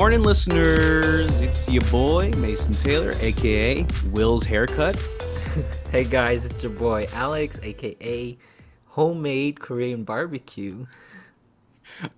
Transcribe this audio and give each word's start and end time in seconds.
Morning, 0.00 0.22
listeners. 0.22 1.28
It's 1.42 1.68
your 1.68 1.82
boy, 1.90 2.30
Mason 2.38 2.72
Taylor, 2.72 3.12
aka 3.20 3.84
Will's 4.06 4.44
Haircut. 4.44 4.96
hey 5.92 6.04
guys, 6.04 6.46
it's 6.46 6.62
your 6.62 6.72
boy 6.72 7.06
Alex, 7.12 7.60
aka 7.62 8.38
Homemade 8.86 9.60
Korean 9.60 10.04
Barbecue. 10.04 10.86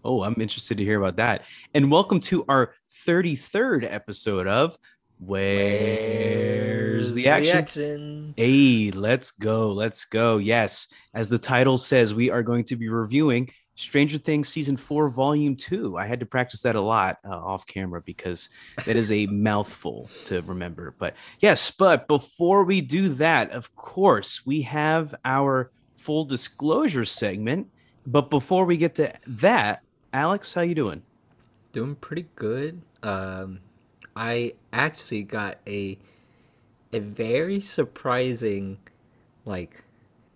Oh, 0.05 0.23
I'm 0.23 0.41
interested 0.41 0.79
to 0.79 0.85
hear 0.85 1.01
about 1.01 1.17
that. 1.17 1.43
And 1.75 1.91
welcome 1.91 2.21
to 2.21 2.45
our 2.49 2.73
33rd 3.05 3.93
episode 3.93 4.47
of 4.47 4.79
Where's 5.19 7.15
the 7.15 7.27
action? 7.27 7.53
The 7.53 7.59
action? 7.59 8.35
Hey, 8.37 8.93
let's 8.93 9.33
go. 9.33 9.73
Let's 9.73 10.05
go. 10.05 10.39
Yes, 10.39 10.87
as 11.15 11.27
the 11.27 11.39
title 11.39 11.79
says, 11.79 12.15
we 12.15 12.31
are 12.31 12.45
going 12.45 12.63
to 12.67 12.77
be 12.77 12.89
reviewing 12.89 13.51
Stranger 13.75 14.19
Things 14.19 14.49
season 14.49 14.77
four, 14.77 15.09
volume 15.09 15.57
two. 15.57 15.97
I 15.97 16.07
had 16.07 16.21
to 16.21 16.27
practice 16.27 16.61
that 16.61 16.77
a 16.77 16.81
lot 16.81 17.19
uh, 17.25 17.31
off 17.31 17.67
camera 17.67 18.03
because 18.03 18.49
that 18.85 18.97
is 18.97 19.11
a 19.11 19.27
mouthful 19.27 20.11
to 20.27 20.43
remember. 20.43 20.95
But 20.99 21.15
yes, 21.41 21.71
but 21.71 22.07
before 22.07 22.65
we 22.65 22.81
do 22.81 23.09
that, 23.11 23.51
of 23.51 23.75
course, 23.75 24.45
we 24.45 24.63
have 24.63 25.15
our 25.25 25.71
full 25.97 26.25
disclosure 26.25 27.05
segment. 27.05 27.69
But 28.07 28.31
before 28.31 28.65
we 28.65 28.77
get 28.77 28.95
to 28.97 29.13
that, 29.27 29.83
Alex, 30.13 30.53
how 30.53 30.63
you 30.63 30.75
doing? 30.75 31.03
Doing 31.73 31.95
pretty 31.95 32.27
good. 32.37 32.83
Um, 33.03 33.61
I 34.17 34.55
actually 34.73 35.23
got 35.23 35.59
a 35.67 35.99
a 36.93 36.99
very 36.99 37.63
surprising, 37.63 38.77
like, 39.47 39.83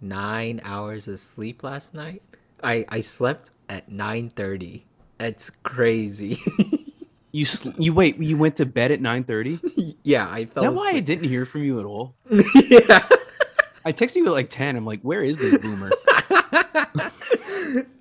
nine 0.01 0.59
hours 0.65 1.07
of 1.07 1.21
sleep 1.21 1.63
last 1.63 1.93
night. 1.93 2.23
I 2.63 2.85
I 2.89 3.01
slept 3.01 3.51
at 3.69 3.91
nine 3.91 4.31
thirty. 4.31 4.87
It's 5.21 5.51
crazy. 5.63 6.39
you 7.33 7.45
sl- 7.45 7.71
you 7.79 7.95
wait. 7.95 8.19
You 8.19 8.37
went 8.37 8.57
to 8.57 8.67
bed 8.67 8.91
at 8.93 9.01
nine 9.01 9.25
thirty. 9.25 9.59
yeah, 10.03 10.29
I. 10.29 10.47
Felt 10.47 10.57
Is 10.67 10.71
that 10.71 10.75
why 10.75 10.91
I 10.91 11.01
didn't 11.01 11.29
hear 11.29 11.45
from 11.45 11.65
you 11.65 11.81
at 11.81 11.87
all? 11.87 12.15
yeah. 12.31 13.07
I 13.85 13.93
texted 13.93 14.17
you 14.17 14.27
at 14.27 14.33
like 14.33 14.51
ten. 14.51 14.77
I'm 14.77 14.85
like, 14.85 15.01
where 15.03 15.23
is 15.23 15.39
this 15.39 15.59
boomer? 15.59 15.93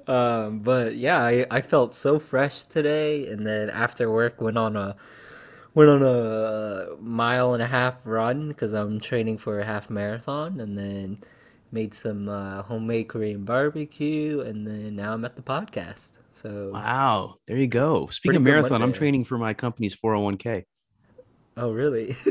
um, 0.08 0.60
but 0.60 0.96
yeah, 0.96 1.22
I, 1.22 1.46
I 1.52 1.62
felt 1.62 1.94
so 1.94 2.18
fresh 2.18 2.64
today, 2.64 3.28
and 3.28 3.46
then 3.46 3.70
after 3.70 4.12
work 4.12 4.42
went 4.42 4.58
on 4.58 4.76
a 4.76 4.96
went 5.76 5.90
on 5.90 6.02
a 6.02 6.88
mile 7.02 7.54
and 7.54 7.62
a 7.62 7.68
half 7.68 7.96
run 8.04 8.48
because 8.48 8.74
I'm 8.74 9.00
training 9.00 9.38
for 9.38 9.60
a 9.60 9.66
half 9.66 9.90
marathon, 9.90 10.60
and 10.60 10.78
then 10.78 11.20
made 11.76 11.94
some 11.94 12.30
uh, 12.30 12.64
homemade 12.64 13.10
Korean 13.10 13.44
barbecue, 13.44 14.40
and 14.40 14.66
then 14.66 14.96
now 14.96 15.14
I'm 15.14 15.26
at 15.26 15.36
the 15.36 15.42
podcast. 15.42 16.12
So 16.32 16.72
wow, 16.74 17.36
there 17.48 17.58
you 17.58 17.68
go. 17.68 18.08
Speaking 18.08 18.38
of 18.38 18.42
marathon, 18.44 18.82
I'm 18.82 18.94
training 18.94 19.26
for 19.26 19.38
my 19.38 19.54
company's 19.54 19.96
401k. 19.96 20.64
Oh, 21.58 21.72
really? 21.72 22.16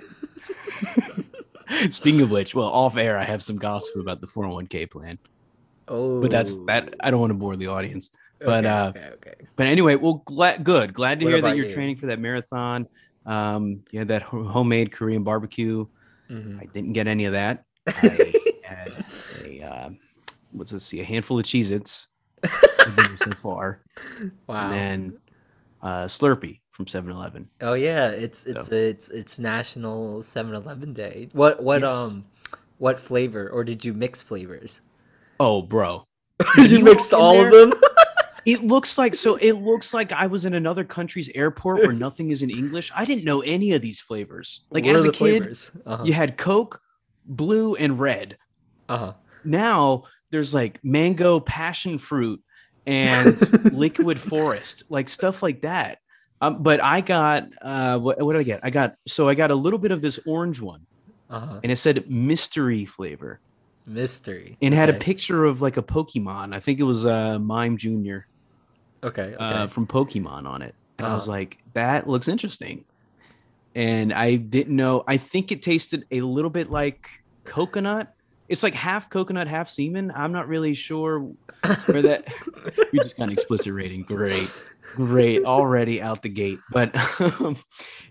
Speaking 1.91 2.23
of 2.23 2.31
which, 2.31 2.55
well, 2.55 2.69
off 2.69 2.97
air, 2.97 3.19
I 3.19 3.25
have 3.25 3.43
some 3.43 3.57
gossip 3.57 3.97
about 3.97 4.21
the 4.21 4.27
401k 4.27 4.91
plan. 4.91 5.19
Oh, 5.89 6.21
but 6.23 6.31
that's 6.31 6.57
that. 6.65 6.95
I 7.01 7.11
don't 7.11 7.21
want 7.21 7.31
to 7.31 7.35
bore 7.35 7.57
the 7.57 7.67
audience. 7.67 8.09
But 8.41 8.65
okay, 8.65 8.69
uh, 8.69 8.89
okay, 8.89 9.11
okay. 9.15 9.35
but 9.57 9.67
anyway, 9.67 9.97
well, 9.97 10.23
glad, 10.25 10.65
good, 10.65 10.93
glad 10.93 11.21
to 11.21 11.27
What 11.27 11.33
hear 11.35 11.43
that 11.43 11.57
you're 11.57 11.67
you? 11.67 11.75
training 11.75 11.97
for 11.97 12.07
that 12.07 12.19
marathon. 12.19 12.87
Um, 13.27 13.85
you 13.91 13.99
had 13.99 14.09
that 14.09 14.23
homemade 14.23 14.93
Korean 14.93 15.23
barbecue. 15.23 15.87
Mhm. 16.31 16.61
I 16.61 16.67
didn't 16.67 16.95
get 16.95 17.07
any 17.07 17.27
of 17.27 17.33
that. 17.33 17.65
I 17.87 18.35
had 18.65 19.05
a 19.45 19.63
uh, 19.63 19.91
what's 20.53 20.73
this? 20.73 20.85
See, 20.85 21.01
a 21.01 21.05
handful 21.05 21.39
of 21.39 21.45
Cheez-Its 21.45 22.07
so 22.45 23.31
far, 23.43 23.81
Wow. 24.47 24.71
and 24.71 24.73
then 24.73 25.19
uh, 25.83 26.05
Slurpee 26.07 26.61
from 26.73 26.87
7-Eleven. 26.87 27.49
Oh 27.61 27.75
yeah, 27.75 28.09
it's 28.09 28.45
it's 28.47 28.67
So- 28.69 28.75
it's 28.75 29.09
it's 29.09 29.39
National 29.39 30.19
7-Eleven 30.21 30.93
Day. 30.93 31.29
What 31.33 31.63
what 31.63 31.83
Yes. 31.83 31.95
um 31.95 32.25
what 32.79 32.99
flavor 33.01 33.49
or 33.51 33.65
did 33.65 33.85
you 33.85 33.93
mix 33.95 34.21
flavors? 34.23 34.81
Oh, 35.41 35.63
bro, 35.63 36.05
you 36.59 36.65
you 36.65 36.79
mixed 36.85 37.13
all 37.15 37.35
there? 37.35 37.49
of 37.49 37.53
them? 37.71 37.81
It 38.47 38.63
looks 38.63 38.99
like 38.99 39.15
so. 39.15 39.37
It 39.37 39.53
looks 39.55 39.95
like 39.95 40.13
I 40.13 40.27
was 40.27 40.45
in 40.45 40.53
another 40.53 40.85
country's 40.85 41.31
airport 41.35 41.79
where 41.81 41.95
nothing 41.95 42.31
is 42.31 42.43
in 42.43 42.51
English. 42.51 42.93
I 42.95 43.07
didn't 43.07 43.25
know 43.25 43.41
any 43.41 43.73
of 43.73 43.81
these 43.81 44.03
flavors. 44.03 44.67
Like 44.71 44.85
What 44.85 44.97
as 44.97 45.07
a 45.07 45.13
kid. 45.13 45.59
Uh-huh. 45.87 46.05
you 46.05 46.13
had 46.13 46.37
Coke, 46.37 46.79
blue, 47.25 47.75
and 47.77 47.99
red. 47.99 48.37
Uh-huh. 48.89 49.13
Now 49.45 50.05
there's 50.31 50.53
like 50.55 50.83
mango, 50.85 51.41
passion 51.41 51.99
fruit, 51.99 52.43
and 52.87 53.41
liquid 53.73 54.21
forest, 54.21 54.85
like 54.89 55.09
stuff 55.09 55.43
like 55.43 55.63
that. 55.63 55.99
Um, 56.41 56.63
but 56.63 56.83
I 56.83 57.01
got 57.01 57.49
uh, 57.63 57.99
what, 57.99 58.21
what 58.21 58.33
did 58.35 58.41
I 58.41 58.43
get? 58.43 58.61
I 58.63 58.71
got 58.71 58.97
so 59.07 59.29
I 59.29 59.35
got 59.35 59.51
a 59.51 59.55
little 59.55 59.79
bit 59.79 59.91
of 59.93 60.03
this 60.03 60.19
orange 60.27 60.61
one, 60.61 60.87
Uh-huh. 61.31 61.61
and 61.63 61.71
it 61.73 61.77
said 61.77 62.11
mystery 62.11 62.85
flavor, 62.85 63.41
Mystery. 63.87 64.57
and 64.61 64.75
it 64.75 64.77
had 64.77 64.91
a 64.91 64.95
picture 64.95 65.45
of 65.45 65.63
like 65.63 65.77
a 65.77 65.83
Pokemon. 65.83 66.55
I 66.55 66.61
think 66.61 66.81
it 66.81 66.85
was 66.85 67.07
uh, 67.07 67.39
Mime 67.39 67.77
Junior. 67.77 68.27
Okay, 69.03 69.35
okay. 69.35 69.37
uh, 69.39 69.67
from 69.67 69.87
Pokemon 69.87 70.47
on 70.47 70.63
it. 70.63 70.75
And 70.99 71.07
I 71.07 71.13
was 71.15 71.25
Uh-huh. 71.25 71.33
like, 71.33 71.59
that 71.75 72.09
looks 72.09 72.27
interesting. 72.29 72.85
And 73.75 74.13
I 74.13 74.37
didn't 74.37 74.75
know. 74.77 75.05
I 75.07 75.17
think 75.19 75.51
it 75.53 75.61
tasted 75.61 76.07
a 76.11 76.21
little 76.21 76.51
bit 76.51 76.71
like 76.71 77.07
coconut. 77.45 78.15
It's 78.49 78.63
like 78.63 78.75
half 78.75 79.09
coconut, 79.11 79.49
half 79.49 79.69
semen. 79.69 80.13
I'm 80.15 80.33
not 80.33 80.49
really 80.49 80.75
sure 80.75 81.21
where 81.87 82.03
that. 82.03 82.25
you 82.93 83.03
just 83.03 83.17
got 83.17 83.25
an 83.25 83.33
explicit 83.33 83.73
rating. 83.73 84.03
Great, 84.03 84.51
great, 84.95 85.45
already 85.45 86.03
out 86.03 86.23
the 86.23 86.29
gate. 86.29 86.59
But 86.71 86.95
um, 87.21 87.57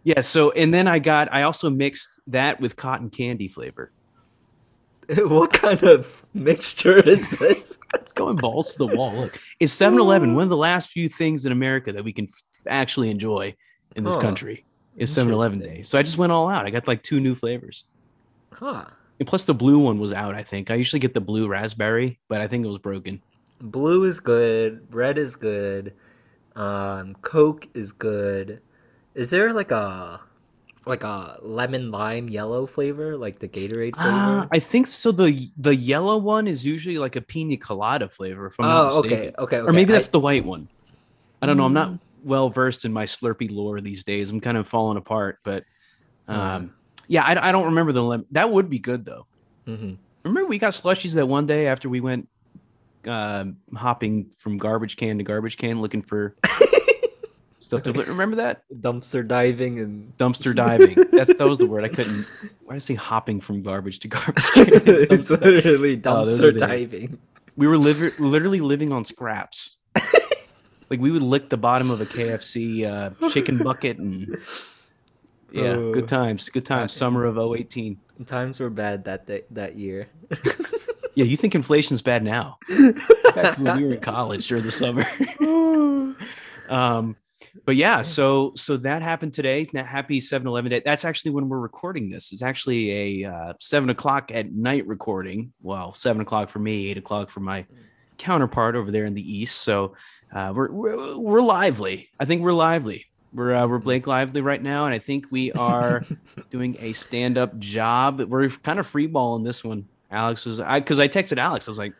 yeah. 0.03 0.21
So 0.21 0.51
and 0.51 0.73
then 0.73 0.88
I 0.88 0.99
got. 0.99 1.31
I 1.31 1.44
also 1.44 1.69
mixed 1.69 2.19
that 2.27 2.59
with 2.59 2.75
cotton 2.75 3.09
candy 3.09 3.47
flavor. 3.47 3.91
what 5.17 5.51
kind 5.51 5.83
of 5.83 6.23
mixture 6.33 6.97
is 6.97 7.29
this? 7.31 7.77
It's 7.94 8.13
going 8.13 8.38
balls 8.38 8.71
to 8.71 8.77
the 8.79 8.88
wall. 8.88 9.13
Look, 9.13 9.39
it's 9.59 9.75
7-Eleven. 9.75 10.33
One 10.33 10.44
of 10.44 10.50
the 10.50 10.57
last 10.57 10.89
few 10.89 11.09
things 11.09 11.45
in 11.45 11.51
America 11.51 11.91
that 11.91 12.03
we 12.03 12.13
can 12.13 12.25
f- 12.25 12.44
actually 12.67 13.09
enjoy 13.09 13.53
in 13.97 14.05
this 14.05 14.15
Huh. 14.15 14.21
country 14.21 14.65
is 14.95 15.11
7-Eleven 15.11 15.59
Interesting. 15.59 15.77
Day. 15.81 15.83
So 15.83 16.00
I 16.00 16.03
just 16.03 16.17
went 16.17 16.31
all 16.31 16.50
out. 16.50 16.65
I 16.65 16.69
got 16.69 16.88
like 16.88 17.03
two 17.03 17.19
new 17.19 17.35
flavors. 17.35 17.83
Huh. 18.53 18.85
And 19.23 19.28
plus 19.29 19.45
the 19.45 19.53
blue 19.53 19.79
one 19.79 20.00
was 20.00 20.11
out, 20.11 20.35
I 20.35 20.44
think. 20.44 20.69
I 20.69 20.75
usually 20.75 21.00
get 21.00 21.13
the 21.13 21.22
blue 21.22 21.47
raspberry, 21.47 22.19
but 22.28 22.41
I 22.41 22.47
think 22.50 22.66
it 22.66 22.67
was 22.67 22.78
broken. 22.78 23.22
Blue 23.61 24.03
is 24.03 24.19
good, 24.19 24.85
red 24.94 25.17
is 25.17 25.38
good. 25.38 25.94
Um 26.57 27.16
Coke 27.22 27.69
is 27.73 27.94
good. 27.94 28.59
Is 29.16 29.29
there 29.29 29.53
like 29.53 29.72
a 29.72 30.19
like 30.85 31.06
a 31.06 31.38
lemon 31.41 31.89
lime 31.89 32.28
yellow 32.28 32.66
flavor 32.66 33.16
like 33.16 33.39
the 33.39 33.47
Gatorade 33.47 33.95
flavor? 33.95 34.09
Ah, 34.12 34.47
I 34.51 34.59
think 34.59 34.88
so. 34.88 35.13
The 35.13 35.50
the 35.56 35.73
yellow 35.73 36.17
one 36.17 36.45
is 36.45 36.66
usually 36.66 36.97
like 36.97 37.16
a 37.16 37.22
pina 37.22 37.56
colada 37.56 38.09
flavor, 38.09 38.47
if 38.47 38.59
I'm 38.59 38.66
oh, 38.66 39.00
okay, 39.00 39.07
okay, 39.07 39.33
okay. 39.39 39.57
Or 39.59 39.72
maybe 39.72 39.94
I- 39.94 39.95
that's 39.95 40.09
the 40.09 40.19
white 40.19 40.44
one. 40.44 40.67
I 41.41 41.45
don't 41.45 41.56
know. 41.56 41.63
I'm 41.63 41.72
not 41.73 41.91
Mm. 41.91 42.00
well 42.25 42.50
versed 42.50 42.83
in 42.83 42.91
my 42.91 43.06
Slurpee 43.06 43.50
lore 43.50 43.79
these 43.79 44.03
days. 44.03 44.29
I'm 44.31 44.41
kind 44.41 44.57
of 44.57 44.67
falling 44.67 44.97
apart, 44.97 45.39
but 45.45 45.63
um, 46.28 46.38
Uh. 46.38 46.62
Yeah, 47.13 47.24
I, 47.24 47.50
I 47.50 47.51
don't 47.51 47.66
remember 47.66 47.91
the 47.91 48.01
lemon. 48.03 48.25
That 48.31 48.50
would 48.51 48.69
be 48.69 48.79
good 48.79 49.06
though. 49.06 49.25
Mhm. 49.68 49.97
Remember 50.24 50.47
we 50.50 50.57
got 50.57 50.74
slushies 50.74 51.13
that 51.16 51.28
one 51.28 51.46
day 51.46 51.68
after 51.68 51.88
we 51.90 52.01
went 52.01 52.28
um 53.06 53.57
hopping 53.75 54.28
from 54.38 54.57
garbage 54.57 54.96
can 54.97 55.18
to 55.18 55.24
garbage 55.24 55.57
can 55.57 55.81
looking 55.81 56.01
for 56.01 56.35
stuff 57.59 57.84
to 57.84 57.91
remember 57.91 58.38
that 58.38 58.63
dumpster 58.81 59.28
diving 59.28 59.80
and 59.80 60.18
dumpster 60.18 60.56
diving. 60.65 60.95
That's 61.12 61.33
that 61.33 61.48
was 61.48 61.60
the 61.60 61.65
word 61.68 61.83
I 61.83 61.89
couldn't. 61.89 62.25
Why 62.63 62.74
did 62.74 62.75
I 62.75 62.80
say 62.80 62.95
hopping 62.95 63.42
from 63.42 63.62
garbage 63.63 64.00
to 64.00 64.07
garbage 64.07 64.44
can? 64.51 64.68
It's 64.74 65.12
it's 65.12 65.30
dumpster- 65.30 65.42
literally 65.42 65.94
Oh, 66.06 66.24
dumpster 66.24 66.54
the- 66.54 66.60
diving. 66.60 67.18
we 67.56 67.68
were 67.68 67.77
liver- 67.77 68.13
literally 68.19 68.62
living 68.62 68.92
on 68.92 69.06
scraps. 69.06 69.77
like 70.89 71.00
we 71.00 71.12
would 71.12 71.24
lick 71.24 71.50
the 71.50 71.57
bottom 71.57 71.89
of 71.92 72.01
a 72.01 72.06
KFC 72.06 72.86
uh, 72.86 73.30
chicken 73.30 73.57
bucket 73.57 73.98
and 73.98 74.38
yeah, 75.53 75.73
Oh. 75.75 75.94
good 75.94 76.07
times, 76.07 76.50
good 76.50 76.65
times. 76.65 76.94
Summer 76.94 77.23
of 77.23 77.38
018. 77.38 77.97
Times 78.25 78.59
were 78.59 78.69
bad 78.69 79.05
that 79.05 79.27
day, 79.27 79.44
that 79.51 79.77
year. 79.77 80.07
Yeah, 81.15 81.25
you 81.25 81.38
think 81.38 81.53
inflation's 81.53 82.01
bad 82.01 82.23
now? 82.23 82.57
Back 83.35 83.59
when 83.59 83.77
we 83.77 83.83
were 83.85 83.94
in 83.94 84.00
college 84.01 84.47
during 84.47 84.63
the 84.63 84.71
summer. 84.71 85.03
um, 86.69 87.15
but 87.65 87.75
yeah, 87.75 88.01
so 88.01 88.53
so 88.55 88.77
that 88.77 89.03
happened 89.03 89.33
today. 89.33 89.67
Happy 89.75 90.19
7-Eleven 90.19 90.71
day. 90.71 90.81
That's 90.83 91.05
actually 91.05 91.31
when 91.31 91.50
we're 91.50 91.59
recording 91.59 92.09
this. 92.09 92.33
It's 92.33 92.41
actually 92.41 93.23
a 93.23 93.29
uh, 93.31 93.53
seven 93.59 93.91
o'clock 93.91 94.31
at 94.33 94.51
night 94.51 94.88
recording. 94.88 95.53
Well, 95.61 95.94
seven 95.94 96.21
o'clock 96.21 96.50
for 96.50 96.59
me, 96.59 96.89
eight 96.89 96.97
o'clock 96.97 97.29
for 97.29 97.41
my 97.41 97.65
counterpart 98.17 98.75
over 98.75 98.89
there 98.89 99.05
in 99.05 99.13
the 99.13 99.38
east. 99.38 99.61
So 99.61 99.95
uh, 100.33 100.51
we're, 100.55 100.71
we're 100.71 101.17
we're 101.17 101.41
lively. 101.41 102.09
I 102.19 102.25
think 102.25 102.41
we're 102.41 102.53
lively. 102.53 103.05
We're 103.33 103.56
uh, 103.56 103.68
we're 103.68 103.80
Blake 103.80 104.06
Lively 104.06 104.41
right 104.41 104.62
now, 104.62 104.85
and 104.85 104.94
I 104.94 105.00
think 105.00 105.27
we 105.31 105.51
are 105.53 106.03
doing 106.51 106.77
a 106.80 106.94
stand 106.94 107.38
up 107.38 107.57
job. 107.59 108.19
We're 108.21 108.50
kind 108.50 108.80
of 108.80 108.85
free 108.85 109.07
balling 109.07 109.44
this 109.44 109.63
one. 109.63 109.88
Alex 110.12 110.45
was 110.45 110.59
I 110.59 110.80
because 110.80 111.00
I 111.00 111.07
texted 111.07 111.38
Alex. 111.38 111.68
I 111.68 111.71
was 111.71 111.77
like, 111.77 111.94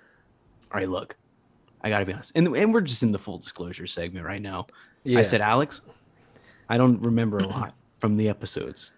"All 0.72 0.80
right, 0.80 0.88
look, 0.88 1.16
I 1.82 1.90
got 1.90 2.00
to 2.00 2.06
be 2.06 2.14
honest," 2.14 2.32
and 2.36 2.48
and 2.56 2.74
we're 2.74 2.82
just 2.82 3.02
in 3.02 3.12
the 3.12 3.20
full 3.20 3.40
disclosure 3.40 3.88
segment 3.88 4.26
right 4.26 4.42
now. 4.42 4.68
Yeah. 5.04 5.20
I 5.20 5.24
said, 5.24 5.42
Alex, 5.42 5.82
I 6.70 6.78
don't 6.78 7.02
remember 7.02 7.40
a 7.40 7.48
lot 7.48 7.74
from 7.98 8.16
the 8.16 8.30
episodes. 8.30 8.94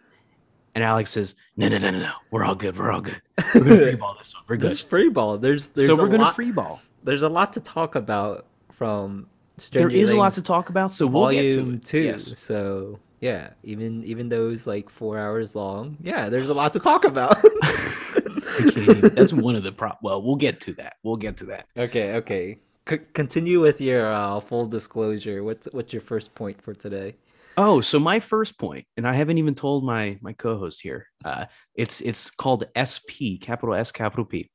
And 0.75 0.83
Alex 0.83 1.11
says, 1.11 1.35
"No, 1.55 1.69
no, 1.69 1.77
no, 1.77 1.89
no, 1.89 1.99
no. 1.99 2.11
We're 2.31 2.43
all 2.43 2.55
good. 2.55 2.77
We're 2.77 2.91
all 2.91 2.99
good. 3.01 3.21
We're 3.55 3.61
gonna 3.61 3.77
free 3.77 3.95
ball 3.95 4.15
this 4.17 4.35
one. 4.35 4.43
We're 4.49 4.57
good. 4.57 4.65
There's 4.71 4.81
free 4.81 5.09
ball. 5.09 5.38
There's 5.38 5.67
there's 5.67 5.88
so 5.88 5.95
we're 5.95 6.09
gonna 6.09 6.23
lot, 6.23 6.35
free 6.35 6.51
ball. 6.51 6.81
there's 7.05 7.23
a 7.23 7.29
lot 7.29 7.53
to 7.53 7.61
talk 7.61 7.95
about 7.95 8.45
from 8.73 9.27
There 9.57 9.87
Stranger 9.89 9.95
is 9.95 10.09
a 10.09 10.15
lot 10.15 10.33
to 10.33 10.41
talk 10.41 10.69
about, 10.69 10.91
so 10.91 11.07
we'll 11.07 11.31
get 11.31 11.49
to 11.49 11.55
volume 11.55 11.75
it. 11.75 11.85
two. 11.85 12.01
Yes. 12.01 12.33
So 12.37 12.99
yeah, 13.21 13.51
even 13.63 14.03
even 14.03 14.27
those 14.27 14.67
like 14.67 14.89
four 14.89 15.17
hours 15.17 15.55
long, 15.55 15.97
yeah, 16.01 16.27
there's 16.29 16.49
a 16.49 16.53
lot 16.53 16.73
to 16.73 16.79
talk 16.79 17.05
about. 17.05 17.37
I 17.63 19.09
That's 19.13 19.33
one 19.33 19.55
of 19.55 19.63
the 19.63 19.71
prop. 19.71 19.99
Well, 20.01 20.21
we'll 20.21 20.35
get 20.35 20.59
to 20.61 20.73
that. 20.73 20.95
We'll 21.03 21.15
get 21.15 21.37
to 21.37 21.45
that. 21.45 21.67
okay, 21.77 22.15
okay. 22.15 22.59
C- 22.87 22.99
continue 23.13 23.61
with 23.61 23.81
your 23.81 24.13
uh, 24.13 24.39
full 24.39 24.65
disclosure. 24.65 25.43
What's 25.43 25.67
what's 25.71 25.93
your 25.93 26.01
first 26.01 26.35
point 26.35 26.61
for 26.61 26.73
today? 26.73 27.15
Oh, 27.57 27.79
so 27.79 27.99
my 27.99 28.19
first 28.19 28.59
point, 28.59 28.85
and 28.97 29.07
I 29.07 29.13
haven't 29.13 29.37
even 29.37 29.55
told 29.55 29.85
my 29.85 30.17
my 30.21 30.33
co-host 30.33 30.81
here. 30.81 31.07
Uh, 31.23 31.45
it's 31.75 32.01
it's 32.01 32.29
called 32.29 32.65
SP, 32.75 33.39
capital 33.41 33.73
S, 33.73 33.91
capital 33.91 34.25
P. 34.25 34.49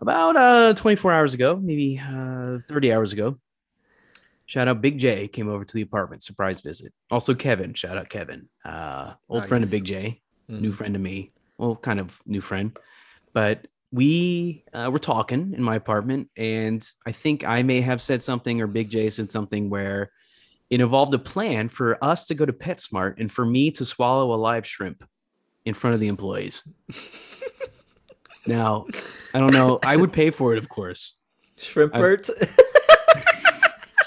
About 0.00 0.36
uh 0.36 0.74
24 0.74 1.12
hours 1.12 1.34
ago, 1.34 1.56
maybe 1.56 1.98
uh 1.98 2.58
30 2.68 2.92
hours 2.92 3.12
ago. 3.12 3.38
Shout 4.48 4.66
out 4.66 4.80
Big 4.80 4.98
J 4.98 5.28
came 5.28 5.46
over 5.48 5.62
to 5.62 5.74
the 5.74 5.82
apartment, 5.82 6.22
surprise 6.22 6.62
visit. 6.62 6.92
Also 7.10 7.34
Kevin, 7.34 7.74
shout 7.74 7.98
out 7.98 8.08
Kevin, 8.08 8.48
uh, 8.64 9.12
old 9.28 9.46
friend 9.46 9.62
of 9.62 9.70
Big 9.70 9.84
J, 9.84 10.20
Mm. 10.50 10.60
new 10.62 10.72
friend 10.72 10.94
to 10.94 10.98
me. 10.98 11.32
Well, 11.58 11.76
kind 11.76 12.00
of 12.00 12.18
new 12.24 12.40
friend, 12.40 12.74
but 13.34 13.66
we 13.92 14.64
uh, 14.72 14.88
were 14.90 14.98
talking 14.98 15.52
in 15.54 15.62
my 15.62 15.76
apartment, 15.76 16.30
and 16.36 16.90
I 17.04 17.12
think 17.12 17.44
I 17.44 17.62
may 17.62 17.82
have 17.82 18.00
said 18.00 18.22
something, 18.22 18.62
or 18.62 18.66
Big 18.66 18.88
J 18.88 19.10
said 19.10 19.30
something 19.30 19.68
where 19.68 20.10
it 20.70 20.80
involved 20.80 21.12
a 21.12 21.18
plan 21.18 21.68
for 21.68 22.02
us 22.02 22.26
to 22.28 22.34
go 22.34 22.46
to 22.46 22.52
PetSmart 22.54 23.16
and 23.18 23.30
for 23.30 23.44
me 23.44 23.70
to 23.72 23.84
swallow 23.84 24.32
a 24.34 24.36
live 24.36 24.66
shrimp 24.66 25.04
in 25.66 25.74
front 25.74 25.92
of 25.92 26.00
the 26.00 26.08
employees. 26.08 26.62
now, 28.46 28.86
I 29.34 29.40
don't 29.40 29.52
know. 29.52 29.78
I 29.82 29.96
would 29.96 30.12
pay 30.12 30.30
for 30.30 30.54
it, 30.54 30.58
of 30.58 30.68
course. 30.70 31.14
Shrimpert. 31.60 32.30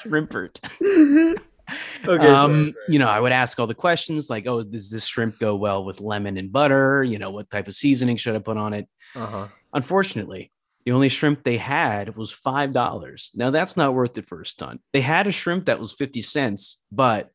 Shrimpert. 0.05 1.37
okay. 2.07 2.27
um, 2.27 2.73
you 2.87 2.99
know, 2.99 3.07
I 3.07 3.19
would 3.19 3.31
ask 3.31 3.59
all 3.59 3.67
the 3.67 3.73
questions 3.73 4.29
like, 4.29 4.47
"Oh, 4.47 4.61
does 4.61 4.89
this 4.89 5.05
shrimp 5.05 5.39
go 5.39 5.55
well 5.55 5.83
with 5.83 6.01
lemon 6.01 6.37
and 6.37 6.51
butter? 6.51 7.03
You 7.03 7.19
know, 7.19 7.31
what 7.31 7.49
type 7.49 7.67
of 7.67 7.75
seasoning 7.75 8.17
should 8.17 8.35
I 8.35 8.39
put 8.39 8.57
on 8.57 8.73
it?" 8.73 8.87
Uh 9.15 9.25
huh. 9.25 9.47
Unfortunately, 9.73 10.51
the 10.85 10.91
only 10.91 11.09
shrimp 11.09 11.43
they 11.43 11.57
had 11.57 12.15
was 12.15 12.31
five 12.31 12.71
dollars. 12.71 13.31
Now 13.35 13.51
that's 13.51 13.77
not 13.77 13.93
worth 13.93 14.17
it 14.17 14.27
for 14.27 14.41
a 14.41 14.45
stunt. 14.45 14.81
They 14.93 15.01
had 15.01 15.27
a 15.27 15.31
shrimp 15.31 15.65
that 15.65 15.79
was 15.79 15.91
fifty 15.91 16.21
cents, 16.21 16.77
but 16.91 17.31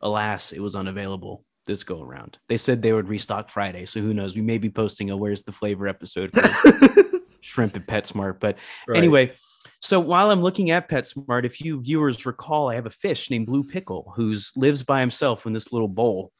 alas, 0.00 0.52
it 0.52 0.60
was 0.60 0.76
unavailable 0.76 1.44
this 1.66 1.84
go 1.84 2.02
around. 2.02 2.38
They 2.48 2.56
said 2.56 2.82
they 2.82 2.92
would 2.92 3.08
restock 3.08 3.50
Friday, 3.50 3.86
so 3.86 4.00
who 4.00 4.14
knows? 4.14 4.34
We 4.34 4.42
may 4.42 4.58
be 4.58 4.70
posting 4.70 5.10
a 5.10 5.16
"Where's 5.16 5.42
the 5.42 5.52
Flavor" 5.52 5.88
episode 5.88 6.32
for 6.32 6.42
shrimp 7.40 7.76
at 7.76 7.86
PetSmart. 7.86 8.40
But 8.40 8.58
anyway, 8.92 9.34
so 9.84 9.98
while 10.00 10.30
I'm 10.30 10.42
looking 10.42 10.70
at 10.70 10.88
PetSmart, 10.88 11.44
if 11.44 11.60
you 11.60 11.80
viewers 11.82 12.24
recall, 12.24 12.70
I 12.70 12.76
have 12.76 12.86
a 12.86 12.90
fish 12.90 13.30
named 13.30 13.46
Blue 13.46 13.64
Pickle 13.64 14.12
who's 14.16 14.52
lives 14.56 14.82
by 14.84 15.00
himself 15.00 15.44
in 15.44 15.52
this 15.52 15.72
little 15.72 15.88
bowl 15.88 16.30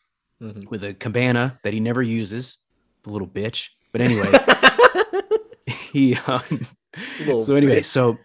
Mhm. 0.41 0.69
with 0.71 0.83
a 0.85 0.95
cabana 0.95 1.59
that 1.65 1.73
he 1.73 1.81
never 1.81 2.03
uses. 2.03 2.59
The 3.03 3.11
little 3.11 3.29
bitch. 3.29 3.71
But 3.91 4.01
anyway, 4.01 4.31
he 5.93 6.15
um 6.27 6.43
so 7.45 7.55
anyway, 7.57 7.81
bitch. 7.81 7.87
so 7.87 8.19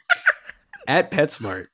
at 0.88 1.12
PetSmart, 1.12 1.68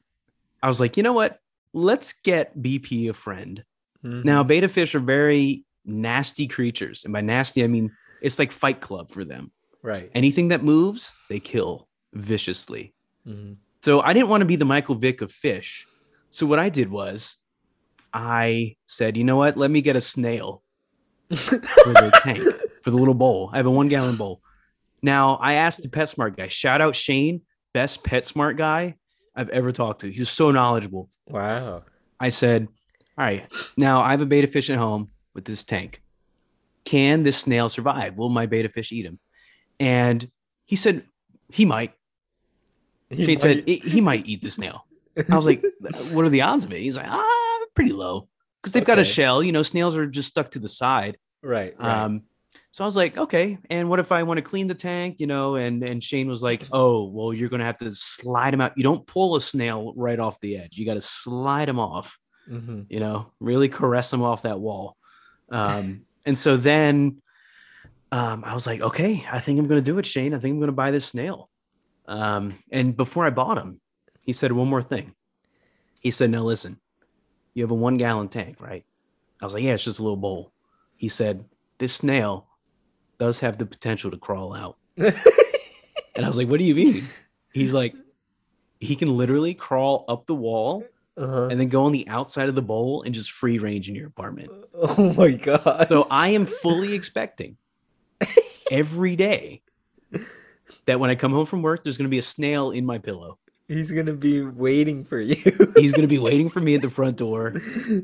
I 0.62 0.68
was 0.68 0.80
like, 0.80 0.98
you 0.98 1.04
know 1.04 1.14
what? 1.14 1.40
Let's 1.74 2.14
get 2.14 2.58
BP 2.62 3.10
a 3.10 3.14
friend. 3.14 3.64
Mhm. 4.06 4.24
Now, 4.26 4.44
betta 4.44 4.68
fish 4.70 4.96
are 4.96 5.00
very 5.00 5.66
nasty 5.86 6.48
creatures. 6.48 7.04
And 7.04 7.14
by 7.14 7.22
nasty, 7.22 7.64
I 7.64 7.68
mean 7.68 7.92
it's 8.22 8.40
like 8.40 8.52
fight 8.52 8.80
club 8.82 9.10
for 9.10 9.26
them. 9.26 9.52
right. 9.82 10.10
Anything 10.16 10.48
that 10.48 10.64
moves, 10.64 11.14
they 11.30 11.40
kill 11.42 11.90
viciously. 12.14 12.94
Mhm. 13.28 13.58
So 13.82 14.02
I 14.02 14.14
didn't 14.14 14.30
want 14.30 14.42
to 14.42 14.46
be 14.46 14.56
the 14.56 14.66
Michael 14.66 14.96
Vick 14.96 15.22
of 15.22 15.32
fish. 15.32 15.86
So 16.30 16.46
what 16.46 16.60
I 16.60 16.70
did 16.70 16.90
was 16.90 17.38
I 18.14 18.76
said, 18.88 19.18
you 19.18 19.24
know 19.24 19.36
what? 19.38 19.58
Let 19.58 19.72
me 19.72 19.82
get 19.82 19.96
a 19.96 20.02
snail 20.02 20.64
for 21.30 21.58
the 21.58 22.20
tank, 22.24 22.44
for 22.84 22.92
the 22.92 22.98
little 22.98 23.14
bowl. 23.14 23.50
I 23.54 23.58
have 23.58 23.66
a 23.66 23.72
one 23.72 23.88
gallon 23.90 24.16
bowl. 24.16 24.42
Now 25.02 25.36
I 25.36 25.54
asked 25.56 25.82
the 25.82 25.90
PetSmart 25.90 26.38
guy, 26.38 26.48
shout 26.48 26.80
out 26.82 26.96
Shane, 26.96 27.42
best 27.74 28.04
PetSmart 28.04 28.58
guy 28.58 28.96
I've 29.36 29.50
ever 29.50 29.72
talked 29.72 30.02
to. 30.02 30.12
He 30.12 30.20
was 30.20 30.30
so 30.30 30.52
knowledgeable. 30.52 31.10
Wow. 31.28 31.84
I 32.20 32.30
said, 32.30 32.68
all 33.18 33.26
right, 33.26 33.46
now 33.76 34.02
I 34.02 34.12
have 34.12 34.22
a 34.22 34.26
betta 34.26 34.48
fish 34.48 34.70
at 34.70 34.78
home 34.78 35.12
with 35.34 35.46
this 35.46 35.66
tank. 35.66 36.02
Can 36.86 37.24
this 37.24 37.38
snail 37.38 37.70
survive? 37.70 38.16
Will 38.16 38.30
my 38.30 38.46
betta 38.46 38.70
fish 38.70 38.92
eat 38.92 39.06
him? 39.06 39.20
And 39.80 40.30
he 40.66 40.76
said, 40.76 41.04
he 41.52 41.66
might. 41.66 41.94
Shane 43.16 43.40
said, 43.40 43.64
he, 43.66 43.78
he 43.78 44.02
might 44.02 44.26
eat 44.26 44.42
the 44.42 44.50
snail. 44.50 44.86
I 45.30 45.36
was 45.36 45.46
like, 45.46 45.64
what 46.12 46.26
are 46.26 46.30
the 46.30 46.42
odds 46.42 46.64
of 46.64 46.74
it? 46.74 46.80
He's 46.80 46.98
like, 46.98 47.08
ah, 47.08 47.60
pretty 47.76 47.92
low. 47.92 48.28
Because 48.62 48.74
they've 48.74 48.86
got 48.86 49.00
a 49.00 49.04
shell. 49.04 49.44
You 49.44 49.52
know, 49.52 49.64
snails 49.64 49.96
are 49.96 50.06
just 50.06 50.30
stuck 50.30 50.52
to 50.52 50.60
the 50.60 50.70
side. 50.70 51.18
right. 51.42 51.76
right. 51.78 52.04
Um, 52.04 52.24
so 52.74 52.84
I 52.84 52.88
was 52.88 52.96
like, 52.96 53.16
okay. 53.16 53.60
And 53.70 53.88
what 53.88 54.00
if 54.00 54.12
I 54.12 54.24
want 54.24 54.40
to 54.40 54.42
clean 54.42 54.66
the 54.66 54.74
tank? 54.74 55.18
You 55.20 55.28
know, 55.28 55.58
and 55.58 55.88
and 55.88 56.04
Shane 56.04 56.28
was 56.28 56.42
like, 56.42 56.66
oh, 56.72 57.04
well, 57.04 57.32
you're 57.32 57.50
gonna 57.50 57.66
have 57.66 57.78
to 57.78 57.92
slide 57.92 58.52
him 58.52 58.62
out. 58.62 58.76
You 58.76 58.82
don't 58.82 59.06
pull 59.06 59.36
a 59.36 59.42
snail 59.42 59.94
right 59.96 60.20
off 60.20 60.40
the 60.40 60.58
edge. 60.58 60.76
You 60.76 60.84
got 60.84 60.96
to 60.96 61.02
slide 61.02 61.70
him 61.70 61.78
off. 61.78 62.18
Mhm. 62.50 62.88
You 62.90 63.00
know, 63.00 63.32
really 63.40 63.70
caress 63.70 64.12
him 64.12 64.24
off 64.24 64.42
that 64.42 64.60
wall. 64.60 64.98
Um, 65.52 66.08
and 66.26 66.38
so 66.38 66.58
then 66.58 67.22
um, 68.12 68.44
I 68.44 68.56
was 68.56 68.66
like, 68.66 68.82
okay, 68.82 69.24
I 69.32 69.40
think 69.40 69.60
I'm 69.60 69.68
gonna 69.68 69.82
do 69.82 70.00
it, 70.00 70.06
Shane. 70.08 70.34
I 70.34 70.40
think 70.40 70.54
I'm 70.54 70.60
gonna 70.60 70.72
buy 70.72 70.90
this 70.90 71.06
snail. 71.06 71.52
Um, 72.06 72.58
and 72.72 72.96
before 72.96 73.26
I 73.26 73.30
bought 73.30 73.58
him, 73.58 73.80
he 74.26 74.34
said 74.34 74.52
one 74.52 74.68
more 74.68 74.84
thing. 74.84 75.14
He 76.00 76.12
said, 76.12 76.30
now 76.30 76.44
listen, 76.44 76.80
you 77.54 77.64
have 77.64 77.72
a 77.72 77.76
one 77.76 77.98
gallon 77.98 78.30
tank, 78.30 78.58
right? 78.60 78.86
I 79.42 79.46
was 79.46 79.54
like, 79.54 79.64
yeah, 79.64 79.74
it's 79.74 79.84
just 79.84 80.00
a 80.00 80.04
little 80.04 80.18
bowl. 80.18 80.52
He 80.96 81.10
said, 81.10 81.46
this 81.78 81.94
snail 81.94 82.48
does 83.20 83.40
have 83.40 83.58
the 83.58 83.66
potential 83.66 84.12
to 84.12 84.18
crawl 84.18 84.54
out. 84.54 84.78
And 86.16 86.26
I 86.26 86.28
was 86.28 86.38
like, 86.38 86.48
what 86.48 86.60
do 86.60 86.66
you 86.66 86.76
mean? 86.76 87.06
He's 87.54 87.74
like, 87.74 87.96
he 88.80 88.96
can 88.96 89.18
literally 89.18 89.54
crawl 89.54 90.06
up 90.08 90.28
the 90.28 90.36
wall 90.36 90.84
uh-huh. 91.18 91.48
and 91.48 91.60
then 91.60 91.70
go 91.70 91.86
on 91.86 91.92
the 91.92 92.08
outside 92.08 92.50
of 92.50 92.56
the 92.56 92.62
bowl 92.62 93.04
and 93.04 93.16
just 93.16 93.32
free 93.32 93.58
range 93.58 93.90
in 93.90 93.96
your 93.96 94.08
apartment. 94.08 94.52
Oh 94.76 95.14
my 95.14 95.32
god. 95.32 95.88
So 95.90 96.08
I 96.12 96.30
am 96.30 96.46
fully 96.46 96.94
expecting 96.94 97.58
every 98.72 99.16
day 99.16 99.62
that 100.86 101.00
when 101.00 101.10
I 101.10 101.16
come 101.16 101.32
home 101.32 101.46
from 101.46 101.62
work, 101.62 101.84
there's 101.84 101.98
going 101.98 102.08
to 102.08 102.12
be 102.12 102.18
a 102.18 102.24
snail 102.24 102.72
in 102.72 102.86
my 102.86 102.98
pillow. 102.98 103.40
He's 103.70 103.92
gonna 103.92 104.14
be 104.14 104.42
waiting 104.42 105.06
for 105.06 105.22
you. 105.22 105.36
He's 105.78 105.94
going 105.94 106.02
to 106.02 106.08
be 106.08 106.20
waiting 106.20 106.50
for 106.50 106.60
me 106.60 106.76
at 106.76 106.82
the 106.82 106.90
front 106.90 107.16
door 107.16 107.54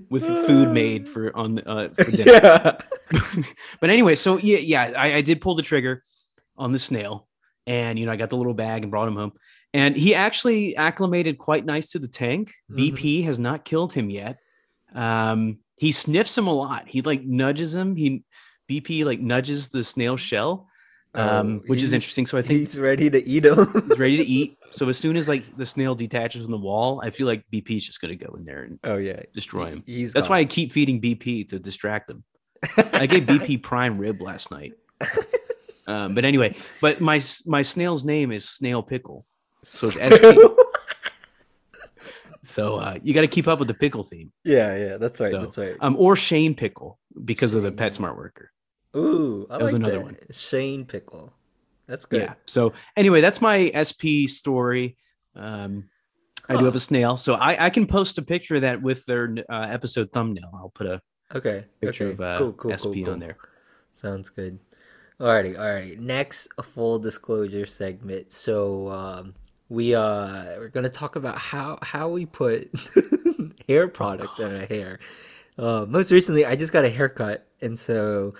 with 0.09 0.25
food 0.25 0.69
made 0.73 1.07
for 1.09 1.35
on 1.35 1.59
uh, 1.59 1.89
for 1.89 2.09
dinner. 2.11 2.31
yeah. 2.31 2.77
but 3.81 3.89
anyway, 3.89 4.15
so 4.15 4.37
yeah, 4.37 4.59
yeah, 4.59 4.93
I, 4.97 5.15
I 5.15 5.21
did 5.21 5.41
pull 5.41 5.55
the 5.55 5.61
trigger 5.61 6.01
on 6.57 6.71
the 6.71 6.79
snail, 6.79 7.27
and 7.67 7.99
you 7.99 8.05
know, 8.05 8.11
I 8.13 8.15
got 8.15 8.29
the 8.29 8.37
little 8.37 8.53
bag 8.53 8.83
and 8.83 8.89
brought 8.89 9.09
him 9.09 9.17
home. 9.17 9.33
And 9.73 9.97
he 9.97 10.15
actually 10.15 10.77
acclimated 10.77 11.37
quite 11.37 11.65
nice 11.65 11.91
to 11.91 11.99
the 11.99 12.07
tank. 12.07 12.53
Mhm. 12.71 12.95
BP 12.95 13.25
has 13.25 13.37
not 13.37 13.65
killed 13.65 13.91
him 13.91 14.09
yet. 14.09 14.37
Um, 14.95 15.59
he 15.75 15.91
sniffs 15.91 16.37
him 16.37 16.47
a 16.47 16.53
lot. 16.53 16.87
He 16.87 17.01
like 17.01 17.23
nudges 17.23 17.75
him. 17.75 17.97
He 17.97 18.23
BP 18.69 19.03
like 19.03 19.19
nudges 19.19 19.67
the 19.69 19.83
snail 19.83 20.15
shell, 20.15 20.68
um, 21.15 21.61
Oh, 21.63 21.67
which 21.67 21.83
is 21.83 21.93
interesting. 21.93 22.25
So 22.25 22.37
I 22.37 22.41
think 22.41 22.59
He's 22.59 22.79
ready 22.79 23.09
to 23.09 23.27
eat 23.27 23.45
him. 23.45 23.71
he's 23.89 23.99
ready 23.99 24.17
to 24.17 24.25
eat. 24.25 24.55
So 24.71 24.87
as 24.87 24.99
soon 24.99 25.17
as 25.17 25.27
like 25.27 25.57
the 25.57 25.65
snail 25.65 25.95
detaches 25.95 26.43
from 26.43 26.51
the 26.51 26.57
wall, 26.57 27.01
I 27.03 27.09
feel 27.09 27.25
like 27.25 27.43
BP 27.51 27.77
is 27.77 27.83
just 27.83 28.01
gonna 28.01 28.13
go 28.13 28.35
in 28.37 28.45
there 28.45 28.65
and 28.65 28.77
oh 28.83 28.97
yeah. 28.97 29.19
destroy 29.33 29.65
him. 29.71 29.83
He's 29.83 30.13
That's 30.13 30.29
why 30.29 30.37
I 30.37 30.45
keep 30.45 30.71
feeding 30.71 31.01
BP 31.01 31.49
to 31.49 31.57
distract 31.57 32.11
him. 32.11 32.23
I 32.77 33.07
gave 33.07 33.23
BP 33.23 33.63
prime 33.63 33.97
rib 33.97 34.21
last 34.21 34.51
night. 34.51 34.73
Um, 35.87 36.13
but 36.13 36.23
anyway, 36.23 36.55
but 36.81 37.01
my 37.01 37.19
my 37.47 37.63
snail's 37.63 38.05
name 38.05 38.31
is 38.31 38.47
Snail 38.47 38.83
Pickle. 38.83 39.25
So 39.63 39.87
it's 39.91 39.97
SP. 39.97 40.37
So 42.43 42.77
uh, 42.77 42.97
you 43.03 43.13
got 43.13 43.21
to 43.21 43.27
keep 43.27 43.47
up 43.47 43.59
with 43.59 43.67
the 43.67 43.73
pickle 43.73 44.03
theme, 44.03 44.31
yeah, 44.43 44.75
yeah, 44.75 44.97
that's 44.97 45.19
right. 45.19 45.31
So, 45.31 45.41
that's 45.41 45.57
right. 45.57 45.75
um, 45.81 45.95
or 45.99 46.15
Shane 46.15 46.55
Pickle 46.55 46.97
because 47.25 47.53
of 47.53 47.63
the. 47.63 47.71
PetSmart 47.71 48.17
worker. 48.17 48.51
Ooh, 48.95 49.47
I 49.49 49.57
that 49.57 49.63
was 49.63 49.73
another 49.73 49.93
that. 49.93 50.03
one. 50.03 50.17
Shane 50.31 50.85
Pickle. 50.85 51.31
That's 51.87 52.05
good. 52.05 52.21
Yeah. 52.21 52.33
So 52.45 52.73
anyway, 52.95 53.21
that's 53.21 53.41
my 53.41 53.71
SP 53.73 54.27
story. 54.27 54.97
Um, 55.35 55.89
I 56.47 56.57
do 56.57 56.65
have 56.65 56.75
a 56.75 56.79
snail, 56.79 57.15
so 57.15 57.35
I, 57.35 57.65
I 57.65 57.69
can 57.69 57.85
post 57.85 58.17
a 58.17 58.23
picture 58.23 58.55
of 58.55 58.61
that 58.63 58.81
with 58.81 59.05
their 59.05 59.35
uh, 59.49 59.67
episode 59.69 60.11
thumbnail. 60.11 60.49
I'll 60.53 60.71
put 60.73 60.87
a 60.87 61.01
Okay. 61.35 61.63
picture 61.79 62.05
okay. 62.07 62.13
of 62.13 62.21
uh, 62.21 62.37
cool, 62.39 62.53
cool, 62.53 62.77
SP 62.77 63.05
cool, 63.05 63.11
on 63.11 63.19
there. 63.19 63.37
Sounds 63.93 64.29
good. 64.29 64.57
Alrighty, 65.19 65.59
alright. 65.59 65.99
Next, 65.99 66.47
a 66.57 66.63
full 66.63 66.97
disclosure 66.97 67.67
segment. 67.67 68.31
So, 68.31 68.89
um, 68.89 69.35
we 69.69 69.93
uh, 69.93 70.45
we're 70.57 70.69
gonna 70.69 70.89
talk 70.89 71.15
about 71.15 71.37
how 71.37 71.77
how 71.83 72.09
we 72.09 72.25
put 72.25 72.71
hair 73.67 73.87
product 73.87 74.39
in 74.39 74.55
our 74.55 74.65
hair. 74.65 74.99
Uh, 75.57 75.85
most 75.87 76.11
recently, 76.11 76.45
I 76.45 76.55
just 76.55 76.71
got 76.73 76.85
a 76.85 76.89
haircut, 76.89 77.45
and 77.61 77.77
so 77.77 78.33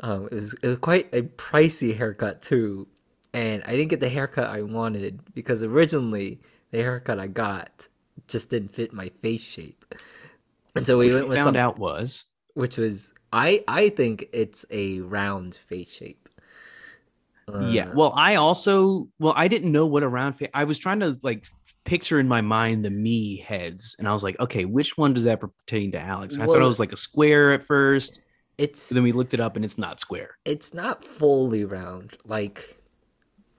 um, 0.00 0.26
it 0.26 0.34
was 0.34 0.54
it 0.62 0.66
was 0.68 0.78
quite 0.78 1.08
a 1.14 1.22
pricey 1.22 1.96
haircut 1.96 2.42
too. 2.42 2.88
And 3.32 3.62
I 3.64 3.72
didn't 3.72 3.88
get 3.88 4.00
the 4.00 4.08
haircut 4.08 4.48
I 4.48 4.62
wanted 4.62 5.20
because 5.34 5.62
originally 5.62 6.40
the 6.70 6.78
haircut 6.78 7.18
I 7.18 7.26
got 7.26 7.88
just 8.28 8.50
didn't 8.50 8.74
fit 8.74 8.92
my 8.92 9.10
face 9.22 9.42
shape. 9.42 9.84
And 10.76 10.86
so 10.86 10.98
we 10.98 11.08
Which 11.08 11.14
went 11.14 11.28
we 11.28 11.28
with 11.28 11.38
found 11.38 11.56
some, 11.56 11.56
out 11.56 11.78
was 11.78 12.26
which 12.54 12.76
was 12.78 13.12
I 13.32 13.64
I 13.68 13.90
think 13.90 14.26
it's 14.32 14.64
a 14.70 15.00
round 15.00 15.56
face 15.56 15.90
shape. 15.90 16.28
yeah. 17.48 17.88
Uh, 17.88 17.94
Well, 17.94 18.12
I 18.16 18.36
also 18.36 19.08
well, 19.18 19.34
I 19.36 19.48
didn't 19.48 19.72
know 19.72 19.86
what 19.86 20.02
a 20.02 20.08
round 20.08 20.36
face. 20.38 20.50
I 20.54 20.64
was 20.64 20.78
trying 20.78 21.00
to 21.00 21.18
like 21.22 21.46
picture 21.84 22.18
in 22.18 22.28
my 22.28 22.40
mind 22.40 22.84
the 22.84 22.90
me 22.90 23.36
heads, 23.38 23.96
and 23.98 24.08
I 24.08 24.12
was 24.12 24.22
like, 24.22 24.38
okay, 24.40 24.64
which 24.64 24.96
one 24.96 25.14
does 25.14 25.24
that 25.24 25.40
pertain 25.40 25.92
to, 25.92 26.00
Alex? 26.00 26.34
And 26.36 26.42
I 26.42 26.48
thought 26.48 26.62
it 26.62 26.66
was 26.66 26.80
like 26.80 26.92
a 26.92 26.96
square 26.96 27.52
at 27.52 27.64
first, 27.64 28.20
it's 28.58 28.88
but 28.88 28.94
then 28.94 29.02
we 29.04 29.12
looked 29.12 29.34
it 29.34 29.40
up, 29.40 29.56
and 29.56 29.64
it's 29.64 29.78
not 29.78 30.00
square. 30.00 30.36
it's 30.44 30.72
not 30.74 31.04
fully 31.04 31.64
round. 31.64 32.16
Like 32.24 32.76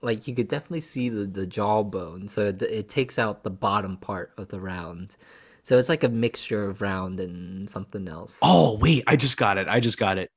like 0.02 0.28
you 0.28 0.34
could 0.34 0.48
definitely 0.48 0.80
see 0.80 1.08
the 1.08 1.24
the 1.26 1.46
jawbone, 1.46 2.28
so 2.28 2.46
it, 2.46 2.62
it 2.62 2.88
takes 2.88 3.18
out 3.18 3.42
the 3.42 3.50
bottom 3.50 3.96
part 3.96 4.32
of 4.36 4.48
the 4.48 4.60
round. 4.60 5.16
So 5.64 5.76
it's 5.78 5.88
like 5.88 6.04
a 6.04 6.08
mixture 6.08 6.68
of 6.68 6.80
round 6.80 7.18
and 7.18 7.68
something 7.68 8.06
else. 8.08 8.38
Oh 8.42 8.78
wait, 8.78 9.02
I 9.06 9.16
just 9.16 9.36
got 9.36 9.58
it. 9.58 9.66
I 9.68 9.80
just 9.80 9.98
got 9.98 10.16
it. 10.18 10.30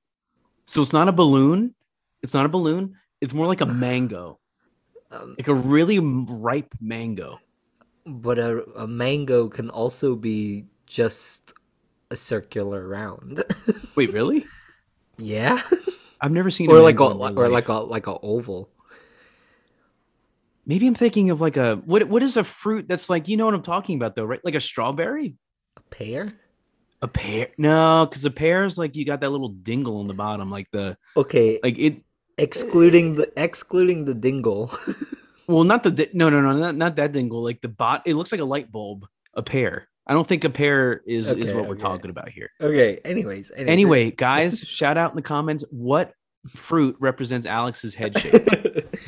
So 0.65 0.81
it's 0.81 0.93
not 0.93 1.07
a 1.07 1.11
balloon. 1.11 1.75
It's 2.23 2.33
not 2.33 2.45
a 2.45 2.49
balloon. 2.49 2.95
It's 3.21 3.33
more 3.33 3.47
like 3.47 3.61
a 3.61 3.65
mango, 3.85 4.39
Um, 5.11 5.35
like 5.37 5.47
a 5.47 5.53
really 5.53 5.99
ripe 5.99 6.73
mango. 6.81 7.39
but 8.05 8.39
a, 8.39 8.63
a 8.75 8.87
mango 8.87 9.49
can 9.49 9.69
also 9.69 10.15
be 10.15 10.65
just 10.87 11.53
a 12.11 12.15
circular 12.15 12.87
round. 12.87 13.43
Wait, 13.95 14.13
really? 14.13 14.45
yeah, 15.17 15.61
I've 16.21 16.31
never 16.31 16.49
seen. 16.49 16.69
or 16.71 16.79
like 16.81 16.99
a 16.99 17.03
or 17.03 17.13
life. 17.13 17.49
like 17.51 17.67
a 17.69 17.73
like 17.73 18.07
a 18.07 18.17
oval. 18.19 18.69
Maybe 20.65 20.85
I'm 20.87 20.95
thinking 20.95 21.29
of 21.31 21.41
like 21.41 21.57
a 21.57 21.77
what? 21.85 22.03
What 22.05 22.21
is 22.23 22.37
a 22.37 22.43
fruit 22.43 22.87
that's 22.87 23.09
like? 23.09 23.27
You 23.27 23.37
know 23.37 23.45
what 23.45 23.53
I'm 23.55 23.63
talking 23.63 23.95
about, 23.95 24.15
though, 24.15 24.25
right? 24.25 24.43
Like 24.43 24.55
a 24.55 24.59
strawberry, 24.59 25.35
A 25.77 25.81
pear? 25.89 26.33
a 27.01 27.07
pear. 27.07 27.47
No, 27.57 28.05
because 28.09 28.25
a 28.25 28.29
pear 28.31 28.65
is 28.65 28.77
like 28.77 28.95
you 28.95 29.05
got 29.05 29.21
that 29.21 29.29
little 29.31 29.49
dingle 29.49 29.97
on 29.99 30.07
the 30.07 30.13
bottom, 30.13 30.51
like 30.51 30.67
the 30.71 30.97
Okay, 31.17 31.59
like 31.63 31.79
it. 31.79 32.01
excluding 32.37 33.15
the 33.15 33.31
excluding 33.41 34.05
the 34.05 34.13
dingle. 34.13 34.71
Well, 35.49 35.63
not 35.63 35.81
the 35.81 36.07
no, 36.13 36.29
no, 36.29 36.41
no, 36.41 36.53
not 36.55 36.75
not 36.75 36.95
that 36.97 37.11
dingle. 37.11 37.43
Like 37.43 37.59
the 37.59 37.69
bot. 37.69 38.03
It 38.05 38.13
looks 38.13 38.31
like 38.31 38.39
a 38.39 38.45
light 38.45 38.71
bulb. 38.71 39.07
A 39.33 39.41
pear. 39.41 39.88
I 40.09 40.13
don't 40.13 40.27
think 40.27 40.43
a 40.43 40.49
pear 40.49 41.01
is 41.05 41.29
is 41.29 41.51
Okay, 41.51 41.53
what 41.53 41.69
we're 41.69 41.75
talking 41.75 42.09
about 42.09 42.29
here. 42.29 42.49
okay, 42.59 42.99
anyways, 43.05 43.51
anyways 43.51 43.71
Anyway, 43.71 44.11
guys, 44.11 44.59
shout 44.67 44.97
out 44.97 45.11
in 45.11 45.15
the 45.15 45.21
comments 45.21 45.63
what 45.69 46.13
fruit 46.55 46.95
represents 46.99 47.45
Alex's 47.45 47.93
head 47.93 48.17
shape. 48.17 48.47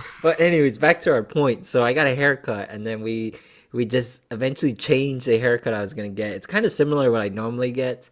but 0.22 0.40
anyways, 0.40 0.78
back 0.78 1.02
to 1.02 1.12
our 1.12 1.24
point. 1.24 1.66
So 1.66 1.84
I 1.84 1.94
got 1.94 2.06
a 2.06 2.14
haircut, 2.16 2.70
and 2.70 2.86
then 2.86 3.02
we 3.02 3.34
we 3.72 3.84
just 3.86 4.22
eventually 4.32 4.76
changed 4.76 5.26
the 5.26 5.40
haircut 5.40 5.74
I 5.74 5.82
was 5.82 5.94
gonna 5.96 6.10
get. 6.10 6.34
It's 6.34 6.48
kind 6.48 6.66
of 6.66 6.72
similar 6.72 7.06
to 7.06 7.12
what 7.12 7.22
I 7.22 7.30
normally 7.30 7.72
get. 7.72 8.10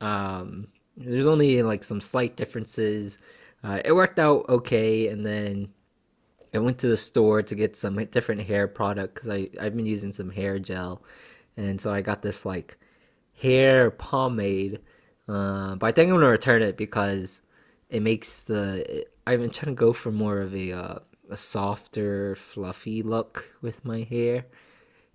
Um, 0.00 0.68
there's 0.96 1.26
only 1.26 1.62
like 1.62 1.82
some 1.82 2.00
slight 2.00 2.36
differences. 2.36 3.18
Uh, 3.64 3.80
it 3.84 3.92
worked 3.92 4.20
out 4.20 4.48
okay, 4.48 5.08
and 5.08 5.26
then 5.26 5.68
I 6.54 6.58
went 6.58 6.78
to 6.78 6.88
the 6.88 6.96
store 6.96 7.42
to 7.42 7.54
get 7.54 7.76
some 7.76 7.96
different 8.06 8.42
hair 8.42 8.68
product 8.68 9.14
because 9.14 9.28
I 9.28 9.48
I've 9.60 9.74
been 9.76 9.86
using 9.86 10.12
some 10.12 10.30
hair 10.30 10.58
gel, 10.60 11.02
and 11.58 11.80
so 11.80 11.92
I 11.92 12.00
got 12.02 12.22
this 12.22 12.46
like 12.46 12.78
hair 13.40 13.90
pomade. 13.90 14.80
Uh, 15.28 15.74
but 15.74 15.86
I 15.86 15.92
think 15.92 16.08
I'm 16.08 16.16
gonna 16.16 16.28
return 16.28 16.62
it 16.62 16.76
because 16.76 17.42
it 17.90 18.00
makes 18.00 18.40
the 18.42 19.04
I've 19.26 19.40
been 19.40 19.50
trying 19.50 19.74
to 19.74 19.78
go 19.78 19.92
for 19.92 20.12
more 20.12 20.40
of 20.40 20.54
a 20.54 20.72
uh, 20.72 20.98
a 21.30 21.36
softer, 21.36 22.36
fluffy 22.36 23.02
look 23.02 23.52
with 23.60 23.84
my 23.84 24.02
hair, 24.02 24.46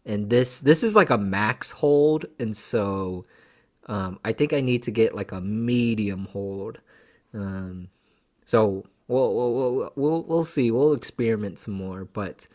and 0.06 0.30
this 0.30 0.60
this 0.60 0.84
is 0.84 0.96
like 0.96 1.10
a 1.10 1.18
max 1.18 1.72
hold, 1.72 2.26
and 2.40 2.56
so 2.56 3.26
um, 3.88 4.20
I 4.24 4.34
think 4.34 4.54
I 4.54 4.62
need 4.62 4.84
to 4.84 4.92
get 4.92 5.16
like 5.16 5.32
a 5.32 5.42
medium 5.42 6.26
hold. 6.32 6.80
Um, 7.34 7.90
so 8.46 8.86
we'll 9.08 9.34
we'll 9.34 9.54
we'll 9.56 9.94
we'll, 9.96 10.24
we'll 10.24 10.44
see. 10.44 10.72
We'll 10.72 10.94
experiment 10.94 11.58
some 11.60 11.74
more, 11.76 12.06
but. 12.06 12.48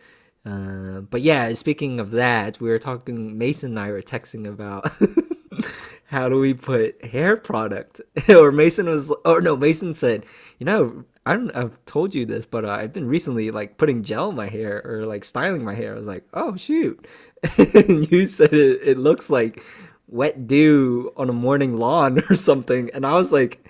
Uh, 0.44 1.00
but 1.00 1.22
yeah, 1.22 1.52
speaking 1.54 2.00
of 2.00 2.12
that, 2.12 2.60
we 2.60 2.68
were 2.68 2.78
talking. 2.78 3.36
Mason 3.38 3.70
and 3.70 3.80
I 3.80 3.90
were 3.90 4.02
texting 4.02 4.48
about 4.48 4.90
how 6.06 6.28
do 6.28 6.38
we 6.38 6.54
put 6.54 7.04
hair 7.04 7.36
product. 7.36 8.00
or 8.28 8.50
Mason 8.50 8.88
was, 8.88 9.12
or 9.24 9.40
no, 9.40 9.56
Mason 9.56 9.94
said, 9.94 10.24
you 10.58 10.64
know, 10.64 11.04
I 11.26 11.34
don't. 11.34 11.50
I've 11.54 11.84
told 11.84 12.14
you 12.14 12.24
this, 12.24 12.46
but 12.46 12.64
uh, 12.64 12.70
I've 12.70 12.92
been 12.92 13.08
recently 13.08 13.50
like 13.50 13.76
putting 13.76 14.02
gel 14.02 14.30
in 14.30 14.36
my 14.36 14.48
hair 14.48 14.80
or 14.84 15.04
like 15.04 15.24
styling 15.24 15.64
my 15.64 15.74
hair. 15.74 15.92
I 15.92 15.98
was 15.98 16.06
like, 16.06 16.24
oh 16.32 16.56
shoot, 16.56 17.06
and 17.58 18.10
you 18.10 18.26
said 18.26 18.54
it, 18.54 18.80
it 18.82 18.98
looks 18.98 19.28
like 19.28 19.62
wet 20.06 20.46
dew 20.46 21.12
on 21.16 21.28
a 21.28 21.34
morning 21.34 21.76
lawn 21.76 22.22
or 22.30 22.36
something, 22.36 22.90
and 22.94 23.04
I 23.04 23.12
was 23.14 23.30
like, 23.32 23.62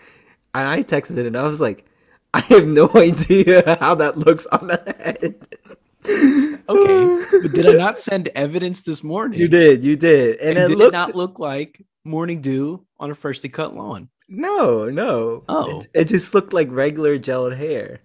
and 0.54 0.68
I 0.68 0.84
texted 0.84 1.16
it, 1.16 1.26
and 1.26 1.36
I 1.36 1.42
was 1.42 1.60
like, 1.60 1.84
I 2.32 2.40
have 2.40 2.66
no 2.66 2.90
idea 2.94 3.76
how 3.80 3.96
that 3.96 4.18
looks 4.18 4.46
on 4.46 4.68
the 4.68 4.94
head. 4.98 5.34
Okay, 6.68 7.24
but 7.42 7.52
did 7.52 7.66
I 7.66 7.72
not 7.72 7.98
send 7.98 8.28
evidence 8.34 8.82
this 8.82 9.02
morning? 9.02 9.40
You 9.40 9.48
did, 9.48 9.82
you 9.82 9.96
did, 9.96 10.38
and, 10.38 10.50
And 10.50 10.58
it 10.58 10.68
did 10.68 10.78
looked 10.78 10.88
it 10.88 10.92
not 10.92 11.14
look 11.14 11.38
like 11.38 11.84
morning 12.04 12.40
dew 12.42 12.84
on 12.98 13.10
a 13.10 13.14
freshly 13.14 13.48
cut 13.48 13.74
lawn? 13.74 14.08
no, 14.28 14.90
no. 14.90 15.44
Oh. 15.48 15.80
it, 15.80 15.88
it 15.94 16.04
just 16.04 16.34
looked 16.34 16.52
like 16.52 16.68
regular 16.70 17.18
gelled 17.18 17.56
hair. 17.56 18.00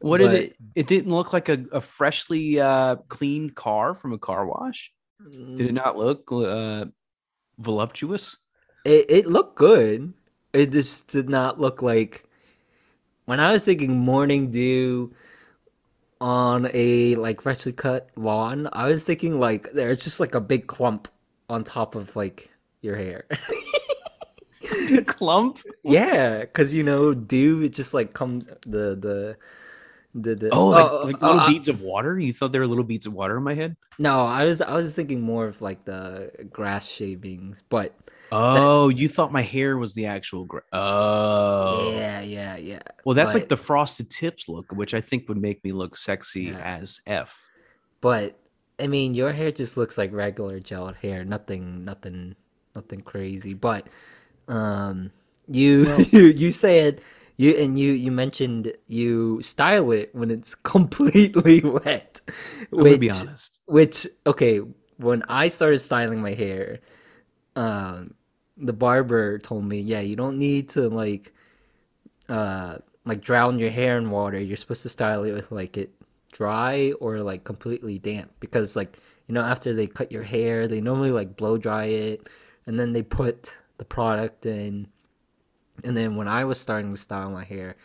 What 0.00 0.20
But- 0.20 0.30
did 0.30 0.42
it? 0.42 0.56
It 0.74 0.86
didn't 0.86 1.12
look 1.12 1.32
like 1.32 1.48
a, 1.48 1.64
a 1.72 1.80
freshly 1.80 2.58
uh, 2.58 2.96
cleaned 3.08 3.54
car 3.54 3.94
from 3.94 4.12
a 4.12 4.18
car 4.18 4.46
wash. 4.46 4.92
Did 5.28 5.60
it 5.60 5.72
not 5.74 5.98
look 5.98 6.32
uh, 6.32 6.86
voluptuous? 7.58 8.36
It 8.84 9.06
it 9.10 9.26
looked 9.26 9.56
good. 9.58 10.14
It 10.52 10.70
just 10.72 11.08
did 11.08 11.28
not 11.28 11.60
look 11.60 11.82
like 11.82 12.24
when 13.26 13.38
I 13.38 13.52
was 13.52 13.64
thinking 13.64 13.96
morning 13.98 14.50
dew 14.50 15.12
on 16.20 16.68
a 16.72 17.16
like 17.16 17.40
freshly 17.40 17.72
cut 17.72 18.10
lawn. 18.16 18.68
I 18.72 18.86
was 18.86 19.04
thinking 19.04 19.40
like 19.40 19.72
there's 19.72 20.02
just 20.02 20.20
like 20.20 20.34
a 20.34 20.40
big 20.40 20.66
clump 20.66 21.08
on 21.48 21.64
top 21.64 21.94
of 21.94 22.14
like 22.16 22.50
your 22.82 22.96
hair. 22.96 23.26
Clump. 25.06 25.58
yeah, 25.82 26.40
because 26.40 26.72
you 26.72 26.82
know 26.82 27.12
dew 27.12 27.62
it 27.62 27.70
just 27.70 27.92
like 27.92 28.12
comes 28.12 28.46
the 28.46 28.96
the 28.96 29.36
the, 30.14 30.34
the 30.34 30.50
Oh, 30.52 30.66
like, 30.66 31.14
like 31.14 31.16
oh, 31.22 31.26
little 31.26 31.40
uh, 31.40 31.48
beads 31.48 31.68
of 31.68 31.80
water. 31.80 32.18
You 32.18 32.32
thought 32.32 32.52
there 32.52 32.60
were 32.60 32.66
little 32.66 32.84
beads 32.84 33.06
of 33.06 33.12
water 33.12 33.36
in 33.36 33.42
my 33.42 33.54
head? 33.54 33.76
No, 33.98 34.26
I 34.26 34.44
was 34.44 34.60
I 34.60 34.74
was 34.74 34.92
thinking 34.92 35.20
more 35.20 35.46
of 35.46 35.60
like 35.62 35.84
the 35.84 36.30
grass 36.50 36.88
shavings, 36.88 37.62
but 37.68 37.94
Oh, 38.32 38.88
you 38.88 39.08
thought 39.08 39.32
my 39.32 39.42
hair 39.42 39.76
was 39.76 39.94
the 39.94 40.06
actual. 40.06 40.44
Gra- 40.44 40.62
oh, 40.72 41.92
yeah, 41.94 42.20
yeah, 42.20 42.56
yeah. 42.56 42.80
Well, 43.04 43.14
that's 43.14 43.34
like 43.34 43.48
the 43.48 43.56
frosted 43.56 44.10
tips 44.10 44.48
look, 44.48 44.72
which 44.72 44.94
I 44.94 45.00
think 45.00 45.28
would 45.28 45.40
make 45.40 45.62
me 45.64 45.72
look 45.72 45.96
sexy 45.96 46.44
Yeah. 46.44 46.60
as 46.60 47.00
f. 47.06 47.48
But 48.00 48.38
I 48.78 48.86
mean, 48.86 49.14
your 49.14 49.32
hair 49.32 49.50
just 49.52 49.76
looks 49.76 49.98
like 49.98 50.12
regular 50.12 50.60
gelled 50.60 50.96
hair. 50.96 51.24
Nothing, 51.24 51.84
nothing, 51.84 52.34
nothing 52.74 53.00
crazy. 53.00 53.52
But 53.54 53.88
um, 54.48 55.10
you 55.48 55.84
Well- 55.84 56.00
you 56.12 56.26
you 56.26 56.52
said 56.52 57.00
you 57.36 57.52
and 57.56 57.78
you 57.78 57.92
you 57.92 58.10
mentioned 58.10 58.72
you 58.86 59.40
style 59.42 59.90
it 59.92 60.14
when 60.14 60.30
it's 60.30 60.54
completely 60.62 61.60
wet. 61.60 62.20
I'm 62.72 62.78
gonna 62.78 62.98
be 62.98 63.10
honest. 63.10 63.58
Which 63.66 64.06
okay, 64.26 64.60
when 64.98 65.22
I 65.28 65.48
started 65.48 65.78
styling 65.80 66.20
my 66.20 66.34
hair, 66.34 66.80
um, 67.56 68.14
the 68.60 68.72
barber 68.72 69.38
told 69.38 69.64
me, 69.64 69.80
yeah, 69.80 70.00
you 70.00 70.16
don't 70.16 70.38
need 70.38 70.70
to 70.70 70.88
like, 70.88 71.32
uh, 72.28 72.76
like 73.04 73.20
drown 73.22 73.58
your 73.58 73.70
hair 73.70 73.98
in 73.98 74.10
water. 74.10 74.38
You're 74.38 74.56
supposed 74.56 74.82
to 74.82 74.88
style 74.88 75.24
it 75.24 75.32
with 75.32 75.50
like 75.50 75.76
it 75.76 75.90
dry 76.32 76.92
or 77.00 77.20
like 77.20 77.44
completely 77.44 77.98
damp 77.98 78.30
because 78.38 78.76
like 78.76 78.98
you 79.26 79.34
know 79.34 79.42
after 79.42 79.74
they 79.74 79.86
cut 79.86 80.12
your 80.12 80.22
hair, 80.22 80.68
they 80.68 80.80
normally 80.80 81.10
like 81.10 81.36
blow 81.36 81.58
dry 81.58 81.84
it 81.84 82.28
and 82.66 82.78
then 82.78 82.92
they 82.92 83.02
put 83.02 83.54
the 83.78 83.84
product 83.84 84.46
in. 84.46 84.86
And 85.82 85.96
then 85.96 86.16
when 86.16 86.28
I 86.28 86.44
was 86.44 86.60
starting 86.60 86.92
to 86.92 86.98
style 86.98 87.30
my 87.30 87.44
hair, 87.44 87.76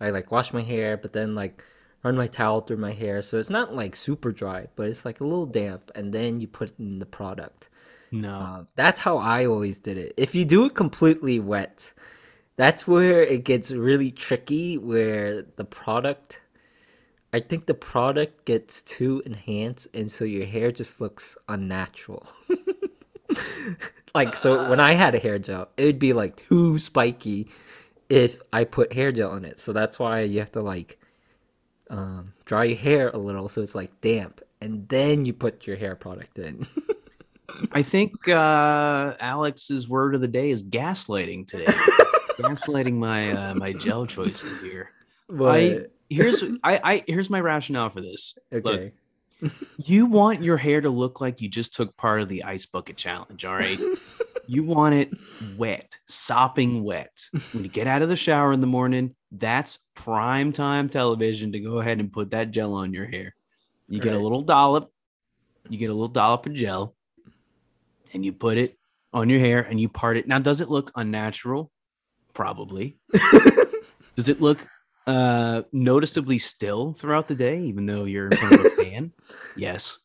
I 0.00 0.10
like 0.10 0.30
wash 0.30 0.52
my 0.52 0.62
hair, 0.62 0.96
but 0.96 1.12
then 1.12 1.34
like 1.34 1.64
run 2.04 2.16
my 2.16 2.26
towel 2.26 2.60
through 2.60 2.76
my 2.76 2.92
hair, 2.92 3.22
so 3.22 3.38
it's 3.38 3.50
not 3.50 3.74
like 3.74 3.96
super 3.96 4.30
dry, 4.30 4.66
but 4.76 4.86
it's 4.86 5.04
like 5.04 5.20
a 5.20 5.24
little 5.24 5.46
damp, 5.46 5.90
and 5.94 6.12
then 6.12 6.40
you 6.40 6.46
put 6.46 6.78
in 6.78 6.98
the 6.98 7.06
product. 7.06 7.68
No, 8.12 8.50
Uh, 8.56 8.64
that's 8.76 9.00
how 9.00 9.18
I 9.18 9.46
always 9.46 9.78
did 9.78 9.98
it. 9.98 10.14
If 10.16 10.34
you 10.34 10.44
do 10.44 10.66
it 10.66 10.74
completely 10.74 11.40
wet, 11.40 11.92
that's 12.56 12.86
where 12.86 13.22
it 13.22 13.44
gets 13.44 13.70
really 13.70 14.10
tricky. 14.12 14.78
Where 14.78 15.42
the 15.56 15.64
product, 15.64 16.40
I 17.32 17.40
think 17.40 17.66
the 17.66 17.74
product 17.74 18.46
gets 18.46 18.82
too 18.82 19.22
enhanced, 19.26 19.88
and 19.94 20.10
so 20.12 20.24
your 20.24 20.46
hair 20.46 20.72
just 20.72 21.00
looks 21.00 21.36
unnatural. 21.48 22.26
like 24.14 24.36
so 24.36 24.68
when 24.68 24.80
I 24.80 24.94
had 24.94 25.14
a 25.14 25.18
hair 25.18 25.38
gel, 25.38 25.68
it 25.76 25.84
would 25.84 25.98
be 25.98 26.12
like 26.12 26.36
too 26.36 26.78
spiky 26.78 27.48
if 28.08 28.40
I 28.52 28.64
put 28.64 28.92
hair 28.92 29.12
gel 29.12 29.34
in 29.36 29.44
it. 29.44 29.60
So 29.60 29.72
that's 29.72 29.98
why 29.98 30.22
you 30.22 30.40
have 30.40 30.52
to 30.52 30.62
like 30.62 30.98
um, 31.90 32.34
dry 32.46 32.64
your 32.64 32.78
hair 32.78 33.10
a 33.10 33.18
little 33.18 33.48
so 33.48 33.62
it's 33.62 33.74
like 33.74 34.00
damp, 34.00 34.42
and 34.60 34.88
then 34.88 35.24
you 35.24 35.32
put 35.34 35.66
your 35.66 35.76
hair 35.76 35.96
product 35.96 36.38
in. 36.38 36.66
I 37.72 37.82
think 37.82 38.28
uh, 38.28 39.14
Alex's 39.20 39.88
word 39.88 40.14
of 40.14 40.20
the 40.20 40.28
day 40.28 40.50
is 40.50 40.62
gaslighting 40.62 41.48
today. 41.48 41.66
gaslighting 42.38 42.94
my 42.94 43.32
uh, 43.32 43.54
my 43.54 43.72
gel 43.72 44.06
choices 44.06 44.60
here. 44.60 44.90
but 45.28 45.54
I 45.54 45.80
here's 46.08 46.42
I, 46.62 46.80
I 46.82 47.04
here's 47.06 47.30
my 47.30 47.40
rationale 47.40 47.90
for 47.90 48.00
this. 48.00 48.38
okay, 48.52 48.92
You 49.76 50.06
want 50.06 50.42
your 50.42 50.56
hair 50.56 50.80
to 50.80 50.90
look 50.90 51.20
like 51.20 51.40
you 51.40 51.48
just 51.48 51.74
took 51.74 51.96
part 51.96 52.20
of 52.20 52.28
the 52.28 52.44
ice 52.44 52.66
bucket 52.66 52.96
challenge, 52.96 53.44
all 53.44 53.54
right? 53.54 53.78
you 54.46 54.64
want 54.64 54.94
it 54.94 55.12
wet, 55.56 55.98
sopping 56.06 56.82
wet. 56.82 57.24
When 57.52 57.64
you 57.64 57.70
get 57.70 57.86
out 57.86 58.02
of 58.02 58.08
the 58.08 58.16
shower 58.16 58.52
in 58.52 58.60
the 58.60 58.66
morning, 58.66 59.14
that's 59.30 59.78
prime 59.94 60.52
time 60.52 60.88
television 60.88 61.52
to 61.52 61.60
go 61.60 61.78
ahead 61.78 62.00
and 62.00 62.12
put 62.12 62.30
that 62.30 62.50
gel 62.50 62.74
on 62.74 62.92
your 62.92 63.06
hair. 63.06 63.34
You 63.88 64.00
get 64.00 64.14
a 64.14 64.18
little 64.18 64.42
dollop, 64.42 64.92
you 65.68 65.78
get 65.78 65.90
a 65.90 65.94
little 65.94 66.08
dollop 66.08 66.46
of 66.46 66.54
gel, 66.54 66.94
and 68.12 68.24
you 68.24 68.32
put 68.32 68.58
it 68.58 68.76
on 69.12 69.28
your 69.28 69.40
hair 69.40 69.60
and 69.60 69.80
you 69.80 69.88
part 69.88 70.16
it. 70.16 70.26
Now, 70.28 70.38
does 70.38 70.60
it 70.60 70.68
look 70.68 70.90
unnatural? 70.94 71.70
Probably. 72.34 72.98
Does 74.16 74.28
it 74.28 74.40
look 74.40 74.58
uh 75.06 75.62
noticeably 75.72 76.38
still 76.38 76.92
throughout 76.92 77.26
the 77.28 77.34
day, 77.34 77.60
even 77.62 77.86
though 77.86 78.04
you're 78.04 78.28
in 78.28 78.36
front 78.36 78.54
of 78.54 78.66
a 78.66 78.70
fan? 78.84 79.12
Yes. 79.56 79.98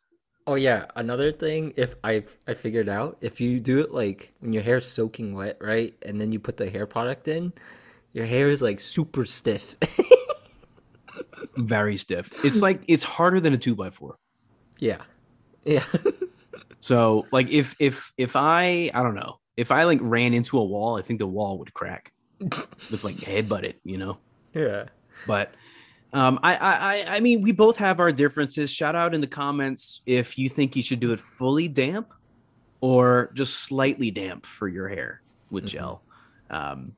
Oh 0.48 0.55
yeah, 0.55 0.86
another 0.95 1.31
thing 1.31 1.74
if 1.77 1.95
I 2.03 2.24
I 2.48 2.53
figured 2.53 2.89
out 2.89 3.17
if 3.22 3.39
you 3.41 3.60
do 3.60 3.79
it 3.81 3.91
like 3.91 4.31
when 4.39 4.51
your 4.53 4.63
hair's 4.63 4.88
soaking 4.88 5.33
wet, 5.36 5.57
right? 5.62 5.93
And 6.03 6.19
then 6.19 6.31
you 6.31 6.39
put 6.39 6.57
the 6.57 6.69
hair 6.69 6.86
product 6.86 7.27
in, 7.27 7.53
your 8.13 8.25
hair 8.25 8.50
is 8.50 8.62
like 8.62 8.79
super 8.79 9.25
stiff. 9.25 9.75
Very 11.57 11.98
stiff. 11.98 12.43
It's 12.43 12.62
like 12.62 12.81
it's 12.88 13.03
harder 13.03 13.39
than 13.39 13.53
a 13.53 13.57
two 13.57 13.75
by 13.75 13.89
four. 13.91 14.15
yeah. 14.79 15.01
Yeah. 15.65 15.86
So 16.84 17.25
like 17.32 17.50
if 17.50 17.75
if 17.80 18.12
if 18.18 18.36
I 18.36 18.92
I 18.94 19.04
don't 19.04 19.16
know 19.16 19.40
if 19.56 19.72
I 19.72 19.86
like 19.86 20.00
ran 20.02 20.34
into 20.34 20.60
a 20.60 20.63
wall, 20.66 20.98
I 20.98 21.02
think 21.02 21.20
the 21.20 21.28
wall 21.28 21.58
would 21.60 21.74
crack 21.74 22.12
with 22.92 23.06
like 23.06 23.16
headbutt 23.16 23.63
it, 23.63 23.80
you 23.86 23.98
know. 23.98 24.18
yeah. 24.54 24.86
But 25.25 25.54
um, 26.12 26.40
I, 26.44 26.56
I 26.58 27.16
I 27.16 27.20
mean 27.22 27.40
we 27.42 27.54
both 27.54 27.78
have 27.78 28.02
our 28.02 28.12
differences. 28.12 28.70
Shout 28.70 28.96
out 28.98 29.16
in 29.16 29.22
the 29.22 29.28
comments 29.28 30.02
if 30.06 30.38
you 30.38 30.50
think 30.50 30.75
you 30.75 30.84
should 30.84 31.00
do 31.00 31.13
it 31.13 31.22
fully 31.22 31.70
damp 31.70 32.12
or 32.82 33.32
just 33.34 33.60
slightly 33.63 34.12
damp 34.12 34.46
for 34.46 34.68
your 34.68 34.90
hair 34.90 35.22
with 35.50 35.63
Mhm. 35.63 35.70
gel. 35.70 36.04
Um, 36.50 36.98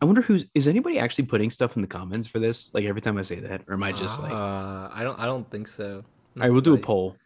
I 0.00 0.04
wonder 0.04 0.22
who's 0.22 0.46
is 0.54 0.68
anybody 0.68 1.00
actually 1.00 1.24
putting 1.26 1.50
stuff 1.50 1.74
in 1.74 1.82
the 1.82 1.88
comments 1.88 2.28
for 2.28 2.38
this? 2.38 2.70
Like 2.72 2.84
every 2.84 3.00
time 3.00 3.18
I 3.18 3.22
say 3.22 3.40
that, 3.40 3.62
or 3.66 3.74
am 3.74 3.82
I 3.82 3.90
just 3.90 4.20
like 4.20 4.30
uh, 4.32 4.88
I 4.92 5.00
don't 5.02 5.18
I 5.18 5.24
don't 5.26 5.50
think 5.50 5.66
so. 5.66 6.04
I 6.38 6.50
will 6.50 6.60
do 6.60 6.74
a 6.74 6.78
poll. 6.78 7.16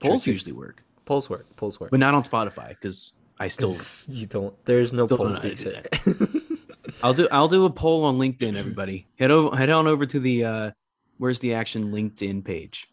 Polls 0.00 0.26
usually 0.26 0.52
work, 0.52 0.82
polls 1.10 1.28
work. 1.28 1.56
Polls 1.56 1.80
work. 1.80 1.90
but 1.90 1.98
not 1.98 2.14
on 2.14 2.22
Spotify 2.22 2.68
because 2.68 3.14
I 3.40 3.48
still 3.48 3.74
you 4.08 4.26
don't. 4.26 4.54
There's 4.64 4.92
no 4.92 5.08
poll 5.08 5.18
don't 5.18 5.32
know 5.32 5.40
how 5.40 5.48
to 5.48 5.54
do 5.56 5.70
feature. 6.14 6.56
I'll 7.02 7.14
do 7.14 7.26
I'll 7.32 7.48
do 7.48 7.64
a 7.64 7.70
poll 7.70 8.04
on 8.04 8.16
LinkedIn. 8.16 8.56
Everybody 8.56 9.08
head 9.18 9.32
over 9.32 9.56
head 9.56 9.70
on 9.70 9.88
over 9.88 10.06
to 10.06 10.20
the 10.20 10.44
uh, 10.44 10.70
where's 11.18 11.40
the 11.40 11.52
action 11.52 11.86
LinkedIn 11.86 12.44
page. 12.44 12.88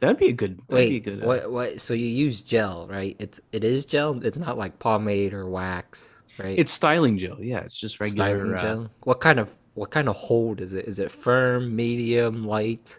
That'd 0.00 0.16
be 0.16 0.30
a 0.30 0.32
good. 0.32 0.60
That'd 0.68 0.88
be 0.88 0.96
a 0.96 0.98
Wait, 0.98 1.04
good. 1.04 1.22
uh, 1.22 1.26
what? 1.26 1.52
What? 1.52 1.80
So 1.80 1.94
you 1.94 2.06
use 2.06 2.42
gel, 2.42 2.88
right? 2.88 3.14
It's 3.20 3.40
it 3.52 3.62
is 3.62 3.84
gel. 3.84 4.20
It's 4.24 4.38
not 4.38 4.58
like 4.58 4.80
pomade 4.80 5.34
or 5.34 5.48
wax, 5.48 6.16
right? 6.36 6.58
It's 6.58 6.72
styling 6.72 7.16
gel. 7.16 7.40
Yeah, 7.40 7.60
it's 7.60 7.78
just 7.78 8.00
regular. 8.00 8.34
styling 8.34 8.54
uh, 8.54 8.60
gel. 8.60 8.90
What 9.04 9.20
kind 9.20 9.38
of 9.38 9.54
what 9.74 9.92
kind 9.92 10.08
of 10.08 10.16
hold 10.16 10.60
is 10.60 10.72
it? 10.72 10.86
Is 10.86 10.98
it 10.98 11.12
firm, 11.12 11.76
medium, 11.76 12.44
light? 12.44 12.98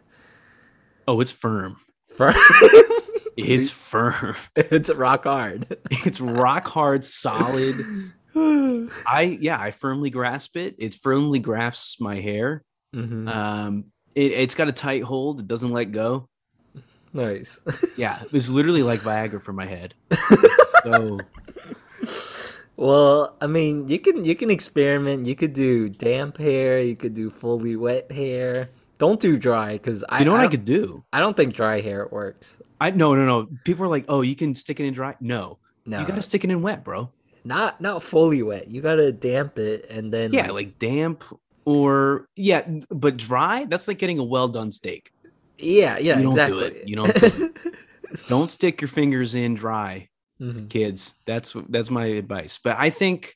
oh, 1.06 1.20
it's 1.20 1.32
firm. 1.32 1.76
Firm. 2.16 2.34
It's 3.38 3.70
firm. 3.70 4.36
it's 4.56 4.90
rock 4.90 5.24
hard. 5.24 5.78
It's 6.06 6.22
rock 6.22 6.68
hard, 6.68 7.06
solid. 7.06 7.86
I 8.36 9.38
yeah, 9.40 9.60
I 9.60 9.72
firmly 9.72 10.10
grasp 10.10 10.58
it. 10.58 10.76
It 10.78 10.96
firmly 10.96 11.40
grasps 11.40 12.00
my 12.00 12.20
hair. 12.20 12.64
Mm-hmm. 12.96 13.28
Um, 13.28 13.86
it, 14.16 14.32
it's 14.34 14.56
got 14.56 14.68
a 14.68 14.72
tight 14.72 15.04
hold. 15.04 15.40
It 15.40 15.48
doesn't 15.48 15.72
let 15.72 15.92
go. 15.92 16.28
nice. 17.14 17.60
Yeah, 17.98 18.20
it's 18.32 18.50
literally 18.50 18.82
like 18.82 19.02
Viagra 19.02 19.42
for 19.42 19.54
my 19.54 19.68
head. 19.68 19.94
So 20.84 21.20
well, 22.76 23.36
I 23.40 23.48
mean, 23.48 23.88
you 23.88 24.00
can 24.00 24.26
you 24.26 24.36
can 24.36 24.50
experiment. 24.50 25.26
You 25.26 25.36
could 25.36 25.54
do 25.54 25.90
damp 25.90 26.38
hair. 26.38 26.82
You 26.82 26.96
could 26.96 27.14
do 27.14 27.30
fully 27.30 27.76
wet 27.76 28.12
hair. 28.12 28.70
Don't 28.98 29.20
do 29.20 29.38
dry 29.38 29.74
because 29.74 30.04
I 30.10 30.20
you 30.20 30.26
know 30.26 30.32
what 30.32 30.42
I, 30.42 30.48
could 30.48 30.66
do? 30.66 31.04
I 31.14 31.20
don't 31.20 31.36
think 31.38 31.54
dry 31.54 31.82
hair 31.82 32.08
works. 32.12 32.58
I 32.84 32.90
no 32.92 33.16
no 33.16 33.26
no. 33.26 33.48
People 33.64 33.86
are 33.86 33.88
like, 33.88 34.06
oh, 34.10 34.22
you 34.22 34.36
can 34.36 34.56
stick 34.56 34.80
it 34.82 34.86
in 34.86 34.94
dry. 34.94 35.16
No, 35.22 35.60
No, 35.86 36.00
you 36.02 36.06
gotta 36.06 36.22
stick 36.22 36.44
it 36.44 36.50
in 36.52 36.62
wet, 36.62 36.84
bro. 36.84 37.10
not 37.46 37.80
not 37.80 38.04
fully 38.04 38.44
wet. 38.44 38.70
You 38.70 38.82
gotta 38.82 39.12
damp 39.12 39.58
it 39.58 39.90
and 39.90 40.12
then 40.14 40.34
Yeah, 40.34 40.52
like 40.52 40.80
damp 40.80 41.24
or 41.66 42.28
yeah, 42.36 42.68
but 42.90 43.16
dry. 43.16 43.66
That's 43.70 43.88
like 43.88 44.00
getting 44.00 44.20
a 44.20 44.24
well 44.24 44.50
done 44.50 44.70
steak. 44.72 45.10
yeah 45.58 45.98
yeah 45.98 46.20
You 46.20 46.26
don't 46.36 46.46
do 46.46 46.60
it. 46.60 46.84
You 46.86 46.96
don't 46.98 47.16
do 47.20 47.54
Don't 48.28 48.52
stick 48.52 48.82
your 48.82 48.90
fingers 48.90 49.34
in 49.34 49.56
dry, 49.56 50.10
Mhm. 50.42 50.70
kids. 50.70 51.14
That's 51.26 51.56
that's 51.70 51.90
my 51.90 52.06
advice. 52.08 52.60
But 52.64 52.76
I 52.78 52.90
think 52.90 53.36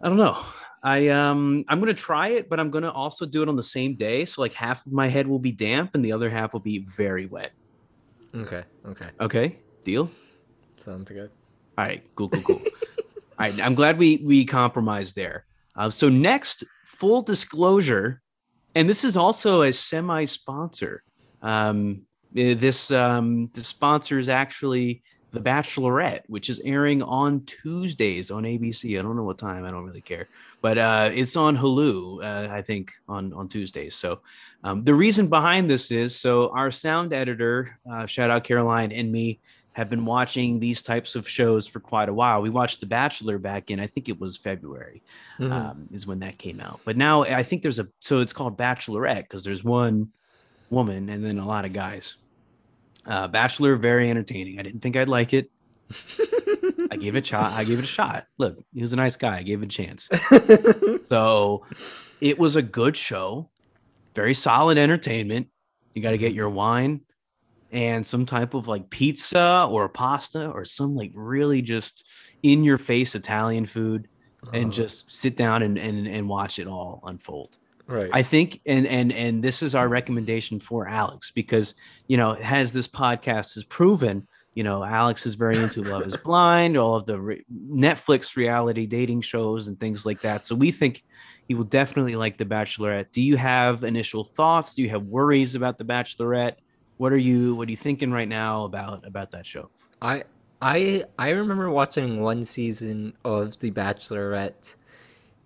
I 0.00 0.08
don't 0.08 0.18
know. 0.18 0.38
I 0.84 1.08
um 1.08 1.64
I'm 1.68 1.80
gonna 1.80 1.94
try 1.94 2.28
it, 2.28 2.48
but 2.48 2.60
I'm 2.60 2.70
gonna 2.70 2.90
also 2.92 3.26
do 3.26 3.42
it 3.42 3.48
on 3.48 3.56
the 3.56 3.62
same 3.62 3.96
day. 3.96 4.24
So 4.24 4.40
like 4.40 4.54
half 4.54 4.86
of 4.86 4.92
my 4.92 5.08
head 5.08 5.26
will 5.26 5.40
be 5.40 5.50
damp 5.52 5.94
and 5.94 6.04
the 6.04 6.12
other 6.12 6.30
half 6.30 6.52
will 6.52 6.60
be 6.60 6.86
very 6.96 7.26
wet. 7.26 7.50
Okay, 8.34 8.64
okay, 8.86 9.08
Okay, 9.20 9.58
deal. 9.84 10.10
sounds 10.78 11.10
good. 11.10 11.30
All 11.78 11.84
right, 11.84 12.02
cool, 12.14 12.28
cool, 12.28 12.42
cool. 12.42 12.56
All 13.38 13.46
right, 13.50 13.60
I'm 13.60 13.74
glad 13.74 13.98
we 13.98 14.18
we 14.24 14.44
compromised 14.44 15.14
there. 15.16 15.44
Uh, 15.74 15.90
so 15.90 16.08
next, 16.08 16.64
full 16.86 17.22
disclosure, 17.22 18.22
and 18.74 18.88
this 18.88 19.04
is 19.04 19.16
also 19.16 19.62
a 19.62 19.72
semi-sponsor. 19.72 21.02
Um, 21.42 22.02
eh, 22.36 22.54
this 22.54 22.90
um, 22.90 23.50
the 23.54 23.62
sponsor 23.62 24.18
is 24.18 24.28
actually 24.28 25.02
The 25.32 25.40
Bachelorette, 25.40 26.22
which 26.28 26.48
is 26.48 26.60
airing 26.64 27.02
on 27.02 27.44
Tuesdays 27.44 28.30
on 28.30 28.44
ABC. 28.44 28.98
I 28.98 29.02
don't 29.02 29.16
know 29.16 29.24
what 29.24 29.38
time. 29.38 29.64
I 29.64 29.70
don't 29.70 29.84
really 29.84 30.00
care, 30.00 30.28
but 30.62 30.78
uh, 30.78 31.10
it's 31.12 31.36
on 31.36 31.56
Hulu. 31.56 32.24
Uh, 32.24 32.52
I 32.52 32.62
think 32.62 32.92
on 33.08 33.32
on 33.32 33.48
Tuesdays. 33.48 33.94
So 33.94 34.20
um, 34.64 34.82
the 34.82 34.94
reason 34.94 35.28
behind 35.28 35.70
this 35.70 35.90
is 35.90 36.16
so 36.18 36.48
our 36.50 36.70
sound 36.70 37.12
editor, 37.12 37.78
uh, 37.90 38.06
shout 38.06 38.30
out 38.30 38.44
Caroline 38.44 38.92
and 38.92 39.10
me, 39.12 39.38
have 39.72 39.90
been 39.90 40.06
watching 40.06 40.58
these 40.58 40.80
types 40.80 41.14
of 41.14 41.28
shows 41.28 41.66
for 41.66 41.80
quite 41.80 42.08
a 42.08 42.14
while. 42.14 42.40
We 42.40 42.48
watched 42.48 42.80
The 42.80 42.86
Bachelor 42.86 43.38
back 43.38 43.70
in, 43.70 43.78
I 43.78 43.86
think 43.86 44.08
it 44.08 44.18
was 44.18 44.36
February, 44.38 45.02
Mhm. 45.38 45.52
um, 45.52 45.88
is 45.92 46.06
when 46.06 46.20
that 46.20 46.38
came 46.38 46.60
out. 46.60 46.80
But 46.84 46.96
now 46.96 47.24
I 47.24 47.42
think 47.42 47.60
there's 47.60 47.78
a, 47.78 47.86
so 48.00 48.20
it's 48.20 48.32
called 48.32 48.56
Bachelorette 48.56 49.24
because 49.24 49.44
there's 49.44 49.62
one 49.62 50.08
woman 50.70 51.10
and 51.10 51.22
then 51.22 51.38
a 51.38 51.46
lot 51.46 51.66
of 51.66 51.74
guys. 51.74 52.16
Uh, 53.04 53.28
Bachelor, 53.28 53.76
very 53.76 54.08
entertaining. 54.10 54.58
I 54.58 54.62
didn't 54.62 54.80
think 54.80 54.96
I'd 54.96 55.08
like 55.10 55.32
it. 55.34 55.50
I 56.90 56.96
gave 56.96 57.14
it 57.16 57.24
a 57.24 57.26
shot. 57.26 57.52
I 57.52 57.64
gave 57.64 57.78
it 57.78 57.84
a 57.84 57.88
shot. 57.88 58.26
Look, 58.38 58.58
he 58.74 58.82
was 58.82 58.92
a 58.92 58.96
nice 58.96 59.16
guy. 59.16 59.38
I 59.38 59.42
gave 59.42 59.62
it 59.62 59.66
a 59.66 59.68
chance. 59.68 60.08
So 61.08 61.64
it 62.20 62.36
was 62.38 62.56
a 62.56 62.62
good 62.62 62.96
show, 62.96 63.50
very 64.14 64.34
solid 64.34 64.76
entertainment. 64.78 65.48
You 65.94 66.02
got 66.02 66.10
to 66.10 66.18
get 66.18 66.34
your 66.34 66.50
wine 66.50 67.02
and 67.70 68.04
some 68.06 68.26
type 68.26 68.54
of 68.54 68.66
like 68.66 68.90
pizza 68.90 69.66
or 69.70 69.88
pasta 69.88 70.48
or 70.48 70.64
some 70.64 70.96
like 70.96 71.12
really 71.14 71.62
just 71.62 72.04
in 72.42 72.64
your 72.64 72.78
face 72.78 73.14
Italian 73.14 73.66
food 73.66 74.08
and 74.52 74.68
Uh, 74.68 74.72
just 74.72 75.10
sit 75.12 75.36
down 75.36 75.62
and, 75.62 75.78
and, 75.78 76.06
and 76.08 76.28
watch 76.28 76.58
it 76.58 76.66
all 76.66 77.00
unfold. 77.04 77.56
right. 77.86 78.10
I 78.12 78.22
think, 78.22 78.60
and 78.66 78.86
and 78.86 79.12
and 79.12 79.42
this 79.42 79.62
is 79.62 79.74
our 79.76 79.88
recommendation 79.88 80.58
for 80.60 80.88
Alex 80.88 81.30
because 81.30 81.74
you 82.08 82.16
know, 82.16 82.34
as 82.34 82.72
this 82.72 82.88
podcast 82.88 83.54
has 83.54 83.64
proven, 83.64 84.26
you 84.56 84.64
know, 84.64 84.82
Alex 84.82 85.26
is 85.26 85.34
very 85.34 85.58
into 85.58 85.82
Love 85.82 86.06
Is 86.06 86.16
Blind, 86.16 86.78
all 86.78 86.96
of 86.96 87.04
the 87.04 87.20
re- 87.20 87.44
Netflix 87.52 88.36
reality 88.36 88.86
dating 88.86 89.20
shows 89.20 89.68
and 89.68 89.78
things 89.78 90.06
like 90.06 90.22
that. 90.22 90.46
So 90.46 90.54
we 90.54 90.70
think 90.70 91.04
he 91.46 91.54
will 91.54 91.64
definitely 91.64 92.16
like 92.16 92.38
The 92.38 92.46
Bachelorette. 92.46 93.12
Do 93.12 93.20
you 93.20 93.36
have 93.36 93.84
initial 93.84 94.24
thoughts? 94.24 94.74
Do 94.74 94.82
you 94.82 94.88
have 94.88 95.02
worries 95.02 95.56
about 95.56 95.76
The 95.76 95.84
Bachelorette? 95.84 96.54
What 96.96 97.12
are 97.12 97.18
you 97.18 97.54
What 97.54 97.68
are 97.68 97.70
you 97.70 97.76
thinking 97.76 98.10
right 98.10 98.26
now 98.26 98.64
about 98.64 99.06
about 99.06 99.30
that 99.32 99.44
show? 99.44 99.68
I 100.00 100.24
I 100.62 101.04
I 101.18 101.28
remember 101.28 101.68
watching 101.68 102.22
one 102.22 102.42
season 102.46 103.12
of 103.26 103.60
The 103.60 103.70
Bachelorette. 103.70 104.74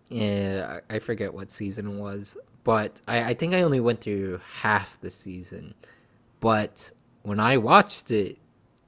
Yeah, 0.08 0.78
I 0.88 1.00
forget 1.00 1.34
what 1.34 1.50
season 1.50 1.88
it 1.88 2.00
was, 2.00 2.36
but 2.62 3.00
I, 3.08 3.30
I 3.30 3.34
think 3.34 3.54
I 3.54 3.62
only 3.62 3.80
went 3.80 4.00
through 4.00 4.40
half 4.60 5.00
the 5.00 5.10
season. 5.10 5.74
But 6.38 6.92
when 7.22 7.40
I 7.40 7.56
watched 7.56 8.12
it, 8.12 8.38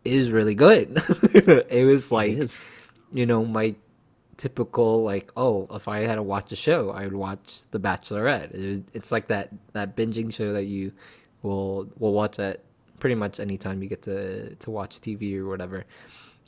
is 0.04 0.30
really 0.30 0.54
good. 0.54 1.02
it 1.34 1.86
was 1.86 2.10
like 2.10 2.32
is. 2.32 2.52
you 3.12 3.26
know 3.26 3.44
my 3.44 3.74
typical 4.36 5.04
like 5.04 5.30
oh 5.36 5.68
if 5.70 5.86
I 5.86 6.00
had 6.00 6.16
to 6.16 6.22
watch 6.22 6.50
a 6.50 6.56
show 6.56 6.90
I 6.90 7.04
would 7.04 7.14
watch 7.14 7.60
The 7.70 7.78
Bachelorette. 7.78 8.52
It 8.54 8.68
was, 8.68 8.80
it's 8.92 9.12
like 9.12 9.28
that 9.28 9.50
that 9.72 9.96
binging 9.96 10.32
show 10.32 10.52
that 10.52 10.64
you 10.64 10.92
will 11.42 11.88
will 11.98 12.12
watch 12.12 12.38
at 12.38 12.60
pretty 12.98 13.14
much 13.14 13.40
any 13.40 13.58
time 13.58 13.82
you 13.82 13.88
get 13.88 14.02
to 14.02 14.54
to 14.54 14.70
watch 14.70 15.00
TV 15.00 15.36
or 15.36 15.46
whatever. 15.46 15.84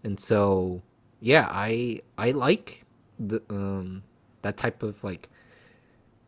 And 0.03 0.19
so 0.19 0.83
yeah, 1.21 1.47
I 1.51 2.01
I 2.19 2.33
like 2.33 2.85
the 3.19 3.43
um 3.49 4.03
that 4.43 4.57
type 4.57 4.83
of 4.83 5.03
like 5.05 5.29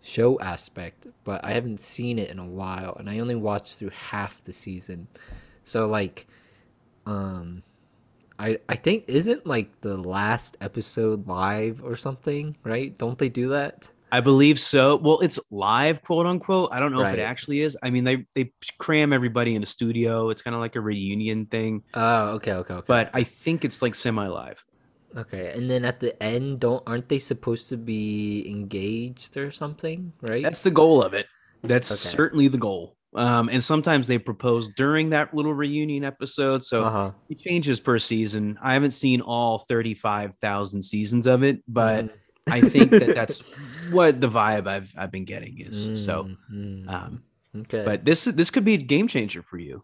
show 0.03 0.39
aspect, 0.41 1.07
but 1.25 1.45
I 1.45 1.53
haven't 1.53 1.81
seen 1.81 2.19
it 2.19 2.31
in 2.31 2.39
a 2.39 2.47
while 2.47 2.97
and 2.99 3.11
I 3.11 3.19
only 3.19 3.35
watched 3.35 3.75
through 3.75 3.91
half 3.91 4.43
the 4.45 4.53
season. 4.53 5.09
So 5.65 5.87
like 5.87 6.27
um 7.07 7.63
I 8.39 8.59
I 8.69 8.77
think 8.77 9.05
isn't 9.09 9.47
like 9.47 9.81
the 9.81 9.97
last 9.97 10.57
episode 10.61 11.27
live 11.27 11.83
or 11.83 11.97
something, 11.97 12.57
right? 12.65 12.97
Don't 12.99 13.19
they 13.19 13.29
do 13.31 13.49
that? 13.51 13.91
I 14.13 14.21
believe 14.21 14.61
so. 14.61 14.97
Well, 14.97 15.21
it's 15.21 15.39
live, 15.51 16.01
quote 16.03 16.27
unquote. 16.27 16.69
I 16.73 16.79
don't 16.79 16.93
know 16.93 17.01
if 17.03 17.13
it 17.13 17.19
actually 17.19 17.61
is. 17.63 17.77
I 17.83 17.91
mean, 17.91 18.05
they 18.05 18.27
they 18.35 18.53
cram 18.79 19.13
everybody 19.13 19.55
in 19.55 19.63
a 19.63 19.67
studio. 19.67 20.31
It's 20.31 20.43
kind 20.43 20.55
of 20.55 20.61
like 20.61 20.77
a 20.77 20.81
reunion 20.81 21.47
thing, 21.47 21.83
Oh, 21.95 22.29
okay, 22.39 22.53
okay, 22.53 22.75
okay. 22.75 22.85
but 22.87 23.11
I 23.15 23.25
think 23.25 23.65
it's 23.65 23.83
like 23.83 23.95
semi 23.95 24.27
live. 24.29 24.63
okay, 25.17 25.53
and 25.57 25.71
then 25.71 25.85
at 25.85 25.99
the 26.01 26.21
end, 26.23 26.61
don't 26.61 26.83
aren't 26.87 27.09
they 27.09 27.19
supposed 27.19 27.69
to 27.71 27.77
be 27.77 28.47
engaged 28.49 29.37
or 29.37 29.51
something, 29.51 30.13
right? 30.21 30.43
That's 30.43 30.63
the 30.63 30.71
goal 30.71 31.03
of 31.03 31.15
it. 31.15 31.27
That's 31.63 31.91
Okay. 31.91 32.17
certainly 32.17 32.49
the 32.49 32.59
goal. 32.59 32.96
Um, 33.17 33.49
and 33.49 33.65
sometimes 33.65 34.07
they 34.07 34.19
propose 34.19 34.69
during 34.69 35.11
that 35.11 35.33
little 35.35 35.55
reunion 35.55 36.05
episode. 36.05 36.63
So 36.63 36.85
uh-huh. 36.85 37.11
it 37.31 37.39
changes 37.41 37.81
per 37.81 37.99
season. 37.99 38.59
I 38.63 38.75
haven't 38.75 38.91
seen 38.93 39.21
all 39.23 39.61
35,000 39.61 40.83
seasons 40.83 41.27
of 41.27 41.43
it, 41.43 41.63
but 41.67 42.05
Mhm. 42.07 42.11
I 42.49 42.61
think 42.61 42.91
that 42.91 43.15
that's 43.15 43.43
what 43.91 44.21
the 44.21 44.29
vibe 44.29 44.67
I've 44.69 44.93
I've 44.97 45.11
been 45.11 45.25
getting 45.25 45.59
is. 45.61 46.05
So, 46.05 46.29
Mhm. 46.53 46.89
um, 46.89 47.23
okay, 47.63 47.85
but 47.85 48.05
this 48.05 48.25
this 48.25 48.51
could 48.51 48.65
be 48.65 48.75
a 48.75 48.79
game 48.79 49.09
changer 49.09 49.43
for 49.43 49.59
you. 49.59 49.83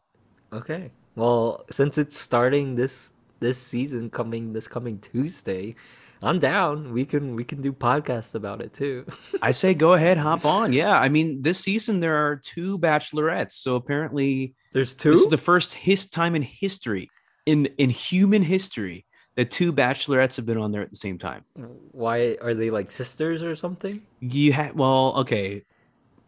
okay. 0.52 0.90
Well, 1.16 1.64
since 1.70 1.98
it's 1.98 2.18
starting 2.18 2.74
this 2.76 3.12
this 3.40 3.58
season 3.58 4.08
coming 4.10 4.52
this 4.52 4.68
coming 4.68 4.98
Tuesday, 4.98 5.74
I'm 6.22 6.38
down. 6.38 6.92
We 6.92 7.04
can 7.04 7.34
we 7.34 7.44
can 7.44 7.60
do 7.62 7.72
podcasts 7.72 8.34
about 8.34 8.60
it 8.60 8.72
too. 8.72 9.04
I 9.42 9.50
say 9.50 9.74
go 9.74 9.94
ahead, 9.94 10.18
hop 10.18 10.44
on. 10.44 10.72
Yeah, 10.72 10.98
I 10.98 11.08
mean 11.08 11.42
this 11.42 11.58
season 11.58 12.00
there 12.00 12.16
are 12.16 12.36
two 12.36 12.78
bachelorettes, 12.78 13.52
so 13.52 13.74
apparently 13.76 14.54
There's 14.72 14.94
two. 14.94 15.10
this 15.10 15.20
is 15.22 15.28
the 15.28 15.38
first 15.38 15.74
his 15.74 16.06
time 16.06 16.34
in 16.34 16.42
history 16.42 17.10
in 17.46 17.66
in 17.78 17.90
human 17.90 18.42
history 18.42 19.04
that 19.34 19.50
two 19.50 19.72
bachelorettes 19.72 20.36
have 20.36 20.46
been 20.46 20.58
on 20.58 20.72
there 20.72 20.82
at 20.82 20.90
the 20.90 20.96
same 20.96 21.18
time. 21.18 21.42
Why 21.90 22.36
are 22.40 22.54
they 22.54 22.70
like 22.70 22.90
sisters 22.92 23.42
or 23.42 23.56
something? 23.56 24.02
You 24.20 24.52
had 24.52 24.76
well, 24.76 25.14
okay. 25.18 25.64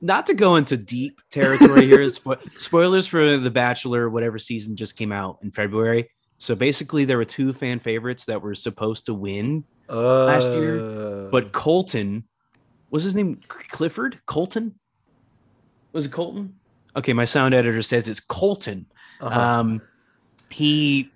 Not 0.00 0.26
to 0.26 0.34
go 0.34 0.56
into 0.56 0.76
deep 0.76 1.20
territory 1.30 1.86
here, 1.86 2.00
spo- 2.08 2.38
spoilers 2.60 3.06
for 3.06 3.38
The 3.38 3.50
Bachelor, 3.50 4.10
whatever 4.10 4.38
season 4.38 4.76
just 4.76 4.96
came 4.96 5.12
out 5.12 5.38
in 5.42 5.50
February. 5.50 6.10
So 6.36 6.54
basically, 6.54 7.04
there 7.06 7.16
were 7.16 7.24
two 7.24 7.52
fan 7.54 7.78
favorites 7.78 8.26
that 8.26 8.42
were 8.42 8.54
supposed 8.54 9.06
to 9.06 9.14
win, 9.14 9.64
last 9.88 10.50
year, 10.50 11.26
Uh, 11.26 11.30
but 11.30 11.52
Colton 11.52 12.24
was 12.90 13.04
his 13.04 13.14
name 13.14 13.40
Clifford? 13.48 14.20
Colton? 14.26 14.78
Was 15.92 16.06
it 16.06 16.12
Colton? 16.12 16.54
Okay, 16.96 17.12
my 17.12 17.24
sound 17.24 17.54
editor 17.54 17.82
says 17.82 18.08
it's 18.08 18.20
Colton. 18.20 18.86
uh-huh. 19.20 19.40
Um, 19.40 19.82
he 20.50 21.10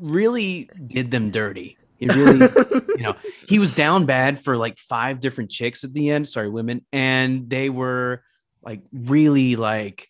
really 0.00 0.68
did 0.86 1.10
them 1.10 1.30
dirty. 1.30 1.76
He 1.98 2.06
really 2.08 2.48
you 2.96 3.02
know, 3.02 3.14
he 3.48 3.58
was 3.58 3.72
down 3.72 4.06
bad 4.06 4.42
for 4.42 4.56
like 4.56 4.78
five 4.78 5.20
different 5.20 5.50
chicks 5.50 5.84
at 5.84 5.92
the 5.92 6.10
end. 6.10 6.28
Sorry, 6.28 6.48
women, 6.48 6.84
and 6.92 7.48
they 7.48 7.70
were 7.70 8.22
like 8.62 8.80
really 8.92 9.56
like 9.56 10.08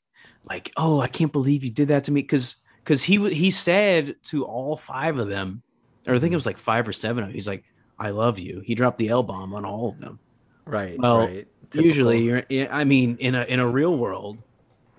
like 0.48 0.72
oh, 0.76 1.00
I 1.00 1.08
can't 1.08 1.32
believe 1.32 1.64
you 1.64 1.70
did 1.70 1.88
that 1.88 2.04
to 2.04 2.12
me 2.12 2.22
because 2.22 2.56
because 2.84 3.02
he 3.02 3.32
he 3.32 3.50
said 3.50 4.16
to 4.24 4.44
all 4.44 4.76
five 4.76 5.18
of 5.18 5.28
them, 5.28 5.62
or 6.08 6.14
I 6.14 6.18
think 6.18 6.32
it 6.32 6.36
was 6.36 6.46
like 6.46 6.58
five 6.58 6.88
or 6.88 6.92
seven 6.92 7.24
of 7.24 7.28
them. 7.28 7.34
He's 7.34 7.48
like, 7.48 7.64
I 8.00 8.10
love 8.10 8.38
you. 8.38 8.62
He 8.64 8.74
dropped 8.74 8.98
the 8.98 9.10
L 9.10 9.22
bomb 9.22 9.54
on 9.54 9.64
all 9.64 9.88
of 9.90 9.98
them. 9.98 10.18
right. 10.64 10.98
well, 10.98 11.18
right. 11.18 11.46
Usually, 11.72 12.18
you're, 12.22 12.42
I 12.72 12.82
mean, 12.82 13.16
in 13.20 13.36
a 13.36 13.44
in 13.44 13.60
a 13.60 13.68
real 13.68 13.96
world, 13.96 14.38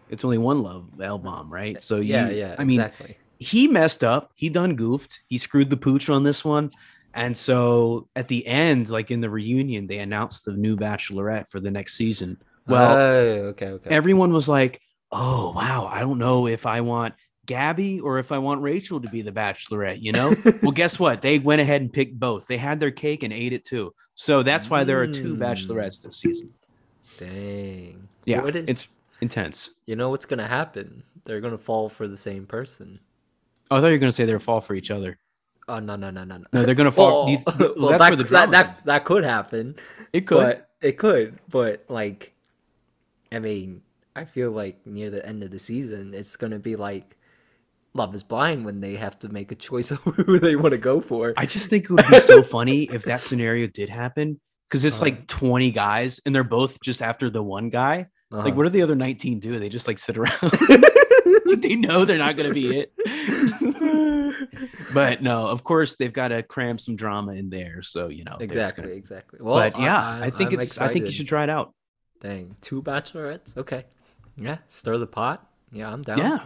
it's 0.10 0.24
only 0.24 0.38
one 0.38 0.64
love 0.64 0.86
L 1.02 1.18
bomb, 1.18 1.52
right? 1.52 1.82
So 1.84 1.98
yeah, 1.98 2.30
you, 2.30 2.38
yeah. 2.38 2.56
I 2.58 2.64
mean, 2.64 2.80
exactly. 2.80 3.18
he 3.40 3.68
messed 3.68 4.04
up. 4.06 4.32
He 4.36 4.48
done 4.48 4.76
goofed. 4.78 5.20
He 5.28 5.38
screwed 5.38 5.70
the 5.70 5.76
pooch 5.78 6.10
on 6.10 6.24
this 6.24 6.46
one. 6.46 6.72
And 7.14 7.36
so 7.36 8.08
at 8.16 8.30
the 8.30 8.48
end, 8.48 8.90
like 8.90 9.12
in 9.12 9.20
the 9.20 9.30
reunion, 9.30 9.86
they 9.88 9.98
announced 9.98 10.46
the 10.46 10.54
new 10.54 10.78
Bachelorette 10.78 11.50
for 11.50 11.60
the 11.60 11.70
next 11.72 11.96
season. 11.96 12.38
Well, 12.68 12.94
Oh, 12.94 13.26
okay, 13.50 13.68
okay. 13.68 13.90
everyone 13.90 14.32
was 14.32 14.48
like, 14.48 14.80
"Oh 15.12 15.52
wow, 15.54 15.90
I 15.92 16.00
don't 16.02 16.20
know 16.20 16.48
if 16.48 16.66
I 16.66 16.80
want 16.80 17.16
Gabby 17.52 18.00
or 18.00 18.18
if 18.20 18.32
I 18.32 18.38
want 18.38 18.62
Rachel 18.62 19.00
to 19.02 19.10
be 19.10 19.22
the 19.22 19.32
Bachelorette." 19.32 20.02
You 20.02 20.12
know? 20.12 20.34
well, 20.64 20.72
guess 20.72 20.98
what? 21.00 21.22
They 21.22 21.40
went 21.40 21.62
ahead 21.62 21.82
and 21.82 21.92
picked 21.92 22.20
both. 22.20 22.48
They 22.48 22.58
had 22.58 22.80
their 22.80 22.92
cake 22.92 23.24
and 23.24 23.32
ate 23.34 23.54
it 23.54 23.64
too. 23.66 23.94
So 24.16 24.44
that's 24.44 24.70
why 24.70 24.84
there 24.84 25.00
are 25.02 25.08
two 25.08 25.36
Mm. 25.36 25.40
Bachelorettes 25.40 26.04
this 26.04 26.18
season. 26.18 26.54
Dang. 27.18 28.08
Yeah, 28.26 28.44
What 28.44 28.56
it's 28.56 28.88
intense. 29.22 29.72
you 29.86 29.96
know 29.96 30.10
what's 30.10 30.26
gonna 30.26 30.48
happen? 30.48 31.04
They're 31.26 31.42
gonna 31.42 31.58
fall 31.58 31.90
for 31.90 32.08
the 32.08 32.18
same 32.18 32.46
person. 32.46 33.00
Oh, 33.70 33.78
I 33.78 33.80
thought 33.80 33.88
you 33.88 33.94
were 33.94 34.00
going 34.00 34.10
to 34.12 34.16
say 34.16 34.26
they're 34.26 34.40
fall 34.40 34.60
for 34.60 34.76
each 34.76 34.92
other. 34.92 35.18
Oh 35.70 35.80
no 35.80 35.96
no 35.96 36.10
no 36.10 36.26
no 36.26 36.38
no. 36.38 36.46
No, 36.52 36.64
they're 36.64 36.76
going 36.76 36.86
to 36.90 36.92
fall. 36.92 37.30
You- 37.30 37.38
well, 37.58 37.74
well, 37.78 37.90
that's 37.98 38.00
that, 38.02 38.18
the 38.18 38.24
that, 38.24 38.28
drama. 38.28 38.52
that 38.52 38.82
that 38.86 39.06
could 39.06 39.24
happen. 39.24 39.76
it 40.12 40.28
could. 40.28 40.44
But 40.44 40.70
it 40.82 40.98
could. 40.98 41.40
But 41.48 41.86
like, 41.88 42.34
I 43.32 43.40
mean, 43.40 43.82
I 44.16 44.26
feel 44.26 44.52
like 44.52 44.86
near 44.86 45.10
the 45.10 45.26
end 45.26 45.42
of 45.42 45.52
the 45.52 45.60
season, 45.60 46.14
it's 46.14 46.36
gonna 46.36 46.60
be 46.60 46.76
like 46.76 47.16
Love 47.94 48.16
Is 48.16 48.24
Blind 48.24 48.64
when 48.66 48.80
they 48.80 48.96
have 48.96 49.20
to 49.20 49.30
make 49.30 49.52
a 49.52 49.56
choice 49.56 49.92
of 49.92 49.98
who 50.00 50.40
they 50.40 50.56
want 50.56 50.72
to 50.72 50.78
go 50.78 51.02
for. 51.02 51.34
I 51.38 51.46
just 51.46 51.70
think 51.70 51.86
it 51.86 51.90
would 51.92 52.08
be 52.08 52.20
so 52.20 52.42
funny 52.58 52.84
if 52.84 53.04
that 53.06 53.22
scenario 53.22 53.68
did 53.68 53.90
happen 53.90 54.40
because 54.70 54.86
it's 54.86 54.98
Uh-huh. 54.98 55.06
like 55.06 55.28
20 55.28 55.72
guys 55.72 56.20
and 56.26 56.34
they're 56.34 56.44
both 56.44 56.80
just 56.82 57.02
after 57.02 57.30
the 57.30 57.44
one 57.44 57.70
guy. 57.70 58.08
Like, 58.30 58.46
Uh-huh. 58.48 58.52
what 58.56 58.64
do 58.64 58.70
the 58.70 58.82
other 58.84 58.96
19 58.96 59.40
do? 59.42 59.60
They 59.60 59.68
just 59.70 59.88
like 59.88 60.00
sit 60.00 60.18
around. 60.18 60.40
Like, 61.44 61.62
they 61.64 61.76
know 61.76 62.06
they're 62.06 62.18
not 62.18 62.38
going 62.38 62.48
to 62.48 62.54
be 62.54 62.80
it. 62.80 62.94
but 64.94 65.22
no, 65.22 65.48
of 65.48 65.64
course, 65.66 65.96
they've 65.98 66.14
got 66.14 66.30
to 66.30 66.44
cram 66.44 66.78
some 66.78 66.96
drama 66.96 67.34
in 67.34 67.50
there. 67.50 67.82
So, 67.82 68.08
you 68.08 68.24
know, 68.24 68.38
exactly, 68.40 68.84
gonna- 68.84 68.96
exactly. 68.96 69.40
Well, 69.42 69.56
but 69.56 69.78
yeah, 69.80 70.20
I, 70.22 70.30
think 70.30 70.54
I'm 70.54 70.62
it's, 70.62 70.80
I 70.80 70.88
think 70.88 71.06
you 71.06 71.12
should 71.12 71.28
try 71.28 71.44
it 71.44 71.50
out. 71.50 71.74
Dang, 72.22 72.56
two 72.62 72.82
bachelorettes. 72.82 73.58
Okay, 73.58 73.84
yeah, 74.38 74.60
stir 74.68 74.98
the 74.98 75.08
pot. 75.08 75.46
Yeah, 75.74 75.92
I'm 75.92 76.04
down. 76.04 76.20
Yeah. 76.20 76.40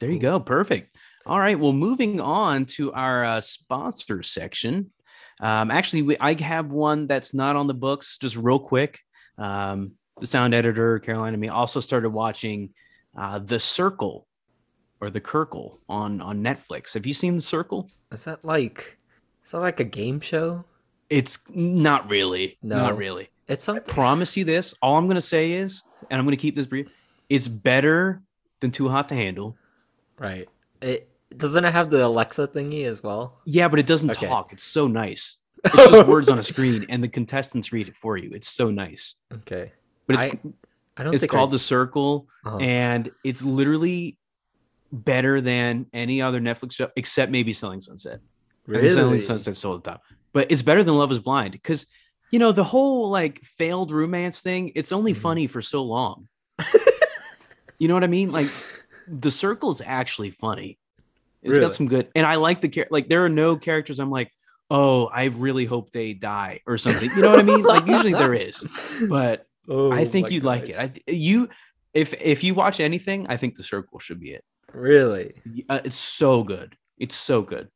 There 0.00 0.10
you 0.10 0.18
go. 0.18 0.40
Perfect. 0.40 0.96
All 1.24 1.40
right. 1.40 1.58
Well, 1.58 1.72
moving 1.72 2.20
on 2.20 2.66
to 2.76 2.92
our 2.92 3.24
uh, 3.24 3.40
sponsor 3.40 4.22
section. 4.22 4.92
Um, 5.40 5.70
actually, 5.70 6.02
we, 6.02 6.16
I 6.18 6.40
have 6.40 6.70
one 6.70 7.06
that's 7.06 7.34
not 7.34 7.56
on 7.56 7.66
the 7.66 7.74
books, 7.74 8.18
just 8.18 8.36
real 8.36 8.58
quick. 8.58 9.00
Um, 9.38 9.92
the 10.18 10.26
sound 10.26 10.54
editor, 10.54 10.98
Caroline, 10.98 11.34
and 11.34 11.40
me 11.40 11.48
also 11.48 11.80
started 11.80 12.10
watching 12.10 12.70
uh, 13.16 13.38
The 13.38 13.58
Circle 13.58 14.26
or 15.00 15.10
The 15.10 15.20
Kirkle 15.20 15.78
on, 15.88 16.20
on 16.20 16.42
Netflix. 16.42 16.94
Have 16.94 17.06
you 17.06 17.12
seen 17.12 17.36
The 17.36 17.42
Circle? 17.42 17.90
Is 18.12 18.24
that 18.24 18.44
like, 18.44 18.98
is 19.44 19.50
that 19.50 19.60
like 19.60 19.80
a 19.80 19.84
game 19.84 20.20
show? 20.20 20.64
It's 21.10 21.40
not 21.50 22.08
really. 22.08 22.58
No. 22.62 22.76
Not 22.76 22.96
really. 22.96 23.28
It's 23.48 23.68
I 23.68 23.78
promise 23.78 24.36
you 24.36 24.44
this. 24.44 24.74
All 24.80 24.96
I'm 24.96 25.06
going 25.06 25.16
to 25.16 25.20
say 25.20 25.52
is, 25.52 25.82
and 26.10 26.18
I'm 26.18 26.24
going 26.24 26.36
to 26.36 26.40
keep 26.40 26.56
this 26.56 26.66
brief, 26.66 26.88
it's 27.28 27.48
better 27.48 28.22
than 28.60 28.70
Too 28.70 28.88
Hot 28.88 29.08
to 29.10 29.14
Handle. 29.14 29.56
Right. 30.18 30.48
It 30.80 31.08
doesn't 31.36 31.64
it 31.64 31.72
have 31.72 31.90
the 31.90 32.04
Alexa 32.06 32.48
thingy 32.48 32.84
as 32.86 33.02
well? 33.02 33.40
Yeah, 33.44 33.68
but 33.68 33.78
it 33.78 33.86
doesn't 33.86 34.10
Okay. 34.12 34.26
talk. 34.26 34.52
It's 34.52 34.62
so 34.62 34.86
nice. 34.86 35.36
It's 35.64 35.74
just 35.74 36.06
words 36.08 36.28
on 36.28 36.38
a 36.38 36.42
screen, 36.42 36.86
and 36.88 37.02
the 37.02 37.08
contestants 37.08 37.72
read 37.72 37.88
it 37.88 37.96
for 37.96 38.16
you. 38.16 38.30
It's 38.32 38.48
so 38.48 38.70
nice. 38.70 39.14
Okay. 39.32 39.72
But 40.06 40.14
it's 40.16 40.24
I, 40.24 40.38
I 40.98 41.04
don't 41.04 41.14
it's 41.14 41.26
called 41.26 41.50
I, 41.50 41.52
The 41.52 41.58
Circle, 41.58 42.28
uh-huh. 42.44 42.58
and 42.58 43.10
it's 43.24 43.42
literally 43.42 44.18
better 44.92 45.40
than 45.40 45.86
any 45.92 46.22
other 46.22 46.40
Netflix 46.40 46.72
show, 46.72 46.88
except 46.96 47.32
maybe 47.32 47.52
Selling 47.52 47.80
Sunset. 47.80 48.20
Think 48.70 48.88
Selling 48.90 49.10
Really? 49.10 49.20
Sunset's 49.20 49.58
still 49.58 49.78
the 49.78 49.90
top, 49.90 50.02
but 50.32 50.50
it's 50.50 50.62
better 50.62 50.84
than 50.84 50.94
Love 50.94 51.10
Is 51.12 51.18
Blind 51.18 51.52
because 51.52 51.86
you 52.30 52.38
know 52.38 52.52
the 52.52 52.64
whole 52.64 53.10
like 53.10 53.42
failed 53.44 53.90
romance 53.90 54.40
thing. 54.40 54.72
It's 54.74 54.92
only 54.92 55.12
Mhm. 55.12 55.18
funny 55.18 55.46
for 55.48 55.62
so 55.62 55.82
long. 55.82 56.28
you 57.78 57.88
know 57.88 57.94
what 57.94 58.04
I 58.04 58.08
mean? 58.08 58.30
Like 58.30 58.48
The 59.08 59.30
Circle 59.30 59.70
is 59.70 59.80
actually 59.84 60.30
funny. 60.30 60.78
It's 61.42 61.50
Really? 61.50 61.60
got 61.60 61.72
some 61.72 61.86
good, 61.88 62.08
and 62.16 62.26
I 62.26 62.36
like 62.36 62.60
the 62.60 62.68
char- 62.68 62.88
like. 62.90 63.08
There 63.08 63.24
are 63.24 63.28
no 63.28 63.56
characters 63.56 64.00
I'm 64.00 64.10
like, 64.10 64.32
oh, 64.70 65.06
I 65.06 65.24
really 65.24 65.64
hope 65.64 65.90
they 65.92 66.12
die 66.12 66.60
or 66.66 66.76
something. 66.78 67.08
You 67.14 67.22
know 67.22 67.30
what 67.30 67.38
I 67.38 67.42
mean? 67.42 67.62
Like 67.62 67.86
usually 67.86 68.12
there 68.12 68.34
is, 68.34 68.66
but 69.08 69.46
Oh 69.68 69.90
I 69.92 70.04
think 70.04 70.30
you'd 70.30 70.44
like 70.44 70.68
it. 70.68 70.78
I 70.78 70.88
th- 70.88 71.04
you, 71.08 71.48
if 71.94 72.14
if 72.20 72.42
you 72.44 72.54
watch 72.54 72.80
anything, 72.80 73.26
I 73.28 73.36
think 73.36 73.54
The 73.56 73.62
Circle 73.62 73.98
should 74.00 74.18
be 74.20 74.30
it. 74.30 74.44
Really? 74.72 75.34
Uh, 75.68 75.80
it's 75.84 75.96
so 75.96 76.42
good. 76.42 76.76
It's 76.98 77.14
so 77.16 77.42
good. 77.42 77.68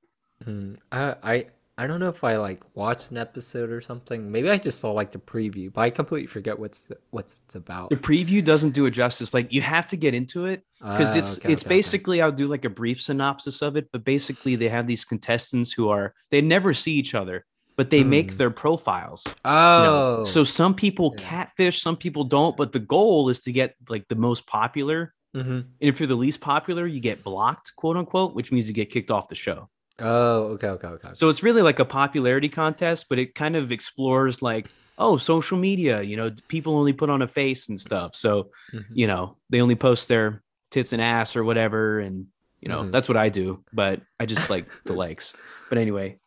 Hmm. 0.45 0.75
I 0.91 1.15
I 1.23 1.47
I 1.81 1.87
don't 1.87 1.99
know 1.99 2.11
if 2.11 2.23
I 2.25 2.37
like 2.37 2.63
watched 2.75 3.11
an 3.11 3.17
episode 3.17 3.71
or 3.71 3.81
something. 3.81 4.31
Maybe 4.31 4.51
I 4.51 4.59
just 4.59 4.81
saw 4.81 4.93
like 4.93 5.13
the 5.13 5.19
preview, 5.19 5.73
but 5.73 5.81
I 5.81 5.89
completely 5.89 6.27
forget 6.27 6.59
what's 6.59 6.87
what's 7.11 7.37
it's 7.47 7.55
about. 7.55 7.89
The 7.89 7.97
preview 7.97 8.45
doesn't 8.45 8.73
do 8.73 8.85
it 8.85 8.91
justice. 8.91 9.33
Like 9.33 9.51
you 9.51 9.63
have 9.63 9.89
to 9.89 9.97
get 9.97 10.13
into 10.13 10.45
it 10.45 10.63
because 10.79 11.15
Ah, 11.15 11.19
it's 11.21 11.39
okay, 11.39 11.53
it's 11.55 11.63
okay, 11.65 11.69
okay. 11.69 11.77
basically 11.79 12.21
I'll 12.21 12.33
do 12.43 12.49
like 12.49 12.67
a 12.67 12.71
brief 12.71 13.01
synopsis 13.01 13.63
of 13.63 13.77
it, 13.77 13.89
but 13.93 14.05
basically 14.05 14.57
they 14.57 14.69
have 14.69 14.87
these 14.87 15.07
contestants 15.07 15.73
who 15.73 15.89
are 15.89 16.13
they 16.31 16.43
never 16.43 16.75
see 16.75 16.93
each 16.93 17.15
other, 17.15 17.47
but 17.79 17.89
they 17.89 18.05
make 18.05 18.33
Hmm. 18.33 18.37
their 18.37 18.51
profiles. 18.51 19.23
you 19.27 19.33
Oh, 19.47 19.83
know? 20.19 20.25
So 20.25 20.45
some 20.45 20.75
people 20.75 21.15
Yeah. 21.17 21.23
catfish, 21.31 21.81
some 21.81 21.97
people 21.97 22.25
don't, 22.25 22.59
but 22.59 22.73
the 22.73 22.79
goal 22.79 23.31
is 23.31 23.41
to 23.41 23.53
get 23.53 23.75
like 23.89 24.07
the 24.09 24.17
most 24.17 24.47
popular. 24.47 25.15
Mhm. 25.35 25.61
And 25.81 25.89
if 25.91 25.99
you're 25.99 26.09
the 26.09 26.15
least 26.27 26.43
popular, 26.43 26.87
you 26.87 27.01
get 27.01 27.25
blocked, 27.25 27.73
quote 27.77 27.97
unquote, 27.97 28.35
which 28.35 28.53
means 28.53 28.69
you 28.69 28.75
get 28.75 28.91
kicked 28.91 29.11
off 29.11 29.29
the 29.31 29.35
show. 29.35 29.71
Oh, 30.01 30.43
okay, 30.55 30.69
okay, 30.69 30.89
okay. 30.89 31.09
So 31.15 31.29
it's 31.29 31.43
really 31.43 31.63
like 31.63 31.79
a 31.79 31.85
popularity 31.85 32.49
contest, 32.49 33.07
but 33.09 33.19
it 33.19 33.35
kind 33.35 33.57
of 33.57 33.73
explores 33.73 34.43
like, 34.43 34.69
oh, 34.99 35.17
social 35.17 35.57
media, 35.59 36.03
you 36.03 36.17
know, 36.17 36.31
people 36.49 36.77
only 36.77 36.93
put 36.93 37.09
on 37.11 37.23
a 37.23 37.29
face 37.29 37.69
and 37.69 37.79
stuff. 37.81 38.15
So, 38.15 38.51
Mhm. 38.73 38.85
you 38.93 39.07
know, 39.07 39.37
they 39.49 39.61
only 39.61 39.75
post 39.77 40.09
their 40.09 40.43
tits 40.71 40.93
and 40.93 41.01
ass 41.01 41.37
or 41.37 41.45
whatever. 41.45 42.01
And, 42.01 42.27
you 42.61 42.69
know, 42.69 42.83
Mhm. 42.85 42.93
that's 42.93 43.09
what 43.09 43.17
I 43.17 43.29
do, 43.31 43.65
but 43.73 44.03
I 44.19 44.27
just 44.27 44.51
like 44.51 44.67
the 44.85 44.93
likes. 45.05 45.33
But 45.69 45.79
anyway, 45.79 46.19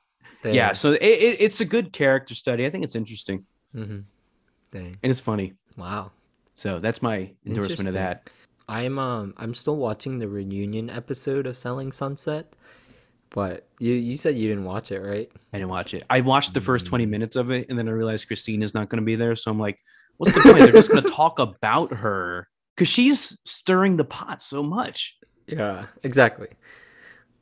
Dang. 0.41 0.55
yeah. 0.55 0.73
So 0.73 0.93
it, 0.93 1.01
it, 1.03 1.37
it's 1.41 1.61
a 1.61 1.65
good 1.65 1.93
character 1.93 2.33
study. 2.35 2.65
I 2.65 2.69
think 2.69 2.83
it's 2.83 2.95
interesting 2.95 3.45
Mhm. 3.75 4.05
Dang. 4.71 4.97
and 5.03 5.09
it's 5.11 5.19
funny. 5.19 5.53
Wow. 5.77 6.11
So 6.55 6.79
that's 6.79 7.01
my 7.01 7.31
endorsement 7.45 7.87
of 7.87 7.93
that. 7.93 8.29
I'm 8.67 8.97
um 8.97 9.33
I'm 9.37 9.53
still 9.53 9.75
watching 9.75 10.19
the 10.19 10.27
reunion 10.27 10.89
episode 10.89 11.45
of 11.47 11.57
Selling 11.57 11.91
Sunset, 11.91 12.53
but 13.33 13.67
you 13.79 13.91
you 13.93 14.15
said 14.15 14.37
you 14.37 14.47
didn't 14.47 14.63
watch 14.63 14.91
it, 14.93 15.01
right? 15.01 15.29
I 15.51 15.57
didn't 15.57 15.69
watch 15.71 15.93
it. 15.93 16.03
I 16.09 16.21
watched 16.21 16.53
the 16.53 16.61
first 16.61 16.85
Mm. 16.85 16.89
20 16.89 17.05
minutes 17.07 17.35
of 17.35 17.51
it 17.51 17.67
and 17.69 17.77
then 17.77 17.89
I 17.89 17.91
realized 17.91 18.27
Christine 18.27 18.63
is 18.63 18.73
not 18.73 18.87
going 18.89 19.01
to 19.01 19.05
be 19.05 19.15
there. 19.17 19.35
So 19.35 19.51
I'm 19.51 19.59
like, 19.59 19.79
what's 20.17 20.33
the 20.33 20.39
point? 20.41 20.59
They're 20.59 20.71
just 20.71 20.89
going 20.89 21.03
to 21.09 21.09
talk 21.09 21.39
about 21.39 21.91
her 21.93 22.47
because 22.75 22.87
she's 22.87 23.37
stirring 23.43 23.97
the 23.97 24.05
pot 24.05 24.41
so 24.41 24.63
much. 24.63 25.17
Yeah, 25.47 25.87
exactly. 26.03 26.47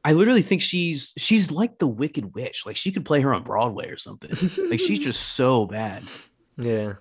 I 0.03 0.13
literally 0.13 0.41
think 0.41 0.63
she's 0.63 1.13
she's 1.17 1.51
like 1.51 1.77
the 1.77 1.85
Wicked 1.87 2.33
Witch. 2.33 2.65
Like 2.65 2.75
she 2.75 2.91
could 2.91 3.05
play 3.05 3.21
her 3.21 3.33
on 3.35 3.43
Broadway 3.43 3.87
or 3.89 3.97
something. 3.97 4.31
Like 4.69 4.79
she's 4.79 4.99
just 4.99 5.21
so 5.35 5.65
bad. 5.67 6.03
Yeah. 6.57 6.93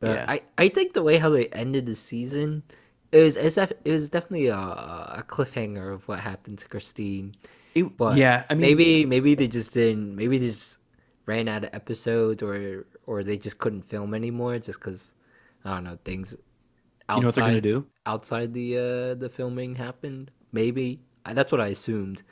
But 0.00 0.10
Yeah. 0.10 0.24
I, 0.28 0.42
I 0.58 0.68
think 0.68 0.92
the 0.92 1.02
way 1.02 1.16
how 1.16 1.30
they 1.30 1.46
ended 1.46 1.86
the 1.86 1.94
season, 1.94 2.62
it 3.12 3.20
was 3.20 3.34
def- 3.54 3.72
it 3.84 3.92
was 3.92 4.08
definitely 4.08 4.48
a, 4.48 4.56
a 4.56 5.24
cliffhanger 5.26 5.94
of 5.94 6.06
what 6.08 6.18
happened 6.20 6.58
to 6.58 6.68
Christine. 6.68 7.34
It- 7.74 7.96
But 7.96 8.16
yeah, 8.16 8.44
I 8.50 8.54
mean, 8.54 8.60
maybe 8.60 9.04
maybe 9.06 9.34
they 9.34 9.48
just 9.48 9.72
didn't 9.74 10.14
maybe 10.16 10.38
they 10.38 10.48
just 10.48 10.78
ran 11.26 11.48
out 11.48 11.64
of 11.64 11.70
episodes 11.72 12.42
or 12.42 12.86
or 13.06 13.22
they 13.24 13.36
just 13.38 13.58
couldn't 13.58 13.82
film 13.82 14.14
anymore 14.14 14.58
just 14.58 14.78
because 14.80 15.14
I 15.64 15.74
don't 15.74 15.84
know 15.84 15.98
things 16.04 16.34
outside 17.08 17.16
you 17.16 17.20
know 17.22 17.26
what 17.28 17.34
they're 17.34 17.44
gonna 17.46 17.60
do? 17.60 17.86
outside 18.06 18.52
the 18.52 18.68
uh 18.78 19.14
the 19.14 19.28
filming 19.28 19.74
happened. 19.74 20.30
Maybe 20.52 21.00
I, 21.24 21.32
that's 21.34 21.52
what 21.52 21.60
I 21.60 21.68
assumed. 21.68 22.22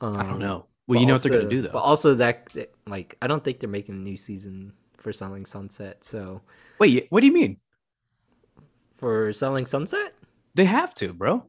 Um, 0.00 0.16
I 0.16 0.22
don't 0.24 0.38
know. 0.38 0.66
Well, 0.86 1.00
you 1.00 1.06
know 1.06 1.14
what 1.14 1.22
they're 1.22 1.36
gonna 1.38 1.50
do 1.50 1.62
though. 1.62 1.70
But 1.72 1.80
also 1.80 2.14
that 2.14 2.54
like 2.86 3.16
I 3.20 3.26
don't 3.26 3.42
think 3.44 3.60
they're 3.60 3.68
making 3.68 3.96
a 3.96 3.98
new 3.98 4.16
season 4.16 4.72
for 4.96 5.12
Selling 5.12 5.44
Sunset. 5.44 6.02
So 6.04 6.40
Wait, 6.78 7.06
what 7.10 7.20
do 7.20 7.26
you 7.26 7.32
mean? 7.32 7.58
for 8.96 9.32
Selling 9.32 9.66
Sunset, 9.66 10.14
They 10.54 10.64
have 10.64 10.94
to, 10.96 11.12
bro. 11.12 11.44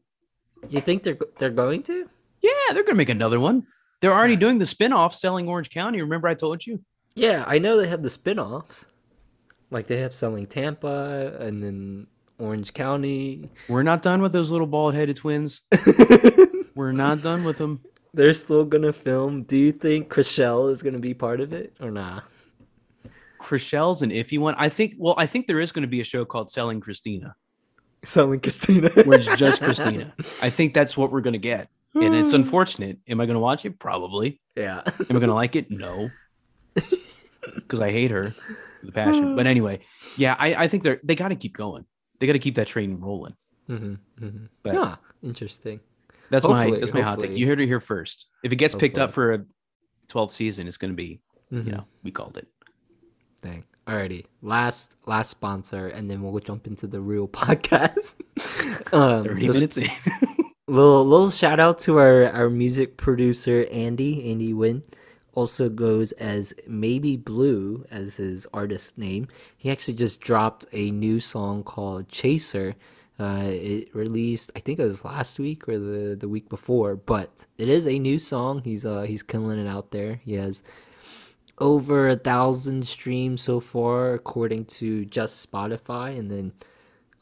you 0.68 0.80
think 0.80 1.02
they're 1.02 1.18
they're 1.38 1.50
going 1.50 1.82
to? 1.84 2.08
Yeah, 2.42 2.50
they're 2.72 2.84
gonna 2.84 2.96
make 2.96 3.08
another 3.08 3.40
one. 3.40 3.66
They're 4.00 4.14
already 4.14 4.36
doing 4.36 4.58
the 4.58 4.66
spin-off 4.66 5.14
selling 5.14 5.48
Orange 5.48 5.70
County. 5.70 6.00
Remember 6.00 6.28
I 6.28 6.34
told 6.34 6.66
you? 6.66 6.82
Yeah, 7.14 7.44
I 7.46 7.58
know 7.58 7.76
they 7.76 7.88
have 7.88 8.02
the 8.02 8.08
spin-offs. 8.10 8.86
Like 9.70 9.86
they 9.86 9.98
have 10.00 10.14
Selling 10.14 10.46
Tampa 10.46 11.36
and 11.38 11.62
then 11.62 12.06
Orange 12.38 12.72
County. 12.74 13.50
We're 13.68 13.82
not 13.82 14.02
done 14.02 14.20
with 14.22 14.32
those 14.32 14.50
little 14.50 14.66
bald-headed 14.66 15.16
twins. 15.16 15.60
We're 16.74 16.92
not 16.92 17.22
done 17.22 17.44
with 17.44 17.58
them. 17.58 17.80
They're 18.14 18.32
still 18.32 18.64
gonna 18.64 18.92
film. 18.92 19.42
Do 19.44 19.56
you 19.56 19.70
think 19.70 20.08
Chrishell 20.08 20.72
is 20.72 20.82
gonna 20.82 20.98
be 20.98 21.14
part 21.14 21.40
of 21.40 21.52
it 21.52 21.74
or 21.80 21.90
nah? 21.90 22.22
Chrishell's 23.40 24.02
an 24.02 24.10
iffy 24.10 24.38
one. 24.38 24.54
I 24.58 24.68
think. 24.68 24.94
Well, 24.98 25.14
I 25.16 25.26
think 25.26 25.46
there 25.46 25.60
is 25.60 25.72
going 25.72 25.82
to 25.82 25.88
be 25.88 26.00
a 26.00 26.04
show 26.04 26.24
called 26.26 26.50
Selling 26.50 26.78
Christina, 26.80 27.34
Selling 28.04 28.38
Christina. 28.40 28.90
where 29.04 29.18
it's 29.18 29.34
just 29.36 29.62
Christina. 29.62 30.12
I 30.42 30.50
think 30.50 30.74
that's 30.74 30.96
what 30.96 31.10
we're 31.10 31.22
going 31.22 31.32
to 31.32 31.38
and 31.94 32.14
it's 32.14 32.32
unfortunate. 32.32 32.98
Am 33.08 33.20
I 33.20 33.26
going 33.26 33.34
to 33.34 33.40
watch 33.40 33.64
it? 33.64 33.78
Probably. 33.78 34.40
Yeah. 34.56 34.82
Am 34.86 34.92
I 35.10 35.14
going 35.14 35.28
to 35.28 35.34
like 35.34 35.56
it? 35.56 35.70
No, 35.70 36.10
because 36.74 37.80
I 37.80 37.90
hate 37.90 38.10
her 38.10 38.34
the 38.82 38.92
passion. 38.92 39.36
But 39.36 39.46
anyway, 39.54 39.80
yeah, 40.16 40.36
I, 40.38 40.54
I 40.54 40.68
think 40.68 40.82
they're 40.82 41.00
they 41.02 41.14
got 41.14 41.28
to 41.28 41.36
keep 41.36 41.56
going. 41.56 41.84
They 42.18 42.26
got 42.26 42.34
to 42.34 42.38
keep 42.38 42.56
that 42.56 42.66
train 42.66 43.00
rolling. 43.00 43.34
hmm 43.66 43.94
hmm 44.18 44.46
But- 44.62 44.74
yeah, 44.74 44.96
interesting. 45.22 45.80
That's 46.30 46.46
my 46.46 46.70
that's 46.70 46.94
my 46.94 47.00
hot 47.00 47.18
take. 47.18 47.36
You 47.36 47.46
heard 47.46 47.60
it 47.60 47.66
here 47.66 47.80
first. 47.80 48.26
If 48.44 48.52
it 48.52 48.56
gets 48.56 48.74
picked 48.76 48.98
up 48.98 49.10
for 49.12 49.32
a 49.34 49.44
12th 50.08 50.30
season, 50.30 50.68
it's 50.68 50.76
going 50.76 50.92
to 50.92 50.96
be 50.96 51.20
Mhm. 51.52 51.66
you 51.66 51.72
know 51.72 51.84
we 52.04 52.12
called 52.12 52.36
it. 52.36 52.46
Dang. 53.42 53.64
Alrighty. 53.88 54.26
Last 54.40 54.94
last 55.06 55.30
sponsor, 55.30 55.88
and 55.88 56.08
then 56.08 56.22
we'll 56.22 56.38
jump 56.38 56.68
into 56.68 56.86
the 56.86 57.00
real 57.00 57.26
podcast. 57.40 58.14
um, 58.94 59.24
30 59.24 59.46
so 59.46 59.52
minutes 59.52 59.76
in. 59.78 59.88
Little 60.70 61.04
little 61.04 61.30
shout 61.30 61.58
out 61.58 61.80
to 61.80 61.98
our 61.98 62.30
our 62.30 62.48
music 62.48 62.96
producer 62.96 63.66
Andy 63.72 64.30
Andy 64.30 64.52
Wynn. 64.52 64.82
Also 65.34 65.68
goes 65.68 66.12
as 66.12 66.52
Maybe 66.66 67.16
Blue 67.16 67.84
as 67.90 68.16
his 68.16 68.46
artist 68.52 68.98
name. 68.98 69.28
He 69.56 69.70
actually 69.70 69.94
just 69.94 70.20
dropped 70.20 70.66
a 70.72 70.90
new 70.90 71.20
song 71.20 71.62
called 71.62 72.08
Chaser. 72.08 72.74
Uh, 73.18 73.44
it 73.44 73.94
released, 73.94 74.50
I 74.56 74.60
think 74.60 74.78
it 74.78 74.84
was 74.84 75.04
last 75.04 75.38
week 75.38 75.68
or 75.68 75.78
the, 75.78 76.16
the 76.16 76.28
week 76.28 76.48
before, 76.48 76.96
but 76.96 77.30
it 77.58 77.68
is 77.68 77.86
a 77.86 77.98
new 77.98 78.18
song. 78.18 78.62
He's 78.64 78.84
uh 78.84 79.02
he's 79.02 79.22
killing 79.22 79.58
it 79.58 79.68
out 79.68 79.90
there. 79.90 80.20
He 80.24 80.34
has 80.34 80.62
over 81.58 82.08
a 82.08 82.16
thousand 82.16 82.86
streams 82.86 83.42
so 83.42 83.60
far 83.60 84.14
according 84.14 84.64
to 84.66 85.04
just 85.04 85.50
Spotify, 85.50 86.18
and 86.18 86.30
then 86.30 86.52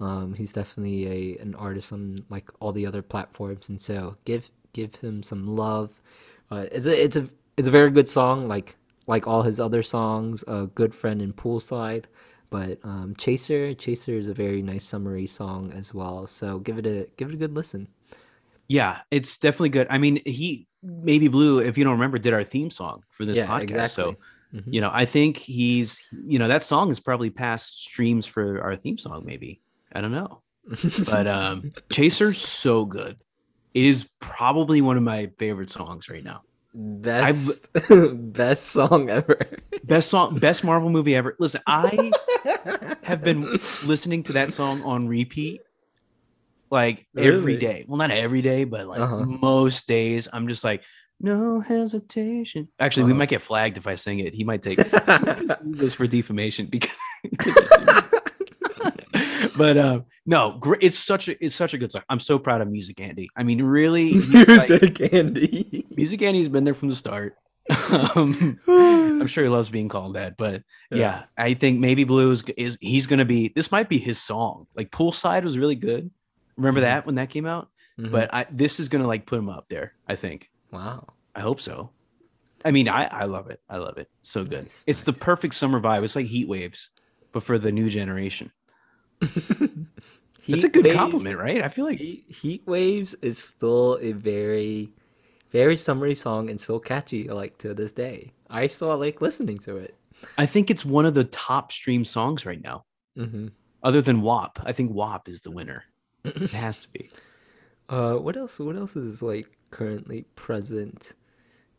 um, 0.01 0.35
he's 0.35 0.53
definitely 0.53 1.07
a 1.37 1.39
an 1.43 1.55
artist 1.55 1.93
on 1.93 2.25
like 2.31 2.49
all 2.61 2.73
the 2.73 2.87
other 2.87 3.03
platforms, 3.03 3.69
and 3.69 3.81
so 3.81 4.17
give 4.25 4.51
give 4.73 4.95
him 4.97 5.23
some 5.23 5.47
love. 5.57 5.91
Uh, 6.51 6.67
it's 6.73 6.87
a 6.87 7.05
it's 7.05 7.17
a 7.17 7.29
it's 7.57 7.69
a 7.69 7.73
very 7.73 7.91
good 7.91 8.09
song, 8.09 8.49
like 8.49 8.77
like 9.07 9.27
all 9.27 9.43
his 9.43 9.61
other 9.61 9.83
songs. 9.83 10.45
A 10.49 10.67
good 10.67 10.95
friend 10.95 11.21
in 11.23 11.33
poolside, 11.33 12.05
but 12.51 12.79
um, 12.85 13.15
Chaser 13.19 13.75
Chaser 13.75 14.17
is 14.19 14.29
a 14.29 14.35
very 14.35 14.63
nice 14.63 14.85
summery 14.85 15.27
song 15.27 15.73
as 15.73 15.93
well. 15.95 16.27
So 16.27 16.59
give 16.61 16.79
it 16.79 16.87
a 16.87 17.09
give 17.17 17.29
it 17.31 17.35
a 17.35 17.39
good 17.39 17.55
listen. 17.55 17.89
Yeah, 18.69 18.99
it's 19.11 19.39
definitely 19.39 19.71
good. 19.71 19.87
I 19.91 19.99
mean, 19.99 20.21
he 20.27 20.67
maybe 20.83 21.29
Blue, 21.29 21.61
if 21.61 21.79
you 21.79 21.85
don't 21.85 21.95
remember, 21.95 22.19
did 22.19 22.35
our 22.35 22.45
theme 22.45 22.71
song 22.71 23.03
for 23.11 23.25
this 23.25 23.39
yeah, 23.39 23.47
podcast. 23.47 23.63
exactly. 23.63 23.89
So 23.89 24.19
Mhm. 24.55 24.63
you 24.71 24.81
know, 24.81 24.91
I 24.93 25.05
think 25.07 25.37
he's 25.37 26.03
you 26.11 26.39
know 26.39 26.49
that 26.49 26.65
song 26.65 26.91
is 26.91 27.01
probably 27.01 27.31
past 27.31 27.79
streams 27.83 28.27
for 28.27 28.63
our 28.63 28.77
theme 28.77 28.99
song. 28.99 29.25
Maybe 29.25 29.61
I 29.93 30.01
don't 30.01 30.13
know, 30.13 30.43
but 31.07 31.27
um, 31.27 31.73
Chaser's 31.93 32.39
so 32.39 32.85
good. 32.85 33.17
It 33.75 33.85
is 33.85 34.09
probably 34.21 34.81
one 34.81 34.97
of 34.97 35.03
my 35.03 35.31
favorite 35.39 35.71
songs 35.71 36.09
right 36.09 36.25
now. 36.25 36.43
best 36.75 37.67
best 38.15 38.67
song 38.67 39.09
ever. 39.11 39.39
Best 39.85 40.11
song, 40.11 40.39
best 40.39 40.65
Marvel 40.65 40.91
movie 40.91 41.15
ever. 41.15 41.37
Listen, 41.39 41.63
I 41.67 42.11
have 43.03 43.23
been 43.23 43.59
listening 43.85 44.23
to 44.25 44.33
that 44.35 44.53
song 44.53 44.83
on 44.83 45.09
repeat 45.09 45.61
like 46.71 47.07
every 47.17 47.55
Really? 47.55 47.57
day. 47.57 47.85
Well, 47.89 47.97
not 47.97 48.11
every 48.11 48.43
day, 48.43 48.65
but 48.65 48.87
like 48.87 49.01
Uh-huh. 49.01 49.25
most 49.25 49.87
days. 49.89 50.29
I'm 50.33 50.49
just 50.49 50.65
like, 50.65 50.83
no 51.21 51.61
hesitation. 51.61 52.69
Actually, 52.79 53.05
we 53.05 53.13
Uh-huh. 53.13 53.19
might 53.21 53.29
get 53.31 53.43
flagged 53.43 53.79
if 53.79 53.87
I 53.87 53.95
sing 53.95 54.19
it. 54.21 54.35
He 54.35 54.45
might 54.45 54.63
take 54.63 54.79
this 55.63 55.95
for 55.95 56.07
defamation 56.07 56.67
because. 56.67 56.91
But 59.59 59.77
um, 59.77 60.05
no, 60.25 60.57
great. 60.59 60.83
It's 60.83 60.99
such 60.99 61.29
a 61.29 61.45
it's 61.45 61.55
such 61.55 61.75
a 61.75 61.79
good 61.79 61.93
song. 61.93 62.03
I'm 62.09 62.21
so 62.21 62.39
proud 62.39 62.61
of 62.63 62.69
Music 62.69 62.99
Andy. 63.01 63.29
I 63.37 63.43
mean, 63.43 63.63
really, 63.63 64.13
he's 64.13 64.49
like- 64.49 64.69
Music 64.71 65.13
Andy. 65.13 65.87
Music 65.95 66.23
Andy's 66.23 66.49
been 66.49 66.65
there 66.65 66.75
from 66.75 66.89
the 66.89 66.97
start. 66.97 67.37
um, 68.15 68.59
I'm 68.67 69.27
sure 69.27 69.45
he 69.45 69.51
loves 69.51 69.69
being 69.69 69.89
called 69.89 70.15
that, 70.15 70.37
but 70.39 70.63
yeah, 70.91 70.97
Yeah. 70.99 71.23
I 71.37 71.53
think 71.55 71.81
maybe 71.81 72.05
Blues 72.05 72.43
is 72.57 72.79
he's 72.81 73.07
gonna 73.07 73.25
be. 73.27 73.49
This 73.55 73.71
might 73.71 73.89
be 73.89 73.99
his 73.99 74.19
song. 74.21 74.67
Like 74.75 74.91
Poolside 74.91 75.43
was 75.45 75.59
really 75.59 75.75
good. 75.75 76.11
Remember 76.57 76.81
Mhm. 76.81 76.85
that 76.85 77.07
when 77.07 77.17
that 77.17 77.29
came 77.31 77.45
out? 77.47 77.69
Mhm. 78.01 78.11
But 78.11 78.33
I, 78.33 78.47
this 78.51 78.81
is 78.81 78.89
gonna 78.89 79.07
like 79.07 79.27
put 79.27 79.39
him 79.39 79.49
up 79.51 79.67
there. 79.69 79.93
I 80.09 80.17
think. 80.17 80.51
wow. 80.71 81.07
I 81.35 81.41
hope 81.41 81.61
so. 81.61 81.91
I 82.65 82.71
mean, 82.73 82.89
I 82.89 83.05
I 83.05 83.25
love 83.27 83.51
it. 83.51 83.61
I 83.69 83.77
love 83.77 83.99
it. 83.99 84.09
So 84.23 84.45
good. 84.45 84.63
Nice, 84.65 84.83
it's 84.87 85.03
the 85.05 85.13
perfect 85.13 85.55
summer 85.55 85.79
vibe. 85.81 86.03
It's 86.05 86.17
like 86.17 86.27
heat 86.27 86.49
waves, 86.49 86.89
but 87.33 87.43
for 87.45 87.59
the 87.59 87.71
new 87.71 87.89
generation. 87.91 88.51
That's 90.49 90.65
a 90.65 90.69
good 90.69 90.85
waves- 90.85 90.95
compliment, 90.97 91.39
right? 91.39 91.63
I 91.63 91.69
feel 91.69 91.85
like 91.85 91.99
Heat, 91.99 92.25
heat 92.29 92.63
waves 92.67 93.15
is 93.23 93.39
still 93.39 93.99
a 94.01 94.13
very 94.13 94.91
very 95.51 95.77
summery 95.77 96.15
song 96.15 96.51
and 96.51 96.61
still 96.61 96.79
catchy 96.81 97.29
like 97.29 97.57
to 97.59 97.75
this 97.75 97.93
day. 97.93 98.33
I 98.51 98.67
still 98.67 98.97
like 98.99 99.21
listening 99.21 99.59
to 99.61 99.77
it. 99.79 99.95
I 100.37 100.47
think 100.47 100.71
it's 100.71 100.85
one 100.85 101.07
of 101.07 101.15
the 101.15 101.25
top 101.25 101.73
stream 101.73 102.05
songs 102.05 102.45
right 102.45 102.63
now. 102.63 102.83
Mm-hmm. 103.17 103.49
Other 103.83 104.03
than 104.03 104.21
WAP, 104.23 104.59
I 104.65 104.73
think 104.73 104.93
WAP 104.93 105.29
is 105.29 105.41
the 105.41 105.51
winner. 105.51 105.85
it 106.25 106.51
has 106.51 106.79
to 106.81 106.89
be. 106.91 107.09
Uh, 107.89 108.15
what 108.15 108.37
else? 108.37 108.59
What 108.59 108.77
else 108.77 108.97
is 108.97 109.23
like 109.23 109.47
currently 109.71 110.23
present? 110.35 111.13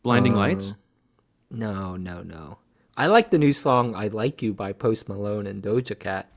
Blinding 0.02 0.32
Uh, 0.34 0.36
Lights. 0.38 0.74
No, 1.50 1.96
no, 1.96 2.22
no. 2.22 2.58
I 2.96 3.06
like 3.06 3.30
the 3.30 3.38
new 3.38 3.52
song 3.52 3.94
"I 3.94 4.08
Like 4.08 4.42
You" 4.42 4.52
by 4.54 4.72
Post 4.72 5.08
Malone 5.08 5.46
and 5.46 5.62
Doja 5.62 5.98
Cat. 5.98 6.30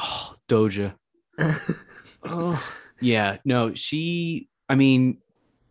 Oh, 0.00 0.34
Doja. 0.48 0.94
oh, 2.24 2.62
yeah. 3.00 3.38
No, 3.44 3.74
she. 3.74 4.48
I 4.68 4.74
mean, 4.74 5.18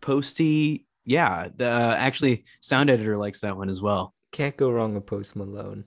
Posty. 0.00 0.86
Yeah, 1.04 1.48
the 1.56 1.66
uh, 1.66 1.94
actually 1.98 2.44
sound 2.60 2.90
editor 2.90 3.16
likes 3.16 3.40
that 3.40 3.56
one 3.56 3.70
as 3.70 3.80
well. 3.80 4.14
Can't 4.32 4.56
go 4.56 4.70
wrong 4.70 4.94
with 4.94 5.06
Post 5.06 5.36
Malone. 5.36 5.84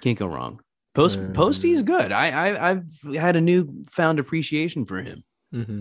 Can't 0.00 0.18
go 0.18 0.26
wrong. 0.26 0.60
Post 0.94 1.20
Mm. 1.20 1.32
Posty's 1.32 1.82
good. 1.82 2.10
I, 2.12 2.30
I 2.30 2.70
I've 2.70 2.88
had 3.14 3.36
a 3.36 3.40
newfound 3.40 4.18
appreciation 4.18 4.84
for 4.84 5.00
him. 5.00 5.22
Mm-hmm. 5.54 5.80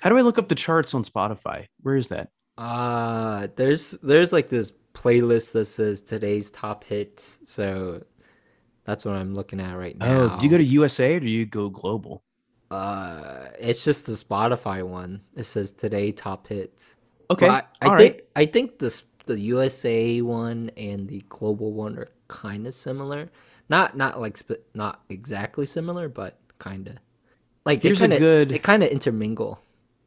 How 0.00 0.10
do 0.10 0.16
I 0.16 0.22
look 0.22 0.38
up 0.38 0.48
the 0.48 0.54
charts 0.54 0.94
on 0.94 1.04
Spotify? 1.04 1.66
Where 1.82 1.96
is 1.96 2.08
that? 2.08 2.30
Uh 2.56 3.48
there's 3.56 3.92
there's 4.02 4.32
like 4.32 4.48
this 4.48 4.72
playlist 4.94 5.52
that 5.52 5.66
says 5.66 6.00
today's 6.00 6.50
top 6.50 6.84
hits. 6.84 7.38
So 7.44 8.02
that's 8.84 9.04
what 9.04 9.14
I'm 9.14 9.34
looking 9.34 9.60
at 9.60 9.74
right 9.76 9.96
now. 9.98 10.34
Oh, 10.34 10.38
do 10.38 10.44
you 10.44 10.50
go 10.50 10.58
to 10.58 10.64
USA 10.64 11.14
or 11.16 11.20
do 11.20 11.28
you 11.28 11.46
go 11.46 11.68
global? 11.68 12.22
Uh, 12.70 13.48
it's 13.58 13.84
just 13.84 14.06
the 14.06 14.12
Spotify 14.12 14.82
one. 14.82 15.20
It 15.36 15.44
says 15.44 15.70
today 15.70 16.12
top 16.12 16.46
hits. 16.48 16.96
Okay, 17.30 17.46
But 17.46 17.68
I, 17.80 17.86
I 17.86 17.90
all 17.90 17.96
think 17.96 18.14
right. 18.14 18.24
I 18.36 18.46
think 18.46 18.78
this 18.78 19.02
the 19.26 19.38
USA 19.38 20.20
one 20.20 20.70
and 20.76 21.08
the 21.08 21.22
global 21.28 21.72
one 21.72 21.98
are 21.98 22.08
kind 22.28 22.66
of 22.66 22.74
similar. 22.74 23.30
Not 23.70 23.96
not 23.96 24.20
like 24.20 24.36
sp- 24.36 24.64
not 24.74 25.02
exactly 25.08 25.66
similar, 25.66 26.08
but 26.08 26.38
kind 26.58 26.88
of. 26.88 26.96
Like 27.64 27.80
they 27.80 27.88
Here's 27.88 28.02
a 28.02 28.08
good- 28.08 28.50
They 28.50 28.58
kind 28.58 28.82
of 28.82 28.90
intermingle. 28.90 29.58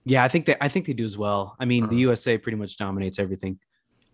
Yeah, 0.05 0.23
I 0.23 0.27
think 0.27 0.45
they 0.45 0.55
I 0.61 0.67
think 0.69 0.85
they 0.85 0.93
do 0.93 1.05
as 1.05 1.17
well. 1.17 1.55
I 1.59 1.65
mean, 1.65 1.83
the 1.83 1.87
Uh-huh. 1.87 1.95
USA 2.11 2.37
pretty 2.37 2.57
much 2.57 2.77
dominates 2.77 3.17
everything, 3.17 3.59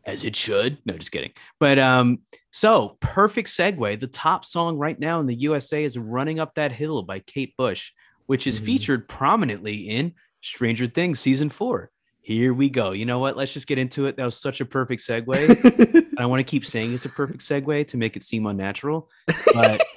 as 0.06 0.24
it 0.24 0.36
should. 0.36 0.78
No, 0.86 0.98
just 0.98 1.12
kidding. 1.12 1.32
But 1.60 1.80
um, 1.80 2.20
so 2.52 2.98
perfect 3.00 3.50
segue. 3.50 4.00
The 4.00 4.08
top 4.08 4.46
song 4.46 4.78
right 4.78 5.00
now 5.00 5.20
in 5.20 5.26
the 5.26 5.36
USA 5.36 5.84
is 5.84 5.98
"Running 5.98 6.40
Up 6.40 6.56
That 6.56 6.72
Hill" 6.72 7.04
by 7.04 7.20
Kate 7.20 7.56
Bush, 7.58 7.92
which 8.26 8.48
is 8.48 8.60
Mhm. 8.60 8.66
featured 8.66 9.08
prominently 9.08 9.90
in 9.90 10.14
Stranger 10.42 10.88
Things 10.88 11.20
season 11.20 11.50
four. 11.50 11.90
Here 12.22 12.54
we 12.54 12.70
go. 12.70 12.92
You 12.92 13.06
know 13.06 13.20
what? 13.20 13.36
Let's 13.36 13.52
just 13.52 13.68
get 13.68 13.78
into 13.78 14.06
it. 14.08 14.16
That 14.16 14.24
was 14.26 14.38
such 14.38 14.62
a 14.62 14.66
perfect 14.66 15.02
segue. 15.02 16.06
and 16.06 16.14
I 16.18 16.26
want 16.26 16.40
to 16.40 16.44
keep 16.50 16.66
saying 16.66 16.94
it's 16.94 17.04
a 17.06 17.10
perfect 17.10 17.42
segue 17.42 17.88
to 17.90 17.98
make 17.98 18.16
it 18.16 18.24
seem 18.24 18.46
unnatural. 18.46 19.10
But 19.54 19.82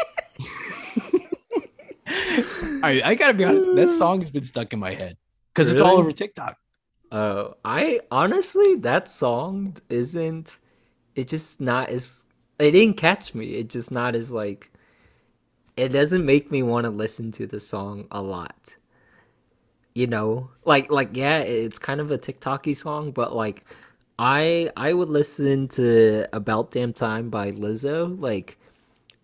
I, 2.82 3.02
I 3.04 3.14
gotta 3.14 3.34
be 3.34 3.44
honest, 3.44 3.66
that 3.74 3.88
song 3.90 4.20
has 4.20 4.30
been 4.30 4.44
stuck 4.44 4.72
in 4.72 4.78
my 4.78 4.94
head 4.94 5.16
because 5.54 5.70
it's 5.70 5.80
all 5.80 5.98
over 5.98 6.12
TikTok. 6.12 6.56
Oh, 7.12 7.54
I 7.64 8.00
honestly 8.10 8.76
that 8.76 9.10
song 9.10 9.76
isn't. 9.88 10.58
It 11.14 11.28
just 11.28 11.60
not 11.60 11.88
as. 11.88 12.24
It 12.58 12.72
didn't 12.72 12.96
catch 12.96 13.34
me. 13.34 13.54
It 13.54 13.68
just 13.68 13.90
not 13.90 14.14
as 14.14 14.30
like. 14.30 14.70
It 15.76 15.88
doesn't 15.88 16.24
make 16.24 16.50
me 16.50 16.62
want 16.62 16.84
to 16.84 16.90
listen 16.90 17.32
to 17.32 17.46
the 17.46 17.60
song 17.60 18.06
a 18.10 18.20
lot. 18.22 18.76
You 19.94 20.06
know, 20.06 20.50
like 20.64 20.90
like 20.90 21.16
yeah, 21.16 21.38
it's 21.38 21.78
kind 21.78 22.00
of 22.00 22.10
a 22.10 22.18
TikToky 22.18 22.76
song, 22.76 23.12
but 23.12 23.34
like, 23.34 23.64
I 24.18 24.70
I 24.76 24.92
would 24.92 25.08
listen 25.08 25.68
to 25.68 26.26
"About 26.32 26.70
Damn 26.70 26.92
Time" 26.92 27.30
by 27.30 27.52
Lizzo 27.52 28.20
like 28.20 28.58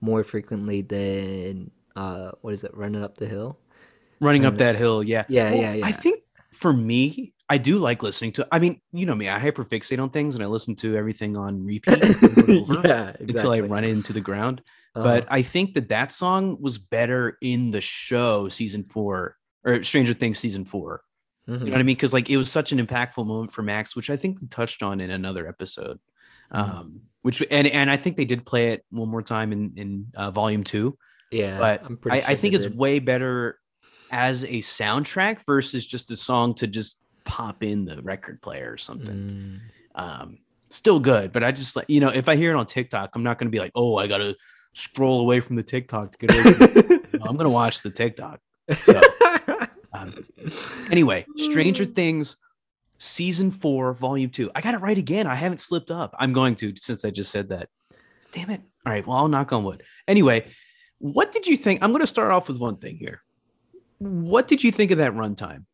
more 0.01 0.25
frequently 0.25 0.83
than 0.83 1.71
uh 1.97 2.33
what 2.40 2.55
is 2.55 2.64
it, 2.64 2.75
"Running 2.75 3.03
Up 3.03 3.18
the 3.18 3.27
Hill." 3.27 3.59
Running 4.23 4.47
up 4.47 4.57
that 4.59 4.77
hill, 4.77 5.03
yeah. 5.03 5.25
Yeah, 5.29 5.53
yeah, 5.53 5.75
yeah. 5.75 5.87
I 5.87 5.90
think 5.90 6.23
for 6.53 6.73
me, 6.73 7.33
I 7.53 7.59
do 7.59 7.77
like 7.77 8.03
listening 8.03 8.33
to. 8.33 8.49
I 8.51 8.59
mean, 8.59 8.81
you 8.95 9.05
know 9.05 9.15
me, 9.15 9.29
I 9.29 9.38
hyperfixate 9.38 10.03
on 10.03 10.09
things 10.09 10.35
and 10.35 10.43
I 10.43 10.47
listen 10.47 10.75
to 10.77 10.97
everything 10.97 11.37
on 11.37 11.67
repeat 11.67 12.03
over 12.03 12.09
and 12.09 12.51
over 12.51 13.15
until 13.21 13.51
I 13.51 13.57
exactly. 13.57 13.61
run 13.61 13.85
into 13.85 14.15
the 14.15 14.23
ground. 14.23 14.62
Uh-huh. 14.95 15.05
But 15.05 15.27
I 15.29 15.43
think 15.43 15.75
that 15.75 15.91
that 15.91 16.12
song 16.12 16.57
was 16.62 16.79
better 16.79 17.37
in 17.43 17.71
the 17.71 17.83
show 17.83 18.49
season 18.49 18.85
four 18.85 19.37
or 19.65 19.83
Stranger 19.83 20.15
Things 20.15 20.38
season 20.38 20.65
four. 20.65 21.03
Mhm. 21.47 21.59
You 21.59 21.65
know 21.67 21.73
what 21.73 21.81
I 21.81 21.83
mean? 21.83 21.95
Because 21.97 22.15
like 22.15 22.31
it 22.31 22.38
was 22.38 22.51
such 22.51 22.73
an 22.73 22.87
impactful 22.87 23.27
moment 23.27 23.53
for 23.53 23.61
Max, 23.61 23.95
which 23.95 24.09
I 24.09 24.17
think 24.17 24.41
we 24.41 24.47
touched 24.47 24.83
on 24.83 25.03
in 25.03 25.11
another 25.11 25.47
episode. 25.47 26.01
Mhm. 26.55 26.59
Um, 26.59 27.01
which 27.21 27.43
and 27.51 27.67
and 27.67 27.91
I 27.91 27.99
think 27.99 28.17
they 28.17 28.25
did 28.25 28.47
play 28.47 28.71
it 28.73 28.83
one 28.88 29.11
more 29.11 29.23
time 29.23 29.53
in 29.53 29.73
in 29.77 30.07
uh, 30.17 30.31
volume 30.31 30.65
two. 30.65 30.97
Yeah, 31.31 31.59
but 31.59 31.85
I'm 31.85 31.99
pretty 31.99 32.23
I, 32.23 32.31
I 32.31 32.35
think 32.35 32.55
it's 32.55 32.65
did. 32.65 32.79
way 32.79 32.99
better 32.99 33.59
as 34.11 34.43
a 34.45 34.61
soundtrack 34.61 35.45
versus 35.45 35.87
just 35.87 36.11
a 36.11 36.17
song 36.17 36.55
to 36.55 36.67
just 36.67 36.99
pop 37.25 37.63
in 37.63 37.85
the 37.85 38.01
record 38.03 38.41
player 38.43 38.73
or 38.73 38.79
something. 38.79 39.61
Mm. 39.97 40.01
Um, 40.01 40.39
still 40.71 41.01
good, 41.01 41.33
but 41.33 41.45
I 41.45 41.53
just 41.53 41.77
like 41.77 41.87
you 41.89 42.01
know 42.01 42.09
if 42.09 42.29
I 42.29 42.37
hear 42.37 42.53
it 42.53 42.57
on 42.57 42.67
TikTok, 42.67 43.11
I'm 43.15 43.23
not 43.23 43.39
going 43.39 43.49
to 43.49 43.53
be 43.53 43.59
like, 43.59 43.73
oh, 43.75 43.97
I 43.97 44.07
got 44.07 44.19
to 44.19 44.37
scroll 44.73 45.21
away 45.21 45.41
from 45.41 45.57
the 45.57 45.63
TikTok 45.63 46.13
to 46.13 46.27
get 46.27 46.31
it. 46.33 46.99
No, 47.13 47.27
I'm 47.27 47.37
going 47.37 47.45
to 47.45 47.51
watch 47.51 47.83
the 47.83 47.91
TikTok. 47.91 48.41
So, 48.85 48.99
um, 49.93 50.25
anyway, 50.91 51.27
Stranger 51.37 51.85
Things 51.85 52.37
season 52.97 53.51
four, 53.51 53.93
volume 53.93 54.31
two. 54.31 54.51
I 54.55 54.63
got 54.63 54.75
it 54.75 54.79
right 54.79 54.97
again. 54.97 55.27
I 55.27 55.35
haven't 55.35 55.59
slipped 55.59 55.91
up. 55.91 56.15
I'm 56.19 56.33
going 56.33 56.55
to 56.57 56.73
since 56.77 57.05
I 57.05 57.11
just 57.11 57.31
said 57.31 57.51
that. 57.51 57.69
Damn 58.33 58.49
it. 58.49 58.63
All 58.87 58.93
right. 58.93 59.07
Well, 59.07 59.19
I'll 59.19 59.29
knock 59.29 59.53
on 59.53 59.63
wood. 59.63 59.83
Anyway, 60.09 60.47
what 60.99 61.33
did 61.33 61.47
you 61.47 61.57
think? 61.57 61.83
I'm 61.83 61.91
going 61.91 62.01
to 62.01 62.07
start 62.07 62.31
off 62.31 62.49
with 62.49 62.59
one 62.59 62.77
thing 62.77 62.97
here. 62.97 63.23
What 63.99 64.49
did 64.49 64.65
you 64.65 64.73
think 64.73 64.91
of 64.91 64.99
that 64.99 65.13
runtime? 65.13 65.67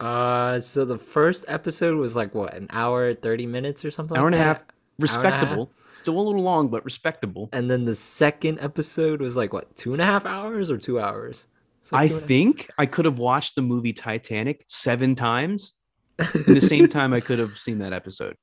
Uh, 0.00 0.58
so 0.60 0.84
the 0.84 0.98
first 0.98 1.44
episode 1.48 1.96
was 1.98 2.16
like 2.16 2.34
what, 2.34 2.54
an 2.54 2.66
hour, 2.70 3.12
thirty 3.14 3.46
minutes 3.46 3.84
or 3.84 3.90
something. 3.90 4.16
Hour 4.16 4.24
like 4.30 4.34
and 4.34 4.42
a 4.42 4.44
half. 4.44 4.62
Respectable. 4.98 5.70
Still 5.96 6.18
a 6.18 6.20
little 6.22 6.42
long, 6.42 6.68
but 6.68 6.84
respectable. 6.84 7.48
And 7.52 7.70
then 7.70 7.84
the 7.84 7.94
second 7.96 8.58
episode 8.60 9.20
was 9.20 9.36
like 9.36 9.52
what, 9.52 9.74
two 9.76 9.92
and 9.92 10.00
a 10.00 10.04
half 10.04 10.24
hours 10.26 10.70
or 10.70 10.78
two 10.78 10.98
hours? 11.00 11.46
Like 11.92 12.02
I 12.04 12.08
two 12.08 12.16
a- 12.16 12.20
think 12.20 12.70
I 12.78 12.86
could 12.86 13.04
have 13.04 13.18
watched 13.18 13.54
the 13.54 13.62
movie 13.62 13.92
Titanic 13.92 14.64
seven 14.66 15.14
times 15.14 15.74
in 16.46 16.54
the 16.54 16.60
same 16.60 16.88
time 16.88 17.12
I 17.12 17.20
could 17.20 17.38
have 17.38 17.58
seen 17.58 17.78
that 17.78 17.92
episode. 17.92 18.36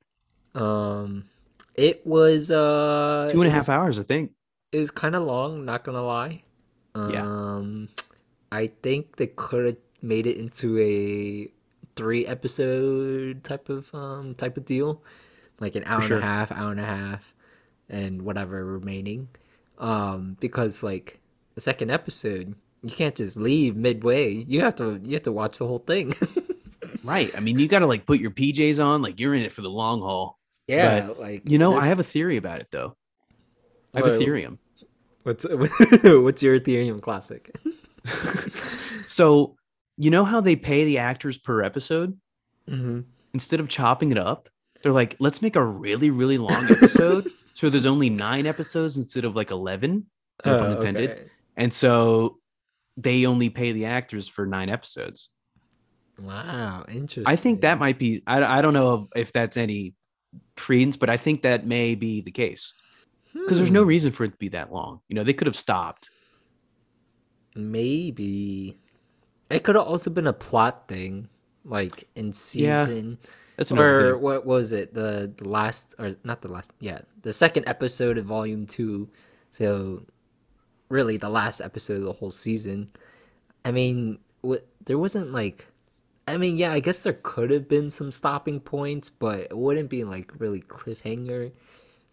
um, 0.54 1.24
it 1.74 2.04
was 2.06 2.50
uh 2.50 3.28
Two 3.30 3.40
and 3.42 3.48
a 3.48 3.52
half 3.52 3.62
was- 3.62 3.68
hours, 3.68 3.98
I 3.98 4.02
think. 4.02 4.32
It 4.72 4.78
was 4.78 4.90
kind 4.90 5.14
of 5.14 5.22
long, 5.22 5.64
not 5.64 5.82
gonna 5.84 6.02
lie. 6.04 6.42
Yeah. 6.96 7.22
Um, 7.22 7.88
I 8.50 8.66
think 8.82 9.16
they 9.16 9.28
could 9.28 9.64
have 9.66 9.76
made 10.02 10.26
it 10.26 10.36
into 10.36 10.78
a 10.78 11.50
three 11.96 12.26
episode 12.26 13.42
type 13.44 13.68
of 13.68 13.92
um 13.94 14.34
type 14.34 14.56
of 14.56 14.64
deal, 14.64 15.02
like 15.60 15.74
an 15.76 15.84
hour 15.84 16.00
sure. 16.00 16.16
and 16.16 16.24
a 16.24 16.28
half, 16.28 16.52
hour 16.52 16.70
and 16.70 16.80
a 16.80 16.84
half, 16.84 17.34
and 17.88 18.22
whatever 18.22 18.64
remaining. 18.64 19.28
Um, 19.78 20.36
because 20.40 20.82
like 20.82 21.20
the 21.54 21.60
second 21.60 21.90
episode, 21.90 22.54
you 22.82 22.90
can't 22.90 23.14
just 23.14 23.36
leave 23.36 23.76
midway. 23.76 24.32
You 24.34 24.60
have 24.62 24.76
to 24.76 25.00
you 25.04 25.14
have 25.14 25.22
to 25.24 25.32
watch 25.32 25.58
the 25.58 25.66
whole 25.66 25.80
thing. 25.80 26.14
Right. 27.04 27.30
I 27.36 27.40
mean, 27.40 27.58
you 27.58 27.68
got 27.68 27.78
to 27.78 27.86
like 27.86 28.04
put 28.06 28.18
your 28.18 28.30
PJs 28.30 28.84
on, 28.84 29.00
like 29.02 29.18
you're 29.20 29.34
in 29.34 29.42
it 29.42 29.52
for 29.52 29.62
the 29.62 29.70
long 29.70 30.00
haul. 30.00 30.38
yeah, 30.66 31.10
like 31.18 31.48
You 31.48 31.56
know, 31.56 31.78
I 31.78 31.86
have 31.86 32.00
a 32.00 32.04
theory 32.04 32.36
about 32.36 32.60
it 32.60 32.68
though. 32.70 32.96
I 33.94 33.98
have 33.98 34.06
a 34.06 34.10
What- 34.10 34.18
theorem. 34.18 34.58
What's 35.22 35.44
what's 35.48 36.42
your 36.42 36.58
Ethereum 36.58 37.00
classic? 37.00 37.54
so, 39.06 39.56
you 39.98 40.10
know 40.10 40.24
how 40.24 40.40
they 40.40 40.56
pay 40.56 40.84
the 40.84 40.98
actors 40.98 41.38
per 41.38 41.62
episode 41.62 42.18
mm-hmm. 42.68 43.00
instead 43.34 43.60
of 43.60 43.68
chopping 43.68 44.12
it 44.12 44.18
up? 44.18 44.48
They're 44.82 44.92
like, 44.92 45.16
let's 45.18 45.42
make 45.42 45.56
a 45.56 45.64
really, 45.64 46.10
really 46.10 46.38
long 46.38 46.70
episode. 46.70 47.28
so 47.54 47.68
there's 47.70 47.86
only 47.86 48.10
nine 48.10 48.46
episodes 48.46 48.96
instead 48.96 49.24
of 49.24 49.36
like 49.36 49.50
11. 49.50 50.06
No 50.44 50.54
Oh, 50.54 50.58
pun 50.58 50.70
intended. 50.72 51.16
And 51.56 51.74
so 51.74 52.38
they 52.96 53.26
only 53.26 53.50
pay 53.50 53.72
the 53.72 53.86
actors 53.86 54.28
for 54.28 54.46
nine 54.46 54.70
episodes. 54.70 55.30
Wow, 56.18 56.84
interesting. 56.88 57.24
I 57.26 57.36
think 57.36 57.62
that 57.62 57.78
might 57.78 57.98
be, 57.98 58.22
I, 58.26 58.58
I 58.58 58.62
don't 58.62 58.74
know 58.74 59.08
if 59.16 59.32
that's 59.32 59.56
any 59.56 59.94
credence, 60.56 60.96
but 60.96 61.10
I 61.10 61.16
think 61.16 61.42
that 61.42 61.66
may 61.66 61.94
be 61.94 62.20
the 62.20 62.32
case 62.32 62.74
because 63.44 63.58
there's 63.58 63.70
no 63.70 63.82
Hmm, 63.82 63.84
reason 63.84 64.12
for 64.12 64.24
it 64.24 64.32
to 64.32 64.36
be 64.38 64.48
that 64.50 64.72
long. 64.72 65.00
You 65.08 65.16
know, 65.16 65.24
they 65.24 65.32
could 65.34 65.46
have 65.46 65.56
stopped. 65.56 66.10
maybe 67.54 68.78
it 69.50 69.64
could 69.64 69.74
have 69.76 69.86
also 69.86 70.10
been 70.10 70.26
a 70.26 70.32
plot 70.32 70.88
thing, 70.88 71.28
like 71.64 72.08
in 72.16 72.32
Yeah, 72.52 72.90
season 72.90 73.18
That's 73.56 73.70
another 73.70 73.92
or 73.92 73.94
thing. 73.94 74.18
what 74.18 74.46
was 74.46 74.72
it? 74.72 74.94
The, 74.94 75.32
the 75.36 75.48
last 75.48 75.94
or 75.98 76.16
not 76.24 76.42
the 76.42 76.48
last 76.48 76.70
yeah 76.80 77.00
the 77.22 77.32
second 77.32 77.64
episode 77.68 78.18
of 78.18 78.24
volume 78.26 78.66
two. 78.66 79.08
So 79.52 80.02
really 80.88 81.16
the 81.16 81.28
last 81.30 81.60
episode 81.60 81.98
of 81.98 82.04
the 82.04 82.12
whole 82.12 82.30
season. 82.32 82.90
I 83.64 83.72
mean 83.72 84.18
what 84.42 84.66
there 84.84 84.98
wasn't 84.98 85.32
like 85.32 85.66
I 86.26 86.36
mean, 86.36 86.58
yeah, 86.58 86.72
I 86.72 86.80
guess 86.80 87.02
there 87.02 87.14
could 87.22 87.50
have 87.50 87.68
been 87.68 87.90
some 87.90 88.12
stopping 88.12 88.60
points, 88.60 89.08
but 89.08 89.40
it 89.40 89.56
wouldn't 89.56 89.88
be 89.88 90.04
like 90.04 90.30
really 90.38 90.60
cliffhanger 90.60 91.52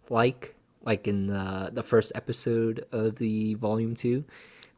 like 0.09 0.55
like 0.83 1.07
in 1.07 1.27
the 1.27 1.71
the 1.73 1.83
first 1.83 2.11
episode 2.15 2.86
of 2.91 3.15
the 3.17 3.55
volume 3.55 3.95
two, 3.95 4.23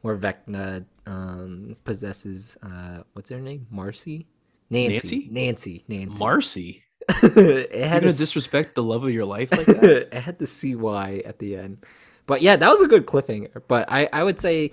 where 0.01 0.17
Vecna 0.17 0.85
um, 1.05 1.75
possesses 1.83 2.57
uh, 2.63 3.03
what's 3.13 3.29
her 3.29 3.39
name, 3.39 3.67
Marcy, 3.69 4.27
Nancy, 4.69 5.27
Nancy, 5.31 5.83
Nancy, 5.87 6.19
Marcy. 6.19 6.83
it 7.23 7.71
You're 7.73 7.87
had 7.87 8.01
gonna 8.01 8.13
disrespect 8.13 8.75
the 8.75 8.83
love 8.83 9.03
of 9.03 9.11
your 9.11 9.25
life 9.25 9.51
like 9.51 9.65
that? 9.81 10.09
it 10.11 10.13
had 10.13 10.39
the 10.39 10.47
CY 10.47 11.23
at 11.25 11.39
the 11.39 11.55
end. 11.55 11.85
But 12.25 12.41
yeah, 12.41 12.57
that 12.57 12.69
was 12.69 12.81
a 12.81 12.87
good 12.87 13.05
cliffhanger. 13.05 13.61
But 13.67 13.89
I, 13.91 14.09
I 14.11 14.23
would 14.23 14.39
say 14.39 14.71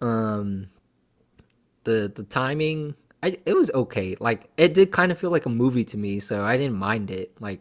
um 0.00 0.68
the 1.84 2.10
the 2.14 2.24
timing 2.24 2.94
I 3.22 3.36
it 3.46 3.54
was 3.54 3.70
okay. 3.72 4.16
Like 4.18 4.50
it 4.56 4.74
did 4.74 4.90
kind 4.90 5.12
of 5.12 5.18
feel 5.18 5.30
like 5.30 5.46
a 5.46 5.50
movie 5.50 5.84
to 5.84 5.96
me, 5.96 6.20
so 6.20 6.42
I 6.42 6.56
didn't 6.56 6.76
mind 6.76 7.10
it. 7.10 7.32
Like 7.40 7.60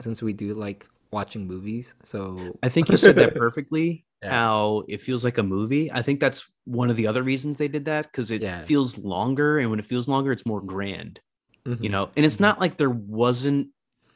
since 0.00 0.22
we 0.22 0.32
do 0.32 0.54
like 0.54 0.88
watching 1.10 1.46
movies. 1.46 1.94
So 2.04 2.56
I 2.62 2.68
think 2.68 2.88
you 2.88 2.96
said 2.96 3.16
that 3.16 3.34
perfectly. 3.36 4.04
Yeah. 4.22 4.30
How 4.30 4.84
it 4.88 5.02
feels 5.02 5.24
like 5.24 5.38
a 5.38 5.42
movie. 5.42 5.90
I 5.90 6.02
think 6.02 6.20
that's 6.20 6.44
one 6.64 6.90
of 6.90 6.96
the 6.96 7.08
other 7.08 7.22
reasons 7.22 7.56
they 7.56 7.66
did 7.68 7.86
that 7.86 8.04
because 8.06 8.30
it 8.30 8.40
Yeah. 8.42 8.62
feels 8.62 8.96
longer, 8.98 9.58
and 9.58 9.68
when 9.70 9.78
it 9.80 9.84
feels 9.86 10.06
longer, 10.08 10.30
it's 10.30 10.46
more 10.46 10.60
grand. 10.60 11.20
You 11.64 11.74
Mhm. 11.74 11.90
know, 11.90 12.10
and 12.16 12.24
it's 12.26 12.36
Mhm. 12.36 12.40
not 12.40 12.60
like 12.60 12.76
there 12.76 12.90
wasn't 12.90 13.68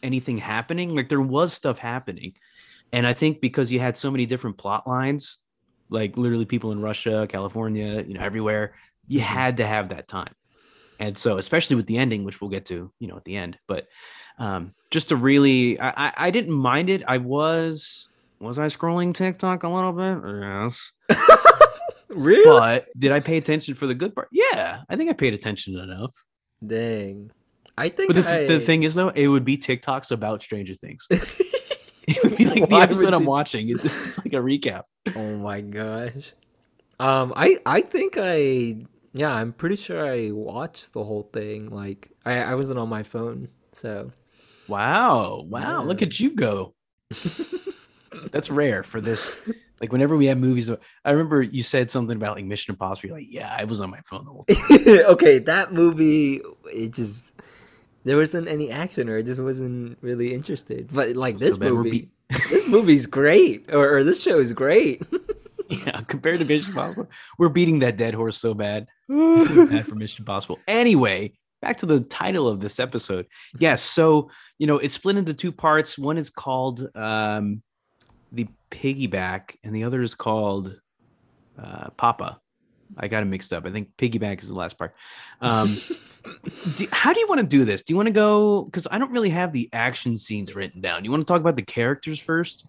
anything 0.03 0.39
happening. 0.39 0.95
Like 0.95 1.09
there 1.09 1.21
was 1.21 1.53
stuff 1.53 1.79
happening, 1.79 2.35
and 2.93 3.07
I 3.07 3.13
think 3.15 3.41
because 3.41 3.73
you 3.73 3.81
had 3.81 3.97
so 3.97 4.11
many 4.11 4.27
different 4.27 4.59
plot 4.59 4.87
lines, 4.87 5.39
like 5.91 6.17
literally 6.17 6.45
people 6.45 6.71
in 6.73 6.81
Russia, 6.81 7.27
California, 7.29 8.05
you 8.07 8.15
know, 8.15 8.21
everywhere, 8.21 8.75
you 9.09 9.21
Mhm. 9.21 9.25
had 9.25 9.57
to 9.59 9.67
have 9.67 9.89
that 9.89 10.07
time. 10.09 10.35
And 10.99 11.17
so, 11.19 11.39
especially 11.39 11.77
with 11.77 11.87
the 11.87 11.99
ending, 11.99 12.25
which 12.25 12.41
we'll 12.41 12.51
get 12.51 12.65
to, 12.67 12.93
you 13.01 13.09
know, 13.09 13.17
at 13.17 13.25
the 13.25 13.37
end, 13.37 13.59
but 13.69 13.87
um, 14.39 14.75
just 14.91 15.09
to 15.09 15.17
really, 15.17 15.79
I, 15.81 16.09
I, 16.09 16.13
I 16.17 16.31
didn't 16.31 16.55
mind 16.55 16.91
it. 16.91 17.03
I 17.07 17.19
was, 17.19 18.09
was 18.41 18.59
I 18.59 18.67
scrolling 18.67 19.15
TikTok 19.15 19.63
a 19.63 19.69
little 19.69 19.93
bit? 19.93 20.19
Yes. 20.41 20.93
really? 22.09 22.45
But 22.45 22.87
did 22.99 23.13
I 23.13 23.21
pay 23.21 23.37
attention 23.37 23.75
for 23.75 23.87
the 23.87 23.95
good 23.95 24.15
part? 24.15 24.29
Yeah, 24.33 24.83
I 24.89 24.97
think 24.97 25.11
I 25.11 25.13
paid 25.13 25.35
attention 25.35 25.79
enough. 25.79 26.15
Dang. 26.67 27.31
I 27.79 27.89
think 27.89 28.15
But 28.15 28.25
the, 28.25 28.35
I... 28.35 28.47
the 28.47 28.61
thing 28.61 28.83
is, 28.85 28.95
though, 28.95 29.11
it 29.11 29.29
would 29.29 29.45
be 29.45 29.59
TikToks 29.59 30.11
about 30.11 30.43
Stranger 30.43 30.75
Things. 30.75 31.07
It 32.07 32.23
would 32.23 32.37
be 32.37 32.45
like 32.45 32.61
the 32.61 32.67
Why 32.67 32.79
would 32.79 32.83
episode 32.85 33.15
I'm 33.15 33.25
watching. 33.25 33.69
It's, 33.69 33.85
it's 33.85 34.19
like 34.19 34.33
a 34.33 34.37
recap. 34.37 34.83
Oh 35.17 35.37
my 35.39 35.61
gosh. 35.61 36.33
Um, 37.01 37.33
I 37.35 37.59
I 37.67 37.81
think 37.81 38.17
I 38.17 38.77
yeah, 39.13 39.33
I'm 39.33 39.53
pretty 39.53 39.75
sure 39.75 40.07
I 40.07 40.31
watched 40.31 40.93
the 40.93 41.03
whole 41.03 41.29
thing. 41.33 41.67
Like 41.67 42.09
I 42.25 42.39
I 42.39 42.55
wasn't 42.55 42.79
on 42.79 42.89
my 42.89 43.03
phone, 43.03 43.49
so 43.73 44.13
Wow. 44.69 45.45
Wow. 45.49 45.83
Look 45.83 46.03
at 46.03 46.21
you 46.21 46.31
go. 46.31 46.75
That's 48.31 48.51
rare 48.51 48.83
for 48.83 49.01
this. 49.01 49.39
Like 49.81 49.93
whenever 49.93 50.17
we 50.17 50.27
have 50.27 50.39
movies, 50.39 50.71
I 51.05 51.11
remember 51.11 51.43
you 51.43 51.63
said 51.63 51.91
something 51.91 52.17
about 52.17 52.37
like 52.37 52.45
Mission 52.45 52.73
Impossible. 52.73 53.09
You're 53.09 53.19
like, 53.19 53.31
yeah, 53.31 53.55
I 53.57 53.65
was 53.65 53.81
on 53.81 53.91
my 53.91 54.01
phone 54.01 54.25
the 54.25 54.31
whole 54.31 54.45
time. 54.45 55.07
okay, 55.13 55.39
that 55.41 55.73
movie 55.73 56.41
it 56.73 56.93
just 56.93 57.23
there 58.05 58.17
wasn't 58.17 58.49
any 58.49 58.71
action 58.71 59.09
or 59.09 59.19
I 59.19 59.23
just 59.23 59.41
wasn't 59.41 59.99
really 60.01 60.33
interested. 60.33 60.89
But 60.93 61.17
like 61.17 61.39
this 61.39 61.59
we're 61.59 61.75
movie, 61.75 62.09
this 62.31 62.71
movie's 62.71 63.05
great, 63.05 63.69
or, 63.73 63.99
or 63.99 64.05
this 64.05 64.23
show 64.23 64.39
is 64.39 64.53
great. 64.53 65.03
yeah, 65.69 66.01
compared 66.03 66.39
to 66.39 66.45
Mission 66.45 66.71
Impossible, 66.71 67.11
we're 67.37 67.49
beating 67.49 67.81
that 67.81 67.97
dead 67.97 68.15
horse 68.15 68.39
so 68.39 68.55
bad. 68.55 68.87
bad 69.09 69.87
for 69.87 69.97
Mission 69.97 70.23
Impossible. 70.23 70.59
Anyway, 70.69 71.33
back 71.61 71.79
to 71.79 71.87
the 71.87 72.01
title 72.01 72.49
of 72.49 72.61
this 72.61 72.79
episode. 72.79 73.27
Yes, 73.59 73.83
so 73.83 74.31
you 74.59 74.67
know 74.69 74.79
it's 74.79 74.95
split 74.95 75.17
into 75.17 75.35
two 75.35 75.53
parts. 75.53 75.99
One 75.99 76.17
is 76.17 76.31
called 76.31 76.89
um, 76.95 77.63
the 78.33 78.47
piggyback, 78.71 79.57
and 79.65 79.75
the 79.75 79.85
other 79.85 80.03
is 80.03 80.15
called 80.15 80.81
uh, 81.59 81.91
Papa. 81.97 82.41
I 82.97 83.09
got 83.09 83.23
it 83.23 83.27
mixed 83.27 83.53
up. 83.53 83.67
I 83.67 83.73
think 83.73 83.89
piggyback 83.97 84.43
is 84.43 84.49
the 84.49 84.55
last 84.55 84.79
part. 84.79 84.95
Um, 85.41 85.77
do, 86.77 86.87
how 86.93 87.13
do 87.13 87.21
you 87.21 87.27
want 87.27 87.41
to 87.41 87.47
do 87.47 87.65
this? 87.65 87.83
Do 87.83 87.93
you 87.93 87.97
want 87.97 88.07
to 88.07 88.13
go? 88.13 88.63
Because 88.65 88.87
I 88.91 88.99
don't 88.99 89.11
really 89.11 89.31
have 89.31 89.53
the 89.53 89.69
action 89.73 90.17
scenes 90.17 90.55
written 90.55 90.81
down. 90.81 91.05
You 91.05 91.11
want 91.11 91.27
to 91.27 91.33
talk 91.33 91.41
about 91.41 91.57
the 91.57 91.63
characters 91.63 92.21
first, 92.21 92.65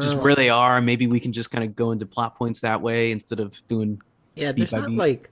just 0.00 0.16
Uh, 0.16 0.20
where 0.20 0.34
they 0.34 0.50
are. 0.50 0.80
Maybe 0.80 1.06
we 1.06 1.20
can 1.20 1.32
just 1.32 1.50
kind 1.50 1.64
of 1.64 1.76
go 1.76 1.92
into 1.92 2.04
plot 2.06 2.36
points 2.36 2.60
that 2.62 2.80
way 2.80 3.12
instead 3.12 3.38
of 3.40 3.54
doing 3.68 4.00
Yeah, 4.34 4.52
there's 4.52 4.72
not 4.72 4.88
beat. 4.88 4.98
like 4.98 5.30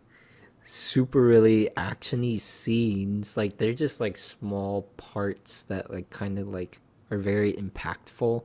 super 0.64 1.22
really 1.22 1.70
actiony 1.76 2.40
scenes. 2.40 3.36
Like 3.36 3.56
they're 3.58 3.74
just 3.74 4.00
like 4.00 4.16
small 4.16 4.82
parts 4.96 5.62
that 5.68 5.90
like 5.90 6.10
kind 6.10 6.38
of 6.38 6.48
like 6.48 6.80
are 7.10 7.18
very 7.18 7.54
impactful, 7.54 8.44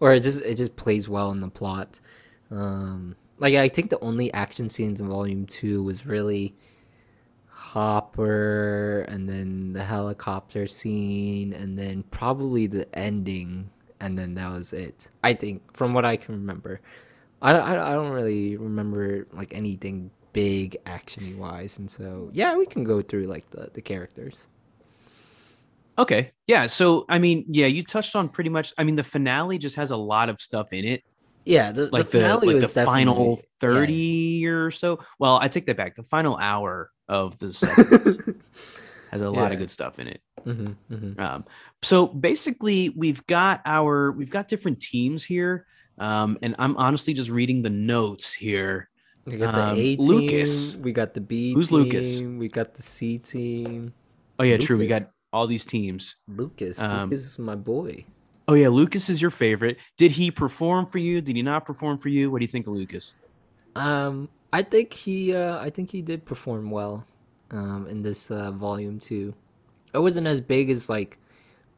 or 0.00 0.14
it 0.14 0.20
just 0.20 0.40
it 0.40 0.56
just 0.56 0.76
plays 0.76 1.08
well 1.08 1.30
in 1.30 1.40
the 1.40 1.48
plot. 1.48 2.00
Um, 2.50 3.14
like 3.38 3.54
I 3.54 3.68
think 3.68 3.90
the 3.90 4.00
only 4.00 4.32
action 4.32 4.68
scenes 4.70 5.00
in 5.00 5.08
Volume 5.08 5.46
Two 5.46 5.82
was 5.82 6.06
really 6.06 6.54
Hopper, 7.48 9.02
and 9.08 9.28
then 9.28 9.72
the 9.72 9.84
helicopter 9.84 10.66
scene, 10.66 11.52
and 11.52 11.78
then 11.78 12.02
probably 12.10 12.66
the 12.66 12.92
ending, 12.98 13.70
and 14.00 14.18
then 14.18 14.34
that 14.34 14.50
was 14.52 14.72
it. 14.72 15.06
I 15.22 15.34
think 15.34 15.76
from 15.76 15.94
what 15.94 16.04
I 16.04 16.16
can 16.16 16.34
remember. 16.34 16.80
I, 17.42 17.52
I, 17.52 17.90
I 17.90 17.92
don't 17.94 18.12
really 18.12 18.56
remember 18.56 19.26
like 19.32 19.54
anything 19.54 20.10
big 20.32 20.76
actiony 20.84 21.36
wise 21.36 21.78
and 21.78 21.90
so 21.90 22.30
yeah 22.32 22.56
we 22.56 22.66
can 22.66 22.84
go 22.84 23.02
through 23.02 23.24
like 23.24 23.50
the, 23.50 23.70
the 23.74 23.80
characters 23.80 24.46
Okay. 25.98 26.32
Yeah. 26.46 26.66
So, 26.66 27.04
I 27.08 27.18
mean, 27.18 27.44
yeah, 27.48 27.66
you 27.66 27.82
touched 27.84 28.16
on 28.16 28.28
pretty 28.28 28.50
much. 28.50 28.72
I 28.78 28.84
mean, 28.84 28.96
the 28.96 29.04
finale 29.04 29.58
just 29.58 29.76
has 29.76 29.90
a 29.90 29.96
lot 29.96 30.28
of 30.28 30.40
stuff 30.40 30.72
in 30.72 30.84
it, 30.84 31.02
yeah 31.46 31.72
the, 31.72 31.86
like 31.90 32.10
the 32.10 32.18
the, 32.18 32.24
finale 32.24 32.46
like 32.48 32.56
was 32.62 32.72
the 32.72 32.84
final 32.84 33.14
definitely- 33.36 33.44
thirty 33.60 34.46
or 34.46 34.70
so. 34.70 35.00
Well, 35.18 35.38
I 35.40 35.48
take 35.48 35.66
that 35.66 35.76
back. 35.76 35.96
The 35.96 36.02
final 36.02 36.36
hour 36.36 36.90
of 37.08 37.38
the 37.38 37.52
second 37.52 38.40
has 39.10 39.20
a 39.22 39.30
lot 39.30 39.52
of 39.52 39.58
good 39.58 39.70
stuff 39.70 39.98
in 39.98 40.06
it. 40.08 40.20
yeah. 40.46 40.52
hmm 40.52 40.66
hmm 40.88 41.20
Um, 41.20 41.44
so 41.82 42.06
basically, 42.06 42.90
we've 42.90 43.26
got 43.26 43.60
our 43.66 44.12
we've 44.12 44.30
got 44.30 44.48
different 44.48 44.80
teams 44.80 45.24
here, 45.24 45.66
um, 45.98 46.38
and 46.42 46.54
I'm 46.58 46.76
honestly 46.76 47.12
just 47.14 47.30
reading 47.30 47.62
the 47.62 47.70
notes 47.70 48.32
here. 48.32 48.88
we 49.26 49.36
got 49.36 49.54
the 49.54 49.66
Um, 49.68 49.76
a 49.78 49.96
team 49.96 50.06
Lucas. 50.06 50.76
we 50.76 50.92
got 50.92 51.14
the 51.14 51.20
b 51.20 51.52
Who's 51.54 51.68
team 51.68 51.78
Lucas? 51.78 52.20
we 52.22 52.48
got 52.48 52.74
the 52.74 52.82
c 52.82 53.18
team 53.18 53.92
Oh 54.38 54.44
yeah, 54.44 54.56
true. 54.56 54.78
We 54.78 54.86
got 54.86 55.02
all 55.32 55.46
these 55.46 55.64
teams. 55.64 56.16
lucas 56.28 56.80
Um, 56.80 57.10
lucas 57.10 57.24
is 57.24 57.38
my 57.38 57.54
boy 57.54 58.04
Oh 58.48 58.54
yeah, 58.54 58.68
Lucas 58.68 59.08
is 59.08 59.22
your 59.22 59.30
favorite. 59.30 59.76
Did 59.96 60.10
he 60.10 60.32
perform 60.32 60.84
for 60.86 60.98
you? 60.98 61.20
Did 61.20 61.36
he 61.36 61.42
not 61.42 61.64
perform 61.64 61.98
for 61.98 62.08
you? 62.08 62.32
What 62.32 62.40
do 62.40 62.44
you 62.44 62.48
think 62.48 62.66
of 62.66 62.72
Lucas? 62.72 63.14
um 63.76 64.28
i 64.52 64.62
think 64.62 64.92
he 64.92 65.32
uh 65.32 65.58
i 65.60 65.70
think 65.70 65.88
he 65.90 66.02
did 66.02 66.24
perform 66.24 66.72
well 66.72 67.06
um 67.52 67.86
in 67.88 68.02
this 68.02 68.30
uh 68.32 68.50
volume 68.50 68.98
two 68.98 69.32
it 69.94 69.98
wasn't 69.98 70.26
as 70.26 70.40
big 70.40 70.70
as 70.70 70.88
like 70.88 71.18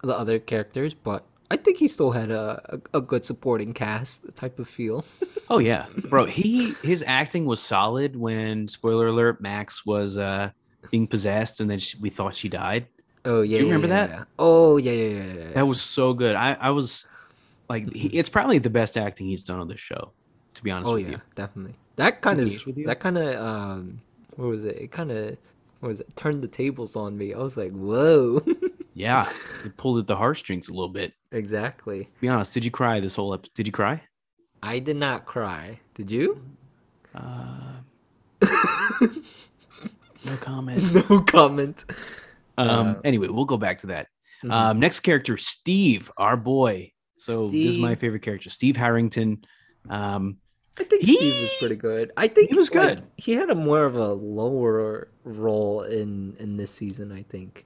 the 0.02 0.16
other 0.16 0.38
characters 0.38 0.94
but 0.94 1.26
i 1.50 1.56
think 1.56 1.76
he 1.76 1.86
still 1.86 2.10
had 2.10 2.30
a 2.30 2.80
a, 2.94 2.98
a 2.98 3.00
good 3.02 3.26
supporting 3.26 3.74
cast 3.74 4.22
type 4.34 4.58
of 4.58 4.66
feel 4.66 5.04
Oh 5.50 5.58
yeah, 5.58 5.84
bro. 6.08 6.24
He 6.24 6.72
his 6.82 7.04
acting 7.06 7.44
was 7.44 7.60
solid 7.60 8.16
when 8.16 8.68
spoiler 8.68 9.08
alert 9.08 9.42
Max 9.42 9.84
was 9.84 10.16
uh 10.16 10.50
being 10.90 11.06
possessed 11.06 11.60
and 11.60 11.68
then 11.68 11.78
she, 11.78 11.98
we 11.98 12.08
thought 12.08 12.34
she 12.34 12.48
died. 12.48 12.86
Oh 13.24 13.42
yeah, 13.42 13.58
Do 13.58 13.64
you 13.64 13.68
yeah, 13.70 13.74
remember 13.74 13.86
yeah, 13.94 14.06
that? 14.06 14.10
yeah. 14.18 14.24
Oh 14.38 14.76
yeah, 14.78 14.92
yeah, 14.92 15.08
yeah, 15.24 15.32
yeah. 15.34 15.52
That 15.52 15.66
was 15.66 15.80
so 15.80 16.12
good. 16.12 16.34
I 16.34 16.54
I 16.54 16.70
was 16.70 17.06
like, 17.68 17.92
he, 17.92 18.08
it's 18.18 18.28
probably 18.28 18.58
the 18.58 18.70
best 18.70 18.96
acting 18.96 19.26
he's 19.28 19.44
done 19.44 19.60
on 19.60 19.68
this 19.68 19.80
show. 19.80 20.10
To 20.54 20.62
be 20.62 20.70
honest 20.70 20.90
oh 20.90 20.94
with 20.94 21.08
you. 21.08 21.20
definitely. 21.34 21.74
That 21.96 22.20
kind 22.20 22.40
of 22.40 22.46
Agreed 22.46 22.66
with 22.66 22.78
you. 22.78 22.86
that 22.86 23.00
kind 23.00 23.16
of 23.18 23.34
um, 23.40 24.00
what 24.36 24.48
was 24.48 24.64
it? 24.64 24.76
It 24.76 24.90
kind 24.92 25.10
of 25.10 25.36
what 25.80 25.88
was 25.88 26.00
it? 26.00 26.16
Turned 26.16 26.42
the 26.42 26.48
tables 26.48 26.96
on 26.96 27.16
me. 27.16 27.32
I 27.34 27.38
was 27.38 27.56
like, 27.56 27.72
whoa. 27.72 28.42
Yeah, 28.94 29.26
it 29.64 29.74
pulled 29.78 29.98
at 30.00 30.06
the 30.06 30.16
heartstrings 30.16 30.68
a 30.68 30.72
little 30.72 30.90
bit. 30.90 31.14
exactly. 31.30 32.10
be 32.20 32.28
honest, 32.28 32.52
did 32.52 32.62
you 32.62 32.70
cry 32.70 33.00
this 33.00 33.14
whole 33.14 33.32
episode? 33.32 33.54
Did 33.54 33.66
you 33.66 33.72
cry? 33.72 34.02
I 34.62 34.80
did 34.80 34.96
not 34.96 35.24
cry. 35.24 35.80
Did 35.94 36.10
you? 36.10 36.42
Uh, 37.14 37.72
no 38.42 40.36
comment. 40.42 41.10
no 41.10 41.22
comment. 41.22 41.84
Um. 42.58 42.86
Uh, 42.88 42.94
anyway, 43.04 43.28
we'll 43.28 43.44
go 43.44 43.56
back 43.56 43.78
to 43.80 43.86
that. 43.88 44.08
Mhm. 44.44 44.50
Um, 44.52 44.80
next 44.80 45.00
character, 45.00 45.36
Steve, 45.36 46.10
our 46.16 46.36
boy. 46.36 46.92
So 47.18 47.48
this 47.48 47.66
is 47.74 47.78
my 47.78 47.94
favorite 47.94 48.22
character, 48.22 48.50
Steve 48.50 48.76
Harrington. 48.76 49.44
Um, 49.88 50.38
I 50.76 50.84
think 50.84 51.02
he- 51.02 51.16
Steve 51.16 51.40
was 51.40 51.52
pretty 51.60 51.76
good. 51.76 52.10
I 52.16 52.26
think 52.28 52.50
he 52.50 52.56
was 52.56 52.74
like, 52.74 52.96
good. 52.96 53.04
he 53.16 53.32
had 53.32 53.50
a 53.50 53.54
more 53.54 53.84
of 53.84 53.94
a 53.94 54.12
lower 54.12 55.08
role 55.24 55.82
in 55.82 56.36
in 56.40 56.56
this 56.56 56.72
season. 56.72 57.12
I 57.12 57.22
think 57.22 57.64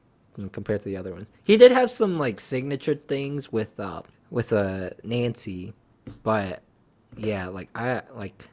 compared 0.52 0.82
to 0.82 0.88
the 0.90 0.96
other 0.98 1.12
ones. 1.14 1.26
He 1.44 1.56
did 1.56 1.72
have 1.72 1.90
some 1.90 2.18
like 2.18 2.38
signature 2.40 2.94
things 2.94 3.50
with 3.50 3.78
uh 3.80 4.02
with 4.30 4.52
uh 4.52 4.90
Nancy, 5.02 5.72
but 6.22 6.62
yeah, 7.16 7.48
like 7.48 7.70
I 7.74 8.02
like 8.14 8.44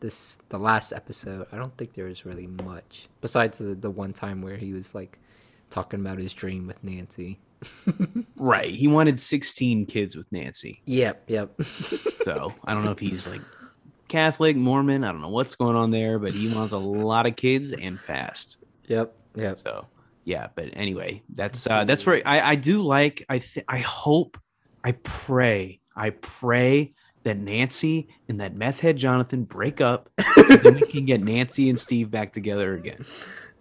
this 0.00 0.36
the 0.50 0.58
last 0.58 0.92
episode. 0.92 1.46
I 1.52 1.56
don't 1.56 1.74
think 1.78 1.94
there 1.94 2.04
was 2.06 2.26
really 2.26 2.46
much 2.46 3.08
besides 3.22 3.58
the 3.58 3.74
the 3.74 3.90
one 3.90 4.12
time 4.12 4.42
where 4.42 4.56
he 4.58 4.74
was 4.74 4.94
like 4.94 5.18
talking 5.72 6.00
about 6.00 6.18
his 6.18 6.32
dream 6.32 6.66
with 6.66 6.82
Nancy. 6.84 7.40
right. 8.36 8.70
He 8.70 8.86
wanted 8.88 9.20
16 9.20 9.86
kids 9.86 10.16
with 10.16 10.30
Nancy. 10.30 10.82
Yep, 10.84 11.24
yep. 11.28 11.60
So 12.24 12.54
I 12.64 12.72
don't 12.72 12.84
know 12.84 12.92
if 12.92 13.00
he's 13.00 13.26
like 13.26 13.40
Catholic, 14.06 14.56
Mormon. 14.56 15.02
I 15.02 15.10
don't 15.10 15.22
know 15.22 15.28
what's 15.28 15.56
going 15.56 15.74
on 15.74 15.90
there, 15.90 16.20
but 16.20 16.34
he 16.34 16.54
wants 16.54 16.72
a 16.72 16.78
lot 16.78 17.26
of 17.26 17.34
kids 17.34 17.72
and 17.72 17.98
fast. 17.98 18.58
yep, 18.86 19.12
yep. 19.34 19.58
So 19.58 19.86
yeah, 20.24 20.46
but 20.54 20.66
anyway, 20.74 21.22
that's 21.30 21.66
uh 21.66 21.84
that's 21.84 22.06
where 22.06 22.22
I 22.24 22.52
I 22.52 22.54
do 22.54 22.80
like 22.82 23.24
I 23.28 23.38
th- 23.38 23.66
I 23.68 23.78
hope 23.78 24.38
I 24.84 24.92
pray 24.92 25.80
I 25.96 26.10
pray 26.10 26.92
that 27.24 27.38
Nancy 27.38 28.08
and 28.28 28.40
that 28.40 28.54
meth 28.54 28.78
head 28.78 28.98
Jonathan 28.98 29.42
break 29.42 29.80
up, 29.80 30.10
so 30.34 30.42
then 30.58 30.76
we 30.76 30.82
can 30.82 31.04
get 31.04 31.20
Nancy 31.20 31.70
and 31.70 31.78
Steve 31.78 32.08
back 32.08 32.32
together 32.32 32.74
again. 32.74 33.04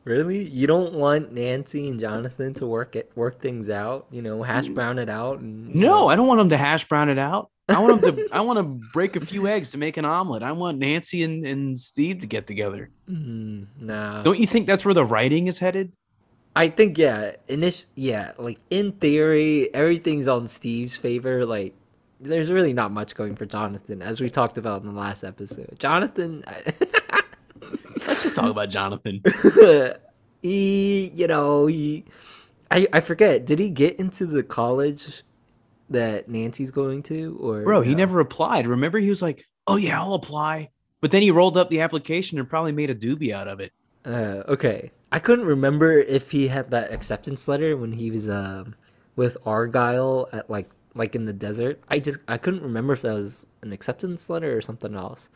Really? 0.03 0.47
You 0.47 0.65
don't 0.67 0.93
want 0.93 1.31
Nancy 1.31 1.87
and 1.87 1.99
Jonathan 1.99 2.53
to 2.55 2.65
work 2.65 2.95
it 2.95 3.11
work 3.15 3.39
things 3.39 3.69
out, 3.69 4.07
you 4.11 4.21
know, 4.21 4.41
hash 4.41 4.67
brown 4.67 4.97
it 4.97 5.09
out 5.09 5.39
and 5.39 5.73
No, 5.75 5.87
know- 5.89 6.07
I 6.07 6.15
don't 6.15 6.27
want 6.27 6.39
them 6.39 6.49
to 6.49 6.57
hash 6.57 6.87
brown 6.87 7.09
it 7.09 7.19
out. 7.19 7.49
I 7.69 7.79
want 7.79 8.01
them 8.01 8.15
to 8.15 8.27
I 8.33 8.41
want 8.41 8.57
to 8.57 8.63
break 8.93 9.15
a 9.15 9.23
few 9.25 9.47
eggs 9.47 9.71
to 9.71 9.77
make 9.77 9.97
an 9.97 10.05
omelet. 10.05 10.41
I 10.43 10.51
want 10.53 10.79
Nancy 10.79 11.23
and, 11.23 11.45
and 11.45 11.79
Steve 11.79 12.19
to 12.21 12.27
get 12.27 12.47
together. 12.47 12.89
Mm, 13.09 13.67
nah. 13.79 14.23
Don't 14.23 14.39
you 14.39 14.47
think 14.47 14.65
that's 14.67 14.83
where 14.83 14.93
the 14.95 15.05
writing 15.05 15.47
is 15.47 15.59
headed? 15.59 15.91
I 16.55 16.67
think 16.67 16.97
yeah, 16.97 17.33
init- 17.47 17.85
yeah, 17.95 18.31
like 18.37 18.59
in 18.71 18.91
theory, 18.93 19.73
everything's 19.73 20.27
on 20.27 20.47
Steve's 20.49 20.97
favor. 20.97 21.45
Like, 21.45 21.73
there's 22.19 22.51
really 22.51 22.73
not 22.73 22.91
much 22.91 23.15
going 23.15 23.35
for 23.37 23.45
Jonathan, 23.45 24.01
as 24.01 24.19
we 24.19 24.29
talked 24.29 24.57
about 24.57 24.81
in 24.81 24.87
the 24.93 24.99
last 24.99 25.23
episode. 25.23 25.75
Jonathan, 25.79 26.43
Let's 28.07 28.23
just 28.23 28.35
talk 28.35 28.49
about 28.49 28.69
Jonathan. 28.69 29.21
he, 30.41 31.11
you 31.13 31.27
know, 31.27 31.67
he, 31.67 32.05
I, 32.69 32.87
I 32.93 32.99
forget. 32.99 33.45
Did 33.45 33.59
he 33.59 33.69
get 33.69 33.97
into 33.97 34.25
the 34.25 34.43
college 34.43 35.23
that 35.89 36.29
Nancy's 36.29 36.71
going 36.71 37.03
to, 37.03 37.37
or 37.39 37.63
Bro, 37.63 37.81
he 37.81 37.95
never 37.95 38.19
applied. 38.19 38.65
Remember, 38.67 38.97
he 38.97 39.09
was 39.09 39.21
like, 39.21 39.45
"Oh 39.67 39.75
yeah, 39.75 39.99
I'll 40.01 40.13
apply," 40.13 40.69
but 41.01 41.11
then 41.11 41.21
he 41.21 41.31
rolled 41.31 41.57
up 41.57 41.69
the 41.69 41.81
application 41.81 42.39
and 42.39 42.49
probably 42.49 42.71
made 42.71 42.89
a 42.89 42.95
doobie 42.95 43.33
out 43.33 43.47
of 43.47 43.59
it. 43.59 43.71
Uh, 44.05 44.43
okay. 44.47 44.91
I 45.11 45.19
couldn't 45.19 45.45
remember 45.45 45.99
if 45.99 46.31
he 46.31 46.47
had 46.47 46.71
that 46.71 46.93
acceptance 46.93 47.47
letter 47.47 47.75
when 47.75 47.91
he 47.91 48.11
was 48.11 48.29
um 48.29 48.75
with 49.15 49.37
Argyle 49.45 50.29
at 50.31 50.49
like 50.49 50.69
like 50.95 51.15
in 51.15 51.25
the 51.25 51.33
desert. 51.33 51.81
I 51.89 51.99
just 51.99 52.19
I 52.27 52.37
couldn't 52.37 52.63
remember 52.63 52.93
if 52.93 53.01
that 53.01 53.13
was 53.13 53.45
an 53.61 53.73
acceptance 53.73 54.29
letter 54.29 54.55
or 54.57 54.61
something 54.61 54.95
else. 54.95 55.29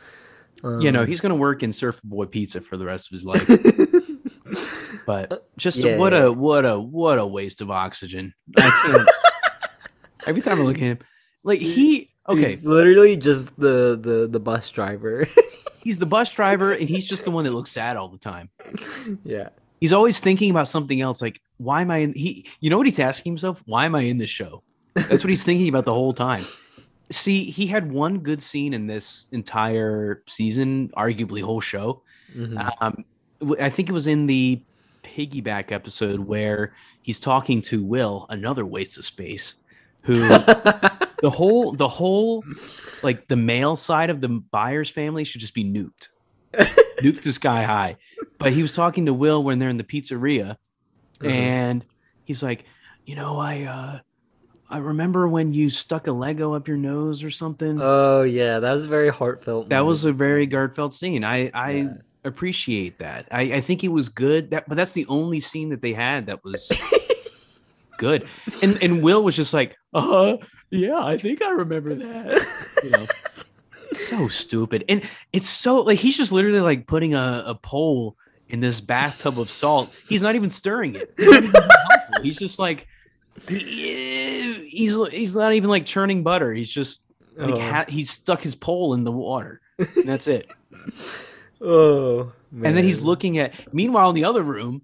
Um, 0.65 0.81
you 0.81 0.91
know, 0.91 1.05
he's 1.05 1.21
gonna 1.21 1.35
work 1.35 1.63
in 1.63 1.71
Surf 1.71 2.01
Boy 2.03 2.25
Pizza 2.25 2.59
for 2.61 2.75
the 2.77 2.85
rest 2.85 3.07
of 3.07 3.13
his 3.13 3.23
life. 3.25 3.47
but 5.05 5.47
just 5.57 5.77
Yeah, 5.79 5.97
what 5.97 6.13
yeah. 6.13 6.23
a 6.25 6.31
what 6.31 6.65
a 6.65 6.79
what 6.79 7.19
a 7.19 7.25
waste 7.25 7.61
of 7.61 7.69
oxygen. 7.71 8.33
Every 10.27 10.41
time 10.41 10.59
I 10.59 10.63
look 10.63 10.77
at 10.77 10.81
him, 10.81 10.99
like 11.43 11.59
he 11.59 12.09
okay, 12.27 12.51
he's 12.51 12.65
literally 12.65 13.15
just 13.15 13.55
the 13.59 13.97
the 14.01 14.27
the 14.29 14.39
bus 14.39 14.69
driver. 14.71 15.27
he's 15.83 15.99
the 15.99 16.05
bus 16.07 16.33
driver 16.33 16.73
and 16.73 16.89
he's 16.89 17.05
just 17.05 17.25
the 17.25 17.31
one 17.31 17.43
that 17.45 17.51
looks 17.51 17.71
sad 17.71 17.95
all 17.95 18.09
the 18.09 18.17
time. 18.17 18.49
yeah. 19.23 19.49
He's 19.79 19.93
always 19.93 20.19
thinking 20.19 20.49
about 20.49 20.67
something 20.67 20.99
else. 21.01 21.21
Like, 21.21 21.39
why 21.57 21.81
am 21.81 21.91
I 21.91 21.97
in? 21.97 22.13
He, 22.13 22.47
you 22.59 22.69
know 22.71 22.77
what 22.77 22.87
he's 22.87 22.97
asking 22.99 23.33
himself? 23.33 23.61
Why 23.65 23.85
am 23.85 23.93
I 23.93 24.01
in 24.01 24.17
this 24.17 24.29
show? 24.31 24.63
That's 24.95 25.23
what 25.23 25.29
he's 25.29 25.43
thinking 25.43 25.67
about 25.69 25.83
the 25.85 25.93
whole 25.93 26.13
time. 26.13 26.45
See, 27.11 27.45
he 27.51 27.67
had 27.67 27.91
one 27.91 28.19
good 28.19 28.41
scene 28.41 28.73
in 28.73 28.87
this 28.87 29.27
entire 29.31 30.23
season, 30.27 30.89
arguably 30.97 31.41
whole 31.43 31.61
show. 31.61 32.01
Mhm. 32.35 32.71
Um, 32.81 33.05
I 33.59 33.69
think 33.69 33.89
it 33.89 33.93
was 33.93 34.07
in 34.07 34.25
the 34.27 34.61
piggyback 35.03 35.71
episode 35.71 36.21
where 36.21 36.73
he's 37.03 37.19
talking 37.19 37.61
to 37.63 37.83
Will, 37.83 38.25
another 38.29 38.65
waste 38.65 38.97
of 38.97 39.05
space, 39.05 39.55
who 40.01 40.17
the 41.21 41.29
whole 41.31 41.73
the 41.73 41.87
whole 41.87 42.43
like 43.03 43.27
the 43.27 43.35
male 43.35 43.75
side 43.75 44.09
of 44.09 44.21
the 44.21 44.29
Byers' 44.29 44.89
family 44.89 45.23
should 45.23 45.41
just 45.41 45.53
be 45.53 45.63
nuked, 45.63 46.07
nuked 46.53 47.21
to 47.21 47.31
sky 47.33 47.63
high. 47.63 47.97
But 48.39 48.53
he 48.53 48.61
was 48.63 48.73
talking 48.73 49.05
to 49.05 49.13
Will 49.13 49.43
when 49.43 49.59
they're 49.59 49.69
in 49.69 49.77
the 49.77 49.83
pizzeria, 49.83 50.57
Mhm. 51.19 51.29
and 51.29 51.85
he's 52.23 52.41
like, 52.41 52.65
you 53.05 53.15
know, 53.15 53.37
I 53.37 53.63
uh, 53.63 53.99
I 54.69 54.77
remember 54.79 55.27
when 55.27 55.53
you 55.53 55.69
stuck 55.69 56.07
a 56.07 56.11
Lego 56.11 56.53
up 56.53 56.67
your 56.67 56.77
nose 56.77 57.23
or 57.23 57.29
something. 57.31 57.79
oh 57.81 58.23
yeah, 58.23 58.59
that 58.59 58.71
was 58.71 58.85
a 58.85 58.87
very 58.87 59.09
heartfelt. 59.09 59.69
that 59.69 59.81
was 59.85 60.05
a 60.05 60.11
very 60.11 60.47
Gardfeld 60.47 60.91
scene. 60.93 61.23
I 61.23 61.51
I 61.53 61.71
Yeah. 61.71 61.93
appreciate 62.23 62.97
that. 62.99 63.27
I, 63.31 63.41
I 63.53 63.61
think 63.61 63.83
it 63.83 63.89
was 63.89 64.09
good. 64.09 64.49
That 64.51 64.67
but 64.67 64.75
that's 64.75 64.93
the 64.93 65.05
only 65.07 65.39
scene 65.39 65.69
that 65.69 65.81
they 65.81 65.93
had 65.93 66.25
that 66.27 66.43
was 66.43 66.71
good. 67.97 68.27
And 68.61 68.81
and 68.81 69.01
Will 69.03 69.23
was 69.23 69.35
just 69.35 69.53
like, 69.53 69.75
uh 69.93 70.01
huh, 70.01 70.37
yeah, 70.71 70.97
I 71.03 71.17
think 71.17 71.41
I 71.41 71.51
remember 71.51 71.95
that. 71.95 72.45
You 72.83 72.89
know. 72.91 73.05
so 73.93 74.27
stupid. 74.27 74.83
And 74.89 75.03
it's 75.31 75.47
so 75.47 75.81
like 75.81 75.99
he's 75.99 76.17
just 76.17 76.31
literally 76.31 76.59
like 76.59 76.87
putting 76.87 77.13
a, 77.13 77.43
a 77.47 77.55
pole 77.55 78.17
in 78.49 78.59
this 78.59 78.81
bathtub 78.81 79.39
of 79.39 79.49
salt. 79.49 79.93
He's 80.07 80.21
not 80.21 80.35
even 80.35 80.49
stirring 80.49 80.95
it. 80.95 81.13
He's, 81.17 81.27
not 81.29 81.37
even 81.43 81.51
being 81.51 81.63
helpful. 81.89 82.23
He's 82.23 82.37
just 82.37 82.59
like 82.59 82.87
he- 83.47 84.67
he's 84.69 84.95
he's 85.11 85.35
not 85.35 85.53
even 85.53 85.69
like 85.69 85.85
churning 85.85 86.23
butter. 86.23 86.53
He's 86.53 86.71
just 86.71 87.01
like 87.37 87.53
Oh. 87.55 87.59
ha- 87.59 87.85
he's 87.87 88.09
stuck 88.09 88.41
his 88.41 88.55
pole 88.55 88.93
in 88.93 89.03
the 89.03 89.11
water. 89.11 89.61
And 89.77 90.05
that's 90.07 90.27
it. 90.27 90.49
oh, 91.61 92.31
And 92.51 92.77
then 92.77 92.83
he's 92.83 93.01
looking 93.01 93.37
at. 93.37 93.53
Meanwhile, 93.73 94.09
in 94.09 94.15
the 94.15 94.25
other 94.25 94.43
room, 94.43 94.81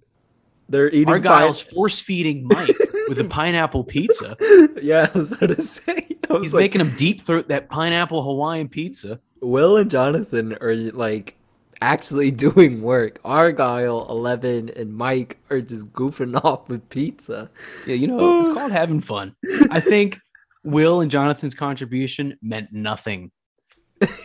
They're 0.69 0.89
eating 0.89 1.07
Argyle's 1.09 1.61
pine- 1.63 1.73
force 1.73 1.99
feeding 1.99 2.47
Mike 2.47 2.75
with 3.09 3.19
a 3.19 3.23
pineapple 3.29 3.83
pizza. 3.83 4.35
yeah, 4.81 5.09
I 5.13 5.17
was 5.17 5.31
about 5.31 5.47
to 5.55 5.61
say. 5.61 6.07
He's 6.41 6.53
like, 6.53 6.61
making 6.61 6.81
him 6.81 6.95
deep 6.95 7.21
throat 7.21 7.49
that 7.49 7.69
pineapple 7.69 8.23
Hawaiian 8.23 8.69
pizza. 8.69 9.19
Will 9.41 9.77
and 9.77 9.89
Jonathan 9.91 10.57
are 10.61 10.75
like 10.75 11.35
actually 11.81 12.31
doing 12.47 12.81
work. 12.81 13.19
Argyle, 13.25 14.07
Eleven, 14.09 14.69
and 14.69 14.93
Mike 14.93 15.37
are 15.49 15.61
just 15.61 15.91
goofing 15.91 16.39
off 16.43 16.69
with 16.69 16.87
pizza. 16.89 17.49
Yeah, 17.85 17.95
you 17.95 18.07
know, 18.07 18.39
it's 18.39 18.49
called 18.53 18.71
having 18.71 19.01
fun. 19.01 19.35
I 19.69 19.79
think 19.79 20.19
Will 20.63 21.01
and 21.01 21.11
Jonathan's 21.11 21.55
contribution 21.55 22.37
meant 22.41 22.71
nothing 22.71 23.31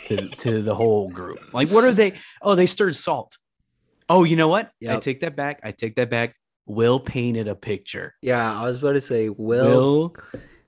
to, 0.07 0.29
to 0.29 0.63
the 0.63 0.75
whole 0.75 1.09
group. 1.09 1.39
Like, 1.53 1.69
what 1.71 1.85
are 1.85 1.93
they? 1.93 2.15
Oh, 2.43 2.55
they 2.55 2.67
stirred 2.67 2.97
salt. 2.97 3.37
Oh, 4.09 4.25
you 4.25 4.37
know 4.37 4.49
what? 4.49 4.71
I 4.89 4.99
take 4.99 5.21
that 5.21 5.35
back. 5.35 5.61
I 5.65 5.73
take 5.73 5.97
that 5.97 6.11
back. 6.11 6.37
Will 6.67 6.99
painted 6.99 7.49
a 7.49 7.55
picture. 7.55 8.15
Yeah, 8.23 8.53
I 8.53 8.65
was 8.65 8.79
about 8.79 8.93
to 8.93 9.01
say 9.01 9.29
Will. 9.29 9.69
Will, 9.69 10.17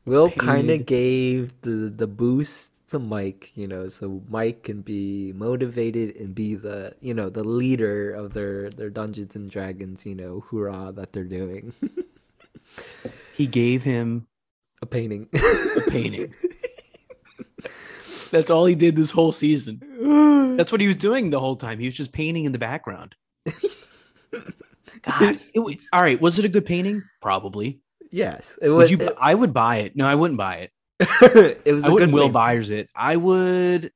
Will 0.04 0.30
kind 0.30 0.70
of 0.70 0.86
gave 0.86 1.60
the 1.60 1.92
the 1.94 2.06
boost 2.06 2.72
to 2.88 2.98
Mike, 2.98 3.52
you 3.54 3.66
know, 3.68 3.88
so 3.88 4.22
Mike 4.28 4.62
can 4.64 4.80
be 4.82 5.32
motivated 5.34 6.16
and 6.16 6.34
be 6.34 6.54
the 6.54 6.94
you 7.00 7.14
know 7.14 7.28
the 7.28 7.44
leader 7.44 8.12
of 8.12 8.32
their 8.32 8.70
their 8.70 8.90
Dungeons 8.90 9.36
and 9.36 9.50
Dragons, 9.50 10.04
you 10.06 10.14
know, 10.14 10.44
hoorah 10.48 10.92
that 10.96 11.12
they're 11.12 11.24
doing. 11.24 11.72
he 13.34 13.46
gave 13.46 13.82
him 13.82 14.26
a 14.82 14.86
painting. 14.86 15.28
a 15.34 15.90
painting. 15.90 16.34
That's 18.30 18.50
all 18.50 18.66
he 18.66 18.74
did 18.74 18.94
this 18.96 19.10
whole 19.10 19.32
season. 19.32 19.80
That's 20.56 20.70
what 20.72 20.80
he 20.80 20.86
was 20.86 20.96
doing 20.96 21.30
the 21.30 21.40
whole 21.40 21.56
time. 21.56 21.78
He 21.78 21.86
was 21.86 21.94
just 21.94 22.12
painting 22.12 22.44
in 22.44 22.52
the 22.52 22.58
background. 22.58 23.14
God, 25.02 25.38
it 25.54 25.60
was, 25.60 25.76
all 25.92 26.02
right. 26.02 26.20
Was 26.20 26.38
it 26.38 26.44
a 26.44 26.48
good 26.48 26.66
painting? 26.66 27.02
Probably. 27.22 27.80
yes, 28.10 28.58
it 28.60 28.68
Would 28.68 28.76
was. 28.76 28.90
you? 28.90 28.98
bu- 28.98 29.14
I 29.18 29.34
would 29.34 29.54
buy 29.54 29.78
it. 29.78 29.96
No, 29.96 30.06
I 30.06 30.14
wouldn't 30.14 30.36
buy 30.38 30.56
it. 30.56 30.72
It, 31.64 31.72
was 31.72 31.84
I 31.84 31.88
wouldn't 31.90 32.12
Will. 32.12 32.28
Byers 32.28 32.70
it. 32.70 32.88
I 32.94 33.16
would. 33.16 33.92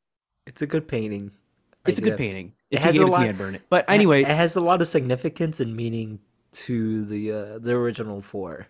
It's 0.46 0.62
a 0.62 0.66
good 0.66 0.86
painting. 0.86 1.30
It's 1.86 1.98
a 1.98 2.02
good 2.02 2.16
painting. 2.16 2.52
It 2.70 2.76
If 2.76 2.82
has 2.82 2.94
a 2.94 2.98
gave 2.98 3.02
it 3.08 3.10
me, 3.10 3.32
lot- 3.42 3.54
it. 3.54 3.62
But 3.68 3.84
anyway, 3.88 4.22
it 4.22 4.28
has 4.28 4.54
a 4.56 4.60
lot 4.60 4.80
of 4.80 4.88
significance 4.88 5.60
and 5.60 5.74
meaning 5.76 6.20
to 6.52 7.04
the 7.06 7.32
uh, 7.32 7.58
the 7.58 7.72
original 7.72 8.22
four. 8.22 8.66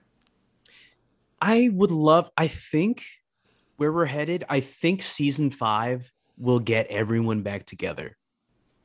I 1.40 1.70
would 1.72 1.90
love. 1.90 2.30
I 2.36 2.46
think 2.48 3.04
where 3.76 3.92
we're 3.92 4.06
headed. 4.06 4.44
I 4.48 4.60
think 4.60 5.02
season 5.02 5.50
five 5.50 6.10
will 6.38 6.60
get 6.60 6.86
everyone 6.86 7.42
back 7.42 7.66
together. 7.66 8.16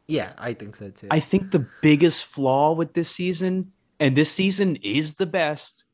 Yeah, 0.08 0.34
I 0.38 0.54
think 0.54 0.76
so 0.76 0.90
too. 0.90 1.08
I 1.12 1.20
think 1.20 1.52
the 1.52 1.68
biggest 1.82 2.26
flaw 2.26 2.74
with 2.74 2.94
this 2.94 3.10
season, 3.10 3.72
and 4.00 4.16
this 4.16 4.32
season 4.32 4.78
is 4.78 5.16
the 5.16 5.26
best. 5.26 5.86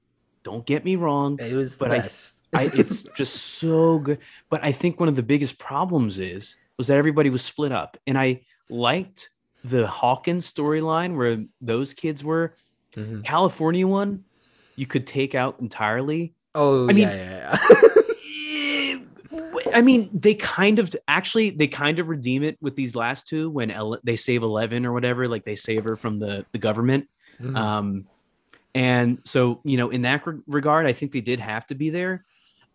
Don't 0.44 0.66
get 0.66 0.84
me 0.86 0.96
wrong. 0.96 1.38
it 1.40 1.54
was 1.54 1.78
the 1.78 1.86
but 1.86 1.92
I- 1.92 2.00
best. 2.00 2.33
I, 2.54 2.64
it's 2.74 3.04
just 3.16 3.36
so 3.36 4.00
good. 4.00 4.20
But 4.50 4.64
I 4.64 4.72
think 4.72 5.00
one 5.00 5.10
of 5.10 5.16
the 5.16 5.24
biggest 5.24 5.58
problems 5.60 6.20
is 6.20 6.56
was 6.78 6.88
that 6.88 6.98
everybody 6.98 7.30
was 7.30 7.42
split 7.44 7.72
up, 7.72 7.98
and 8.08 8.18
I 8.18 8.42
liked 8.70 9.30
the 9.64 9.88
Hawkins 9.88 10.52
storyline 10.52 11.16
where 11.16 11.44
those 11.62 11.94
kids 11.94 12.24
were. 12.24 12.56
Mhm. 12.96 13.24
California 13.24 13.88
one, 13.88 14.24
you 14.76 14.86
could 14.86 15.08
take 15.08 15.36
out 15.36 15.60
entirely. 15.60 16.34
Oh, 16.56 16.90
I 16.90 16.94
mean- 16.94 17.08
yeah, 17.08 17.58
yeah, 17.58 17.58
yeah. 17.72 19.00
I 19.74 19.82
mean, 19.82 20.10
they 20.14 20.36
kind 20.36 20.78
of 20.78 20.94
actually 21.08 21.50
they 21.50 21.68
kind 21.68 21.98
of 21.98 22.08
redeem 22.08 22.44
it 22.44 22.58
with 22.62 22.76
these 22.76 22.96
last 22.96 23.28
two 23.28 23.50
when 23.50 23.72
Ele- 23.72 23.98
they 24.04 24.16
save 24.16 24.44
Eleven 24.44 24.86
or 24.86 24.94
whatever, 24.94 25.28
like 25.28 25.46
they 25.46 25.56
save 25.56 25.84
her 25.86 25.96
from 25.96 26.20
the 26.20 26.46
the 26.52 26.60
government. 26.60 27.08
Mhm. 27.42 27.58
Um, 27.58 28.06
And 28.76 29.20
so, 29.24 29.62
you 29.64 29.78
know, 29.78 29.90
in 29.92 30.02
that 30.04 30.26
re- 30.26 30.40
regard, 30.48 30.86
I 30.88 30.94
think 30.94 31.12
they 31.12 31.22
did 31.22 31.40
have 31.40 31.66
to 31.68 31.76
be 31.76 31.90
there. 31.92 32.26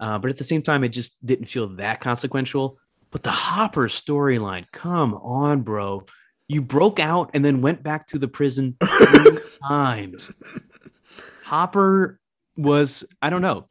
Uh, 0.00 0.18
but 0.18 0.30
at 0.30 0.38
the 0.38 0.44
same 0.44 0.62
time, 0.62 0.84
it 0.84 0.90
just 0.90 1.14
didn't 1.24 1.46
feel 1.46 1.68
that 1.76 2.00
consequential. 2.00 2.78
But 3.10 3.22
the 3.22 3.30
Hopper 3.30 3.88
storyline, 3.88 4.66
come 4.72 5.14
on, 5.14 5.62
bro. 5.62 6.04
You 6.48 6.62
broke 6.62 6.98
out 6.98 7.30
and 7.34 7.44
then 7.44 7.62
went 7.62 7.82
back 7.82 8.06
to 8.08 8.18
the 8.18 8.28
prison 8.28 8.76
three 8.84 9.38
times. 9.66 10.30
Hopper 11.44 12.20
was, 12.56 13.04
I 13.22 13.30
don't 13.30 13.42
know, 13.42 13.68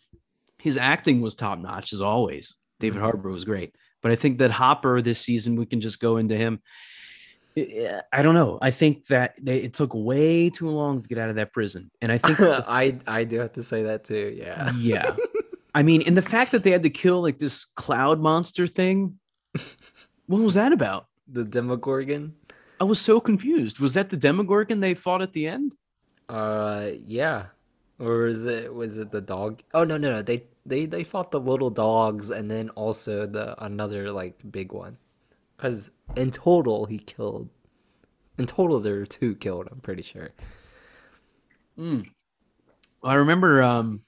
his 0.59 0.77
acting 0.77 1.21
was 1.21 1.35
top 1.35 1.59
notch 1.59 1.93
as 1.93 2.01
always. 2.01 2.55
David 2.79 3.01
Harbour 3.01 3.29
was 3.29 3.45
great. 3.45 3.75
But 4.01 4.11
I 4.11 4.15
think 4.15 4.39
that 4.39 4.51
Hopper 4.51 5.01
this 5.01 5.19
season, 5.19 5.55
we 5.55 5.65
can 5.65 5.81
just 5.81 5.99
go 5.99 6.17
into 6.17 6.35
him. 6.37 6.61
I 7.57 8.21
don't 8.21 8.35
know. 8.35 8.59
I 8.61 8.69
think 8.69 9.07
that 9.07 9.33
they, 9.41 9.57
it 9.59 9.73
took 9.73 9.91
way 9.93 10.49
too 10.49 10.69
long 10.69 11.01
to 11.01 11.09
get 11.09 11.17
out 11.17 11.29
of 11.29 11.37
that 11.37 11.53
prison, 11.53 11.89
and 12.01 12.11
I 12.11 12.19
think 12.19 12.39
I 12.41 12.99
I 13.07 13.23
do 13.23 13.39
have 13.39 13.53
to 13.53 13.63
say 13.63 13.83
that 13.83 14.03
too. 14.03 14.35
Yeah, 14.37 14.71
yeah. 14.73 15.15
I 15.77 15.83
mean, 15.83 16.01
and 16.07 16.17
the 16.17 16.23
fact 16.23 16.51
that 16.53 16.63
they 16.63 16.71
had 16.71 16.81
to 16.81 16.89
kill 16.89 17.21
like 17.21 17.37
this 17.37 17.63
cloud 17.63 18.19
monster 18.19 18.65
thing, 18.65 19.19
what 20.25 20.41
was 20.41 20.55
that 20.55 20.73
about? 20.73 21.05
The 21.27 21.43
Demogorgon. 21.43 22.33
I 22.81 22.83
was 22.83 22.99
so 22.99 23.19
confused. 23.19 23.77
Was 23.77 23.93
that 23.93 24.09
the 24.09 24.17
Demogorgon 24.17 24.79
they 24.79 24.95
fought 24.95 25.21
at 25.21 25.33
the 25.33 25.45
end? 25.45 25.73
Uh, 26.29 26.89
yeah. 27.05 27.45
Or 27.99 28.23
was 28.23 28.47
it 28.47 28.73
was 28.73 28.97
it 28.97 29.11
the 29.11 29.21
dog? 29.21 29.61
Oh 29.75 29.83
no 29.83 29.97
no 29.97 30.09
no. 30.09 30.23
They 30.23 30.45
they 30.65 30.87
they 30.87 31.03
fought 31.03 31.29
the 31.29 31.39
little 31.39 31.69
dogs 31.69 32.31
and 32.31 32.49
then 32.49 32.71
also 32.71 33.27
the 33.27 33.63
another 33.63 34.11
like 34.11 34.39
big 34.49 34.71
one. 34.71 34.97
Cuz 35.57 35.91
in 36.15 36.31
total 36.31 36.85
he 36.85 36.97
killed 36.97 37.49
in 38.39 38.47
total 38.47 38.79
there 38.79 38.95
were 38.95 39.05
two 39.05 39.35
killed, 39.35 39.67
I'm 39.71 39.81
pretty 39.81 40.01
sure. 40.01 40.31
Mm. 41.77 42.09
I 43.03 43.13
remember 43.13 43.61
um 43.61 44.01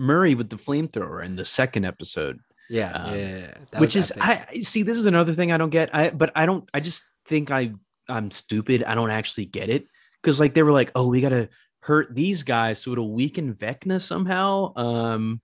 Murray 0.00 0.34
with 0.34 0.48
the 0.48 0.56
flamethrower 0.56 1.22
in 1.22 1.36
the 1.36 1.44
second 1.44 1.84
episode. 1.84 2.40
Yeah, 2.70 2.92
um, 2.92 3.14
yeah, 3.14 3.52
yeah. 3.72 3.78
which 3.78 3.96
is 3.96 4.10
epic. 4.12 4.48
I 4.54 4.60
see 4.60 4.82
this 4.82 4.96
is 4.96 5.06
another 5.06 5.34
thing 5.34 5.52
I 5.52 5.58
don't 5.58 5.70
get. 5.70 5.94
I 5.94 6.10
but 6.10 6.32
I 6.34 6.46
don't 6.46 6.68
I 6.72 6.80
just 6.80 7.06
think 7.26 7.50
I 7.50 7.72
I'm 8.08 8.30
stupid. 8.30 8.82
I 8.82 8.94
don't 8.94 9.10
actually 9.10 9.44
get 9.44 9.68
it 9.68 9.86
cuz 10.22 10.40
like 10.40 10.54
they 10.54 10.62
were 10.62 10.72
like, 10.72 10.90
"Oh, 10.94 11.08
we 11.08 11.20
got 11.20 11.30
to 11.30 11.48
hurt 11.80 12.14
these 12.14 12.42
guys 12.42 12.80
so 12.80 12.92
it'll 12.92 13.12
weaken 13.12 13.54
Vecna 13.54 14.00
somehow." 14.00 14.74
Um 14.74 15.40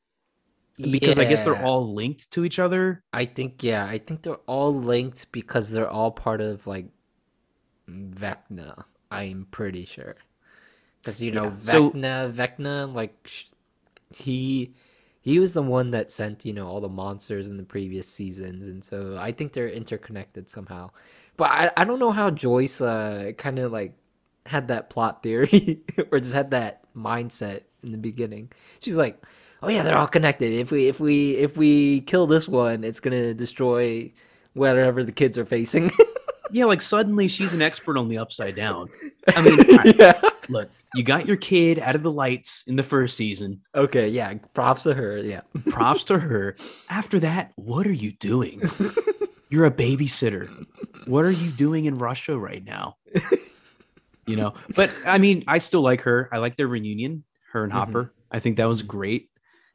because 0.79 1.19
yeah. 1.19 1.25
I 1.25 1.27
guess 1.27 1.43
they're 1.43 1.63
all 1.63 1.93
linked 1.93 2.31
to 2.33 2.45
each 2.45 2.59
other. 2.59 3.03
I 3.13 3.27
think 3.27 3.63
yeah, 3.63 3.85
I 3.85 3.99
think 3.99 4.23
they're 4.23 4.45
all 4.47 4.75
linked 4.75 5.33
because 5.33 5.71
they're 5.71 5.91
all 5.91 6.13
part 6.13 6.41
of 6.41 6.67
like 6.67 6.87
Vecna. 7.91 8.85
I'm 9.11 9.47
pretty 9.51 9.85
sure 9.85 10.17
because 11.03 11.23
you 11.23 11.33
know 11.33 11.45
yeah. 11.45 11.75
Vecna, 11.75 12.31
so, 12.31 12.33
Vecna, 12.33 12.95
like 12.95 13.31
he 14.11 14.75
he 15.21 15.39
was 15.39 15.55
the 15.55 15.63
one 15.63 15.91
that 15.91 16.13
sent 16.13 16.45
you 16.45 16.53
know 16.53 16.67
all 16.67 16.81
the 16.81 16.89
monsters 16.89 17.49
in 17.49 17.57
the 17.57 17.63
previous 17.63 18.09
seasons, 18.09 18.65
and 18.65 18.85
so 18.85 19.17
I 19.21 19.33
think 19.33 19.53
they're 19.53 19.69
interconnected 19.69 20.51
somehow. 20.51 20.91
But 21.37 21.51
I 21.51 21.71
I 21.77 21.85
don't 21.85 21.99
know 21.99 22.13
how 22.13 22.31
Joyce 22.31 22.81
uh 22.81 23.33
kind 23.37 23.59
of 23.59 23.73
like 23.73 23.95
had 24.47 24.69
that 24.69 24.91
plot 24.91 25.23
theory 25.23 25.83
or 26.13 26.21
just 26.21 26.35
had 26.35 26.53
that 26.53 26.83
mindset 26.95 27.63
in 27.83 27.93
the 27.93 27.99
beginning. 27.99 28.51
She's 28.81 28.97
like 28.97 29.23
oh 29.63 29.69
yeah, 29.69 29.83
they're 29.83 29.99
all 29.99 30.07
connected. 30.07 30.53
If 30.53 30.71
we 30.71 30.89
if 30.89 31.01
we 31.01 31.37
if 31.37 31.57
we 31.57 32.03
kill 32.03 32.27
this 32.27 32.49
one, 32.49 32.85
it's 32.85 33.01
gonna 33.01 33.35
destroy 33.35 34.13
whatever 34.55 35.05
the 35.05 35.13
kids 35.13 35.37
are 35.39 35.45
facing. 35.45 35.91
yeah, 36.51 36.65
like 36.65 36.83
suddenly 36.83 37.29
she's 37.29 37.53
an 37.53 37.63
expert 37.63 37.97
on 37.97 38.09
the 38.09 38.19
upside 38.19 38.55
down. 38.55 38.89
I 39.29 39.43
mean, 39.43 39.59
yeah. 39.99 40.21
Look, 40.49 40.71
you 40.95 41.03
got 41.03 41.27
your 41.27 41.37
kid 41.37 41.79
out 41.79 41.95
of 41.95 42.03
the 42.03 42.11
lights 42.11 42.65
in 42.67 42.77
the 42.77 42.83
first 42.83 43.17
season. 43.17 43.61
Okay, 43.75 44.09
yeah, 44.09 44.35
props 44.55 44.85
to 44.85 44.95
her. 44.95 45.19
Yeah, 45.19 45.43
props 45.69 46.05
to 46.05 46.19
her. 46.19 46.57
After 46.89 47.21
that, 47.21 47.53
what 47.57 47.87
are 47.87 47.93
you 47.93 48.13
doing? 48.13 48.63
You're 49.51 49.67
a 49.67 49.71
babysitter. 49.71 50.67
What 51.07 51.25
are 51.25 51.31
you 51.31 51.51
doing 51.51 51.85
in 51.85 51.99
Russia 51.99 52.37
right 52.37 52.65
now? 52.65 52.97
You 54.27 54.35
know, 54.35 54.55
but 54.75 54.91
I 55.07 55.19
mean, 55.19 55.45
I 55.47 55.59
still 55.59 55.83
like 55.83 56.03
her. 56.03 56.29
I 56.33 56.39
like 56.39 56.57
their 56.57 56.67
reunion, 56.67 57.23
her 57.53 57.63
and 57.63 57.73
mm-hmm. 57.73 57.79
Hopper. 57.79 58.03
Mm-hmm. 58.05 58.37
I 58.37 58.41
think 58.41 58.57
that 58.57 58.67
was 58.67 58.83
great. 58.83 59.31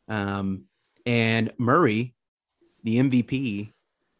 Um, 0.09 0.65
and 1.05 1.51
Murray, 1.57 2.13
the 2.83 2.97
MVP, 2.97 3.71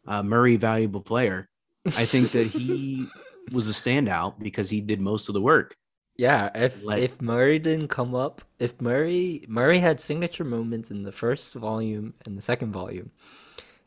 uh, 0.06 0.22
Murray 0.22 0.56
valuable 0.56 1.02
player, 1.02 1.48
I 1.84 2.06
think 2.06 2.32
that 2.32 2.46
he 2.46 3.06
was 3.52 3.68
a 3.68 3.72
standout 3.72 4.38
because 4.38 4.70
he 4.70 4.80
did 4.80 5.00
most 5.00 5.28
of 5.28 5.34
the 5.34 5.40
work. 5.40 5.76
Yeah, 6.22 6.50
if 6.54 6.84
like, 6.84 7.02
if 7.02 7.20
Murray 7.20 7.58
didn't 7.58 7.88
come 7.88 8.14
up, 8.14 8.42
if 8.60 8.80
Murray 8.80 9.44
Murray 9.48 9.80
had 9.80 10.00
signature 10.00 10.44
moments 10.44 10.92
in 10.92 11.02
the 11.02 11.10
first 11.10 11.52
volume 11.52 12.14
and 12.24 12.38
the 12.38 12.42
second 12.42 12.70
volume, 12.70 13.10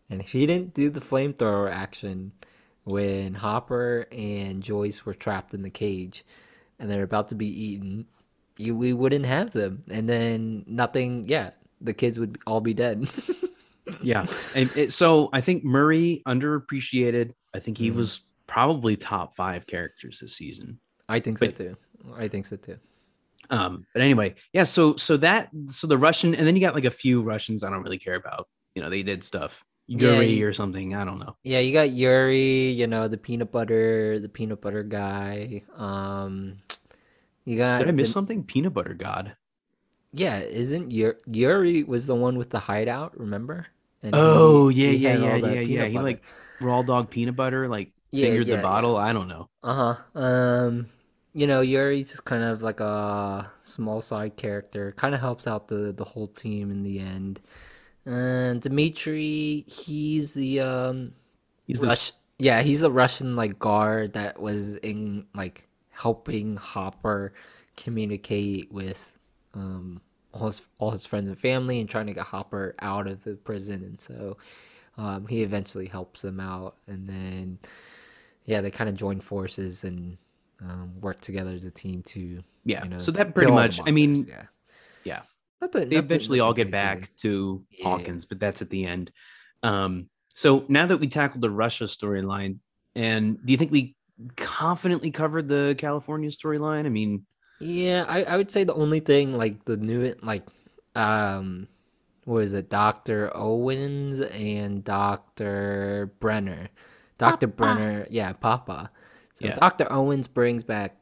and 0.09 0.19
if 0.19 0.27
he 0.27 0.45
didn't 0.45 0.73
do 0.73 0.89
the 0.89 0.99
flamethrower 0.99 1.71
action 1.71 2.33
when 2.83 3.35
Hopper 3.35 4.05
and 4.11 4.61
Joyce 4.61 5.05
were 5.05 5.13
trapped 5.13 5.53
in 5.53 5.61
the 5.61 5.69
cage 5.69 6.25
and 6.77 6.89
they're 6.89 7.03
about 7.03 7.29
to 7.29 7.35
be 7.35 7.47
eaten, 7.47 8.05
you, 8.57 8.75
we 8.75 8.91
wouldn't 8.91 9.25
have 9.25 9.51
them. 9.51 9.83
And 9.89 10.09
then 10.09 10.65
nothing, 10.67 11.23
yeah, 11.29 11.51
the 11.79 11.93
kids 11.93 12.19
would 12.19 12.37
all 12.45 12.59
be 12.59 12.73
dead. 12.73 13.09
yeah, 14.01 14.25
and 14.53 14.69
it, 14.75 14.91
so 14.91 15.29
I 15.31 15.39
think 15.39 15.63
Murray 15.63 16.21
underappreciated. 16.27 17.31
I 17.53 17.59
think 17.59 17.77
he 17.77 17.91
mm. 17.91 17.95
was 17.95 18.19
probably 18.45 18.97
top 18.97 19.37
five 19.37 19.67
characters 19.67 20.19
this 20.19 20.35
season. 20.35 20.81
I 21.07 21.21
think 21.21 21.39
but, 21.39 21.57
so 21.57 21.63
too. 21.63 21.77
I 22.17 22.27
think 22.27 22.45
so 22.45 22.55
too. 22.55 22.77
Um, 23.49 23.85
but 23.93 24.01
anyway, 24.01 24.35
yeah. 24.53 24.63
So 24.63 24.95
so 24.95 25.17
that 25.17 25.49
so 25.67 25.87
the 25.87 25.97
Russian, 25.97 26.35
and 26.35 26.47
then 26.47 26.55
you 26.55 26.61
got 26.61 26.75
like 26.75 26.85
a 26.85 26.91
few 26.91 27.21
Russians 27.21 27.63
I 27.63 27.69
don't 27.69 27.83
really 27.83 27.99
care 27.99 28.15
about. 28.15 28.47
You 28.73 28.81
know, 28.81 28.89
they 28.89 29.03
did 29.03 29.23
stuff. 29.23 29.63
Yuri 29.87 30.33
yeah, 30.33 30.45
or 30.45 30.53
something. 30.53 30.95
I 30.95 31.05
don't 31.05 31.19
know. 31.19 31.35
Yeah, 31.43 31.59
you 31.59 31.71
got 31.71 31.91
Yuri. 31.91 32.71
You 32.71 32.87
know, 32.87 33.07
the 33.07 33.17
peanut 33.17 33.51
butter, 33.51 34.19
the 34.19 34.29
peanut 34.29 34.59
butter 34.61 34.83
guy. 34.83 35.61
Um, 35.77 36.57
you 37.45 37.57
got. 37.57 37.79
Did 37.79 37.89
I 37.89 37.91
miss 37.91 38.09
the, 38.09 38.13
something? 38.13 38.43
Peanut 38.43 38.73
butter 38.73 38.95
god. 38.95 39.35
Yeah, 40.11 40.39
isn't 40.39 40.91
Yuri 40.91 41.83
was 41.83 42.07
the 42.07 42.15
one 42.15 42.37
with 42.37 42.49
the 42.49 42.59
hideout? 42.59 43.19
Remember? 43.19 43.67
And 44.01 44.13
oh 44.15 44.69
he, 44.69 44.95
yeah, 44.95 45.15
he 45.15 45.23
yeah, 45.23 45.35
yeah, 45.35 45.35
yeah, 45.35 45.59
yeah. 45.59 45.85
He 45.85 45.99
like 45.99 46.21
raw 46.61 46.81
dog 46.81 47.09
peanut 47.09 47.35
butter, 47.35 47.67
like 47.67 47.91
yeah, 48.11 48.27
fingered 48.27 48.47
yeah, 48.47 48.55
the 48.57 48.61
bottle. 48.61 48.97
I 48.97 49.13
don't 49.13 49.27
know. 49.27 49.49
Uh 49.61 49.95
huh. 50.13 50.19
Um, 50.19 50.87
you 51.35 51.47
know, 51.47 51.59
Yuri's 51.59 52.11
just 52.11 52.23
kind 52.23 52.43
of 52.43 52.61
like 52.61 52.79
a 52.79 53.51
small 53.63 54.01
side 54.01 54.37
character. 54.37 54.93
Kind 54.93 55.13
of 55.13 55.19
helps 55.19 55.47
out 55.47 55.67
the 55.67 55.91
the 55.91 56.05
whole 56.05 56.29
team 56.29 56.71
in 56.71 56.81
the 56.81 56.99
end. 56.99 57.41
And 58.05 58.61
Dmitri, 58.61 59.65
he's 59.67 60.33
the 60.33 60.61
um, 60.61 61.13
he's 61.67 61.81
Rush- 61.81 62.13
yeah, 62.39 62.61
he's 62.63 62.83
a 62.83 62.89
Russian 62.89 63.35
like 63.35 63.59
guard 63.59 64.13
that 64.13 64.39
was 64.39 64.77
in 64.77 65.25
like 65.35 65.67
helping 65.89 66.55
Hopper 66.55 67.33
communicate 67.75 68.71
with 68.71 69.11
um 69.53 69.99
all 70.31 70.47
his 70.47 70.61
all 70.77 70.91
his 70.91 71.05
friends 71.05 71.27
and 71.27 71.37
family 71.37 71.81
and 71.81 71.89
trying 71.89 72.07
to 72.07 72.13
get 72.13 72.23
Hopper 72.23 72.75
out 72.79 73.07
of 73.07 73.25
the 73.25 73.35
prison, 73.35 73.83
and 73.83 73.99
so 73.99 74.37
um, 74.97 75.27
he 75.27 75.43
eventually 75.43 75.87
helps 75.87 76.21
them 76.21 76.39
out, 76.39 76.77
and 76.87 77.09
then 77.09 77.59
yeah, 78.45 78.61
they 78.61 78.71
kind 78.71 78.89
of 78.89 78.95
join 78.95 79.19
forces 79.19 79.83
and 79.83 80.17
um, 80.61 80.93
work 81.01 81.19
together 81.21 81.51
as 81.51 81.65
a 81.65 81.71
team 81.71 82.03
to 82.03 82.43
yeah. 82.63 82.83
You 82.83 82.89
know, 82.89 82.99
so 82.99 83.11
that 83.11 83.35
pretty 83.35 83.51
much, 83.51 83.79
I 83.85 83.91
mean, 83.91 84.25
yeah, 84.27 84.43
yeah. 85.03 85.21
The, 85.61 85.85
they 85.85 85.95
eventually 85.95 86.39
all 86.39 86.53
get 86.53 86.69
back 86.69 87.15
to 87.17 87.63
yeah. 87.71 87.83
Hawkins, 87.83 88.25
but 88.25 88.39
that's 88.39 88.61
at 88.61 88.69
the 88.69 88.85
end. 88.85 89.11
Um, 89.63 90.09
so 90.35 90.65
now 90.67 90.85
that 90.85 90.97
we 90.97 91.07
tackled 91.07 91.41
the 91.41 91.49
Russia 91.49 91.85
storyline, 91.85 92.59
and 92.95 93.43
do 93.43 93.51
you 93.51 93.57
think 93.57 93.71
we 93.71 93.95
confidently 94.35 95.11
covered 95.11 95.47
the 95.47 95.75
California 95.77 96.29
storyline? 96.29 96.85
I 96.85 96.89
mean, 96.89 97.25
yeah, 97.59 98.05
I, 98.07 98.23
I 98.23 98.37
would 98.37 98.51
say 98.51 98.63
the 98.63 98.73
only 98.73 98.99
thing 98.99 99.33
like 99.33 99.63
the 99.65 99.77
new 99.77 100.13
like 100.21 100.43
um 100.95 101.67
what 102.25 102.43
is 102.43 102.53
it, 102.53 102.69
Doctor 102.69 103.31
Owens 103.35 104.19
and 104.19 104.83
Doctor 104.83 106.11
Brenner. 106.19 106.69
Doctor 107.17 107.47
Brenner, 107.47 108.07
yeah, 108.09 108.33
Papa. 108.33 108.91
So 109.39 109.47
yeah. 109.47 109.55
Doctor 109.55 109.91
Owens 109.91 110.27
brings 110.27 110.63
back 110.63 110.95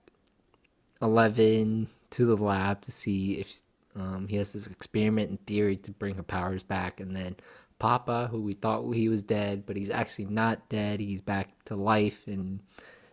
Eleven 1.02 1.88
to 2.12 2.26
the 2.26 2.38
lab 2.38 2.82
to 2.82 2.92
see 2.92 3.34
if 3.34 3.62
um, 3.96 4.28
he 4.28 4.38
has 4.38 4.54
this 4.54 4.68
experiment 4.68 5.30
in 5.30 5.38
theory 5.38 5.78
to 5.78 5.92
bring 5.92 6.16
her 6.16 6.24
powers 6.24 6.64
back, 6.64 7.00
and 7.00 7.16
then 7.16 7.36
Papa, 7.80 8.28
who 8.32 8.42
we 8.42 8.54
thought 8.54 8.90
he 8.92 9.10
was 9.10 9.24
dead, 9.24 9.66
but 9.66 9.76
he's 9.76 9.90
actually 9.90 10.26
not 10.26 10.70
dead. 10.70 11.00
He's 11.00 11.22
back 11.22 11.50
to 11.66 11.76
life, 11.76 12.22
and 12.28 12.60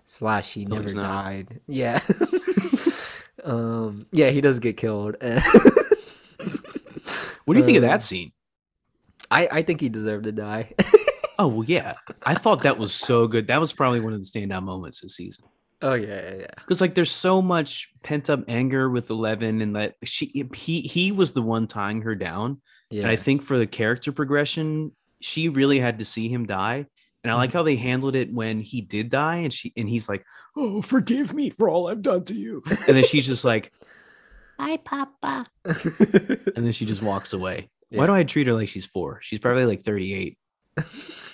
slash 0.06 0.52
he 0.52 0.64
never 0.64 0.92
died. 0.92 1.60
Yeah. 1.66 2.00
Um, 3.44 4.06
yeah, 4.12 4.30
he 4.30 4.40
does 4.40 4.58
get 4.58 4.76
killed. 4.76 5.16
what 5.20 5.44
do 7.54 7.58
you 7.58 7.64
think 7.64 7.76
of 7.76 7.82
that 7.82 7.94
um, 7.94 8.00
scene? 8.00 8.32
I 9.30 9.48
I 9.50 9.62
think 9.62 9.80
he 9.80 9.88
deserved 9.88 10.24
to 10.24 10.32
die. 10.32 10.72
oh 11.40 11.48
well, 11.48 11.64
yeah. 11.64 11.94
I 12.22 12.34
thought 12.34 12.62
that 12.62 12.78
was 12.78 12.92
so 12.94 13.26
good. 13.26 13.46
That 13.46 13.60
was 13.60 13.72
probably 13.72 14.00
one 14.00 14.12
of 14.12 14.20
the 14.20 14.26
standout 14.26 14.62
moments 14.62 15.00
this 15.00 15.16
season. 15.16 15.44
Oh 15.82 15.94
yeah, 15.94 16.20
yeah, 16.22 16.34
yeah. 16.40 16.46
because 16.56 16.80
like 16.80 16.94
there's 16.94 17.10
so 17.10 17.40
much 17.40 17.88
pent 18.02 18.28
up 18.28 18.44
anger 18.48 18.90
with 18.90 19.08
Eleven, 19.08 19.62
and 19.62 19.74
that 19.76 19.94
she 20.04 20.46
he 20.54 20.82
he 20.82 21.10
was 21.10 21.32
the 21.32 21.42
one 21.42 21.66
tying 21.66 22.02
her 22.02 22.14
down. 22.14 22.60
Yeah. 22.90 23.02
And 23.02 23.10
I 23.10 23.16
think 23.16 23.42
for 23.42 23.56
the 23.56 23.66
character 23.66 24.12
progression, 24.12 24.94
she 25.20 25.48
really 25.48 25.78
had 25.78 26.00
to 26.00 26.04
see 26.04 26.28
him 26.28 26.46
die. 26.46 26.86
And 27.22 27.30
I 27.30 27.34
like 27.34 27.50
mm-hmm. 27.50 27.58
how 27.58 27.62
they 27.62 27.76
handled 27.76 28.16
it 28.16 28.32
when 28.32 28.60
he 28.60 28.80
did 28.82 29.08
die, 29.08 29.36
and 29.36 29.52
she 29.52 29.72
and 29.76 29.88
he's 29.88 30.08
like, 30.08 30.24
"Oh, 30.56 30.82
forgive 30.82 31.32
me 31.32 31.50
for 31.50 31.70
all 31.70 31.88
I've 31.88 32.02
done 32.02 32.24
to 32.24 32.34
you." 32.34 32.62
And 32.66 32.96
then 32.96 33.04
she's 33.04 33.26
just 33.26 33.44
like, 33.44 33.72
"Bye, 34.58 34.78
Papa," 34.84 35.46
and 35.64 36.64
then 36.66 36.72
she 36.72 36.84
just 36.84 37.02
walks 37.02 37.32
away. 37.32 37.70
Why 37.90 38.06
do 38.06 38.14
I 38.14 38.24
treat 38.24 38.46
her 38.46 38.54
like 38.54 38.68
she's 38.68 38.86
four? 38.86 39.18
She's 39.22 39.38
probably 39.38 39.64
like 39.64 39.82
38. 39.82 40.38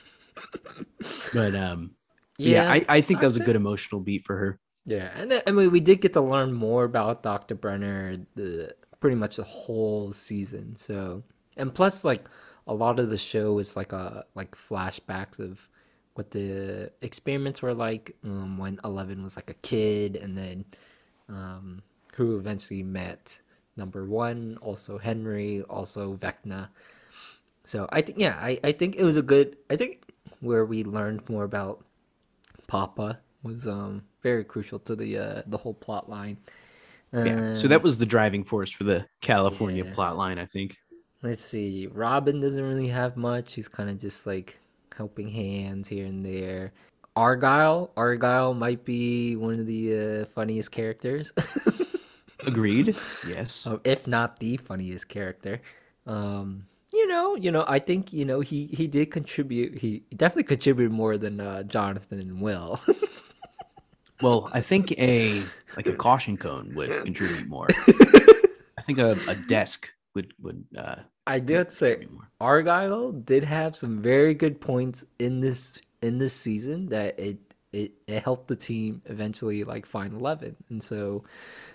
But 1.33 1.55
um, 1.55 1.93
yeah, 2.39 2.71
I, 2.71 2.85
I 2.89 3.01
think 3.01 3.21
that 3.21 3.27
was 3.27 3.37
a 3.37 3.41
good 3.41 3.57
emotional 3.57 4.01
beat 4.01 4.25
for 4.25 4.37
her. 4.37 4.61
Yeah, 4.85 5.11
and 5.15 5.43
I 5.47 5.51
mean, 5.51 5.71
we 5.73 5.81
did 5.81 6.01
get 6.01 6.13
to 6.13 6.21
learn 6.21 6.53
more 6.53 6.85
about 6.85 7.23
Dr. 7.23 7.55
Brenner 7.55 8.15
the 8.35 8.75
pretty 9.01 9.17
much 9.17 9.37
the 9.37 9.45
whole 9.45 10.13
season. 10.13 10.77
So, 10.77 11.23
and 11.57 11.75
plus, 11.75 12.05
like 12.05 12.25
a 12.67 12.75
lot 12.75 12.99
of 12.99 13.11
the 13.11 13.19
show 13.19 13.59
is 13.59 13.77
like 13.77 13.93
a 13.93 14.25
like 14.35 14.57
flashbacks 14.57 15.39
of 15.39 15.69
what 16.15 16.31
the 16.31 16.91
experiments 17.03 17.63
were 17.63 17.75
like 17.75 18.17
um, 18.25 18.59
when 18.59 18.79
Eleven 18.85 19.23
was 19.23 19.37
like 19.37 19.51
a 19.51 19.55
kid, 19.55 20.17
and 20.17 20.37
then 20.37 20.65
um, 21.29 21.83
who 22.15 22.39
eventually 22.39 22.83
met 22.83 23.39
number 23.77 24.07
one, 24.07 24.59
also 24.61 24.99
Henry, 24.99 25.63
also 25.63 26.17
Vecna. 26.17 26.69
So 27.65 27.89
I 27.91 28.03
think 28.03 28.19
yeah, 28.19 28.39
I, 28.41 28.59
I 28.63 28.73
think 28.73 28.97
it 28.97 29.05
was 29.05 29.17
a 29.17 29.23
good 29.23 29.57
I 29.69 29.77
think 29.77 30.06
where 30.41 30.64
we 30.64 30.84
learned 30.84 31.28
more 31.28 31.45
about 31.45 31.84
Papa 32.66 33.18
was 33.43 33.66
um 33.66 34.03
very 34.22 34.45
crucial 34.45 34.78
to 34.80 34.97
the 34.97 35.18
uh 35.18 35.43
the 35.47 35.57
whole 35.59 35.74
plot 35.74 36.09
line. 36.09 36.37
Yeah. 37.12 37.55
So 37.55 37.68
that 37.68 37.82
was 37.82 37.99
the 37.99 38.07
driving 38.07 38.45
force 38.45 38.70
for 38.70 38.84
the 38.84 39.07
California 39.20 39.84
Yeah. 39.84 39.95
plot 39.95 40.16
line, 40.16 40.39
I 40.39 40.47
think. 40.47 40.76
let's 41.22 41.45
see. 41.45 41.87
Robin 41.87 42.41
doesn't 42.41 42.62
really 42.62 42.89
have 42.89 43.16
much. 43.16 43.55
He's 43.55 43.68
kind 43.68 43.89
of 43.89 43.99
just 44.01 44.26
like 44.26 44.59
helping 44.97 45.28
hands 45.28 45.89
here 45.89 46.07
and 46.07 46.24
there. 46.24 46.72
Argyle, 47.14 47.91
Argyle 47.97 48.53
might 48.53 48.84
be 48.84 49.37
one 49.37 49.59
of 49.59 49.66
the 49.66 50.22
uh, 50.22 50.24
funniest 50.34 50.70
characters, 50.70 51.32
Agreed. 52.47 52.95
Yes. 53.26 53.66
um, 53.66 53.80
if 53.84 54.07
not 54.07 54.39
the 54.39 54.57
funniest 54.59 55.09
character. 55.09 55.61
Um, 56.07 56.66
you 56.93 57.07
know, 57.09 57.37
you 57.37 57.51
know, 57.53 57.64
I 57.68 57.78
think 57.78 58.12
you 58.12 58.24
know 58.24 58.41
he 58.41 58.66
he 58.68 58.87
did 58.87 59.11
contribute. 59.11 59.78
He 59.78 60.05
definitely 60.16 60.45
contributed 60.45 60.93
more 60.93 61.18
than 61.18 61.41
uh, 61.41 61.62
Jonathan 61.64 62.20
and 62.20 62.41
Will. 62.41 62.80
Well, 64.22 64.49
I 64.53 64.61
think 64.62 64.93
a 64.93 65.53
like 65.76 65.87
a 65.89 65.93
caution 65.93 66.37
cone 66.39 66.72
would 66.74 66.97
contribute 67.05 67.49
more. 67.49 67.76
I 68.78 68.82
think 68.87 68.99
a, 68.99 69.16
a 69.28 69.34
desk 69.34 69.91
would 70.14 70.32
would 70.41 70.64
uh 70.76 70.97
I 71.26 71.39
do 71.41 71.55
have 71.55 71.68
to 71.68 71.74
say. 71.74 72.07
Argyle 72.41 73.12
did 73.12 73.45
have 73.45 73.76
some 73.76 74.01
very 74.03 74.34
good 74.34 74.61
points 74.61 75.05
in 75.18 75.41
this 75.41 75.78
in 76.03 76.18
this 76.18 76.34
season 76.34 76.87
that 76.89 77.18
it 77.18 77.39
it, 77.72 77.93
it 78.07 78.22
helped 78.22 78.49
the 78.49 78.57
team 78.57 79.03
eventually 79.07 79.64
like 79.64 79.84
find 79.87 80.14
eleven, 80.14 80.57
and 80.70 80.82
so 80.82 81.24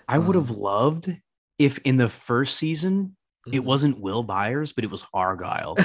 I 0.08 0.18
would 0.18 0.34
have 0.36 0.50
Um, 0.50 0.58
loved 0.58 1.16
if 1.58 1.78
in 1.84 1.96
the 1.96 2.08
first 2.08 2.56
season 2.58 3.16
it 3.46 3.60
Mhm. 3.60 3.64
wasn't 3.64 4.00
Will 4.00 4.22
Byers, 4.22 4.72
but 4.72 4.84
it 4.84 4.90
was 4.90 5.04
Argyle. 5.14 5.76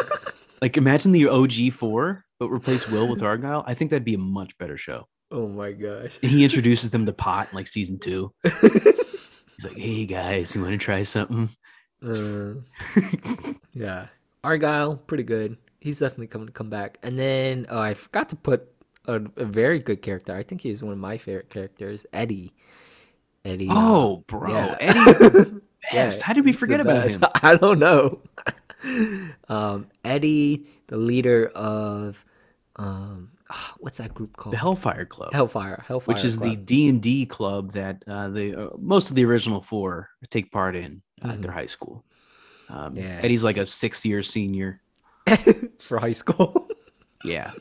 like 0.62 0.76
imagine 0.76 1.12
the 1.12 1.28
OG 1.28 1.70
four, 1.72 2.24
but 2.38 2.48
replace 2.50 2.88
Will 2.88 3.08
with 3.08 3.22
Argyle. 3.22 3.64
I 3.66 3.74
think 3.74 3.90
that'd 3.90 4.04
be 4.04 4.14
a 4.14 4.18
much 4.18 4.56
better 4.58 4.76
show. 4.76 5.06
oh 5.30 5.48
my 5.48 5.72
gosh, 5.72 6.18
And 6.22 6.30
he 6.30 6.44
introduces 6.44 6.90
them 6.90 7.06
to 7.06 7.12
pot 7.12 7.48
in 7.50 7.56
like 7.56 7.66
season 7.66 7.98
two. 7.98 8.32
He's 8.44 9.64
like, 9.64 9.76
"Hey 9.78 10.06
guys, 10.06 10.54
you 10.54 10.60
want 10.62 10.72
to 10.72 10.78
try 10.78 11.02
something?" 11.02 11.48
Uh, 12.04 12.54
yeah, 13.72 14.06
Argyle 14.44 14.96
pretty 14.96 15.22
good. 15.24 15.56
He's 15.80 15.98
definitely 16.00 16.26
coming 16.28 16.46
to 16.48 16.52
come 16.52 16.70
back. 16.70 16.98
And 17.02 17.18
then 17.18 17.66
oh, 17.68 17.78
I 17.80 17.94
forgot 17.94 18.28
to 18.30 18.36
put 18.36 18.68
a, 19.06 19.20
a 19.36 19.44
very 19.44 19.78
good 19.80 20.02
character. 20.02 20.34
I 20.36 20.42
think 20.42 20.60
he 20.60 20.70
was 20.70 20.82
one 20.82 20.92
of 20.92 20.98
my 20.98 21.18
favorite 21.18 21.50
characters, 21.50 22.06
Eddie. 22.12 22.52
Eddie. 23.44 23.68
uh, 23.68 23.74
Oh, 23.74 24.24
bro, 24.28 24.50
yeah. 24.50 24.76
Eddie, 24.80 25.50
Yeah. 25.92 26.10
How 26.22 26.32
did 26.32 26.44
we 26.44 26.52
forget 26.52 26.80
about 26.80 27.04
best. 27.04 27.16
him? 27.16 27.24
I 27.34 27.56
don't 27.56 27.78
know. 27.78 28.20
um, 29.48 29.86
Eddie, 30.04 30.66
the 30.88 30.96
leader 30.96 31.48
of 31.48 32.24
um, 32.76 33.30
ah, 33.50 33.74
what's 33.78 33.98
that 33.98 34.14
group 34.14 34.36
called? 34.36 34.54
The 34.54 34.58
Hellfire 34.58 35.04
Club, 35.04 35.32
Hellfire. 35.32 35.84
Hellfire. 35.86 36.14
which 36.14 36.24
is 36.24 36.38
the 36.38 36.56
D 36.56 36.88
and 36.88 37.02
D 37.02 37.26
club 37.26 37.72
that 37.72 38.02
uh, 38.06 38.28
the 38.28 38.54
uh, 38.54 38.70
most 38.78 39.10
of 39.10 39.16
the 39.16 39.24
original 39.24 39.60
four 39.60 40.10
take 40.30 40.50
part 40.50 40.76
in 40.76 41.02
uh, 41.24 41.28
at 41.28 41.42
their 41.42 41.52
high 41.52 41.66
school. 41.66 42.04
Um, 42.68 42.94
Yeah. 42.94 43.20
Eddie's 43.22 43.44
like 43.44 43.56
a 43.56 43.66
sixth 43.66 44.04
year 44.04 44.22
senior. 44.22 44.80
for 45.78 45.98
high 45.98 46.12
school. 46.12 46.68
Yeah, 47.24 47.52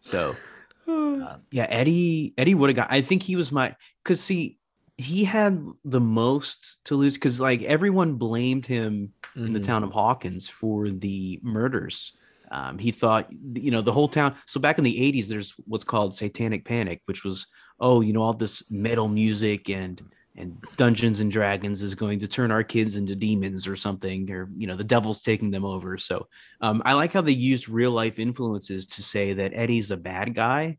so 0.00 0.36
uh, 0.88 1.36
yeah, 1.50 1.66
Eddie 1.68 2.34
Eddie 2.38 2.54
would 2.54 2.70
have 2.70 2.76
got. 2.76 2.88
I 2.90 3.00
think 3.00 3.22
he 3.22 3.36
was 3.36 3.50
my 3.50 3.74
because 4.02 4.20
see 4.20 4.58
he 5.00 5.24
had 5.24 5.66
the 5.84 6.00
most 6.00 6.84
to 6.84 6.94
lose 6.94 7.14
because 7.14 7.40
like 7.40 7.62
everyone 7.62 8.14
blamed 8.14 8.66
him 8.66 9.14
in 9.34 9.54
the 9.54 9.60
Mhm. 9.60 9.64
town 9.64 9.82
of 9.82 9.92
Hawkins 9.92 10.46
for 10.46 10.90
the 10.90 11.40
murders. 11.42 12.12
Um, 12.50 12.78
he 12.78 12.90
thought, 12.90 13.28
you 13.54 13.70
know, 13.70 13.80
the 13.80 13.92
whole 13.92 14.08
town. 14.08 14.34
So 14.46 14.60
back 14.60 14.76
in 14.76 14.84
the 14.84 15.00
80s, 15.00 15.28
there's 15.28 15.54
what's 15.66 15.84
called 15.84 16.14
Satanic 16.14 16.66
Panic, 16.66 17.00
which 17.06 17.24
was, 17.24 17.46
oh, 17.78 18.02
you 18.02 18.12
know, 18.12 18.20
all 18.20 18.34
this 18.34 18.62
metal 18.70 19.08
music 19.08 19.70
and 19.70 20.02
and 20.36 20.56
Dungeons 20.76 21.20
and 21.20 21.30
Dragons 21.30 21.82
is 21.82 21.94
going 21.94 22.18
to 22.20 22.28
turn 22.28 22.50
our 22.50 22.62
kids 22.62 22.96
into 22.96 23.16
demons 23.16 23.66
or 23.66 23.76
something, 23.76 24.30
or 24.30 24.48
you 24.56 24.66
know, 24.66 24.76
the 24.76 24.84
devil's 24.84 25.22
taking 25.22 25.50
them 25.50 25.64
over. 25.64 25.96
So 25.98 26.28
um, 26.60 26.82
I 26.84 26.92
like 26.92 27.12
how 27.12 27.20
they 27.20 27.32
used 27.32 27.68
real 27.68 27.90
life 27.90 28.18
influences 28.18 28.86
to 28.88 29.02
say 29.02 29.32
that 29.34 29.52
Eddie's 29.54 29.90
a 29.90 29.96
bad 29.96 30.34
guy, 30.34 30.78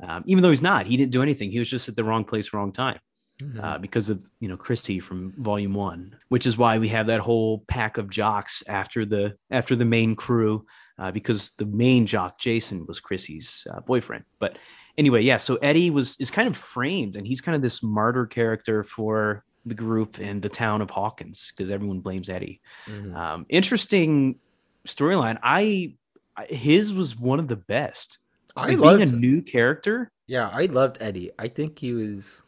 um, 0.00 0.22
even 0.26 0.42
though 0.42 0.50
he's 0.50 0.60
not. 0.62 0.86
He 0.86 0.96
didn't 0.96 1.12
do 1.12 1.22
anything. 1.22 1.50
He 1.50 1.58
was 1.58 1.70
just 1.70 1.88
at 1.88 1.96
the 1.96 2.04
wrong 2.04 2.24
place, 2.24 2.52
wrong 2.52 2.72
time 2.72 2.98
Mhm. 3.42 3.62
uh, 3.62 3.78
because 3.78 4.10
of 4.10 4.28
you 4.40 4.48
know 4.48 4.56
Chrissy 4.56 5.00
from 5.00 5.32
Volume 5.38 5.74
One, 5.74 6.16
which 6.28 6.46
is 6.46 6.56
why 6.58 6.78
we 6.78 6.88
have 6.88 7.06
that 7.06 7.20
whole 7.20 7.60
pack 7.68 7.98
of 7.98 8.10
jocks 8.10 8.62
after 8.68 9.04
the 9.06 9.36
after 9.50 9.74
the 9.76 9.84
main 9.84 10.14
crew, 10.16 10.66
uh, 10.98 11.10
because 11.10 11.52
the 11.52 11.66
main 11.66 12.06
jock 12.06 12.38
Jason 12.38 12.86
was 12.86 13.00
Chrissy's 13.00 13.66
uh, 13.72 13.80
boyfriend. 13.80 14.24
But 14.38 14.58
anyway, 14.98 15.22
yeah. 15.22 15.38
So 15.38 15.56
Eddie 15.56 15.90
was 15.90 16.16
is 16.20 16.30
kind 16.30 16.48
of 16.48 16.56
framed, 16.56 17.16
and 17.16 17.26
he's 17.26 17.40
kind 17.40 17.56
of 17.56 17.62
this 17.62 17.82
martyr 17.82 18.26
character 18.26 18.82
for 18.84 19.44
the 19.66 19.74
group 19.74 20.18
and 20.18 20.40
the 20.42 20.48
town 20.48 20.80
of 20.80 20.90
Hawkins 20.90 21.52
because 21.54 21.70
everyone 21.70 22.00
blames 22.00 22.28
Eddie. 22.30 22.60
Mhm. 22.86 23.14
Um, 23.14 23.46
interesting 23.48 24.38
storyline. 24.86 25.38
I 25.42 25.94
I- 26.36 26.46
his 26.46 26.92
was 26.92 27.18
one 27.18 27.38
of 27.40 27.48
the 27.48 27.56
best. 27.56 28.18
I 28.56 28.68
Like, 28.70 28.78
loved. 28.78 28.98
being 29.04 29.14
a 29.14 29.16
new 29.16 29.42
character. 29.42 30.10
yeah, 30.26 30.48
I 30.52 30.66
loved 30.66 30.98
Eddie. 31.00 31.30
I 31.38 31.48
think 31.48 31.78
he 31.78 31.92
was. 31.92 32.42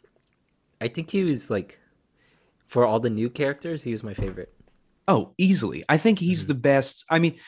I 0.82 0.88
think 0.88 1.10
he 1.10 1.22
was 1.24 1.48
like, 1.50 1.78
for 2.66 2.84
all 2.84 3.00
the 3.00 3.10
new 3.10 3.30
characters, 3.30 3.82
he 3.82 3.92
was 3.92 4.02
my 4.02 4.14
favorite. 4.14 4.52
Oh, 5.08 5.34
easily. 5.38 5.84
I 5.88 5.96
think 5.98 6.18
he's 6.18 6.44
Mhm. 6.44 6.48
the 6.48 6.54
best. 6.54 7.04
I 7.10 7.18
mean, 7.18 7.38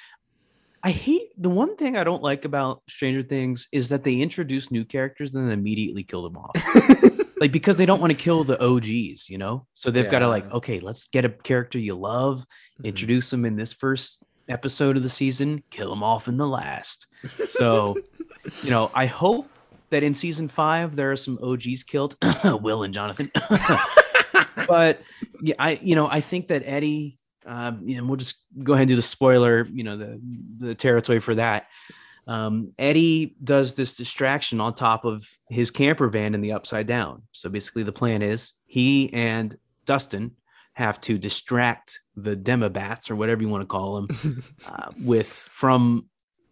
I 0.82 0.90
hate 0.90 1.30
the 1.38 1.48
one 1.48 1.76
thing 1.76 1.96
I 1.96 2.04
don't 2.04 2.22
like 2.22 2.44
about 2.44 2.82
Stranger 2.88 3.22
Things 3.22 3.68
is 3.72 3.88
that 3.88 4.04
they 4.04 4.16
introduce 4.20 4.70
new 4.70 4.84
characters 4.84 5.34
and 5.34 5.44
then 5.48 5.58
immediately 5.58 6.04
kill 6.04 6.22
them 6.22 6.36
off. 6.36 6.52
like 7.40 7.52
because 7.52 7.78
they 7.78 7.86
don't 7.86 8.00
want 8.00 8.12
to 8.12 8.18
kill 8.18 8.44
the 8.44 8.58
OGs, 8.62 9.28
you 9.30 9.38
know? 9.38 9.66
So 9.74 9.90
they've 9.90 10.10
got 10.10 10.18
to 10.20 10.28
like, 10.28 10.50
okay, 10.52 10.80
let's 10.80 11.08
get 11.08 11.24
a 11.24 11.30
character 11.30 11.78
you 11.78 11.94
love, 11.94 12.44
Mhm. 12.80 12.84
introduce 12.84 13.30
them 13.30 13.44
in 13.44 13.56
this 13.56 13.72
first 13.72 14.22
episode 14.48 14.96
of 14.98 15.02
the 15.02 15.08
season, 15.08 15.62
kill 15.70 15.88
them 15.90 16.02
off 16.02 16.28
in 16.28 16.36
the 16.36 16.46
last. 16.46 17.06
So, 17.48 17.96
you 18.62 18.70
know, 18.70 18.90
I 18.94 19.06
hope 19.06 19.48
that 19.94 20.02
in 20.02 20.12
season 20.12 20.48
5 20.48 20.96
there 20.96 21.12
are 21.12 21.16
some 21.16 21.38
OGs 21.40 21.84
killed, 21.84 22.16
Will 22.44 22.82
and 22.82 22.92
Jonathan. 22.92 23.30
but 24.68 25.00
yeah, 25.40 25.54
I 25.58 25.78
you 25.82 25.94
know 25.94 26.08
I 26.08 26.20
think 26.20 26.48
that 26.48 26.62
Eddie, 26.64 27.18
um, 27.46 27.82
you 27.84 27.96
know, 27.96 28.04
we'll 28.04 28.16
just 28.16 28.42
go 28.62 28.72
ahead 28.72 28.82
and 28.82 28.88
do 28.88 28.96
the 28.96 29.02
spoiler, 29.02 29.66
you 29.72 29.84
know, 29.84 29.96
the 29.96 30.20
the 30.58 30.74
territory 30.74 31.20
for 31.20 31.36
that. 31.36 31.66
Um, 32.26 32.72
Eddie 32.78 33.36
does 33.44 33.74
this 33.74 33.96
distraction 33.96 34.60
on 34.60 34.74
top 34.74 35.04
of 35.04 35.24
his 35.48 35.70
camper 35.70 36.08
van 36.08 36.34
in 36.34 36.40
the 36.40 36.52
upside 36.52 36.86
down. 36.86 37.22
So 37.32 37.48
basically, 37.48 37.82
the 37.82 37.92
plan 37.92 38.22
is 38.22 38.52
he 38.66 39.12
and 39.12 39.56
Dustin 39.84 40.32
have 40.72 41.00
to 41.02 41.18
distract 41.18 42.00
the 42.16 42.34
demobats 42.34 43.10
or 43.10 43.16
whatever 43.16 43.42
you 43.42 43.48
want 43.48 43.62
to 43.62 43.66
call 43.66 44.02
them 44.02 44.42
uh, 44.66 44.90
with 45.00 45.28
from 45.28 46.06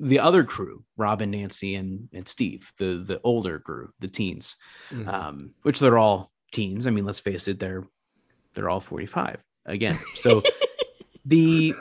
the 0.04 0.18
other 0.18 0.42
crew, 0.44 0.84
Robin, 0.96 1.30
Nancy, 1.30 1.74
and 1.76 2.08
and 2.12 2.26
Steve, 2.26 2.72
the 2.78 3.02
the 3.06 3.20
older 3.22 3.58
crew, 3.60 3.90
the 4.00 4.08
teens 4.08 4.56
Mhm. 4.90 5.06
um, 5.08 5.50
which 5.62 5.78
they're 5.78 5.98
all 5.98 6.32
teens. 6.50 6.86
I 6.86 6.90
mean, 6.90 7.04
let's 7.06 7.20
face 7.20 7.48
it, 7.48 7.58
they're 7.60 7.84
they're 8.54 8.68
all 8.68 8.80
45 8.80 9.42
again. 9.66 9.98
So 10.16 10.42
the 11.24 11.74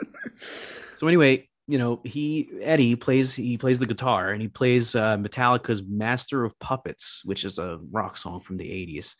so 0.96 1.06
anyway, 1.08 1.48
you 1.66 1.78
know, 1.78 2.00
he 2.04 2.48
Eddie 2.60 2.94
plays 2.96 3.34
he 3.34 3.58
plays 3.58 3.78
the 3.78 3.86
guitar 3.86 4.30
and 4.30 4.40
he 4.40 4.48
plays 4.48 4.94
uh, 4.94 5.16
Metallica's 5.16 5.82
"Master 5.82 6.44
of 6.44 6.58
Puppets," 6.60 7.22
which 7.24 7.44
is 7.44 7.58
a 7.58 7.78
rock 7.90 8.16
song 8.16 8.40
from 8.40 8.56
the 8.56 8.64
'80s. 8.70 9.14